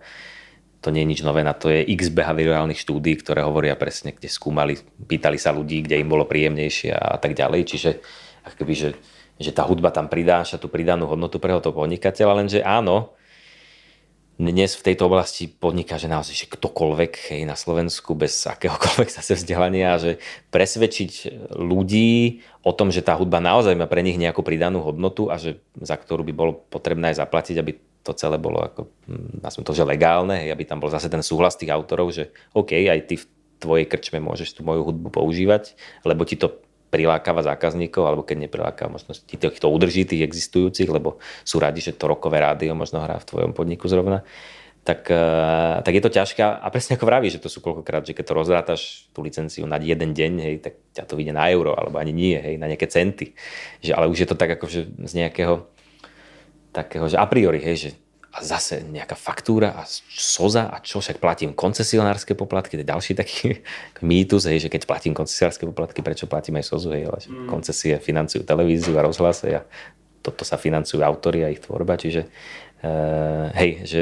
to 0.86 0.94
nie 0.94 1.02
je 1.02 1.18
nič 1.18 1.20
nové, 1.26 1.42
na 1.42 1.50
to 1.50 1.66
je 1.66 1.82
x 1.98 2.14
behaviorálnych 2.14 2.78
štúdí, 2.78 3.18
ktoré 3.18 3.42
hovoria 3.42 3.74
presne, 3.74 4.14
kde 4.14 4.30
skúmali, 4.30 4.78
pýtali 4.78 5.34
sa 5.34 5.50
ľudí, 5.50 5.82
kde 5.82 5.98
im 5.98 6.06
bolo 6.06 6.30
príjemnejšie 6.30 6.94
a 6.94 7.18
tak 7.18 7.34
ďalej. 7.34 7.60
Čiže 7.66 7.90
akoby, 8.46 8.74
že, 8.74 8.90
že 9.42 9.50
tá 9.50 9.66
hudba 9.66 9.90
tam 9.90 10.06
pridáša 10.06 10.62
tú 10.62 10.70
pridanú 10.70 11.10
hodnotu 11.10 11.42
pre 11.42 11.50
toho 11.58 11.74
podnikateľa, 11.74 12.46
lenže 12.46 12.62
áno, 12.62 13.16
dnes 14.36 14.76
v 14.76 14.92
tejto 14.92 15.08
oblasti 15.08 15.48
podniká, 15.48 15.96
že 15.96 16.12
naozaj 16.12 16.34
že 16.36 16.46
ktokoľvek 16.52 17.12
hej, 17.32 17.42
na 17.48 17.56
Slovensku 17.56 18.12
bez 18.12 18.44
akéhokoľvek 18.44 19.08
zase 19.18 19.32
vzdelania, 19.32 19.96
že 19.96 20.20
presvedčiť 20.52 21.12
ľudí 21.56 22.44
o 22.60 22.72
tom, 22.76 22.92
že 22.92 23.00
tá 23.00 23.16
hudba 23.16 23.40
naozaj 23.40 23.72
má 23.72 23.88
pre 23.88 24.04
nich 24.04 24.20
nejakú 24.20 24.44
pridanú 24.44 24.84
hodnotu 24.84 25.32
a 25.32 25.40
že 25.40 25.64
za 25.80 25.96
ktorú 25.96 26.20
by 26.28 26.32
bolo 26.36 26.52
potrebné 26.68 27.16
aj 27.16 27.24
zaplatiť, 27.24 27.56
aby 27.56 27.72
to 28.04 28.12
celé 28.12 28.36
bolo 28.36 28.60
ako, 28.60 28.86
hm, 29.08 29.40
nazvem 29.40 29.64
to, 29.64 29.72
že 29.72 29.88
legálne, 29.88 30.52
aby 30.52 30.62
tam 30.68 30.78
bol 30.84 30.92
zase 30.92 31.08
ten 31.08 31.24
súhlas 31.24 31.56
tých 31.56 31.72
autorov, 31.72 32.12
že 32.12 32.30
OK, 32.52 32.76
aj 32.76 33.00
ty 33.08 33.16
v 33.16 33.24
tvojej 33.56 33.88
krčme 33.88 34.20
môžeš 34.20 34.52
tú 34.52 34.60
moju 34.68 34.84
hudbu 34.84 35.16
používať, 35.16 35.74
lebo 36.04 36.28
ti 36.28 36.36
to 36.36 36.60
prilákava 36.96 37.44
zákazníkov, 37.44 38.02
alebo 38.08 38.24
keď 38.24 38.48
neprilákava, 38.48 38.96
možno 38.96 39.12
ti 39.12 39.36
to, 39.36 39.52
to 39.52 39.68
udrží 39.68 40.08
tých 40.08 40.24
existujúcich, 40.24 40.88
lebo 40.88 41.20
sú 41.44 41.60
radi, 41.60 41.84
že 41.84 41.92
to 41.92 42.08
rokové 42.08 42.40
rádio 42.40 42.72
možno 42.72 43.04
hrá 43.04 43.20
v 43.20 43.28
tvojom 43.28 43.52
podniku 43.52 43.84
zrovna 43.84 44.24
tak, 44.86 45.10
eh, 45.10 45.82
tak 45.82 45.92
je 45.98 46.02
to 46.02 46.14
ťažké. 46.14 46.40
A 46.46 46.66
presne 46.70 46.94
ako 46.94 47.10
vraví, 47.10 47.26
že 47.26 47.42
to 47.42 47.50
sú 47.50 47.58
koľkokrát, 47.58 48.06
že 48.06 48.14
keď 48.14 48.24
to 48.30 48.38
rozrátaš 48.38 49.10
tú 49.10 49.26
licenciu 49.26 49.66
na 49.66 49.82
jeden 49.82 50.14
deň, 50.14 50.32
hej, 50.38 50.54
tak 50.62 50.78
ťa 50.94 51.04
to 51.10 51.18
vyjde 51.18 51.34
na 51.34 51.50
euro, 51.50 51.74
alebo 51.74 51.98
ani 51.98 52.14
nie, 52.14 52.38
hej, 52.38 52.54
na 52.54 52.70
nejaké 52.70 52.86
centy. 52.86 53.34
Že, 53.82 53.98
ale 53.98 54.06
už 54.06 54.22
je 54.22 54.28
to 54.30 54.38
tak 54.38 54.54
ako 54.54 54.70
že 54.70 54.86
z 54.86 55.12
nejakého 55.18 55.66
takého, 56.70 57.10
že 57.10 57.18
a 57.18 57.26
priori, 57.26 57.58
hej, 57.58 57.76
že 57.76 57.90
a 58.36 58.44
zase 58.44 58.84
nejaká 58.84 59.16
faktúra 59.16 59.72
a 59.80 59.88
soza 60.12 60.68
a 60.68 60.76
čo, 60.84 61.00
však 61.00 61.16
platím 61.16 61.56
koncesionárske 61.56 62.36
poplatky, 62.36 62.76
to 62.76 62.84
je 62.84 62.92
ďalší 62.92 63.12
taký 63.16 63.64
mýtus, 64.04 64.44
hej, 64.44 64.68
že 64.68 64.68
keď 64.68 64.84
platím 64.84 65.16
koncesionárske 65.16 65.64
poplatky, 65.64 66.04
prečo 66.04 66.28
platím 66.28 66.60
aj 66.60 66.68
sozu, 66.68 66.92
hej, 66.92 67.08
ale 67.08 67.18
mm. 67.24 67.48
koncesie 67.48 67.96
financujú 67.96 68.44
televíziu 68.44 68.92
a 69.00 69.06
rozhlase 69.08 69.48
a 69.56 69.64
toto 70.20 70.44
sa 70.44 70.60
financujú 70.60 71.00
autory 71.00 71.46
a 71.46 71.48
ich 71.48 71.64
tvorba, 71.64 71.96
čiže 71.96 72.28
uh, 72.84 73.48
hej, 73.56 73.88
že 73.88 74.00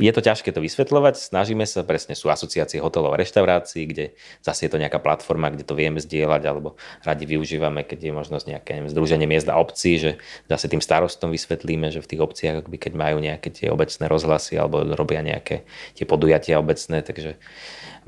je 0.00 0.08
to 0.08 0.24
ťažké 0.24 0.56
to 0.56 0.64
vysvetľovať, 0.64 1.20
snažíme 1.20 1.68
sa, 1.68 1.84
presne 1.84 2.16
sú 2.16 2.32
asociácie 2.32 2.80
hotelov 2.80 3.12
a 3.12 3.20
reštaurácií, 3.20 3.84
kde 3.84 4.04
zase 4.40 4.64
je 4.64 4.70
to 4.72 4.80
nejaká 4.80 4.96
platforma, 5.04 5.52
kde 5.52 5.68
to 5.68 5.76
vieme 5.76 6.00
zdieľať, 6.00 6.42
alebo 6.48 6.80
radi 7.04 7.28
využívame, 7.28 7.84
keď 7.84 8.08
je 8.08 8.12
možnosť 8.16 8.44
nejaké 8.48 8.70
neviem, 8.80 8.88
združenie 8.88 9.28
miest 9.28 9.52
a 9.52 9.60
obcí, 9.60 10.00
že 10.00 10.10
zase 10.48 10.72
tým 10.72 10.80
starostom 10.80 11.28
vysvetlíme, 11.28 11.92
že 11.92 12.00
v 12.00 12.08
tých 12.08 12.24
obciach, 12.24 12.54
akoby, 12.64 12.80
keď 12.80 12.92
majú 12.96 13.20
nejaké 13.20 13.52
tie 13.52 13.68
obecné 13.68 14.04
rozhlasy 14.08 14.56
alebo 14.56 14.80
robia 14.96 15.20
nejaké 15.20 15.68
tie 15.92 16.08
podujatia 16.08 16.56
obecné, 16.56 17.04
takže 17.04 17.36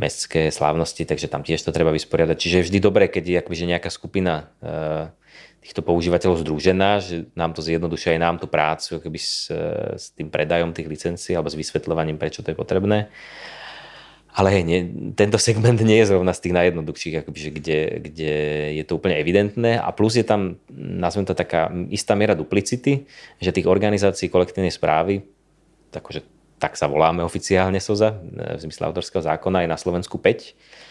mestské 0.01 0.49
slávnosti, 0.51 1.05
takže 1.05 1.29
tam 1.29 1.45
tiež 1.45 1.63
to 1.63 1.71
treba 1.71 1.93
vysporiadať. 1.93 2.37
Čiže 2.41 2.57
je 2.59 2.67
vždy 2.67 2.79
dobré, 2.81 3.07
keď 3.07 3.25
je 3.29 3.37
akoby, 3.45 3.57
že 3.61 3.71
nejaká 3.71 3.91
skupina 3.93 4.51
uh, 4.59 5.13
týchto 5.65 5.81
používateľov 5.81 6.45
združená, 6.45 7.01
že 7.01 7.25
nám 7.33 7.57
to 7.57 7.65
zjednodušuje 7.65 8.21
aj 8.21 8.21
nám 8.21 8.37
tú 8.37 8.45
prácu 8.45 9.01
keby 9.01 9.17
s, 9.17 9.49
s 9.97 10.13
tým 10.13 10.29
predajom 10.29 10.77
tých 10.77 10.85
licencií 10.85 11.33
alebo 11.33 11.49
s 11.49 11.57
vysvetľovaním, 11.57 12.21
prečo 12.21 12.45
to 12.45 12.53
je 12.53 12.61
potrebné. 12.61 13.09
Ale 14.35 14.51
hej, 14.51 14.67
nie, 14.67 14.81
tento 15.17 15.39
segment 15.41 15.79
nie 15.81 16.05
je 16.05 16.11
zrovna 16.11 16.37
z 16.37 16.43
tých 16.45 16.55
najjednoduchších, 16.59 17.15
akoby, 17.23 17.39
že 17.39 17.51
kde, 17.55 17.81
kde 18.03 18.35
je 18.77 18.85
to 18.85 18.99
úplne 18.99 19.17
evidentné 19.17 19.81
a 19.81 19.89
plus 19.95 20.21
je 20.21 20.27
tam, 20.27 20.61
nazvem 20.75 21.25
to 21.25 21.33
taká 21.33 21.73
istá 21.89 22.13
miera 22.13 22.37
duplicity, 22.37 23.09
že 23.41 23.55
tých 23.55 23.71
organizácií 23.71 24.29
kolektívnej 24.29 24.75
správy, 24.75 25.25
takže 25.95 26.27
tak 26.59 26.75
sa 26.77 26.91
voláme 26.91 27.23
oficiálne 27.23 27.79
SOZA 27.79 28.21
v 28.59 28.61
zmysle 28.69 28.91
autorského 28.91 29.23
zákona, 29.23 29.65
je 29.65 29.71
na 29.71 29.79
Slovensku 29.79 30.19
5 30.19 30.84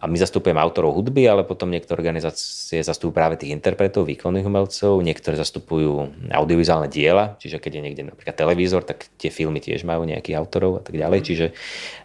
a 0.00 0.08
my 0.08 0.16
zastupujeme 0.16 0.56
autorov 0.56 0.96
hudby, 0.96 1.28
ale 1.28 1.44
potom 1.44 1.68
niektoré 1.68 2.00
organizácie 2.00 2.80
zastupujú 2.80 3.12
práve 3.12 3.36
tých 3.36 3.52
interpretov, 3.52 4.08
výkonných 4.08 4.48
umelcov, 4.48 5.04
niektoré 5.04 5.36
zastupujú 5.36 6.08
audiovizuálne 6.32 6.88
diela, 6.88 7.36
čiže 7.36 7.60
keď 7.60 7.72
je 7.76 7.82
niekde 7.84 8.02
napríklad 8.08 8.32
televízor, 8.32 8.80
tak 8.80 9.12
tie 9.20 9.28
filmy 9.28 9.60
tiež 9.60 9.84
majú 9.84 10.08
nejakých 10.08 10.40
autorov 10.40 10.80
a 10.80 10.82
tak 10.82 10.96
ďalej. 10.96 11.20
Čiže, 11.20 11.46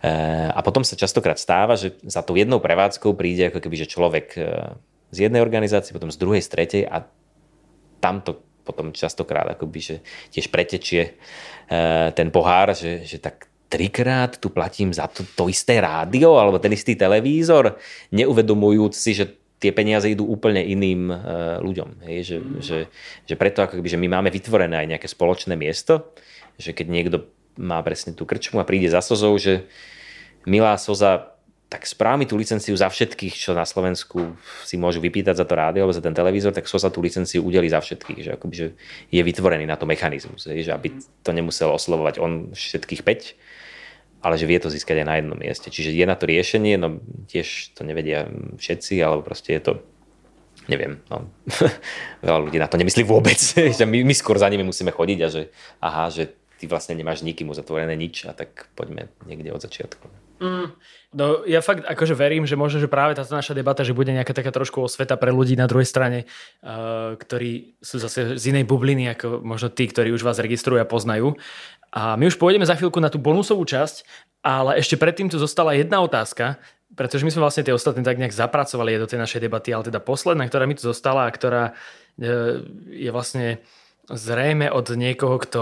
e, 0.04 0.12
a 0.52 0.60
potom 0.60 0.84
sa 0.84 1.00
častokrát 1.00 1.40
stáva, 1.40 1.80
že 1.80 1.96
za 2.04 2.20
tou 2.20 2.36
jednou 2.36 2.60
prevádzkou 2.60 3.16
príde 3.16 3.48
ako 3.48 3.64
keby, 3.64 3.76
že 3.80 3.88
človek 3.88 4.28
e, 4.36 4.44
z 5.16 5.18
jednej 5.32 5.40
organizácie, 5.40 5.96
potom 5.96 6.12
z 6.12 6.20
druhej, 6.20 6.44
z 6.44 6.52
tretej 6.52 6.84
a 6.84 7.08
tamto 8.04 8.44
potom 8.68 8.92
častokrát 8.92 9.56
akoby, 9.56 9.80
že 9.80 9.96
tiež 10.36 10.52
pretečie 10.52 11.16
e, 11.72 12.12
ten 12.12 12.28
pohár, 12.28 12.76
že, 12.76 13.08
že 13.08 13.24
tak 13.24 13.48
trikrát 13.70 14.38
tu 14.38 14.54
platím 14.54 14.94
za 14.94 15.10
to, 15.10 15.26
to 15.36 15.50
isté 15.50 15.82
rádio 15.82 16.38
alebo 16.38 16.62
ten 16.62 16.74
istý 16.74 16.94
televízor, 16.94 17.76
neuvedomujúc 18.14 18.94
si, 18.94 19.12
že 19.18 19.26
tie 19.60 19.72
peniaze 19.72 20.06
idú 20.12 20.28
úplne 20.28 20.62
iným 20.62 21.10
uh, 21.10 21.18
ľuďom. 21.64 22.06
Hej? 22.06 22.18
Že, 22.22 22.38
mm. 22.38 22.52
že, 22.62 22.80
že 23.26 23.36
preto 23.40 23.64
ako 23.64 23.80
keby, 23.82 23.90
že 23.90 24.02
my 24.02 24.08
máme 24.12 24.30
vytvorené 24.30 24.84
aj 24.84 24.88
nejaké 24.96 25.08
spoločné 25.10 25.58
miesto, 25.58 26.14
že 26.60 26.76
keď 26.76 26.88
niekto 26.88 27.18
má 27.56 27.80
presne 27.82 28.12
tú 28.12 28.28
krčmu 28.28 28.60
a 28.60 28.68
príde 28.68 28.92
za 28.92 29.00
Sozou, 29.00 29.36
že 29.40 29.66
milá 30.44 30.76
Soza, 30.76 31.36
tak 31.66 31.90
správ 31.90 32.22
tú 32.30 32.38
licenciu 32.38 32.78
za 32.78 32.88
všetkých, 32.88 33.34
čo 33.34 33.52
na 33.58 33.66
Slovensku 33.66 34.38
si 34.64 34.78
môžu 34.78 35.02
vypýtať 35.02 35.42
za 35.42 35.46
to 35.50 35.58
rádio 35.58 35.84
alebo 35.84 35.98
za 35.98 36.04
ten 36.04 36.14
televízor, 36.14 36.54
tak 36.54 36.70
Sosa 36.70 36.94
tú 36.94 37.02
licenciu 37.02 37.42
udeli 37.42 37.68
za 37.68 37.82
všetkých. 37.82 38.20
Že, 38.22 38.32
akoby, 38.38 38.56
že 38.56 38.68
je 39.10 39.22
vytvorený 39.26 39.66
na 39.66 39.76
to 39.76 39.90
mechanizmus, 39.90 40.46
že 40.46 40.72
aby 40.72 40.94
to 41.26 41.32
nemusel 41.34 41.74
oslovovať 41.74 42.22
on 42.22 42.54
všetkých 42.54 43.02
5, 43.02 43.55
ale 44.26 44.42
že 44.42 44.50
vie 44.50 44.58
to 44.58 44.74
získať 44.74 45.06
aj 45.06 45.08
na 45.08 45.16
jednom 45.22 45.38
mieste. 45.38 45.70
Čiže 45.70 45.94
je 45.94 46.06
na 46.10 46.18
to 46.18 46.26
riešenie, 46.26 46.82
no 46.82 46.98
tiež 47.30 47.78
to 47.78 47.86
nevedia 47.86 48.26
všetci, 48.58 48.98
alebo 49.06 49.22
proste 49.22 49.54
je 49.54 49.62
to 49.62 49.74
neviem, 50.66 50.98
no, 51.14 51.30
veľa 52.26 52.40
ľudí 52.50 52.58
na 52.58 52.66
to 52.66 52.82
nemyslí 52.82 53.06
vôbec, 53.06 53.38
že 53.78 53.86
my, 53.86 54.02
my 54.02 54.14
skôr 54.18 54.42
za 54.42 54.50
nimi 54.50 54.66
musíme 54.66 54.90
chodiť 54.90 55.20
a 55.22 55.28
že 55.30 55.42
aha, 55.78 56.10
že 56.10 56.34
ty 56.58 56.66
vlastne 56.66 56.98
nemáš 56.98 57.22
nikým 57.22 57.52
uzatvorené 57.54 57.94
nič 57.94 58.26
a 58.26 58.34
tak 58.34 58.72
poďme 58.74 59.12
niekde 59.30 59.54
od 59.54 59.62
začiatku. 59.62 60.08
Mm, 60.36 60.68
no 61.16 61.48
ja 61.48 61.64
fakt 61.64 61.88
akože 61.88 62.12
verím, 62.12 62.44
že 62.44 62.60
možno, 62.60 62.84
že 62.84 62.92
práve 62.92 63.16
táto 63.16 63.32
naša 63.32 63.56
debata, 63.56 63.88
že 63.88 63.96
bude 63.96 64.12
nejaká 64.12 64.36
taká 64.36 64.52
trošku 64.52 64.84
osveta 64.84 65.16
pre 65.16 65.32
ľudí 65.32 65.56
na 65.56 65.64
druhej 65.64 65.88
strane, 65.88 66.28
uh, 66.60 67.16
ktorí 67.16 67.80
sú 67.80 68.04
zase 68.04 68.36
z 68.36 68.44
inej 68.52 68.68
bubliny, 68.68 69.08
ako 69.16 69.40
možno 69.40 69.72
tí, 69.72 69.88
ktorí 69.88 70.12
už 70.12 70.28
vás 70.28 70.44
registrujú 70.44 70.84
a 70.84 70.88
poznajú. 70.88 71.40
A 71.96 72.20
my 72.20 72.28
už 72.28 72.36
pôjdeme 72.36 72.68
za 72.68 72.76
chvíľku 72.76 73.00
na 73.00 73.08
tú 73.08 73.24
bonusovú 73.24 73.64
časť, 73.64 74.04
ale 74.44 74.76
ešte 74.84 75.00
predtým 75.00 75.32
tu 75.32 75.40
zostala 75.40 75.80
jedna 75.80 76.04
otázka, 76.04 76.60
pretože 76.92 77.24
my 77.24 77.32
sme 77.32 77.48
vlastne 77.48 77.64
tie 77.64 77.72
ostatné 77.72 78.04
tak 78.04 78.20
nejak 78.20 78.36
zapracovali 78.36 79.00
do 79.00 79.08
tej 79.08 79.24
našej 79.24 79.40
debaty, 79.48 79.72
ale 79.72 79.88
teda 79.88 80.04
posledná, 80.04 80.44
ktorá 80.46 80.68
mi 80.68 80.76
tu 80.76 80.84
zostala 80.84 81.26
a 81.26 81.34
ktorá 81.34 81.72
e, 82.20 82.60
je 83.00 83.10
vlastne 83.16 83.64
zrejme 84.12 84.68
od 84.70 84.92
niekoho, 84.92 85.40
kto 85.40 85.62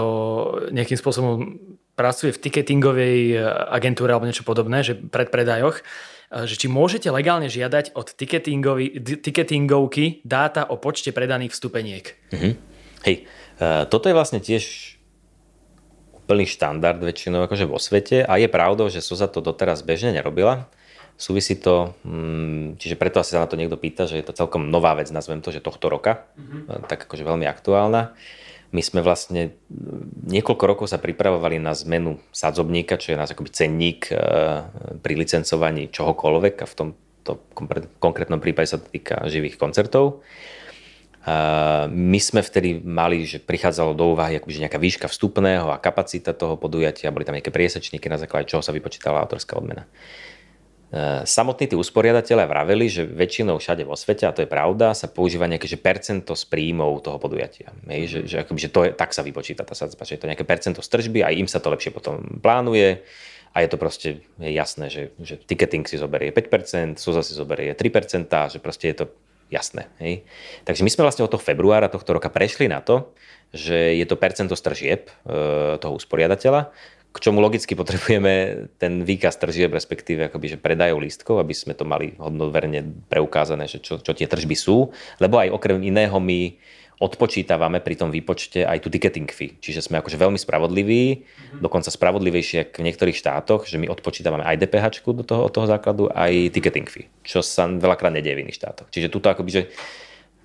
nejakým 0.74 0.98
spôsobom 0.98 1.62
pracuje 1.94 2.34
v 2.34 2.42
ticketingovej 2.42 3.18
e, 3.34 3.36
agentúre 3.70 4.10
alebo 4.10 4.26
niečo 4.26 4.42
podobné, 4.42 4.82
že 4.82 4.98
pred 4.98 5.30
predajoch, 5.30 5.80
e, 5.80 5.82
že 6.50 6.58
či 6.58 6.66
môžete 6.66 7.14
legálne 7.14 7.46
žiadať 7.46 7.94
od 7.94 8.10
ticketingovky 9.22 10.26
dáta 10.26 10.66
o 10.66 10.82
počte 10.82 11.14
predaných 11.14 11.54
vstupeniek. 11.54 12.04
Mm-hmm. 12.34 12.52
Hej, 13.04 13.28
toto 13.92 14.08
je 14.08 14.16
vlastne 14.16 14.40
tiež 14.40 14.93
plný 16.24 16.48
štandard 16.48 16.98
väčšinou 16.98 17.44
akože 17.44 17.68
vo 17.68 17.76
svete 17.76 18.24
a 18.24 18.40
je 18.40 18.48
pravdou, 18.48 18.88
že 18.88 19.04
SOZA 19.04 19.28
to 19.28 19.44
doteraz 19.44 19.84
bežne 19.84 20.16
nerobila. 20.16 20.68
Súvisí 21.14 21.54
to, 21.54 21.94
mm, 22.02 22.82
čiže 22.82 22.98
preto 22.98 23.22
asi 23.22 23.38
sa 23.38 23.46
na 23.46 23.48
to 23.48 23.54
niekto 23.54 23.78
pýta, 23.78 24.10
že 24.10 24.18
je 24.18 24.26
to 24.26 24.34
celkom 24.34 24.66
nová 24.66 24.98
vec, 24.98 25.06
nazvem 25.14 25.38
to, 25.38 25.54
že 25.54 25.62
tohto 25.62 25.86
roka, 25.86 26.26
mm-hmm. 26.34 26.90
tak 26.90 27.06
akože 27.06 27.22
veľmi 27.22 27.46
aktuálna. 27.46 28.18
My 28.74 28.82
sme 28.82 29.06
vlastne 29.06 29.54
niekoľko 30.26 30.64
rokov 30.66 30.86
sa 30.90 30.98
pripravovali 30.98 31.62
na 31.62 31.70
zmenu 31.78 32.18
sadzobníka, 32.34 32.98
čo 32.98 33.14
je 33.14 33.20
nás 33.22 33.30
akoby 33.30 33.54
cenník 33.54 34.10
e, 34.10 34.18
pri 34.98 35.14
licencovaní 35.14 35.94
čohokoľvek 35.94 36.54
a 36.58 36.66
v 36.66 36.74
tomto 36.74 37.32
konkrétnom 38.02 38.42
prípade 38.42 38.74
sa 38.74 38.82
to 38.82 38.90
týka 38.90 39.22
živých 39.30 39.62
koncertov. 39.62 40.26
My 41.88 42.20
sme 42.20 42.44
vtedy 42.44 42.84
mali, 42.84 43.24
že 43.24 43.40
prichádzalo 43.40 43.96
do 43.96 44.12
úvahy 44.12 44.36
akoby, 44.36 44.60
nejaká 44.60 44.76
výška 44.76 45.08
vstupného 45.08 45.72
a 45.72 45.80
kapacita 45.80 46.36
toho 46.36 46.60
podujatia, 46.60 47.08
boli 47.08 47.24
tam 47.24 47.32
nejaké 47.32 47.48
priesečníky, 47.48 48.12
na 48.12 48.20
základe 48.20 48.44
čoho 48.44 48.60
sa 48.60 48.76
vypočítala 48.76 49.24
autorská 49.24 49.56
odmena. 49.56 49.88
samotní 51.24 51.72
tí 51.72 51.76
usporiadatelia 51.80 52.44
vraveli, 52.44 52.92
že 52.92 53.08
väčšinou 53.08 53.56
všade 53.56 53.88
vo 53.88 53.96
svete, 53.96 54.28
a 54.28 54.36
to 54.36 54.44
je 54.44 54.52
pravda, 54.52 54.92
sa 54.92 55.08
používa 55.08 55.48
nejaké 55.48 55.64
že 55.64 55.80
percento 55.80 56.36
z 56.36 56.44
príjmov 56.44 57.00
toho 57.00 57.16
podujatia. 57.16 57.72
Hej, 57.88 58.02
že, 58.04 58.18
že, 58.28 58.36
akoby, 58.44 58.60
že 58.60 58.70
to 58.70 58.80
je, 58.84 58.90
tak 58.92 59.16
sa 59.16 59.24
vypočíta 59.24 59.64
tá 59.64 59.72
sadzba, 59.72 60.04
že 60.04 60.20
je 60.20 60.20
to 60.20 60.28
nejaké 60.28 60.44
percento 60.44 60.84
z 60.84 60.88
tržby 60.92 61.24
a 61.24 61.32
im 61.32 61.48
sa 61.48 61.56
to 61.56 61.72
lepšie 61.72 61.88
potom 61.88 62.20
plánuje 62.44 63.00
a 63.54 63.62
je 63.64 63.68
to 63.72 63.80
proste 63.80 64.08
jasné, 64.36 64.92
že, 64.92 65.02
že 65.22 65.40
ticketing 65.40 65.88
si 65.88 65.96
zoberie 65.96 66.34
5%, 66.34 67.00
SUZA 67.00 67.22
si 67.24 67.32
zoberie 67.32 67.72
3%, 67.72 68.28
že 68.28 68.58
proste 68.60 68.92
je 68.92 68.96
to 69.00 69.06
jasné. 69.54 69.86
Hej. 70.02 70.26
Takže 70.66 70.82
my 70.82 70.90
sme 70.90 71.06
vlastne 71.06 71.22
od 71.22 71.30
toho 71.30 71.42
februára 71.42 71.86
tohto 71.86 72.18
roka 72.18 72.26
prešli 72.26 72.66
na 72.66 72.82
to, 72.82 73.14
že 73.54 73.94
je 73.94 74.04
to 74.10 74.18
percento 74.18 74.58
z 74.58 74.62
tržieb 74.66 75.02
e, 75.06 75.78
toho 75.78 75.94
usporiadateľa, 75.94 76.74
k 77.14 77.22
čomu 77.22 77.38
logicky 77.38 77.78
potrebujeme 77.78 78.66
ten 78.82 79.06
výkaz 79.06 79.38
tržieb, 79.38 79.70
respektíve 79.70 80.26
akoby, 80.26 80.58
že 80.58 80.58
predajov 80.58 80.98
lístkov, 80.98 81.38
aby 81.38 81.54
sme 81.54 81.78
to 81.78 81.86
mali 81.86 82.18
hodnoverne 82.18 83.06
preukázané, 83.06 83.70
že 83.70 83.78
čo, 83.78 84.02
čo 84.02 84.10
tie 84.10 84.26
tržby 84.26 84.58
sú, 84.58 84.90
lebo 85.22 85.38
aj 85.38 85.54
okrem 85.54 85.78
iného 85.86 86.18
my 86.18 86.58
odpočítavame 87.02 87.82
pri 87.82 87.94
tom 87.98 88.14
výpočte 88.14 88.62
aj 88.62 88.86
tú 88.86 88.88
ticketing 88.90 89.26
fee. 89.26 89.58
Čiže 89.58 89.90
sme 89.90 89.98
akože 89.98 90.14
veľmi 90.14 90.38
spravodliví, 90.38 91.02
mm-hmm. 91.18 91.60
dokonca 91.60 91.90
spravodlivejšie 91.90 92.70
v 92.70 92.84
niektorých 92.86 93.18
štátoch, 93.18 93.66
že 93.66 93.82
my 93.82 93.90
odpočítavame 93.90 94.46
aj 94.46 94.62
DPH 94.62 95.02
do 95.10 95.26
toho, 95.26 95.46
od 95.46 95.52
toho 95.52 95.66
základu, 95.66 96.06
aj 96.14 96.54
ticketing 96.54 96.86
fee, 96.86 97.10
čo 97.26 97.42
sa 97.42 97.66
veľakrát 97.66 98.14
nedieje 98.14 98.38
v 98.38 98.42
iných 98.46 98.58
štátoch. 98.58 98.86
Čiže 98.94 99.10
tuto 99.10 99.26
akoby, 99.26 99.50
že 99.50 99.62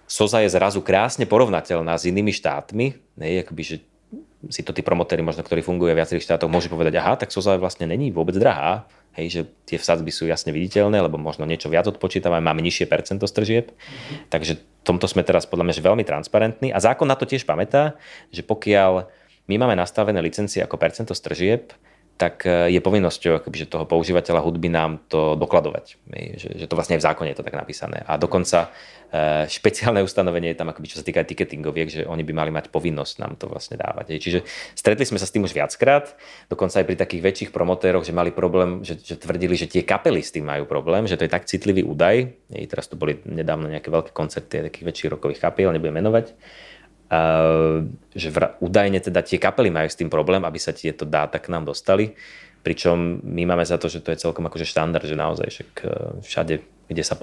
SOZA 0.09 0.41
je 0.41 0.49
zrazu 0.49 0.81
krásne 0.81 1.29
porovnateľná 1.29 1.93
s 1.93 2.09
inými 2.09 2.33
štátmi, 2.33 2.85
ne, 3.21 3.45
akoby, 3.45 3.61
že 3.61 3.75
si 4.49 4.63
to 4.65 4.71
tí 4.71 4.81
promotéri, 4.81 5.21
možno, 5.21 5.43
ktorí 5.43 5.61
fungujú 5.61 5.91
v 5.91 5.99
viacerých 5.99 6.25
štátoch, 6.25 6.49
môžu 6.49 6.71
povedať, 6.71 6.97
aha, 6.97 7.19
tak 7.19 7.29
SOZA 7.29 7.59
vlastne 7.59 7.85
není 7.85 8.09
vôbec 8.09 8.33
drahá, 8.39 8.89
hej, 9.17 9.27
že 9.29 9.41
tie 9.65 9.77
vsadzby 9.81 10.11
sú 10.13 10.29
jasne 10.29 10.53
viditeľné, 10.53 11.01
lebo 11.01 11.17
možno 11.17 11.47
niečo 11.47 11.71
viac 11.71 11.87
odpočítavame, 11.89 12.43
máme 12.43 12.61
nižšie 12.65 12.85
percento 12.85 13.25
stržieb, 13.25 13.73
mm-hmm. 13.73 14.29
takže 14.29 14.61
tomto 14.89 15.05
sme 15.05 15.21
teraz 15.21 15.45
podľa 15.45 15.69
mňa 15.69 15.77
že 15.77 15.85
veľmi 15.85 16.03
transparentní 16.07 16.67
a 16.73 16.81
zákon 16.81 17.05
na 17.05 17.13
to 17.13 17.29
tiež 17.29 17.45
pamätá, 17.45 17.93
že 18.33 18.41
pokiaľ 18.41 19.05
my 19.45 19.55
máme 19.61 19.77
nastavené 19.77 20.17
licencie 20.21 20.65
ako 20.65 20.81
percento 20.81 21.13
stržieb, 21.13 21.73
tak 22.19 22.43
e, 22.43 22.75
je 22.75 22.83
povinnosťou 22.83 23.39
akoby, 23.39 23.63
toho 23.71 23.87
používateľa 23.87 24.43
hudby 24.43 24.67
nám 24.67 24.99
to 25.07 25.39
dokladovať. 25.39 25.95
Že, 26.35 26.49
že 26.59 26.65
to 26.67 26.75
vlastne 26.75 26.99
aj 26.99 27.01
v 27.01 27.07
zákone 27.07 27.27
je 27.31 27.37
to 27.39 27.47
tak 27.47 27.55
napísané. 27.55 28.03
A 28.03 28.19
dokonca 28.19 28.75
e, 29.07 29.47
špeciálne 29.47 30.03
ustanovenie 30.03 30.51
je 30.51 30.59
tam, 30.59 30.67
akoby, 30.67 30.91
čo 30.91 30.99
sa 30.99 31.07
týka 31.07 31.23
ticketingoviek, 31.23 31.87
že 31.87 32.01
oni 32.03 32.27
by 32.27 32.33
mali 32.35 32.51
mať 32.51 32.75
povinnosť 32.75 33.23
nám 33.23 33.39
to 33.39 33.47
vlastne 33.47 33.79
dávať. 33.79 34.19
Čiže 34.19 34.43
stretli 34.75 35.07
sme 35.07 35.15
sa 35.15 35.23
s 35.23 35.31
tým 35.31 35.47
už 35.47 35.55
viackrát, 35.55 36.11
dokonca 36.51 36.83
aj 36.83 36.85
pri 36.91 36.99
takých 36.99 37.23
väčších 37.23 37.51
promotéroch, 37.55 38.03
že 38.03 38.11
mali 38.11 38.35
problém, 38.35 38.83
že, 38.83 38.99
že 38.99 39.15
tvrdili, 39.15 39.55
že 39.55 39.71
tie 39.71 39.87
kapely 39.87 40.19
s 40.19 40.35
tým 40.35 40.43
majú 40.43 40.67
problém, 40.67 41.07
že 41.07 41.15
to 41.15 41.23
je 41.23 41.31
tak 41.31 41.47
citlivý 41.47 41.87
údaj. 41.87 42.35
Teraz 42.67 42.91
tu 42.91 42.99
boli 42.99 43.23
nedávno 43.23 43.71
nejaké 43.71 43.87
veľké 43.87 44.11
koncerty 44.11 44.67
takých 44.67 44.83
väčších 44.91 45.11
rokových 45.15 45.39
kapiel, 45.39 45.71
nebudem 45.71 46.03
menovať 46.03 46.35
že 48.13 48.29
údajne 48.61 49.01
teda 49.01 49.25
tie 49.25 49.41
kapely 49.41 49.73
majú 49.73 49.89
s 49.89 49.97
tým 49.97 50.13
problém, 50.13 50.45
aby 50.45 50.61
sa 50.61 50.77
tieto 50.77 51.09
dáta 51.09 51.41
k 51.41 51.49
nám 51.49 51.65
dostali. 51.65 52.13
Pričom 52.61 53.25
my 53.25 53.43
máme 53.49 53.65
za 53.65 53.81
to, 53.81 53.89
že 53.89 54.03
to 54.05 54.13
je 54.13 54.21
celkom 54.21 54.45
akože 54.45 54.67
štandard, 54.67 55.07
že 55.07 55.17
naozaj 55.17 55.47
však 55.47 55.71
e, 55.79 55.95
všade, 56.21 56.55
kde 56.91 57.03
sa 57.07 57.15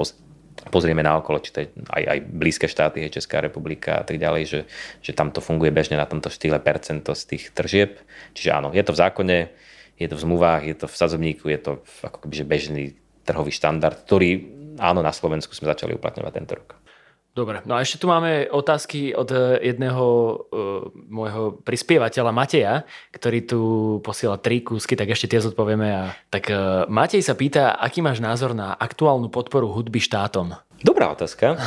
pozrieme 0.72 1.04
na 1.04 1.20
okolo, 1.20 1.44
či 1.44 1.50
to 1.52 1.58
je 1.60 1.66
aj, 1.92 2.02
aj 2.08 2.18
blízke 2.24 2.66
štáty, 2.66 3.04
je 3.04 3.20
Česká 3.20 3.44
republika 3.44 4.00
a 4.00 4.04
tak 4.08 4.16
ďalej, 4.16 4.42
že, 4.48 4.60
že 5.04 5.12
tam 5.12 5.28
to 5.30 5.44
funguje 5.44 5.68
bežne 5.68 6.00
na 6.00 6.08
tomto 6.08 6.32
štýle 6.32 6.56
percento 6.58 7.12
z 7.12 7.36
tých 7.36 7.44
tržieb. 7.52 8.00
Čiže 8.32 8.50
áno, 8.56 8.72
je 8.72 8.80
to 8.80 8.96
v 8.96 9.00
zákone, 9.06 9.38
je 10.00 10.06
to 10.08 10.16
v 10.16 10.24
zmluvách, 10.24 10.62
je 10.64 10.76
to 10.80 10.86
v 10.88 10.96
sadzobníku, 10.96 11.52
je 11.52 11.60
to 11.60 11.72
ako 12.00 12.26
keby, 12.26 12.34
že 12.34 12.44
bežný 12.48 12.84
trhový 13.28 13.52
štandard, 13.52 14.08
ktorý 14.08 14.56
áno, 14.80 15.04
na 15.04 15.12
Slovensku 15.12 15.52
sme 15.52 15.68
začali 15.68 15.92
uplatňovať 15.96 16.32
tento 16.32 16.54
rok. 16.56 16.80
Dobre, 17.36 17.60
no 17.68 17.76
a 17.76 17.84
ešte 17.84 18.00
tu 18.00 18.08
máme 18.08 18.48
otázky 18.48 19.12
od 19.12 19.28
eh, 19.28 19.60
jedného 19.68 20.04
uh, 20.08 20.88
môjho 21.04 21.60
prispievateľa 21.60 22.32
Mateja, 22.32 22.88
ktorý 23.12 23.38
tu 23.44 23.60
posiela 24.00 24.40
tri 24.40 24.64
kúsky, 24.64 24.96
tak 24.96 25.12
ešte 25.12 25.36
tie 25.36 25.44
zodpovieme. 25.44 25.88
A... 25.92 26.16
Tak 26.32 26.48
uh, 26.48 26.88
Matej 26.88 27.20
sa 27.20 27.36
pýta, 27.36 27.76
aký 27.76 28.00
máš 28.00 28.24
názor 28.24 28.56
na 28.56 28.72
aktuálnu 28.72 29.28
podporu 29.28 29.68
hudby 29.68 30.00
štátom? 30.00 30.56
Dobrá 30.80 31.12
otázka. 31.12 31.60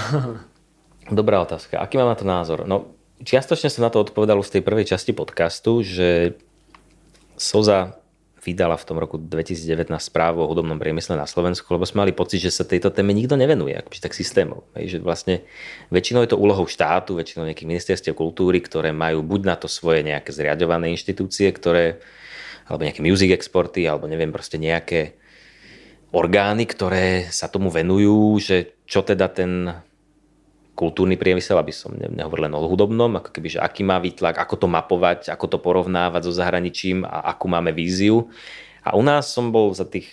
Dobrá 1.21 1.45
otázka. 1.45 1.77
Aký 1.77 2.01
mám 2.01 2.09
na 2.09 2.17
to 2.17 2.25
názor? 2.25 2.65
No, 2.65 2.97
čiastočne 3.21 3.69
som 3.69 3.85
na 3.85 3.93
to 3.93 4.01
odpovedal 4.01 4.41
už 4.41 4.49
z 4.49 4.53
tej 4.57 4.63
prvej 4.65 4.89
časti 4.89 5.13
podcastu, 5.13 5.85
že 5.85 6.33
Soza 7.37 7.93
vydala 8.39 8.79
v 8.79 8.87
tom 8.87 8.97
roku 8.97 9.19
2019 9.19 9.91
správu 9.99 10.41
o 10.43 10.49
hudobnom 10.49 10.79
priemysle 10.79 11.19
na 11.19 11.27
Slovensku, 11.27 11.67
lebo 11.75 11.83
sme 11.83 12.07
mali 12.07 12.11
pocit, 12.15 12.39
že 12.39 12.55
sa 12.55 12.63
tejto 12.63 12.89
téme 12.89 13.11
nikto 13.11 13.35
nevenuje, 13.35 13.75
akože 13.75 13.99
tak 13.99 14.15
systémov. 14.15 14.63
Hej, 14.79 14.95
že 14.95 14.97
vlastne 15.03 15.35
väčšinou 15.91 16.23
je 16.23 16.31
to 16.31 16.41
úlohou 16.41 16.65
štátu, 16.65 17.19
väčšinou 17.19 17.43
nejakých 17.47 17.69
ministerstiev 17.69 18.13
kultúry, 18.15 18.63
ktoré 18.63 18.95
majú 18.95 19.21
buď 19.21 19.41
na 19.43 19.55
to 19.59 19.67
svoje 19.67 20.01
nejaké 20.07 20.31
zriadované 20.31 20.95
inštitúcie, 20.95 21.51
ktoré, 21.51 21.99
alebo 22.65 22.87
nejaké 22.87 23.03
music 23.03 23.35
exporty, 23.35 23.83
alebo 23.85 24.07
neviem, 24.07 24.31
proste 24.31 24.55
nejaké 24.55 25.19
orgány, 26.15 26.65
ktoré 26.65 27.29
sa 27.29 27.51
tomu 27.51 27.69
venujú, 27.69 28.39
že 28.41 28.79
čo 28.89 29.05
teda 29.05 29.29
ten 29.29 29.69
kultúrny 30.79 31.19
priemysel, 31.19 31.59
aby 31.59 31.75
som 31.75 31.91
nehovoril 31.91 32.47
len 32.47 32.55
o 32.55 32.63
hudobnom, 32.63 33.11
ako 33.19 33.35
keby, 33.35 33.59
že 33.59 33.59
aký 33.59 33.83
má 33.83 33.99
výtlak, 33.99 34.39
ako 34.39 34.63
to 34.63 34.67
mapovať, 34.71 35.27
ako 35.27 35.45
to 35.51 35.57
porovnávať 35.59 36.31
so 36.31 36.31
zahraničím 36.31 37.03
a 37.03 37.35
akú 37.35 37.51
máme 37.51 37.75
víziu. 37.75 38.31
A 38.87 38.95
u 38.95 39.03
nás 39.03 39.27
som 39.27 39.51
bol 39.51 39.75
za 39.75 39.83
tých 39.83 40.07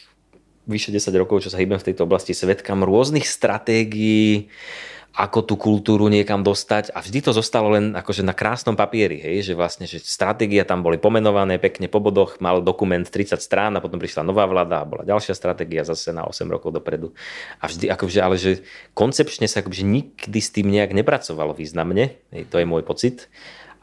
vyše 0.67 0.91
10 0.91 1.15
rokov, 1.23 1.47
čo 1.47 1.55
sa 1.55 1.63
hýbem 1.63 1.79
v 1.79 1.87
tejto 1.87 2.03
oblasti, 2.03 2.35
svetkam 2.35 2.83
rôznych 2.83 3.23
stratégií, 3.23 4.51
ako 5.17 5.49
tú 5.49 5.55
kultúru 5.57 6.13
niekam 6.13 6.45
dostať 6.45 6.93
a 6.93 7.01
vždy 7.01 7.25
to 7.25 7.33
zostalo 7.33 7.73
len 7.73 7.97
akože 7.97 8.21
na 8.21 8.37
krásnom 8.37 8.77
papieri, 8.77 9.17
hej, 9.17 9.49
že 9.49 9.53
vlastne, 9.57 9.89
že 9.89 10.05
stratégia 10.05 10.69
tam 10.69 10.85
boli 10.85 11.01
pomenované 11.01 11.57
pekne 11.57 11.89
po 11.89 12.05
bodoch, 12.05 12.37
mal 12.37 12.61
dokument 12.61 13.01
30 13.01 13.41
strán 13.41 13.73
a 13.73 13.81
potom 13.81 13.97
prišla 13.97 14.21
nová 14.21 14.45
vláda 14.45 14.85
a 14.85 14.89
bola 14.89 15.09
ďalšia 15.09 15.33
stratégia 15.33 15.89
zase 15.89 16.13
na 16.13 16.29
8 16.29 16.45
rokov 16.53 16.69
dopredu. 16.69 17.17
A 17.65 17.73
vždy, 17.73 17.89
akože, 17.89 18.19
ale 18.21 18.37
že 18.37 18.61
koncepčne 18.93 19.49
sa 19.49 19.65
akože 19.65 19.89
nikdy 19.89 20.37
s 20.37 20.53
tým 20.53 20.69
nejak 20.69 20.93
nepracovalo 20.93 21.57
významne, 21.57 22.13
hej, 22.37 22.45
to 22.53 22.61
je 22.61 22.69
môj 22.69 22.85
pocit. 22.85 23.33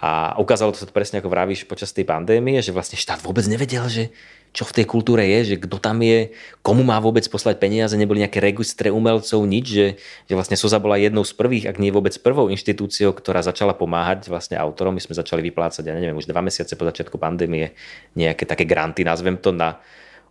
A 0.03 0.35
ukázalo 0.35 0.75
to 0.75 0.83
sa 0.83 0.87
to 0.87 0.91
presne 0.91 1.23
ako 1.23 1.31
vravíš 1.31 1.63
počas 1.63 1.95
tej 1.95 2.03
pandémie, 2.03 2.59
že 2.59 2.75
vlastne 2.75 2.99
štát 2.99 3.23
vôbec 3.23 3.47
nevedel, 3.47 3.87
že 3.87 4.11
čo 4.51 4.67
v 4.67 4.75
tej 4.75 4.85
kultúre 4.85 5.23
je, 5.23 5.55
že 5.55 5.63
kto 5.63 5.79
tam 5.79 6.03
je, 6.03 6.35
komu 6.59 6.83
má 6.83 6.99
vôbec 6.99 7.23
poslať 7.25 7.55
peniaze, 7.55 7.95
neboli 7.95 8.19
nejaké 8.19 8.43
registre 8.43 8.91
umelcov, 8.91 9.39
nič, 9.47 9.65
že, 9.65 9.87
že 10.27 10.33
vlastne 10.35 10.59
SOZA 10.59 10.83
bola 10.83 10.99
jednou 10.99 11.23
z 11.23 11.31
prvých, 11.33 11.71
ak 11.71 11.79
nie 11.79 11.89
vôbec 11.89 12.11
prvou 12.19 12.51
inštitúciou, 12.51 13.15
ktorá 13.15 13.39
začala 13.41 13.71
pomáhať 13.71 14.27
vlastne 14.27 14.59
autorom. 14.59 14.91
My 14.93 15.01
sme 15.01 15.15
začali 15.15 15.39
vyplácať, 15.49 15.87
ja 15.87 15.95
neviem, 15.95 16.19
už 16.19 16.27
dva 16.27 16.43
mesiace 16.43 16.75
po 16.75 16.83
začiatku 16.83 17.15
pandémie 17.15 17.71
nejaké 18.13 18.43
také 18.43 18.67
granty, 18.67 19.07
nazvem 19.07 19.39
to, 19.39 19.55
na 19.55 19.79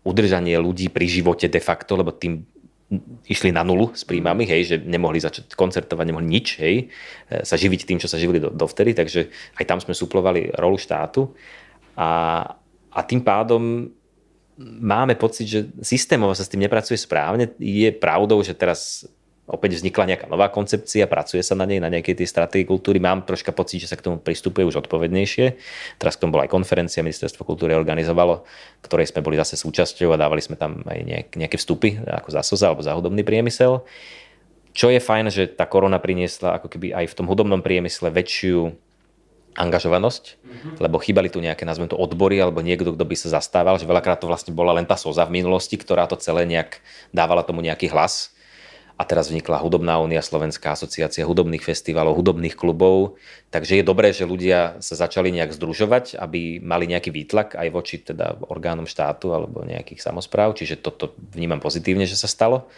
udržanie 0.04 0.54
ľudí 0.60 0.92
pri 0.92 1.08
živote 1.08 1.48
de 1.48 1.58
facto, 1.64 1.96
lebo 1.96 2.12
tým 2.12 2.44
išli 3.28 3.52
na 3.52 3.64
nulu 3.64 3.92
s 3.96 4.04
príjmami, 4.04 4.44
hej, 4.44 4.62
že 4.68 4.76
nemohli 4.82 5.20
začať 5.20 5.56
koncertovať, 5.56 6.04
nemohli 6.08 6.28
nič, 6.28 6.60
hej, 6.60 6.86
e, 7.32 7.44
sa 7.44 7.56
živiť 7.56 7.88
tým, 7.88 7.98
čo 7.98 8.08
sa 8.08 8.20
živili 8.20 8.42
do, 8.42 8.52
dovtedy, 8.52 8.92
takže 8.92 9.32
aj 9.56 9.64
tam 9.64 9.78
sme 9.80 9.96
suplovali 9.96 10.52
rolu 10.56 10.76
štátu 10.76 11.32
a, 11.96 12.42
a 12.92 13.00
tým 13.04 13.24
pádom 13.24 13.88
máme 14.62 15.16
pocit, 15.16 15.48
že 15.48 15.60
systémovo 15.80 16.36
sa 16.36 16.44
s 16.44 16.52
tým 16.52 16.60
nepracuje 16.60 17.00
správne. 17.00 17.56
Je 17.56 17.88
pravdou, 17.88 18.44
že 18.44 18.52
teraz 18.52 19.08
opäť 19.50 19.82
vznikla 19.82 20.14
nejaká 20.14 20.26
nová 20.30 20.46
koncepcia, 20.54 21.10
pracuje 21.10 21.42
sa 21.42 21.58
na 21.58 21.66
nej, 21.66 21.82
na 21.82 21.90
nejakej 21.90 22.22
tej 22.22 22.28
stratégii 22.30 22.66
kultúry. 22.66 23.02
Mám 23.02 23.26
troška 23.26 23.50
pocit, 23.50 23.82
že 23.82 23.90
sa 23.90 23.98
k 23.98 24.06
tomu 24.06 24.22
pristupuje 24.22 24.62
už 24.62 24.86
odpovednejšie. 24.86 25.58
Teraz 25.98 26.14
k 26.14 26.22
tomu 26.22 26.38
bola 26.38 26.46
aj 26.46 26.54
konferencia, 26.54 27.02
ministerstvo 27.02 27.42
kultúry 27.42 27.74
organizovalo, 27.74 28.46
ktorej 28.86 29.10
sme 29.10 29.20
boli 29.26 29.34
zase 29.34 29.58
súčasťou 29.58 30.14
a 30.14 30.20
dávali 30.20 30.42
sme 30.42 30.54
tam 30.54 30.86
aj 30.86 31.34
nejaké 31.34 31.56
vstupy 31.58 31.98
ako 32.06 32.28
za 32.30 32.42
SOZA 32.46 32.66
alebo 32.70 32.82
za 32.86 32.94
hudobný 32.94 33.26
priemysel. 33.26 33.82
Čo 34.72 34.88
je 34.88 35.02
fajn, 35.02 35.28
že 35.28 35.50
tá 35.52 35.68
korona 35.68 36.00
priniesla 36.00 36.56
ako 36.56 36.72
keby 36.72 36.96
aj 36.96 37.12
v 37.12 37.16
tom 37.18 37.26
hudobnom 37.28 37.60
priemysle 37.60 38.08
väčšiu 38.08 38.72
angažovanosť, 39.52 40.24
mm-hmm. 40.24 40.74
lebo 40.80 40.96
chýbali 40.96 41.28
tu 41.28 41.44
nejaké, 41.44 41.68
nazvem 41.68 41.84
to, 41.84 42.00
odbory 42.00 42.40
alebo 42.40 42.64
niekto, 42.64 42.96
kto 42.96 43.04
by 43.04 43.12
sa 43.12 43.36
zastával, 43.36 43.76
že 43.76 43.84
veľakrát 43.84 44.16
to 44.16 44.24
vlastne 44.24 44.56
bola 44.56 44.72
len 44.72 44.88
tá 44.88 44.96
soza 44.96 45.28
v 45.28 45.44
minulosti, 45.44 45.76
ktorá 45.76 46.08
to 46.08 46.16
celé 46.16 46.48
nejak 46.48 46.80
dávala 47.12 47.44
tomu 47.44 47.60
nejaký 47.60 47.92
hlas. 47.92 48.32
A 48.96 49.02
teraz 49.08 49.32
vznikla 49.32 49.58
Hudobná 49.58 49.98
únia, 49.98 50.20
Slovenská 50.20 50.76
asociácia 50.76 51.26
hudobných 51.26 51.64
festivalov, 51.64 52.18
hudobných 52.18 52.54
klubov. 52.54 53.16
Takže 53.48 53.80
je 53.80 53.84
dobré, 53.84 54.12
že 54.12 54.28
ľudia 54.28 54.78
sa 54.78 54.94
začali 54.94 55.32
nejak 55.32 55.56
združovať, 55.56 56.20
aby 56.20 56.60
mali 56.60 56.86
nejaký 56.86 57.10
výtlak 57.10 57.56
aj 57.56 57.68
voči 57.72 57.96
teda 58.04 58.38
orgánom 58.46 58.84
štátu 58.84 59.32
alebo 59.32 59.64
nejakých 59.64 60.04
samozpráv. 60.04 60.54
Čiže 60.54 60.78
toto 60.84 61.16
vnímam 61.32 61.58
pozitívne, 61.58 62.04
že 62.04 62.20
sa 62.20 62.28
stalo. 62.28 62.68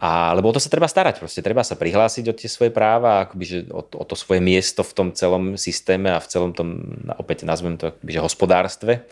A, 0.00 0.32
lebo 0.32 0.48
o 0.48 0.56
to 0.56 0.64
sa 0.64 0.72
treba 0.72 0.88
starať, 0.88 1.20
proste 1.20 1.44
treba 1.44 1.60
sa 1.60 1.76
prihlásiť 1.76 2.32
o 2.32 2.34
tie 2.34 2.48
svoje 2.48 2.72
práva, 2.72 3.28
akoby, 3.28 3.44
že 3.44 3.58
o, 3.68 3.84
o 3.84 4.04
to 4.08 4.16
svoje 4.16 4.40
miesto 4.40 4.80
v 4.80 4.96
tom 4.96 5.08
celom 5.12 5.60
systéme 5.60 6.08
a 6.08 6.24
v 6.24 6.24
celom 6.24 6.56
tom, 6.56 6.80
opäť 7.20 7.44
nazvem 7.44 7.76
to, 7.76 7.92
akoby, 7.92 8.08
že 8.16 8.24
hospodárstve. 8.24 9.04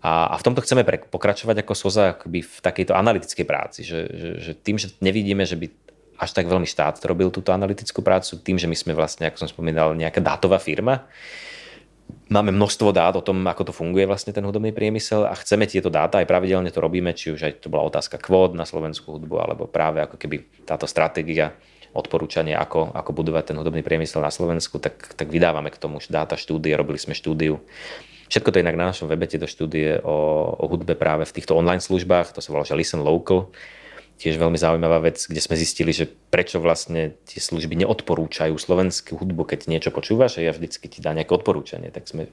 A, 0.00 0.32
a 0.32 0.34
v 0.40 0.44
tomto 0.48 0.64
chceme 0.64 0.80
pre, 0.80 0.96
pokračovať 1.04 1.60
ako 1.60 1.72
SOZA 1.76 2.16
akoby 2.16 2.40
v 2.40 2.56
takejto 2.64 2.96
analytickej 2.96 3.44
práci, 3.44 3.84
že, 3.84 4.08
že, 4.08 4.28
že 4.40 4.52
tým, 4.56 4.80
že 4.80 4.96
nevidíme, 5.04 5.44
že 5.44 5.60
by 5.60 5.68
až 6.20 6.36
tak 6.36 6.48
veľmi 6.48 6.68
štát 6.68 7.00
robil 7.04 7.32
túto 7.32 7.52
analytickú 7.52 8.04
prácu, 8.04 8.40
tým, 8.40 8.60
že 8.60 8.68
my 8.68 8.76
sme 8.76 8.92
vlastne, 8.92 9.28
ako 9.28 9.44
som 9.44 9.48
spomínal, 9.48 9.96
nejaká 9.96 10.20
dátová 10.20 10.60
firma, 10.60 11.08
máme 12.28 12.52
množstvo 12.52 12.92
dát 12.92 13.16
o 13.16 13.24
tom, 13.24 13.40
ako 13.44 13.70
to 13.70 13.76
funguje 13.76 14.04
vlastne 14.04 14.32
ten 14.32 14.44
hudobný 14.44 14.72
priemysel 14.72 15.24
a 15.24 15.34
chceme 15.36 15.64
tieto 15.64 15.88
dáta, 15.88 16.20
aj 16.20 16.28
pravidelne 16.28 16.68
to 16.68 16.80
robíme, 16.80 17.12
či 17.16 17.32
už 17.32 17.40
aj 17.44 17.52
to 17.64 17.68
bola 17.72 17.88
otázka 17.88 18.20
kvót 18.20 18.52
na 18.52 18.68
slovenskú 18.68 19.16
hudbu, 19.16 19.36
alebo 19.40 19.64
práve 19.64 20.04
ako 20.04 20.20
keby 20.20 20.64
táto 20.68 20.84
stratégia 20.84 21.56
odporúčanie, 21.90 22.54
ako, 22.54 22.94
ako 22.94 23.10
budovať 23.10 23.50
ten 23.50 23.56
hudobný 23.58 23.82
priemysel 23.82 24.22
na 24.22 24.30
Slovensku, 24.30 24.78
tak, 24.78 25.16
tak 25.18 25.26
vydávame 25.26 25.74
k 25.74 25.80
tomu 25.80 25.98
dáta 26.06 26.38
štúdie, 26.38 26.76
robili 26.78 27.02
sme 27.02 27.18
štúdiu 27.18 27.58
Všetko 28.30 28.48
to 28.54 28.56
je 28.58 28.64
inak 28.64 28.78
na 28.78 28.94
našom 28.94 29.10
webe, 29.10 29.26
tieto 29.26 29.50
štúdie 29.50 29.98
o, 30.06 30.16
o 30.54 30.64
hudbe 30.70 30.94
práve 30.94 31.26
v 31.26 31.34
týchto 31.34 31.58
online 31.58 31.82
službách, 31.82 32.30
to 32.30 32.38
sa 32.38 32.54
volá, 32.54 32.62
že 32.62 32.78
Listen 32.78 33.02
Local, 33.02 33.50
tiež 34.22 34.38
veľmi 34.38 34.54
zaujímavá 34.54 35.02
vec, 35.02 35.18
kde 35.26 35.42
sme 35.42 35.58
zistili, 35.58 35.90
že 35.90 36.06
prečo 36.06 36.62
vlastne 36.62 37.18
tie 37.26 37.42
služby 37.42 37.74
neodporúčajú 37.82 38.54
slovenskú 38.54 39.18
hudbu, 39.18 39.48
keď 39.48 39.66
niečo 39.66 39.90
počúvaš 39.90 40.38
a 40.38 40.44
ja 40.46 40.52
vždycky 40.54 40.86
ti 40.86 41.02
dá 41.02 41.10
nejaké 41.10 41.32
odporúčanie, 41.34 41.90
tak 41.90 42.06
sme 42.06 42.30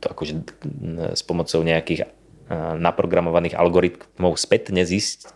to 0.00 0.06
akože 0.08 0.32
s 1.18 1.22
pomocou 1.26 1.60
nejakých 1.66 2.08
naprogramovaných 2.78 3.58
algoritmov 3.58 4.38
spätne 4.38 4.86
zist, 4.86 5.34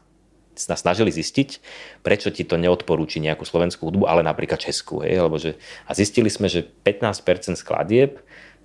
snažili 0.55 1.11
zistiť, 1.11 1.59
prečo 2.05 2.29
ti 2.31 2.47
to 2.47 2.55
neodporúči 2.61 3.19
nejakú 3.19 3.43
slovenskú 3.43 3.91
hudbu, 3.91 4.05
ale 4.07 4.21
napríklad 4.23 4.61
českú. 4.61 5.03
Hej? 5.03 5.25
Lebo 5.25 5.41
že, 5.41 5.57
a 5.89 5.97
zistili 5.97 6.29
sme, 6.29 6.47
že 6.47 6.69
15% 6.85 7.59
skladieb 7.59 8.21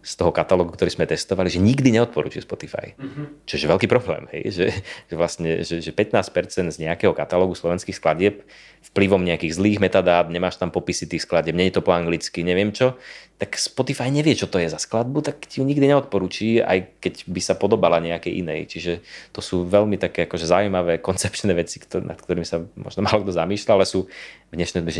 z 0.05 0.13
toho 0.21 0.29
katalógu, 0.29 0.77
ktorý 0.77 0.93
sme 0.93 1.09
testovali, 1.09 1.49
že 1.49 1.57
nikdy 1.57 1.97
neodporúči 1.97 2.45
Spotify. 2.45 2.93
Mm-hmm. 2.93 3.49
Čo 3.49 3.53
je 3.57 3.65
veľký 3.65 3.87
problém, 3.89 4.29
hej? 4.29 4.53
Že, 4.53 4.65
že, 5.09 5.15
vlastne, 5.17 5.51
že, 5.65 5.81
že 5.81 5.89
15% 5.89 6.69
z 6.69 6.77
nejakého 6.77 7.09
katalógu 7.09 7.57
slovenských 7.57 7.97
skladieb 7.97 8.45
vplyvom 8.93 9.25
nejakých 9.25 9.57
zlých 9.57 9.81
metadát, 9.81 10.29
nemáš 10.29 10.61
tam 10.61 10.69
popisy 10.69 11.09
tých 11.09 11.25
skladieb, 11.25 11.57
nie 11.57 11.73
je 11.73 11.81
to 11.81 11.81
po 11.81 11.89
anglicky, 11.89 12.45
neviem 12.45 12.69
čo, 12.69 12.93
tak 13.35 13.59
Spotify 13.59 14.07
nevie, 14.07 14.31
čo 14.31 14.47
to 14.47 14.63
je 14.63 14.71
za 14.71 14.79
skladbu, 14.79 15.19
tak 15.19 15.43
ti 15.43 15.59
ju 15.59 15.67
nikdy 15.67 15.91
neodporúči, 15.91 16.63
aj 16.63 17.03
keď 17.03 17.13
by 17.27 17.41
sa 17.43 17.59
podobala 17.59 17.99
nejakej 17.99 18.31
inej. 18.31 18.71
Čiže 18.71 18.93
to 19.35 19.43
sú 19.43 19.67
veľmi 19.67 19.99
také 19.99 20.23
akože 20.23 20.47
zaujímavé 20.47 20.99
koncepčné 21.07 21.51
veci, 21.51 21.83
ktoré, 21.83 22.07
nad 22.07 22.15
ktorými 22.15 22.47
sa 22.47 22.63
možno 22.79 23.03
málo 23.03 23.27
kto 23.27 23.35
zamýšľa, 23.35 23.71
ale 23.75 23.83
sú 23.83 24.07
v 24.49 24.53
dnešnej 24.55 24.79
dobe 24.87 24.91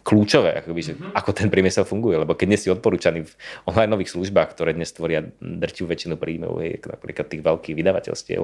kľúčové, 0.00 0.64
akoby, 0.64 0.80
že 0.80 0.92
mm-hmm. 0.96 1.12
ako 1.12 1.30
ten 1.36 1.52
priemysel 1.52 1.84
funguje. 1.84 2.16
Lebo 2.16 2.32
keď 2.32 2.46
nie 2.48 2.60
si 2.60 2.72
odporúčaný 2.72 3.28
v 3.28 3.32
online 3.68 3.92
nových 3.92 4.16
službách, 4.16 4.56
ktoré 4.56 4.72
dnes 4.72 4.88
tvoria 4.96 5.28
drtivú 5.44 5.92
väčšinu 5.92 6.16
príjmov, 6.16 6.64
hej, 6.64 6.80
napríklad 6.80 7.28
tých 7.28 7.44
veľkých 7.44 7.76
vydavateľstiev, 7.76 8.40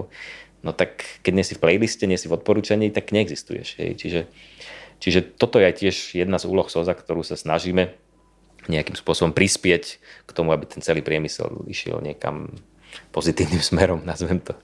no 0.60 0.70
tak 0.76 1.24
keď 1.24 1.32
nie 1.32 1.46
si 1.48 1.56
v 1.56 1.62
playliste, 1.64 2.04
nie 2.04 2.20
si 2.20 2.28
v 2.28 2.36
odporúčaní, 2.36 2.92
tak 2.92 3.16
neexistuješ. 3.16 3.80
Hej. 3.80 3.90
Čiže, 3.96 4.20
čiže 5.00 5.20
toto 5.24 5.56
je 5.56 5.72
tiež 5.72 6.20
jedna 6.20 6.36
z 6.36 6.44
úloh 6.44 6.68
SOZA, 6.68 6.92
ktorú 6.92 7.24
sa 7.24 7.32
snažíme 7.32 7.96
nejakým 8.66 8.98
spôsobom 8.98 9.30
prispieť 9.30 10.02
k 10.26 10.30
tomu, 10.34 10.50
aby 10.50 10.66
ten 10.66 10.82
celý 10.82 11.00
priemysel 11.00 11.64
išiel 11.70 12.02
niekam 12.02 12.50
pozitívnym 13.14 13.62
smerom, 13.70 14.02
nazvem 14.02 14.42
to. 14.42 14.58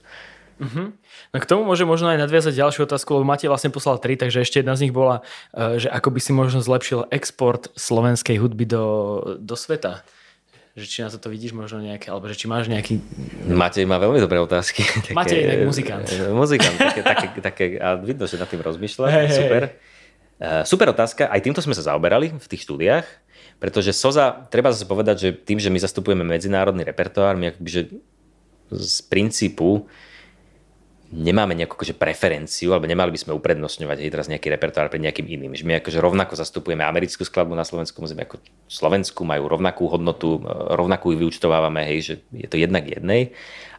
Uh-huh. 0.55 0.95
No 1.35 1.37
k 1.43 1.49
tomu 1.51 1.67
môže 1.67 1.83
možno 1.83 2.07
aj 2.07 2.19
nadviazať 2.23 2.55
ďalšiu 2.55 2.87
otázku, 2.87 3.11
lebo 3.11 3.27
Matej 3.27 3.51
vlastne 3.51 3.75
poslal 3.75 3.99
tri, 3.99 4.15
takže 4.15 4.39
ešte 4.39 4.63
jedna 4.63 4.79
z 4.79 4.87
nich 4.87 4.95
bola, 4.95 5.19
e, 5.51 5.83
že 5.83 5.91
ako 5.91 6.15
by 6.15 6.19
si 6.23 6.31
možno 6.31 6.63
zlepšil 6.63 7.11
export 7.11 7.75
slovenskej 7.75 8.39
hudby 8.39 8.63
do, 8.63 8.85
do 9.35 9.55
sveta. 9.59 10.07
Že 10.79 10.85
či 10.87 10.97
na 11.03 11.11
to 11.11 11.27
vidíš 11.27 11.51
možno 11.51 11.83
nejaké, 11.83 12.07
alebo 12.07 12.31
že 12.31 12.39
či 12.39 12.47
máš 12.47 12.71
nejaký... 12.71 13.03
Matej 13.51 13.83
má 13.83 13.99
veľmi 13.99 14.19
dobré 14.23 14.39
otázky. 14.39 14.87
Matej 15.19 15.43
je 15.43 15.67
muzikant. 15.67 16.07
Muzikant, 16.39 16.75
také, 16.79 17.01
také, 17.03 17.27
také, 17.43 17.65
a 17.75 17.99
vidno, 17.99 18.23
že 18.23 18.39
nad 18.39 18.47
tým 18.47 18.63
rozmýšľa. 18.63 19.07
Hey, 19.11 19.27
super. 19.31 19.61
Hey. 19.75 20.63
Super 20.67 20.91
otázka, 20.91 21.31
aj 21.31 21.39
týmto 21.47 21.63
sme 21.63 21.71
sa 21.71 21.95
zaoberali 21.95 22.27
v 22.35 22.47
tých 22.51 22.67
štúdiách. 22.67 23.07
Pretože 23.59 23.95
SOZA, 23.95 24.51
treba 24.51 24.75
zase 24.75 24.85
povedať, 24.85 25.15
že 25.17 25.29
tým, 25.31 25.57
že 25.57 25.71
my 25.71 25.79
zastupujeme 25.79 26.27
medzinárodný 26.27 26.83
repertoár, 26.83 27.39
my 27.39 27.55
akoby, 27.55 27.69
že 27.71 27.81
z 28.71 28.97
princípu 29.07 29.87
nemáme 31.15 31.53
nejakú 31.53 31.77
akože 31.77 31.95
preferenciu, 31.95 32.73
alebo 32.73 32.89
nemali 32.89 33.13
by 33.13 33.19
sme 33.21 33.31
uprednostňovať 33.37 33.97
hej, 34.03 34.09
teraz 34.11 34.27
nejaký 34.27 34.51
repertoár 34.51 34.89
pred 34.89 34.99
nejakým 34.99 35.23
iným. 35.23 35.53
Že 35.53 35.63
my 35.63 35.73
akože 35.79 36.01
rovnako 36.01 36.33
zastupujeme 36.35 36.81
americkú 36.81 37.23
skladbu 37.23 37.53
na 37.53 37.63
Slovensku, 37.63 38.01
území 38.01 38.25
ako 38.25 38.41
Slovensku, 38.67 39.21
majú 39.23 39.47
rovnakú 39.47 39.87
hodnotu, 39.87 40.41
rovnakú 40.75 41.13
ju 41.15 41.25
vyučtovávame, 41.25 41.85
hej, 41.87 41.99
že 42.01 42.13
je 42.33 42.47
to 42.49 42.57
jednak 42.57 42.89
jednej. 42.89 43.31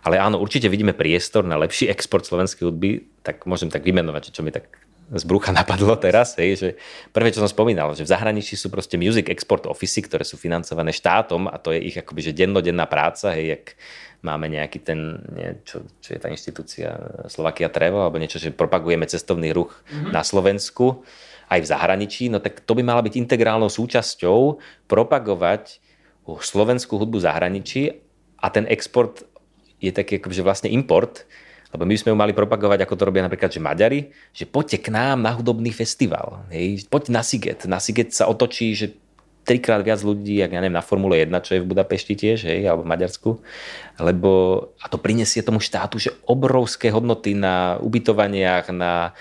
Ale 0.07 0.23
áno, 0.23 0.39
určite 0.39 0.71
vidíme 0.71 0.95
priestor 0.95 1.43
na 1.43 1.59
lepší 1.59 1.91
export 1.91 2.25
slovenskej 2.25 2.63
hudby, 2.63 3.05
tak 3.27 3.43
môžem 3.45 3.69
tak 3.69 3.83
vymenovať, 3.83 4.31
čo 4.31 4.47
mi 4.47 4.55
tak 4.55 4.86
z 5.13 5.25
brucha 5.25 5.55
napadlo 5.57 5.95
teraz, 5.99 6.35
hej, 6.39 6.51
že 6.59 6.69
prvé, 7.15 7.31
čo 7.31 7.43
som 7.43 7.51
spomínal, 7.51 7.95
že 7.95 8.03
v 8.03 8.11
zahraničí 8.11 8.59
sú 8.59 8.73
proste 8.73 8.99
music 8.99 9.31
export 9.31 9.67
office, 9.71 10.03
ktoré 10.03 10.27
sú 10.27 10.35
financované 10.35 10.91
štátom 10.91 11.47
a 11.47 11.57
to 11.63 11.71
je 11.71 11.81
ich 11.87 11.97
akoby, 11.97 12.31
že 12.31 12.37
dennodenná 12.37 12.91
práca, 12.91 13.35
hej, 13.35 13.59
jak 13.59 13.65
máme 14.27 14.51
nejaký 14.51 14.83
ten, 14.83 15.23
nie, 15.31 15.55
čo, 15.63 15.87
čo 16.03 16.17
je 16.17 16.21
tá 16.21 16.27
inštitúcia 16.27 16.99
Slovakia 17.31 17.71
Travel, 17.71 18.03
alebo 18.03 18.19
niečo, 18.19 18.43
že 18.43 18.51
propagujeme 18.51 19.07
cestovný 19.07 19.55
ruch 19.55 19.79
mm-hmm. 19.87 20.11
na 20.11 20.27
Slovensku, 20.27 21.07
aj 21.47 21.63
v 21.63 21.71
zahraničí, 21.71 22.27
no 22.27 22.43
tak 22.43 22.59
to 22.67 22.75
by 22.75 22.83
mala 22.83 23.07
byť 23.07 23.15
integrálnou 23.23 23.71
súčasťou 23.71 24.59
propagovať 24.91 25.79
slovenskú 26.27 26.99
hudbu 26.99 27.23
v 27.23 27.27
zahraničí 27.27 27.83
a 28.43 28.51
ten 28.51 28.67
export 28.67 29.23
je 29.79 29.95
taký 29.95 30.19
akože 30.19 30.43
vlastne 30.43 30.69
import, 30.75 31.23
lebo 31.75 31.83
my 31.87 31.97
sme 31.99 32.15
ju 32.15 32.17
mali 32.17 32.33
propagovať, 32.37 32.87
ako 32.87 32.95
to 32.95 33.07
robia 33.07 33.27
napríklad 33.27 33.51
že 33.51 33.63
Maďari, 33.63 34.01
že 34.31 34.45
poďte 34.47 34.79
k 34.87 34.89
nám 34.95 35.23
na 35.23 35.35
hudobný 35.35 35.71
festival. 35.75 36.47
Hej, 36.51 36.87
poď 36.87 37.11
na 37.11 37.23
Siget. 37.27 37.67
Na 37.67 37.79
Siget 37.83 38.15
sa 38.15 38.31
otočí, 38.31 38.75
že 38.77 38.95
trikrát 39.47 39.87
viac 39.87 40.03
ľudí, 40.03 40.43
ak 40.43 40.51
ja 40.51 40.59
neviem, 40.59 40.75
na 40.75 40.83
Formule 40.83 41.23
1, 41.23 41.31
čo 41.47 41.55
je 41.55 41.63
v 41.63 41.71
Budapešti 41.71 42.19
tiež, 42.19 42.51
hej, 42.51 42.67
alebo 42.67 42.83
v 42.83 42.91
Maďarsku. 42.91 43.31
Lebo, 44.03 44.31
a 44.83 44.91
to 44.91 44.99
prinesie 44.99 45.47
tomu 45.47 45.63
štátu, 45.63 46.03
že 46.03 46.11
obrovské 46.27 46.91
hodnoty 46.91 47.39
na 47.39 47.79
ubytovaniach, 47.79 48.75
na 48.75 49.15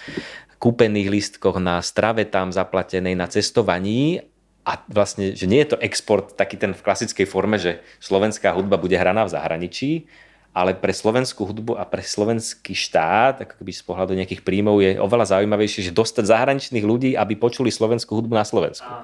kúpených 0.57 1.13
lístkoch, 1.13 1.61
na 1.61 1.77
strave 1.85 2.25
tam 2.25 2.49
zaplatenej, 2.49 3.13
na 3.13 3.29
cestovaní 3.29 4.25
a 4.65 4.81
vlastne, 4.89 5.37
že 5.37 5.45
nie 5.45 5.61
je 5.61 5.77
to 5.77 5.81
export 5.85 6.33
taký 6.33 6.57
ten 6.57 6.73
v 6.73 6.81
klasickej 6.81 7.29
forme, 7.29 7.61
že 7.61 7.85
slovenská 8.01 8.49
hudba 8.57 8.81
bude 8.81 8.97
hraná 8.97 9.29
v 9.29 9.33
zahraničí, 9.37 10.09
ale 10.55 10.71
pre 10.71 10.95
slovenskú 10.95 11.43
hudbu 11.43 11.75
a 11.75 11.83
pre 11.83 11.99
slovenský 11.99 12.71
štát, 12.71 13.43
ako 13.43 13.59
keby 13.59 13.71
z 13.75 13.83
pohľadu 13.83 14.15
nejakých 14.15 14.39
príjmov, 14.39 14.79
je 14.79 14.95
oveľa 14.95 15.35
zaujímavejšie, 15.35 15.91
že 15.91 15.91
dostať 15.91 16.31
zahraničných 16.31 16.85
ľudí, 16.87 17.11
aby 17.19 17.35
počuli 17.35 17.67
slovenskú 17.67 18.15
hudbu 18.15 18.39
na 18.39 18.47
Slovensku. 18.47 18.87
Áno 18.87 19.03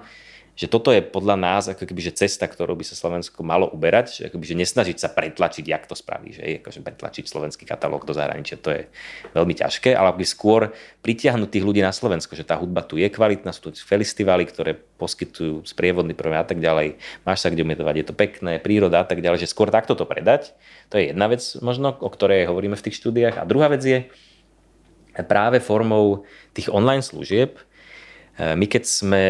že 0.51 0.67
toto 0.67 0.91
je 0.91 0.99
podľa 0.99 1.39
nás 1.39 1.63
ako 1.71 1.87
keby, 1.87 2.11
že 2.11 2.27
cesta, 2.27 2.43
ktorou 2.43 2.75
by 2.75 2.83
sa 2.83 2.93
Slovensko 2.93 3.39
malo 3.41 3.71
uberať, 3.71 4.07
že, 4.11 4.21
akoby, 4.27 4.45
že 4.45 4.55
nesnažiť 4.59 4.97
sa 4.99 5.07
pretlačiť, 5.09 5.63
jak 5.63 5.87
to 5.87 5.95
spraví, 5.95 6.35
že 6.35 6.43
akože 6.59 6.83
pretlačiť 6.83 7.23
slovenský 7.25 7.63
katalóg 7.63 8.03
do 8.03 8.11
zahraničia, 8.11 8.59
to 8.59 8.69
je 8.75 8.81
veľmi 9.31 9.55
ťažké, 9.55 9.95
ale 9.95 10.11
aby 10.11 10.27
skôr 10.27 10.75
pritiahnuť 11.01 11.49
tých 11.49 11.65
ľudí 11.65 11.79
na 11.79 11.95
Slovensko, 11.95 12.35
že 12.35 12.43
tá 12.43 12.59
hudba 12.59 12.83
tu 12.83 12.99
je 12.99 13.07
kvalitná, 13.07 13.55
sú 13.55 13.71
tu 13.71 13.79
festivaly, 13.79 14.43
ktoré 14.43 14.75
poskytujú 14.75 15.63
sprievodný 15.65 16.13
program 16.13 16.43
a 16.43 16.49
tak 16.51 16.59
ďalej, 16.59 16.99
máš 17.23 17.41
sa 17.41 17.49
kde 17.49 17.63
umietovať, 17.63 17.95
je 17.97 18.07
to 18.11 18.13
pekné, 18.13 18.59
príroda 18.59 19.01
a 19.01 19.07
tak 19.07 19.23
ďalej, 19.23 19.47
že 19.47 19.51
skôr 19.51 19.71
takto 19.71 19.95
to 19.95 20.03
predať, 20.03 20.53
to 20.91 20.99
je 20.99 21.15
jedna 21.15 21.31
vec 21.31 21.41
možno, 21.63 21.95
o 21.95 22.09
ktorej 22.11 22.51
hovoríme 22.51 22.75
v 22.75 22.85
tých 22.85 22.99
štúdiách. 22.99 23.39
A 23.39 23.47
druhá 23.47 23.71
vec 23.71 23.81
je 23.81 24.05
práve 25.25 25.63
formou 25.63 26.27
tých 26.53 26.67
online 26.67 27.01
služieb, 27.01 27.55
my 28.39 28.65
keď 28.67 28.83
sme 28.87 29.23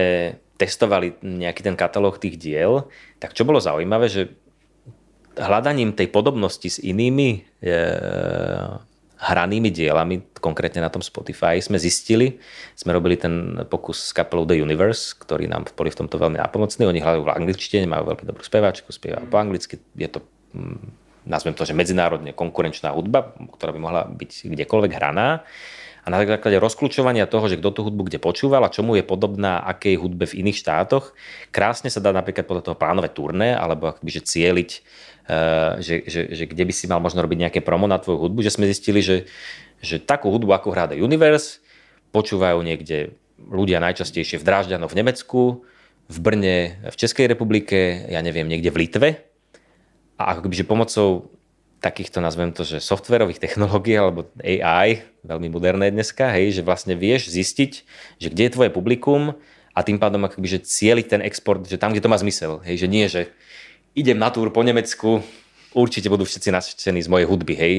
testovali 0.62 1.18
nejaký 1.26 1.66
ten 1.66 1.74
katalóg 1.74 2.22
tých 2.22 2.38
diel, 2.38 2.86
tak 3.18 3.34
čo 3.34 3.42
bolo 3.42 3.58
zaujímavé, 3.58 4.06
že 4.06 4.30
hľadaním 5.34 5.98
tej 5.98 6.14
podobnosti 6.14 6.70
s 6.70 6.78
inými 6.78 7.42
e, 7.64 7.74
hranými 9.22 9.70
dielami, 9.70 10.22
konkrétne 10.42 10.82
na 10.82 10.90
tom 10.90 11.06
Spotify, 11.06 11.62
sme 11.62 11.78
zistili, 11.78 12.42
sme 12.74 12.94
robili 12.94 13.18
ten 13.18 13.66
pokus 13.70 14.10
s 14.10 14.12
kapelou 14.18 14.50
The 14.50 14.58
Universe, 14.58 15.14
ktorí 15.14 15.46
nám 15.46 15.70
boli 15.78 15.94
v 15.94 16.00
tomto 16.06 16.18
veľmi 16.18 16.42
nápomocní. 16.42 16.90
Oni 16.90 17.02
hľadajú 17.02 17.24
v 17.26 17.34
angličtine, 17.38 17.86
majú 17.86 18.14
veľmi 18.14 18.26
dobrú 18.26 18.42
speváčku, 18.42 18.90
spievajú 18.90 19.30
po 19.30 19.38
anglicky. 19.38 19.78
Je 19.94 20.10
to, 20.10 20.26
mm, 20.58 20.82
nazvem 21.30 21.54
to, 21.54 21.70
že 21.70 21.78
medzinárodne 21.78 22.34
konkurenčná 22.34 22.90
hudba, 22.98 23.38
ktorá 23.58 23.70
by 23.74 23.80
mohla 23.80 24.02
byť 24.10 24.50
kdekoľvek 24.58 24.92
hraná 24.98 25.46
a 26.02 26.08
na 26.10 26.18
základe 26.18 26.58
rozklúčovania 26.58 27.30
toho, 27.30 27.46
že 27.46 27.62
kto 27.62 27.70
tú 27.70 27.82
hudbu 27.86 28.10
kde 28.10 28.18
počúval 28.18 28.66
a 28.66 28.74
čomu 28.74 28.98
je 28.98 29.06
podobná 29.06 29.62
akej 29.62 30.02
hudbe 30.02 30.26
v 30.26 30.42
iných 30.42 30.58
štátoch, 30.58 31.14
krásne 31.54 31.94
sa 31.94 32.02
dá 32.02 32.10
napríklad 32.10 32.50
podľa 32.50 32.64
toho 32.72 32.78
plánovať 32.78 33.12
turné 33.14 33.54
alebo 33.54 33.94
akoby, 33.94 34.10
že 34.10 34.22
cieliť, 34.26 34.70
uh, 35.30 35.78
že, 35.78 36.02
že, 36.10 36.34
že, 36.34 36.44
kde 36.50 36.64
by 36.66 36.74
si 36.74 36.90
mal 36.90 36.98
možno 36.98 37.22
robiť 37.22 37.38
nejaké 37.46 37.60
promo 37.62 37.86
na 37.86 38.02
tvoju 38.02 38.30
hudbu, 38.30 38.42
že 38.42 38.50
sme 38.50 38.66
zistili, 38.66 39.06
že, 39.06 39.30
že 39.78 40.02
takú 40.02 40.34
hudbu, 40.34 40.50
ako 40.58 40.74
hrá 40.74 40.90
The 40.90 40.98
Universe, 40.98 41.62
počúvajú 42.10 42.58
niekde 42.66 43.14
ľudia 43.38 43.78
najčastejšie 43.82 44.42
v 44.42 44.46
Drážďanoch 44.46 44.90
v 44.90 45.00
Nemecku, 45.06 45.42
v 46.12 46.18
Brne 46.20 46.82
v 46.82 46.96
Českej 46.98 47.30
republike, 47.30 48.10
ja 48.10 48.20
neviem, 48.20 48.50
niekde 48.50 48.74
v 48.74 48.80
Litve. 48.86 49.10
A 50.20 50.38
akoby, 50.38 50.62
že 50.62 50.70
pomocou 50.70 51.34
takýchto, 51.82 52.22
nazvem 52.22 52.54
to, 52.54 52.62
že 52.62 52.78
softverových 52.78 53.42
technológií 53.42 53.98
alebo 53.98 54.30
AI, 54.38 55.02
veľmi 55.26 55.50
moderné 55.50 55.90
dneska, 55.90 56.30
hej, 56.30 56.62
že 56.62 56.62
vlastne 56.62 56.94
vieš 56.94 57.34
zistiť, 57.34 57.72
že 58.22 58.28
kde 58.30 58.44
je 58.48 58.54
tvoje 58.54 58.70
publikum 58.70 59.34
a 59.74 59.80
tým 59.82 59.98
pádom 59.98 60.22
akoby, 60.22 60.62
že 60.62 60.64
cieliť 60.64 61.06
ten 61.10 61.22
export, 61.26 61.66
že 61.66 61.82
tam, 61.82 61.92
kde 61.92 62.06
to 62.06 62.12
má 62.14 62.22
zmysel, 62.22 62.62
hej, 62.62 62.86
že 62.86 62.88
nie, 62.88 63.06
že 63.10 63.34
idem 63.98 64.16
na 64.22 64.30
túr 64.30 64.54
po 64.54 64.62
Nemecku, 64.62 65.26
určite 65.74 66.08
budú 66.08 66.24
všetci 66.24 66.54
nasčení 66.54 67.02
z 67.02 67.10
mojej 67.10 67.26
hudby, 67.26 67.54
hej, 67.58 67.76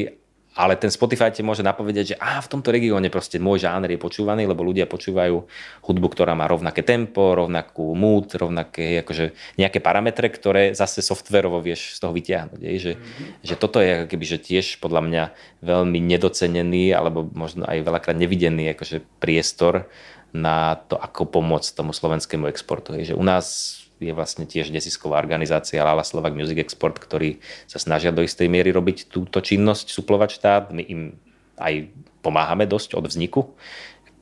ale 0.53 0.77
ten 0.77 0.93
Spotify 0.93 1.33
ti 1.33 1.41
môže 1.41 1.65
napovedať, 1.65 2.15
že 2.15 2.17
á, 2.21 2.37
v 2.45 2.51
tomto 2.53 2.69
regióne 2.69 3.09
proste 3.09 3.41
môj 3.41 3.65
žáner 3.65 3.97
je 3.97 4.01
počúvaný, 4.01 4.45
lebo 4.45 4.61
ľudia 4.61 4.85
počúvajú 4.85 5.49
hudbu, 5.81 6.07
ktorá 6.13 6.37
má 6.37 6.45
rovnaké 6.45 6.85
tempo, 6.85 7.33
rovnakú 7.33 7.97
mood, 7.97 8.29
rovnaké 8.37 9.01
akože 9.01 9.33
nejaké 9.57 9.81
parametre, 9.81 10.29
ktoré 10.29 10.77
zase 10.77 11.01
softverovo 11.01 11.65
vieš 11.65 11.97
z 11.97 11.99
toho 12.05 12.13
vyťahnuť. 12.13 12.61
Je, 12.61 12.73
že, 12.77 12.93
mm-hmm. 12.97 13.29
že 13.45 13.55
toto 13.57 13.81
je 13.81 14.05
keby, 14.05 14.25
že 14.29 14.39
tiež 14.39 14.77
podľa 14.79 15.03
mňa 15.09 15.25
veľmi 15.65 15.99
nedocenený 16.05 16.93
alebo 16.93 17.25
možno 17.33 17.65
aj 17.65 17.81
veľakrát 17.81 18.17
nevidený 18.21 18.77
akože 18.77 19.01
priestor 19.25 19.89
na 20.33 20.81
to, 20.89 20.97
ako 20.97 21.29
pomôcť 21.29 21.77
tomu 21.77 21.93
slovenskému 21.93 22.49
exportu. 22.49 22.97
Je, 22.97 23.13
že 23.13 23.19
u 23.19 23.25
nás 23.25 23.79
je 24.03 24.13
vlastne 24.13 24.45
tiež 24.45 24.75
nesisková 24.75 25.23
organizácia 25.23 25.87
Lala 25.87 26.03
Slovak 26.03 26.35
Music 26.35 26.59
Export, 26.59 26.99
ktorí 26.99 27.39
sa 27.71 27.79
snažia 27.79 28.11
do 28.11 28.27
istej 28.27 28.51
miery 28.51 28.75
robiť 28.75 29.07
túto 29.09 29.39
činnosť, 29.39 29.95
suplovať 29.95 30.31
štát. 30.35 30.65
My 30.75 30.83
im 30.83 31.15
aj 31.63 31.89
pomáhame 32.21 32.67
dosť 32.67 32.99
od 32.99 33.07
vzniku. 33.07 33.55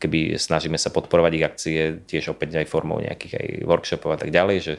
Keby 0.00 0.40
snažíme 0.40 0.80
sa 0.80 0.88
podporovať 0.92 1.32
ich 1.36 1.44
akcie 1.44 1.76
tiež 2.04 2.32
opäť 2.36 2.64
aj 2.64 2.70
formou 2.72 3.00
nejakých 3.00 3.34
aj 3.36 3.48
workshopov 3.68 4.16
a 4.16 4.18
tak 4.20 4.32
ďalej, 4.32 4.56
že 4.60 4.74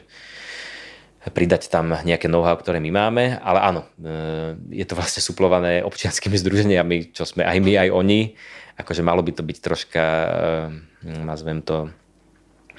pridať 1.30 1.70
tam 1.70 1.94
nejaké 1.94 2.26
know-how, 2.26 2.58
ktoré 2.58 2.82
my 2.82 2.90
máme, 2.90 3.38
ale 3.38 3.62
áno, 3.62 3.86
e, 4.02 4.58
je 4.74 4.82
to 4.82 4.98
vlastne 4.98 5.22
suplované 5.22 5.86
občianskými 5.86 6.34
združeniami, 6.34 7.14
čo 7.14 7.22
sme 7.22 7.46
aj 7.46 7.62
my, 7.62 7.72
aj 7.86 7.88
oni. 7.94 8.34
Akože 8.74 9.06
malo 9.06 9.22
by 9.22 9.30
to 9.30 9.46
byť 9.46 9.58
troška, 9.62 10.02
e, 10.02 11.22
nazvem 11.22 11.62
to, 11.62 11.94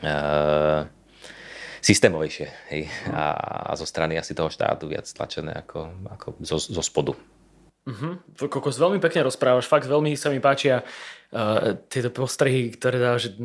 e, 0.03 0.11
systémovejšie 1.83 2.47
hej, 2.71 2.87
a, 3.11 3.35
a 3.67 3.71
zo 3.75 3.83
strany 3.83 4.15
asi 4.15 4.31
toho 4.31 4.47
štátu 4.47 4.87
viac 4.87 5.03
tlačené 5.03 5.51
ako, 5.51 5.91
ako 6.07 6.27
zo, 6.39 6.57
zo 6.57 6.79
spodu. 6.79 7.11
Uh-huh. 7.83 8.15
Kokos, 8.47 8.79
veľmi 8.79 9.03
pekne 9.03 9.27
rozprávaš, 9.27 9.67
fakt 9.67 9.83
veľmi 9.91 10.15
sa 10.15 10.31
mi 10.31 10.39
páčia 10.39 10.87
uh, 10.87 11.75
tieto 11.91 12.07
postrehy, 12.15 12.71
ktoré 12.71 12.95
dáš. 12.95 13.35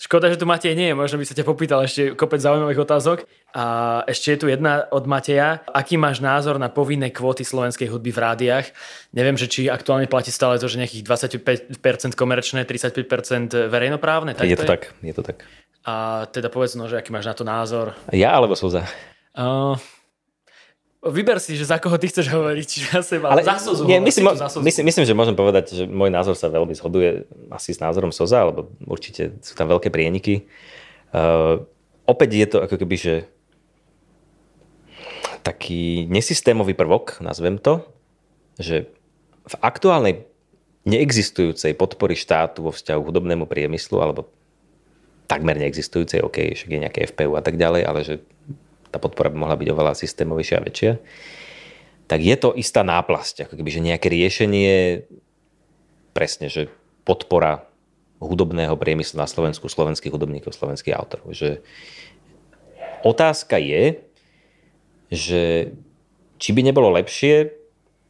Škoda, 0.00 0.32
že 0.32 0.40
tu 0.40 0.48
Matej 0.48 0.72
nie 0.72 0.90
je, 0.90 0.96
možno 0.96 1.20
by 1.20 1.28
sa 1.28 1.36
ťa 1.36 1.44
popýtal 1.44 1.84
ešte 1.84 2.16
kopec 2.16 2.40
zaujímavých 2.40 2.88
otázok. 2.88 3.28
A 3.52 3.64
ešte 4.08 4.32
je 4.32 4.38
tu 4.40 4.46
jedna 4.48 4.88
od 4.88 5.04
Mateja. 5.04 5.60
Aký 5.70 6.00
máš 6.00 6.24
názor 6.24 6.56
na 6.56 6.72
povinné 6.72 7.12
kvóty 7.12 7.44
slovenskej 7.44 7.92
hudby 7.92 8.10
v 8.10 8.18
rádiách? 8.18 8.66
Neviem, 9.12 9.36
že 9.36 9.46
či 9.46 9.68
aktuálne 9.68 10.08
platí 10.08 10.32
stále 10.32 10.56
to, 10.56 10.66
že 10.66 10.80
nejakých 10.80 11.04
25% 11.76 12.16
komerčné, 12.16 12.64
35% 12.64 13.68
verejnoprávne. 13.68 14.32
Tak 14.32 14.48
je 14.48 14.56
to, 14.56 14.64
to 14.64 14.66
je? 14.66 14.70
tak, 14.72 14.82
je 15.04 15.14
to 15.14 15.22
tak. 15.22 15.44
A 15.82 16.26
teda 16.30 16.46
povedz 16.46 16.78
no, 16.78 16.86
že 16.86 16.98
aký 16.98 17.10
máš 17.10 17.26
na 17.26 17.34
to 17.34 17.42
názor. 17.42 17.98
Ja 18.14 18.30
alebo 18.38 18.54
Soza? 18.54 18.86
Uh, 19.34 19.74
vyber 21.02 21.42
si, 21.42 21.58
že 21.58 21.66
za 21.66 21.82
koho 21.82 21.98
ty 21.98 22.06
chceš 22.06 22.30
hovoriť. 22.30 22.66
Či 22.66 22.78
za 22.94 23.02
seba. 23.02 23.34
Ale 23.34 23.42
za 23.42 23.58
Sozu, 23.58 23.82
nie, 23.90 23.98
myslím, 23.98 24.30
za 24.38 24.46
myslím, 24.62 24.84
myslím, 24.86 25.04
že 25.04 25.14
môžem 25.18 25.34
povedať, 25.34 25.64
že 25.74 25.84
môj 25.90 26.14
názor 26.14 26.38
sa 26.38 26.46
veľmi 26.46 26.70
zhoduje 26.78 27.26
asi 27.50 27.74
s 27.74 27.82
názorom 27.82 28.14
Soza, 28.14 28.46
alebo 28.46 28.70
určite 28.86 29.34
sú 29.42 29.58
tam 29.58 29.66
veľké 29.66 29.90
prieniky. 29.90 30.46
Uh, 31.10 31.66
opäť 32.06 32.30
je 32.38 32.46
to 32.46 32.58
ako 32.62 32.76
keby, 32.78 32.96
že 32.96 33.14
taký 35.42 36.06
nesystémový 36.06 36.78
prvok, 36.78 37.18
nazvem 37.18 37.58
to, 37.58 37.82
že 38.62 38.86
v 39.42 39.54
aktuálnej 39.58 40.30
neexistujúcej 40.86 41.74
podpory 41.74 42.14
štátu 42.14 42.62
vo 42.62 42.70
vzťahu 42.70 43.00
k 43.02 43.08
hudobnému 43.10 43.50
priemyslu 43.50 43.98
alebo 43.98 44.30
takmer 45.32 45.56
neexistujúcej, 45.56 46.20
OK, 46.20 46.52
však 46.52 46.68
je 46.68 46.82
nejaké 46.84 47.08
FPU 47.08 47.40
a 47.40 47.42
tak 47.42 47.56
ďalej, 47.56 47.82
ale 47.88 48.00
že 48.04 48.20
tá 48.92 49.00
podpora 49.00 49.32
by 49.32 49.40
mohla 49.40 49.56
byť 49.56 49.68
oveľa 49.72 49.96
systémovejšia 49.96 50.56
a 50.60 50.64
väčšia, 50.68 50.92
tak 52.04 52.20
je 52.20 52.36
to 52.36 52.52
istá 52.52 52.84
náplasť, 52.84 53.48
ako 53.48 53.56
keby, 53.56 53.70
že 53.72 53.80
nejaké 53.80 54.12
riešenie 54.12 55.08
presne, 56.12 56.52
že 56.52 56.68
podpora 57.08 57.64
hudobného 58.20 58.76
priemyslu 58.76 59.16
na 59.16 59.24
Slovensku, 59.24 59.66
slovenských 59.66 60.12
hudobníkov, 60.12 60.52
slovenských 60.52 60.92
autorov. 60.92 61.32
Že 61.32 61.64
otázka 63.00 63.56
je, 63.56 64.04
že 65.08 65.72
či 66.36 66.50
by 66.52 66.60
nebolo 66.68 66.92
lepšie 66.92 67.61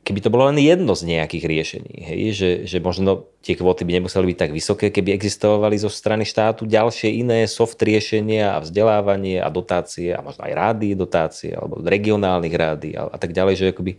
keby 0.02 0.18
to 0.18 0.32
bolo 0.34 0.50
len 0.50 0.58
jedno 0.58 0.98
z 0.98 1.14
nejakých 1.14 1.44
riešení, 1.46 1.94
hej, 2.02 2.22
že, 2.34 2.50
že 2.66 2.78
možno 2.82 3.30
tie 3.38 3.54
kvóty 3.54 3.86
by 3.86 4.02
nemuseli 4.02 4.34
byť 4.34 4.38
tak 4.38 4.50
vysoké, 4.50 4.90
keby 4.90 5.14
existovali 5.14 5.78
zo 5.78 5.86
strany 5.86 6.26
štátu 6.26 6.66
ďalšie 6.66 7.22
iné 7.22 7.46
soft 7.46 7.78
riešenia 7.78 8.58
a 8.58 8.62
vzdelávanie 8.62 9.38
a 9.38 9.46
dotácie 9.46 10.10
a 10.10 10.18
možno 10.18 10.42
aj 10.42 10.52
rády 10.58 10.98
dotácie 10.98 11.54
alebo 11.54 11.78
regionálnych 11.86 12.54
rády 12.54 12.98
a, 12.98 13.14
a 13.14 13.16
tak 13.18 13.30
ďalej, 13.30 13.54
že, 13.54 13.66
akoby, 13.70 13.92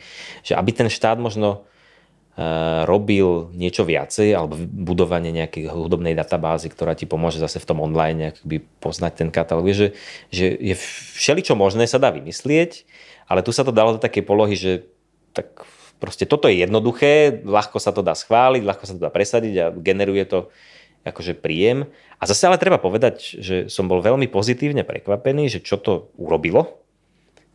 že 0.43 0.53
aby 0.59 0.71
ten 0.75 0.91
štát 0.91 1.23
možno 1.23 1.63
uh, 1.63 2.83
robil 2.83 3.47
niečo 3.55 3.87
viacej 3.87 4.35
alebo 4.35 4.59
budovanie 4.59 5.31
nejakej 5.31 5.71
hudobnej 5.71 6.19
databázy, 6.19 6.67
ktorá 6.67 6.99
ti 6.99 7.07
pomôže 7.07 7.39
zase 7.39 7.63
v 7.63 7.67
tom 7.71 7.79
online 7.79 8.35
akoby 8.35 8.59
poznať 8.83 9.23
ten 9.23 9.29
katalóg, 9.31 9.71
že, 9.71 9.95
že 10.35 10.51
je 10.51 10.75
všeličo 11.15 11.55
možné 11.55 11.87
sa 11.87 11.95
dá 11.95 12.11
vymyslieť, 12.11 12.83
ale 13.31 13.39
tu 13.39 13.55
sa 13.55 13.63
to 13.63 13.71
dalo 13.71 13.95
do 13.95 14.03
takej 14.03 14.23
polohy, 14.27 14.59
že 14.59 14.83
tak 15.31 15.63
Proste 16.03 16.27
toto 16.27 16.51
je 16.51 16.59
jednoduché, 16.67 17.39
ľahko 17.47 17.79
sa 17.79 17.95
to 17.95 18.03
dá 18.03 18.11
schváliť, 18.11 18.67
ľahko 18.67 18.83
sa 18.83 18.93
to 18.99 19.01
dá 19.07 19.07
presadiť 19.07 19.53
a 19.55 19.65
generuje 19.71 20.27
to 20.27 20.51
akože 21.07 21.39
príjem. 21.39 21.87
A 22.19 22.27
zase 22.27 22.43
ale 22.43 22.59
treba 22.59 22.75
povedať, 22.75 23.39
že 23.39 23.71
som 23.71 23.87
bol 23.87 24.03
veľmi 24.03 24.27
pozitívne 24.27 24.83
prekvapený, 24.83 25.47
že 25.47 25.63
čo 25.63 25.79
to 25.79 26.11
urobilo, 26.19 26.83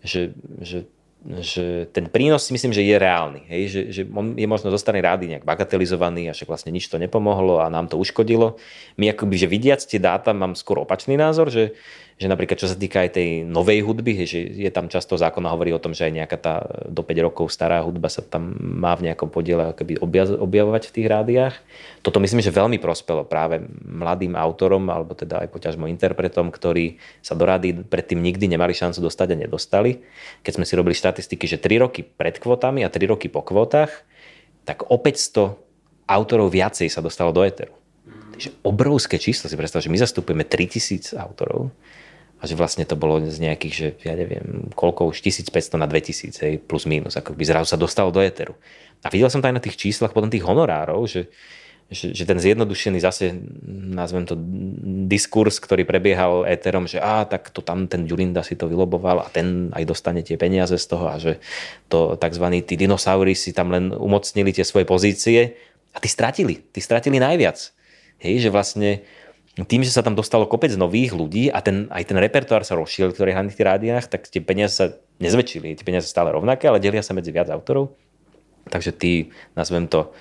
že, 0.01 0.33
že 0.65 0.89
že 1.19 1.91
ten 1.91 2.07
prínos 2.07 2.47
si 2.47 2.55
myslím, 2.55 2.71
že 2.71 2.87
je 2.87 2.95
reálny. 2.95 3.43
Hej? 3.51 3.63
Že, 3.75 3.83
že 3.91 4.03
on 4.07 4.39
je 4.39 4.47
možno 4.47 4.71
zo 4.71 4.79
strany 4.79 5.03
rády 5.03 5.27
nejak 5.27 5.43
bagatelizovaný 5.43 6.31
a 6.31 6.33
však 6.33 6.47
vlastne 6.47 6.71
nič 6.71 6.87
to 6.87 6.95
nepomohlo 6.95 7.59
a 7.59 7.67
nám 7.67 7.91
to 7.91 7.99
uškodilo. 7.99 8.55
My 8.95 9.11
akoby, 9.11 9.35
že 9.35 9.51
vidiac 9.51 9.83
tie 9.83 9.99
dáta 9.99 10.31
mám 10.31 10.55
skôr 10.55 10.79
opačný 10.79 11.19
názor, 11.19 11.51
že, 11.51 11.75
že 12.19 12.27
napríklad 12.27 12.59
čo 12.59 12.67
sa 12.67 12.75
týka 12.75 13.07
aj 13.07 13.15
tej 13.15 13.29
novej 13.47 13.87
hudby, 13.87 14.27
že 14.27 14.43
je 14.43 14.67
tam 14.75 14.91
často 14.91 15.15
zákon 15.15 15.39
a 15.47 15.55
hovorí 15.55 15.71
o 15.71 15.79
tom, 15.79 15.95
že 15.95 16.11
aj 16.11 16.13
nejaká 16.19 16.37
tá 16.43 16.55
do 16.91 17.07
5 17.07 17.15
rokov 17.31 17.55
stará 17.55 17.79
hudba 17.87 18.11
sa 18.11 18.27
tam 18.27 18.59
má 18.59 18.99
v 18.99 19.07
nejakom 19.07 19.31
podiele 19.31 19.71
akoby 19.71 20.03
objavovať 20.35 20.91
v 20.91 20.95
tých 20.99 21.07
rádiách. 21.07 21.55
Toto 22.03 22.19
myslím, 22.19 22.43
že 22.43 22.51
veľmi 22.51 22.83
prospelo 22.83 23.23
práve 23.23 23.63
mladým 23.87 24.35
autorom 24.35 24.91
alebo 24.91 25.15
teda 25.15 25.47
aj 25.47 25.49
poťažmo 25.55 25.87
interpretom, 25.87 26.51
ktorí 26.51 26.99
sa 27.23 27.39
do 27.39 27.47
rády 27.47 27.87
predtým 27.87 28.19
nikdy 28.19 28.51
nemali 28.51 28.75
šancu 28.75 28.99
dostať 28.99 29.39
a 29.39 29.41
nedostali. 29.47 30.03
Keď 30.43 30.53
sme 30.59 30.67
si 30.67 30.75
robili 30.75 30.99
štatistiky, 30.99 31.47
že 31.47 31.63
3 31.63 31.87
roky 31.87 32.03
pred 32.03 32.43
kvotami 32.43 32.83
a 32.83 32.91
3 32.91 33.15
roky 33.15 33.31
po 33.31 33.47
kvotách, 33.47 33.95
tak 34.67 34.91
o 34.91 34.99
500 34.99 35.55
autorov 36.11 36.51
viacej 36.51 36.91
sa 36.91 36.99
dostalo 36.99 37.31
do 37.31 37.47
Eteru. 37.47 37.79
Takže 38.35 38.59
obrovské 38.67 39.23
číslo 39.23 39.47
si 39.47 39.55
predstav, 39.55 39.87
že 39.87 39.91
my 39.91 39.99
zastupujeme 40.03 40.43
3000 40.43 41.15
autorov 41.15 41.71
a 42.39 42.47
že 42.47 42.55
vlastne 42.55 42.87
to 42.87 42.95
bolo 42.95 43.19
z 43.27 43.39
nejakých, 43.43 43.75
že 43.75 43.89
ja 44.07 44.15
neviem, 44.15 44.71
koľko 44.79 45.11
už 45.11 45.19
1500 45.27 45.75
na 45.75 45.91
2000, 45.91 46.39
hej, 46.39 46.55
plus 46.63 46.87
minus, 46.87 47.19
ako 47.19 47.35
by 47.35 47.43
zrazu 47.43 47.75
sa 47.75 47.79
dostalo 47.79 48.15
do 48.15 48.23
éteru. 48.23 48.55
A 49.03 49.11
videl 49.11 49.27
som 49.27 49.43
to 49.43 49.51
aj 49.51 49.59
na 49.59 49.63
tých 49.63 49.79
číslach 49.79 50.15
potom 50.15 50.31
tých 50.31 50.47
honorárov, 50.47 51.03
že, 51.11 51.27
že, 51.91 52.15
že 52.15 52.23
ten 52.23 52.39
zjednodušený 52.39 52.99
zase, 53.03 53.35
nazvem 53.91 54.23
to 54.23 54.39
diskurs, 55.11 55.59
ktorý 55.59 55.83
prebiehal 55.83 56.47
éterom, 56.47 56.87
že 56.87 57.03
á, 57.03 57.27
tak 57.27 57.51
to 57.51 57.59
tam 57.59 57.91
ten 57.91 58.07
Ďurinda 58.07 58.47
si 58.47 58.55
to 58.55 58.71
vyloboval 58.71 59.19
a 59.25 59.29
ten 59.35 59.75
aj 59.75 59.83
dostane 59.83 60.23
tie 60.23 60.39
peniaze 60.39 60.79
z 60.79 60.87
toho 60.87 61.11
a 61.11 61.19
že 61.19 61.43
to 61.91 62.15
tzv. 62.15 62.45
tí 62.63 62.79
dinosaury 62.79 63.35
si 63.35 63.51
tam 63.51 63.75
len 63.75 63.91
umocnili 63.91 64.55
tie 64.55 64.63
svoje 64.63 64.87
pozície 64.87 65.59
a 65.91 65.99
tí 65.99 66.07
stratili, 66.07 66.63
tí 66.71 66.79
stratili 66.79 67.19
najviac. 67.19 67.75
Hej, 68.19 68.47
že 68.47 68.49
vlastne 68.51 69.07
tým, 69.67 69.83
že 69.83 69.91
sa 69.91 70.07
tam 70.07 70.15
dostalo 70.15 70.47
kopec 70.47 70.71
nových 70.79 71.17
ľudí 71.17 71.51
a 71.51 71.59
ten, 71.59 71.91
aj 71.91 72.13
ten 72.13 72.19
repertoár 72.21 72.63
sa 72.63 72.79
rozšiel, 72.79 73.11
ktorý 73.11 73.35
je 73.35 73.39
na 73.39 73.51
tých 73.51 73.65
rádiách, 73.65 74.05
tak 74.07 74.31
tie 74.31 74.39
peniaze 74.39 74.79
sa 74.79 74.87
nezväčšili. 75.19 75.75
Tie 75.75 75.87
peniaze 75.87 76.07
stále 76.07 76.31
rovnaké, 76.31 76.71
ale 76.71 76.79
delia 76.79 77.03
sa 77.03 77.17
medzi 77.17 77.35
viac 77.35 77.51
autorov. 77.51 77.97
Takže 78.71 78.95
tí, 78.95 79.35
nazvem 79.59 79.91
to, 79.91 80.15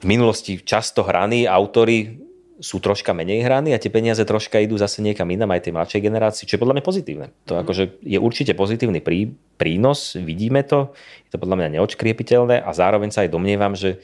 v 0.00 0.06
minulosti 0.08 0.60
často 0.62 1.04
hraní 1.04 1.44
autory 1.44 2.22
sú 2.56 2.80
troška 2.80 3.12
menej 3.12 3.44
hraní 3.44 3.76
a 3.76 3.80
tie 3.80 3.92
peniaze 3.92 4.24
troška 4.24 4.56
idú 4.56 4.80
zase 4.80 5.04
niekam 5.04 5.28
inam 5.28 5.52
aj 5.52 5.68
tej 5.68 5.76
mladšej 5.76 6.00
generácii, 6.00 6.48
čo 6.48 6.56
je 6.56 6.62
podľa 6.64 6.80
mňa 6.80 6.84
pozitívne. 6.88 7.26
To 7.48 7.52
mm. 7.56 7.60
akože 7.60 7.84
je 8.00 8.16
určite 8.16 8.56
pozitívny 8.56 9.04
prí, 9.04 9.36
prínos, 9.60 10.16
vidíme 10.16 10.64
to, 10.64 10.96
je 11.28 11.36
to 11.36 11.38
podľa 11.40 11.60
mňa 11.60 11.68
neočkriepiteľné 11.76 12.64
a 12.64 12.70
zároveň 12.72 13.12
sa 13.12 13.28
aj 13.28 13.32
domnievam, 13.32 13.76
že 13.76 14.00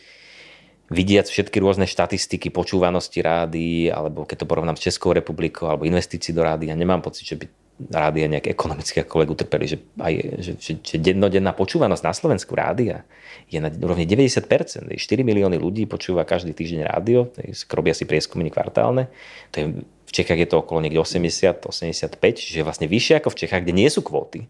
vidiac 0.93 1.27
všetky 1.27 1.59
rôzne 1.59 1.89
štatistiky 1.89 2.53
počúvanosti 2.53 3.25
rády, 3.25 3.89
alebo 3.89 4.29
keď 4.29 4.45
to 4.45 4.51
porovnám 4.51 4.77
s 4.77 4.93
Českou 4.93 5.17
republikou, 5.17 5.67
alebo 5.67 5.89
investícií 5.89 6.37
do 6.37 6.45
rády, 6.45 6.69
ja 6.69 6.77
nemám 6.77 7.01
pocit, 7.01 7.25
že 7.25 7.41
by 7.41 7.49
rádia 7.91 8.29
nejak 8.31 8.53
ekonomicky 8.53 9.03
ako 9.03 9.27
utrpeli, 9.27 9.67
že, 9.67 9.79
aj, 9.99 10.15
že, 10.39 10.53
že, 10.61 10.73
že 10.79 10.97
dennodenná 11.01 11.57
počúvanosť 11.57 12.05
na 12.05 12.15
Slovensku 12.15 12.53
rádia 12.55 13.03
je 13.49 13.59
na 13.59 13.73
úrovni 13.73 14.05
90%. 14.07 14.45
4 14.93 14.95
milióny 15.25 15.57
ľudí 15.59 15.89
počúva 15.89 16.23
každý 16.23 16.53
týždeň 16.55 16.81
rádio, 16.87 17.33
robia 17.73 17.97
si 17.97 18.05
prieskumy 18.07 18.53
kvartálne. 18.53 19.09
To 19.51 19.57
je, 19.59 19.65
v 19.83 20.13
Čechách 20.13 20.45
je 20.45 20.49
to 20.53 20.61
okolo 20.61 20.85
niekde 20.85 21.01
80-85, 21.01 22.21
čiže 22.37 22.61
vlastne 22.63 22.87
vyššie 22.87 23.25
ako 23.25 23.33
v 23.33 23.39
Čechách, 23.41 23.63
kde 23.65 23.75
nie 23.75 23.89
sú 23.89 24.05
kvóty. 24.05 24.47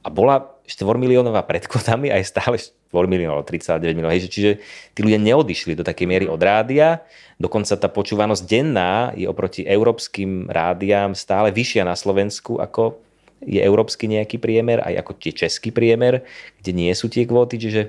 A 0.00 0.08
bola 0.08 0.56
4 0.64 0.86
miliónová 0.96 1.44
pred 1.44 1.66
kvotami 1.68 2.08
a 2.08 2.16
je 2.16 2.26
stále 2.30 2.56
4 2.56 2.70
miliónov, 3.06 3.44
39 3.44 3.92
miliónov. 3.92 4.14
Hej, 4.16 4.32
čiže 4.32 4.50
tí 4.96 5.00
ľudia 5.04 5.20
neodišli 5.20 5.76
do 5.76 5.84
takej 5.84 6.06
miery 6.08 6.26
od 6.26 6.40
rádia. 6.40 7.04
Dokonca 7.36 7.76
tá 7.76 7.88
počúvanosť 7.88 8.42
denná 8.44 9.12
je 9.14 9.28
oproti 9.28 9.64
európskym 9.64 10.48
rádiám 10.48 11.12
stále 11.12 11.52
vyššia 11.52 11.84
na 11.84 11.96
Slovensku 11.96 12.60
ako 12.60 13.00
je 13.40 13.56
európsky 13.56 14.04
nejaký 14.04 14.36
priemer, 14.36 14.84
aj 14.84 15.00
ako 15.00 15.12
tie 15.16 15.32
český 15.32 15.72
priemer, 15.72 16.28
kde 16.60 16.70
nie 16.76 16.92
sú 16.92 17.08
tie 17.08 17.24
kvóty. 17.24 17.56
Čiže 17.56 17.88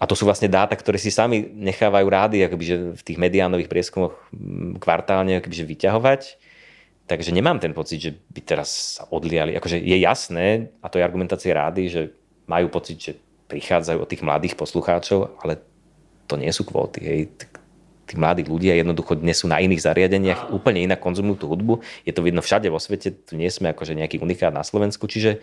a 0.00 0.08
to 0.08 0.16
sú 0.16 0.24
vlastne 0.24 0.48
dáta, 0.48 0.72
ktoré 0.72 0.96
si 0.96 1.12
sami 1.12 1.44
nechávajú 1.44 2.06
rády 2.08 2.36
akoby, 2.40 2.64
že 2.64 2.76
v 2.96 3.02
tých 3.04 3.18
mediánových 3.20 3.68
prieskumoch 3.68 4.16
mm, 4.32 4.80
kvartálne 4.80 5.36
akoby, 5.36 5.54
že 5.60 5.68
vyťahovať. 5.68 6.20
Takže 7.10 7.34
nemám 7.34 7.58
ten 7.58 7.74
pocit, 7.74 7.98
že 7.98 8.14
by 8.14 8.40
teraz 8.46 8.70
sa 8.70 9.02
odliali. 9.10 9.58
Akože 9.58 9.82
je 9.82 9.98
jasné, 9.98 10.70
a 10.78 10.86
to 10.86 11.02
je 11.02 11.06
argumentácia 11.06 11.50
rády, 11.50 11.90
že 11.90 12.14
majú 12.46 12.70
pocit, 12.70 13.02
že 13.02 13.12
prichádzajú 13.50 13.98
od 13.98 14.06
tých 14.06 14.22
mladých 14.22 14.54
poslucháčov, 14.54 15.42
ale 15.42 15.58
to 16.30 16.38
nie 16.38 16.54
sú 16.54 16.62
kvóty. 16.62 17.02
Hej. 17.02 17.20
Tí 18.06 18.14
mladí 18.14 18.46
ľudia 18.46 18.78
jednoducho 18.78 19.18
dnes 19.18 19.42
sú 19.42 19.50
na 19.50 19.58
iných 19.58 19.82
zariadeniach, 19.82 20.54
úplne 20.54 20.86
inak 20.86 21.02
konzumujú 21.02 21.42
tú 21.42 21.46
hudbu. 21.50 21.82
Je 22.06 22.14
to 22.14 22.22
vidno 22.22 22.46
všade 22.46 22.70
vo 22.70 22.78
svete, 22.78 23.10
tu 23.10 23.34
nie 23.34 23.50
sme 23.50 23.74
akože 23.74 23.98
nejaký 23.98 24.22
unikát 24.22 24.54
na 24.54 24.62
Slovensku, 24.62 25.10
čiže 25.10 25.42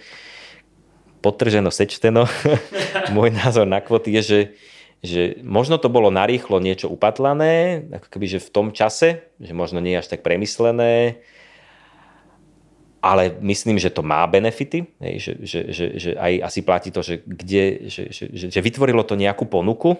potrženo, 1.20 1.68
sečteno, 1.68 2.32
môj 3.16 3.36
názor 3.36 3.68
na 3.68 3.84
kvoty 3.84 4.16
je, 4.16 4.24
že, 4.24 4.40
že 5.04 5.22
možno 5.44 5.76
to 5.76 5.92
bolo 5.92 6.08
narýchlo 6.16 6.64
niečo 6.64 6.88
upatlané, 6.88 7.84
ako 7.92 8.08
keby, 8.08 8.40
že 8.40 8.40
v 8.40 8.54
tom 8.56 8.68
čase, 8.72 9.28
že 9.36 9.52
možno 9.52 9.84
nie 9.84 10.00
až 10.00 10.08
tak 10.08 10.24
premyslené, 10.24 11.20
ale 13.08 13.40
myslím, 13.40 13.80
že 13.80 13.88
to 13.88 14.04
má 14.04 14.28
benefity, 14.28 14.84
hej, 15.00 15.16
že, 15.24 15.32
že, 15.40 15.60
že, 15.72 15.86
že 15.96 16.10
aj 16.20 16.34
asi 16.44 16.60
platí 16.60 16.92
to, 16.92 17.00
že, 17.00 17.24
kde, 17.24 17.88
že, 17.88 18.04
že, 18.12 18.24
že, 18.36 18.46
že 18.52 18.60
vytvorilo 18.60 19.08
to 19.08 19.16
nejakú 19.16 19.48
ponuku, 19.48 19.96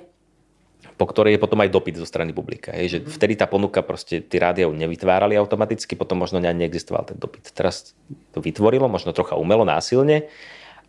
po 1.00 1.06
ktorej 1.08 1.38
je 1.38 1.44
potom 1.44 1.64
aj 1.64 1.72
dopyt 1.72 1.96
zo 2.04 2.10
strany 2.10 2.36
publika. 2.36 2.76
Hej, 2.76 2.88
že 2.92 3.00
mhm. 3.00 3.08
vtedy 3.08 3.34
tá 3.40 3.48
ponuka 3.48 3.80
proste, 3.80 4.20
tí 4.20 4.36
rádia 4.36 4.68
nevytvárali 4.68 5.40
automaticky, 5.40 5.96
potom 5.96 6.20
možno 6.20 6.44
neexistoval 6.44 7.08
ten 7.08 7.16
dopyt. 7.16 7.48
Teraz 7.56 7.96
to 8.36 8.44
vytvorilo, 8.44 8.92
možno 8.92 9.16
trocha 9.16 9.40
umelo, 9.40 9.64
násilne, 9.64 10.28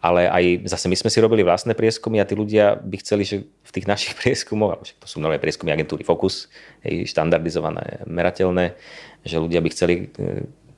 ale 0.02 0.30
aj 0.30 0.70
zase 0.70 0.86
my 0.90 0.96
sme 0.98 1.10
si 1.10 1.18
robili 1.22 1.42
vlastné 1.42 1.74
prieskumy 1.74 2.22
a 2.22 2.26
tí 2.26 2.38
ľudia 2.38 2.78
by 2.78 2.96
chceli, 3.02 3.22
že 3.26 3.36
v 3.46 3.70
tých 3.70 3.86
našich 3.86 4.14
prieskumoch, 4.20 4.82
to 4.82 5.06
sú 5.06 5.22
nové 5.22 5.38
prieskumy 5.38 5.70
agentúry 5.70 6.02
Focus, 6.02 6.50
hej, 6.82 7.06
štandardizované, 7.06 8.02
merateľné, 8.10 8.74
že 9.22 9.36
ľudia 9.38 9.62
by 9.62 9.68
chceli 9.70 10.10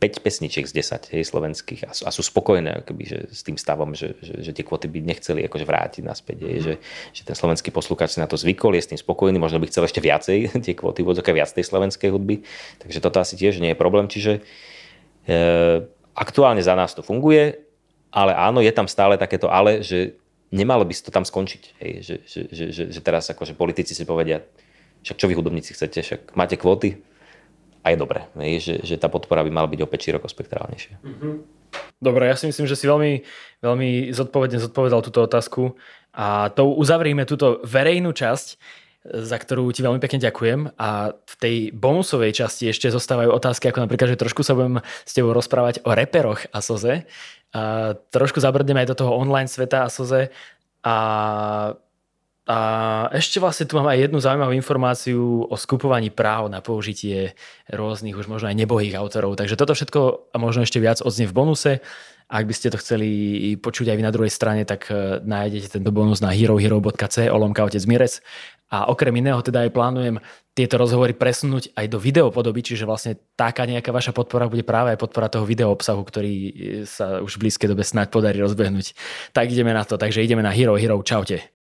5 0.01 0.17
e, 0.17 0.21
pesničiek 0.25 0.65
z 0.65 0.73
10 0.81 1.13
hej, 1.15 1.23
slovenských 1.29 1.81
a 1.87 1.93
sú, 1.93 2.03
a 2.09 2.11
sú 2.11 2.25
spokojné 2.25 2.89
keby, 2.89 3.05
že, 3.05 3.19
s 3.29 3.45
tým 3.45 3.61
stavom, 3.61 3.93
že, 3.93 4.17
že, 4.25 4.41
že 4.41 4.51
tie 4.57 4.65
kvoty 4.65 4.89
by 4.89 5.05
nechceli 5.05 5.45
akože 5.45 5.69
vrátiť 5.69 6.03
naspäť. 6.03 6.37
Hej, 6.49 6.59
že, 6.65 6.75
že 7.13 7.23
ten 7.29 7.37
slovenský 7.37 7.69
poslucháč 7.71 8.17
si 8.17 8.25
na 8.25 8.27
to 8.27 8.41
zvykol, 8.41 8.73
je 8.75 8.83
s 8.83 8.91
tým 8.91 9.01
spokojný, 9.01 9.37
možno 9.37 9.61
by 9.61 9.69
chcel 9.69 9.85
ešte 9.85 10.01
viacej 10.01 10.51
tie 10.67 10.75
kvoty, 10.75 11.05
vodzoka 11.05 11.37
viac 11.37 11.53
tej 11.53 11.69
slovenskej 11.69 12.09
hudby. 12.09 12.43
Takže 12.81 12.99
toto 12.99 13.21
asi 13.21 13.37
tiež 13.37 13.61
nie 13.61 13.71
je 13.71 13.79
problém. 13.79 14.09
Čiže 14.09 14.41
e, 15.29 15.41
aktuálne 16.17 16.65
za 16.65 16.73
nás 16.73 16.97
to 16.97 17.05
funguje 17.05 17.71
ale 18.11 18.35
áno, 18.35 18.59
je 18.59 18.75
tam 18.75 18.91
stále 18.91 19.15
takéto 19.15 19.47
ale, 19.47 19.87
že 19.87 20.19
nemalo 20.51 20.83
by 20.83 20.95
to 20.99 21.15
tam 21.15 21.23
skončiť. 21.23 21.63
Hej, 21.79 21.93
že, 22.03 22.17
že, 22.27 22.41
že, 22.51 22.65
že, 22.75 22.85
že 22.91 23.01
teraz 23.01 23.31
akože 23.31 23.55
politici 23.55 23.95
si 23.95 24.03
povedia, 24.03 24.43
však 25.07 25.17
čo 25.17 25.29
vy 25.31 25.35
hudobníci 25.39 25.73
chcete, 25.79 26.03
však 26.03 26.21
máte 26.35 26.59
kvóty 26.59 26.99
a 27.81 27.87
je 27.93 27.97
dobré, 27.97 28.29
hej, 28.41 28.55
že, 28.61 28.75
že 28.85 28.95
tá 29.01 29.09
podpora 29.09 29.45
by 29.45 29.51
mala 29.53 29.69
byť 29.69 29.81
opäť 29.81 30.11
širokospektrálnejšia. 30.11 31.01
Mm-hmm. 31.01 31.35
Dobre, 32.01 32.27
ja 32.27 32.37
si 32.37 32.49
myslím, 32.51 32.67
že 32.67 32.77
si 32.77 32.89
veľmi, 32.89 33.23
veľmi 33.63 34.11
zodpovedne 34.11 34.59
zodpovedal 34.59 35.01
túto 35.05 35.23
otázku 35.23 35.77
a 36.11 36.51
to 36.51 36.67
uzavrieme 36.67 37.23
túto 37.29 37.63
verejnú 37.63 38.11
časť 38.11 38.59
za 39.01 39.37
ktorú 39.41 39.73
ti 39.73 39.81
veľmi 39.81 39.97
pekne 39.97 40.21
ďakujem. 40.21 40.77
A 40.77 41.17
v 41.17 41.35
tej 41.41 41.57
bonusovej 41.73 42.37
časti 42.37 42.69
ešte 42.69 42.93
zostávajú 42.93 43.33
otázky, 43.33 43.73
ako 43.73 43.89
napríklad, 43.89 44.13
že 44.13 44.21
trošku 44.21 44.45
sa 44.45 44.53
budem 44.53 44.85
s 44.85 45.13
tebou 45.17 45.33
rozprávať 45.33 45.81
o 45.89 45.97
reperoch 45.97 46.45
a 46.53 46.61
soze. 46.61 47.09
A 47.57 47.97
trošku 48.13 48.45
zabrdneme 48.45 48.85
aj 48.85 48.93
do 48.93 48.99
toho 49.01 49.17
online 49.17 49.49
sveta 49.49 49.89
a 49.89 49.93
soze. 49.93 50.29
A, 50.85 50.97
a 52.49 52.59
ešte 53.13 53.37
vlastne 53.37 53.69
tu 53.69 53.77
mám 53.77 53.93
aj 53.93 54.09
jednu 54.09 54.19
zaujímavú 54.19 54.57
informáciu 54.57 55.45
o 55.45 55.57
skupovaní 55.61 56.09
práv 56.09 56.49
na 56.49 56.65
použitie 56.65 57.37
rôznych, 57.69 58.17
už 58.17 58.27
možno 58.33 58.49
aj 58.49 58.57
nebohých 58.57 58.97
autorov. 58.97 59.37
Takže 59.37 59.61
toto 59.61 59.77
všetko 59.77 60.33
a 60.33 60.37
možno 60.41 60.65
ešte 60.65 60.81
viac 60.81 61.05
odznie 61.05 61.29
v 61.29 61.37
bonuse. 61.37 61.73
Ak 62.31 62.47
by 62.47 62.55
ste 62.55 62.71
to 62.71 62.79
chceli 62.79 63.11
počuť 63.59 63.91
aj 63.91 63.97
vy 63.99 64.05
na 64.07 64.15
druhej 64.15 64.31
strane, 64.31 64.63
tak 64.63 64.87
e, 64.87 65.19
nájdete 65.19 65.79
tento 65.79 65.91
bonus 65.91 66.23
na 66.23 66.31
herohero.c 66.31 67.27
olomka 67.27 67.67
otec 67.67 67.83
Mirec 67.91 68.23
a 68.71 68.87
okrem 68.87 69.19
iného 69.19 69.43
teda 69.43 69.67
aj 69.67 69.75
plánujem 69.75 70.23
tieto 70.55 70.79
rozhovory 70.79 71.11
presunúť 71.11 71.75
aj 71.75 71.91
do 71.91 71.99
videopodoby, 71.99 72.63
čiže 72.63 72.87
vlastne 72.87 73.19
taká 73.35 73.67
nejaká 73.67 73.91
vaša 73.91 74.15
podpora 74.15 74.47
bude 74.47 74.63
práve 74.63 74.95
aj 74.95 75.03
podpora 75.03 75.27
toho 75.27 75.43
video 75.43 75.75
obsahu, 75.75 76.07
ktorý 76.07 76.35
sa 76.87 77.19
už 77.19 77.35
v 77.35 77.51
blízkej 77.51 77.67
dobe 77.67 77.83
snáď 77.83 78.15
podarí 78.15 78.39
rozbehnúť. 78.39 78.95
Tak 79.35 79.51
ideme 79.51 79.75
na 79.75 79.83
to, 79.83 79.99
takže 79.99 80.23
ideme 80.23 80.47
na 80.47 80.55
Hero 80.55 80.79
Hero, 80.79 81.03
čaute. 81.03 81.60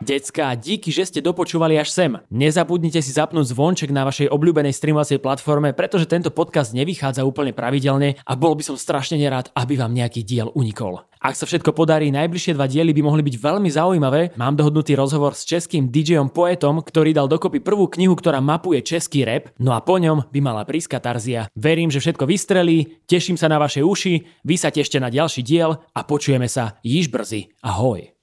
Decká, 0.00 0.56
díky, 0.56 0.88
že 0.88 1.04
ste 1.04 1.20
dopočúvali 1.20 1.76
až 1.76 1.92
sem. 1.92 2.16
Nezabudnite 2.32 3.04
si 3.04 3.12
zapnúť 3.12 3.52
zvonček 3.52 3.92
na 3.92 4.08
vašej 4.08 4.32
obľúbenej 4.32 4.72
streamovacej 4.72 5.20
platforme, 5.20 5.76
pretože 5.76 6.08
tento 6.08 6.32
podcast 6.32 6.72
nevychádza 6.72 7.20
úplne 7.20 7.52
pravidelne 7.52 8.16
a 8.24 8.32
bol 8.32 8.56
by 8.56 8.64
som 8.64 8.80
strašne 8.80 9.20
nerád, 9.20 9.52
aby 9.52 9.76
vám 9.76 9.92
nejaký 9.92 10.24
diel 10.24 10.48
unikol. 10.56 11.04
Ak 11.20 11.36
sa 11.36 11.44
všetko 11.44 11.76
podarí, 11.76 12.08
najbližšie 12.08 12.56
dva 12.56 12.64
diely 12.64 12.96
by 12.96 13.04
mohli 13.04 13.20
byť 13.20 13.36
veľmi 13.44 13.68
zaujímavé. 13.68 14.40
Mám 14.40 14.56
dohodnutý 14.56 14.96
rozhovor 14.96 15.36
s 15.36 15.44
českým 15.44 15.92
DJom 15.92 16.32
Poetom, 16.32 16.80
ktorý 16.80 17.12
dal 17.12 17.28
dokopy 17.28 17.60
prvú 17.60 17.92
knihu, 17.92 18.16
ktorá 18.16 18.40
mapuje 18.40 18.80
český 18.80 19.28
rap, 19.28 19.52
no 19.60 19.76
a 19.76 19.84
po 19.84 20.00
ňom 20.00 20.32
by 20.32 20.40
mala 20.40 20.64
prísť 20.64 20.96
Katarzia. 20.96 21.52
Verím, 21.52 21.92
že 21.92 22.00
všetko 22.00 22.24
vystrelí, 22.24 23.04
teším 23.04 23.36
sa 23.36 23.52
na 23.52 23.60
vaše 23.60 23.84
uši, 23.84 24.48
vy 24.48 24.56
sa 24.56 24.72
tešte 24.72 24.96
na 24.96 25.12
ďalší 25.12 25.44
diel 25.44 25.76
a 25.92 26.00
počujeme 26.08 26.48
sa 26.48 26.80
již 26.80 27.12
brzy. 27.12 27.52
Ahoj. 27.60 28.16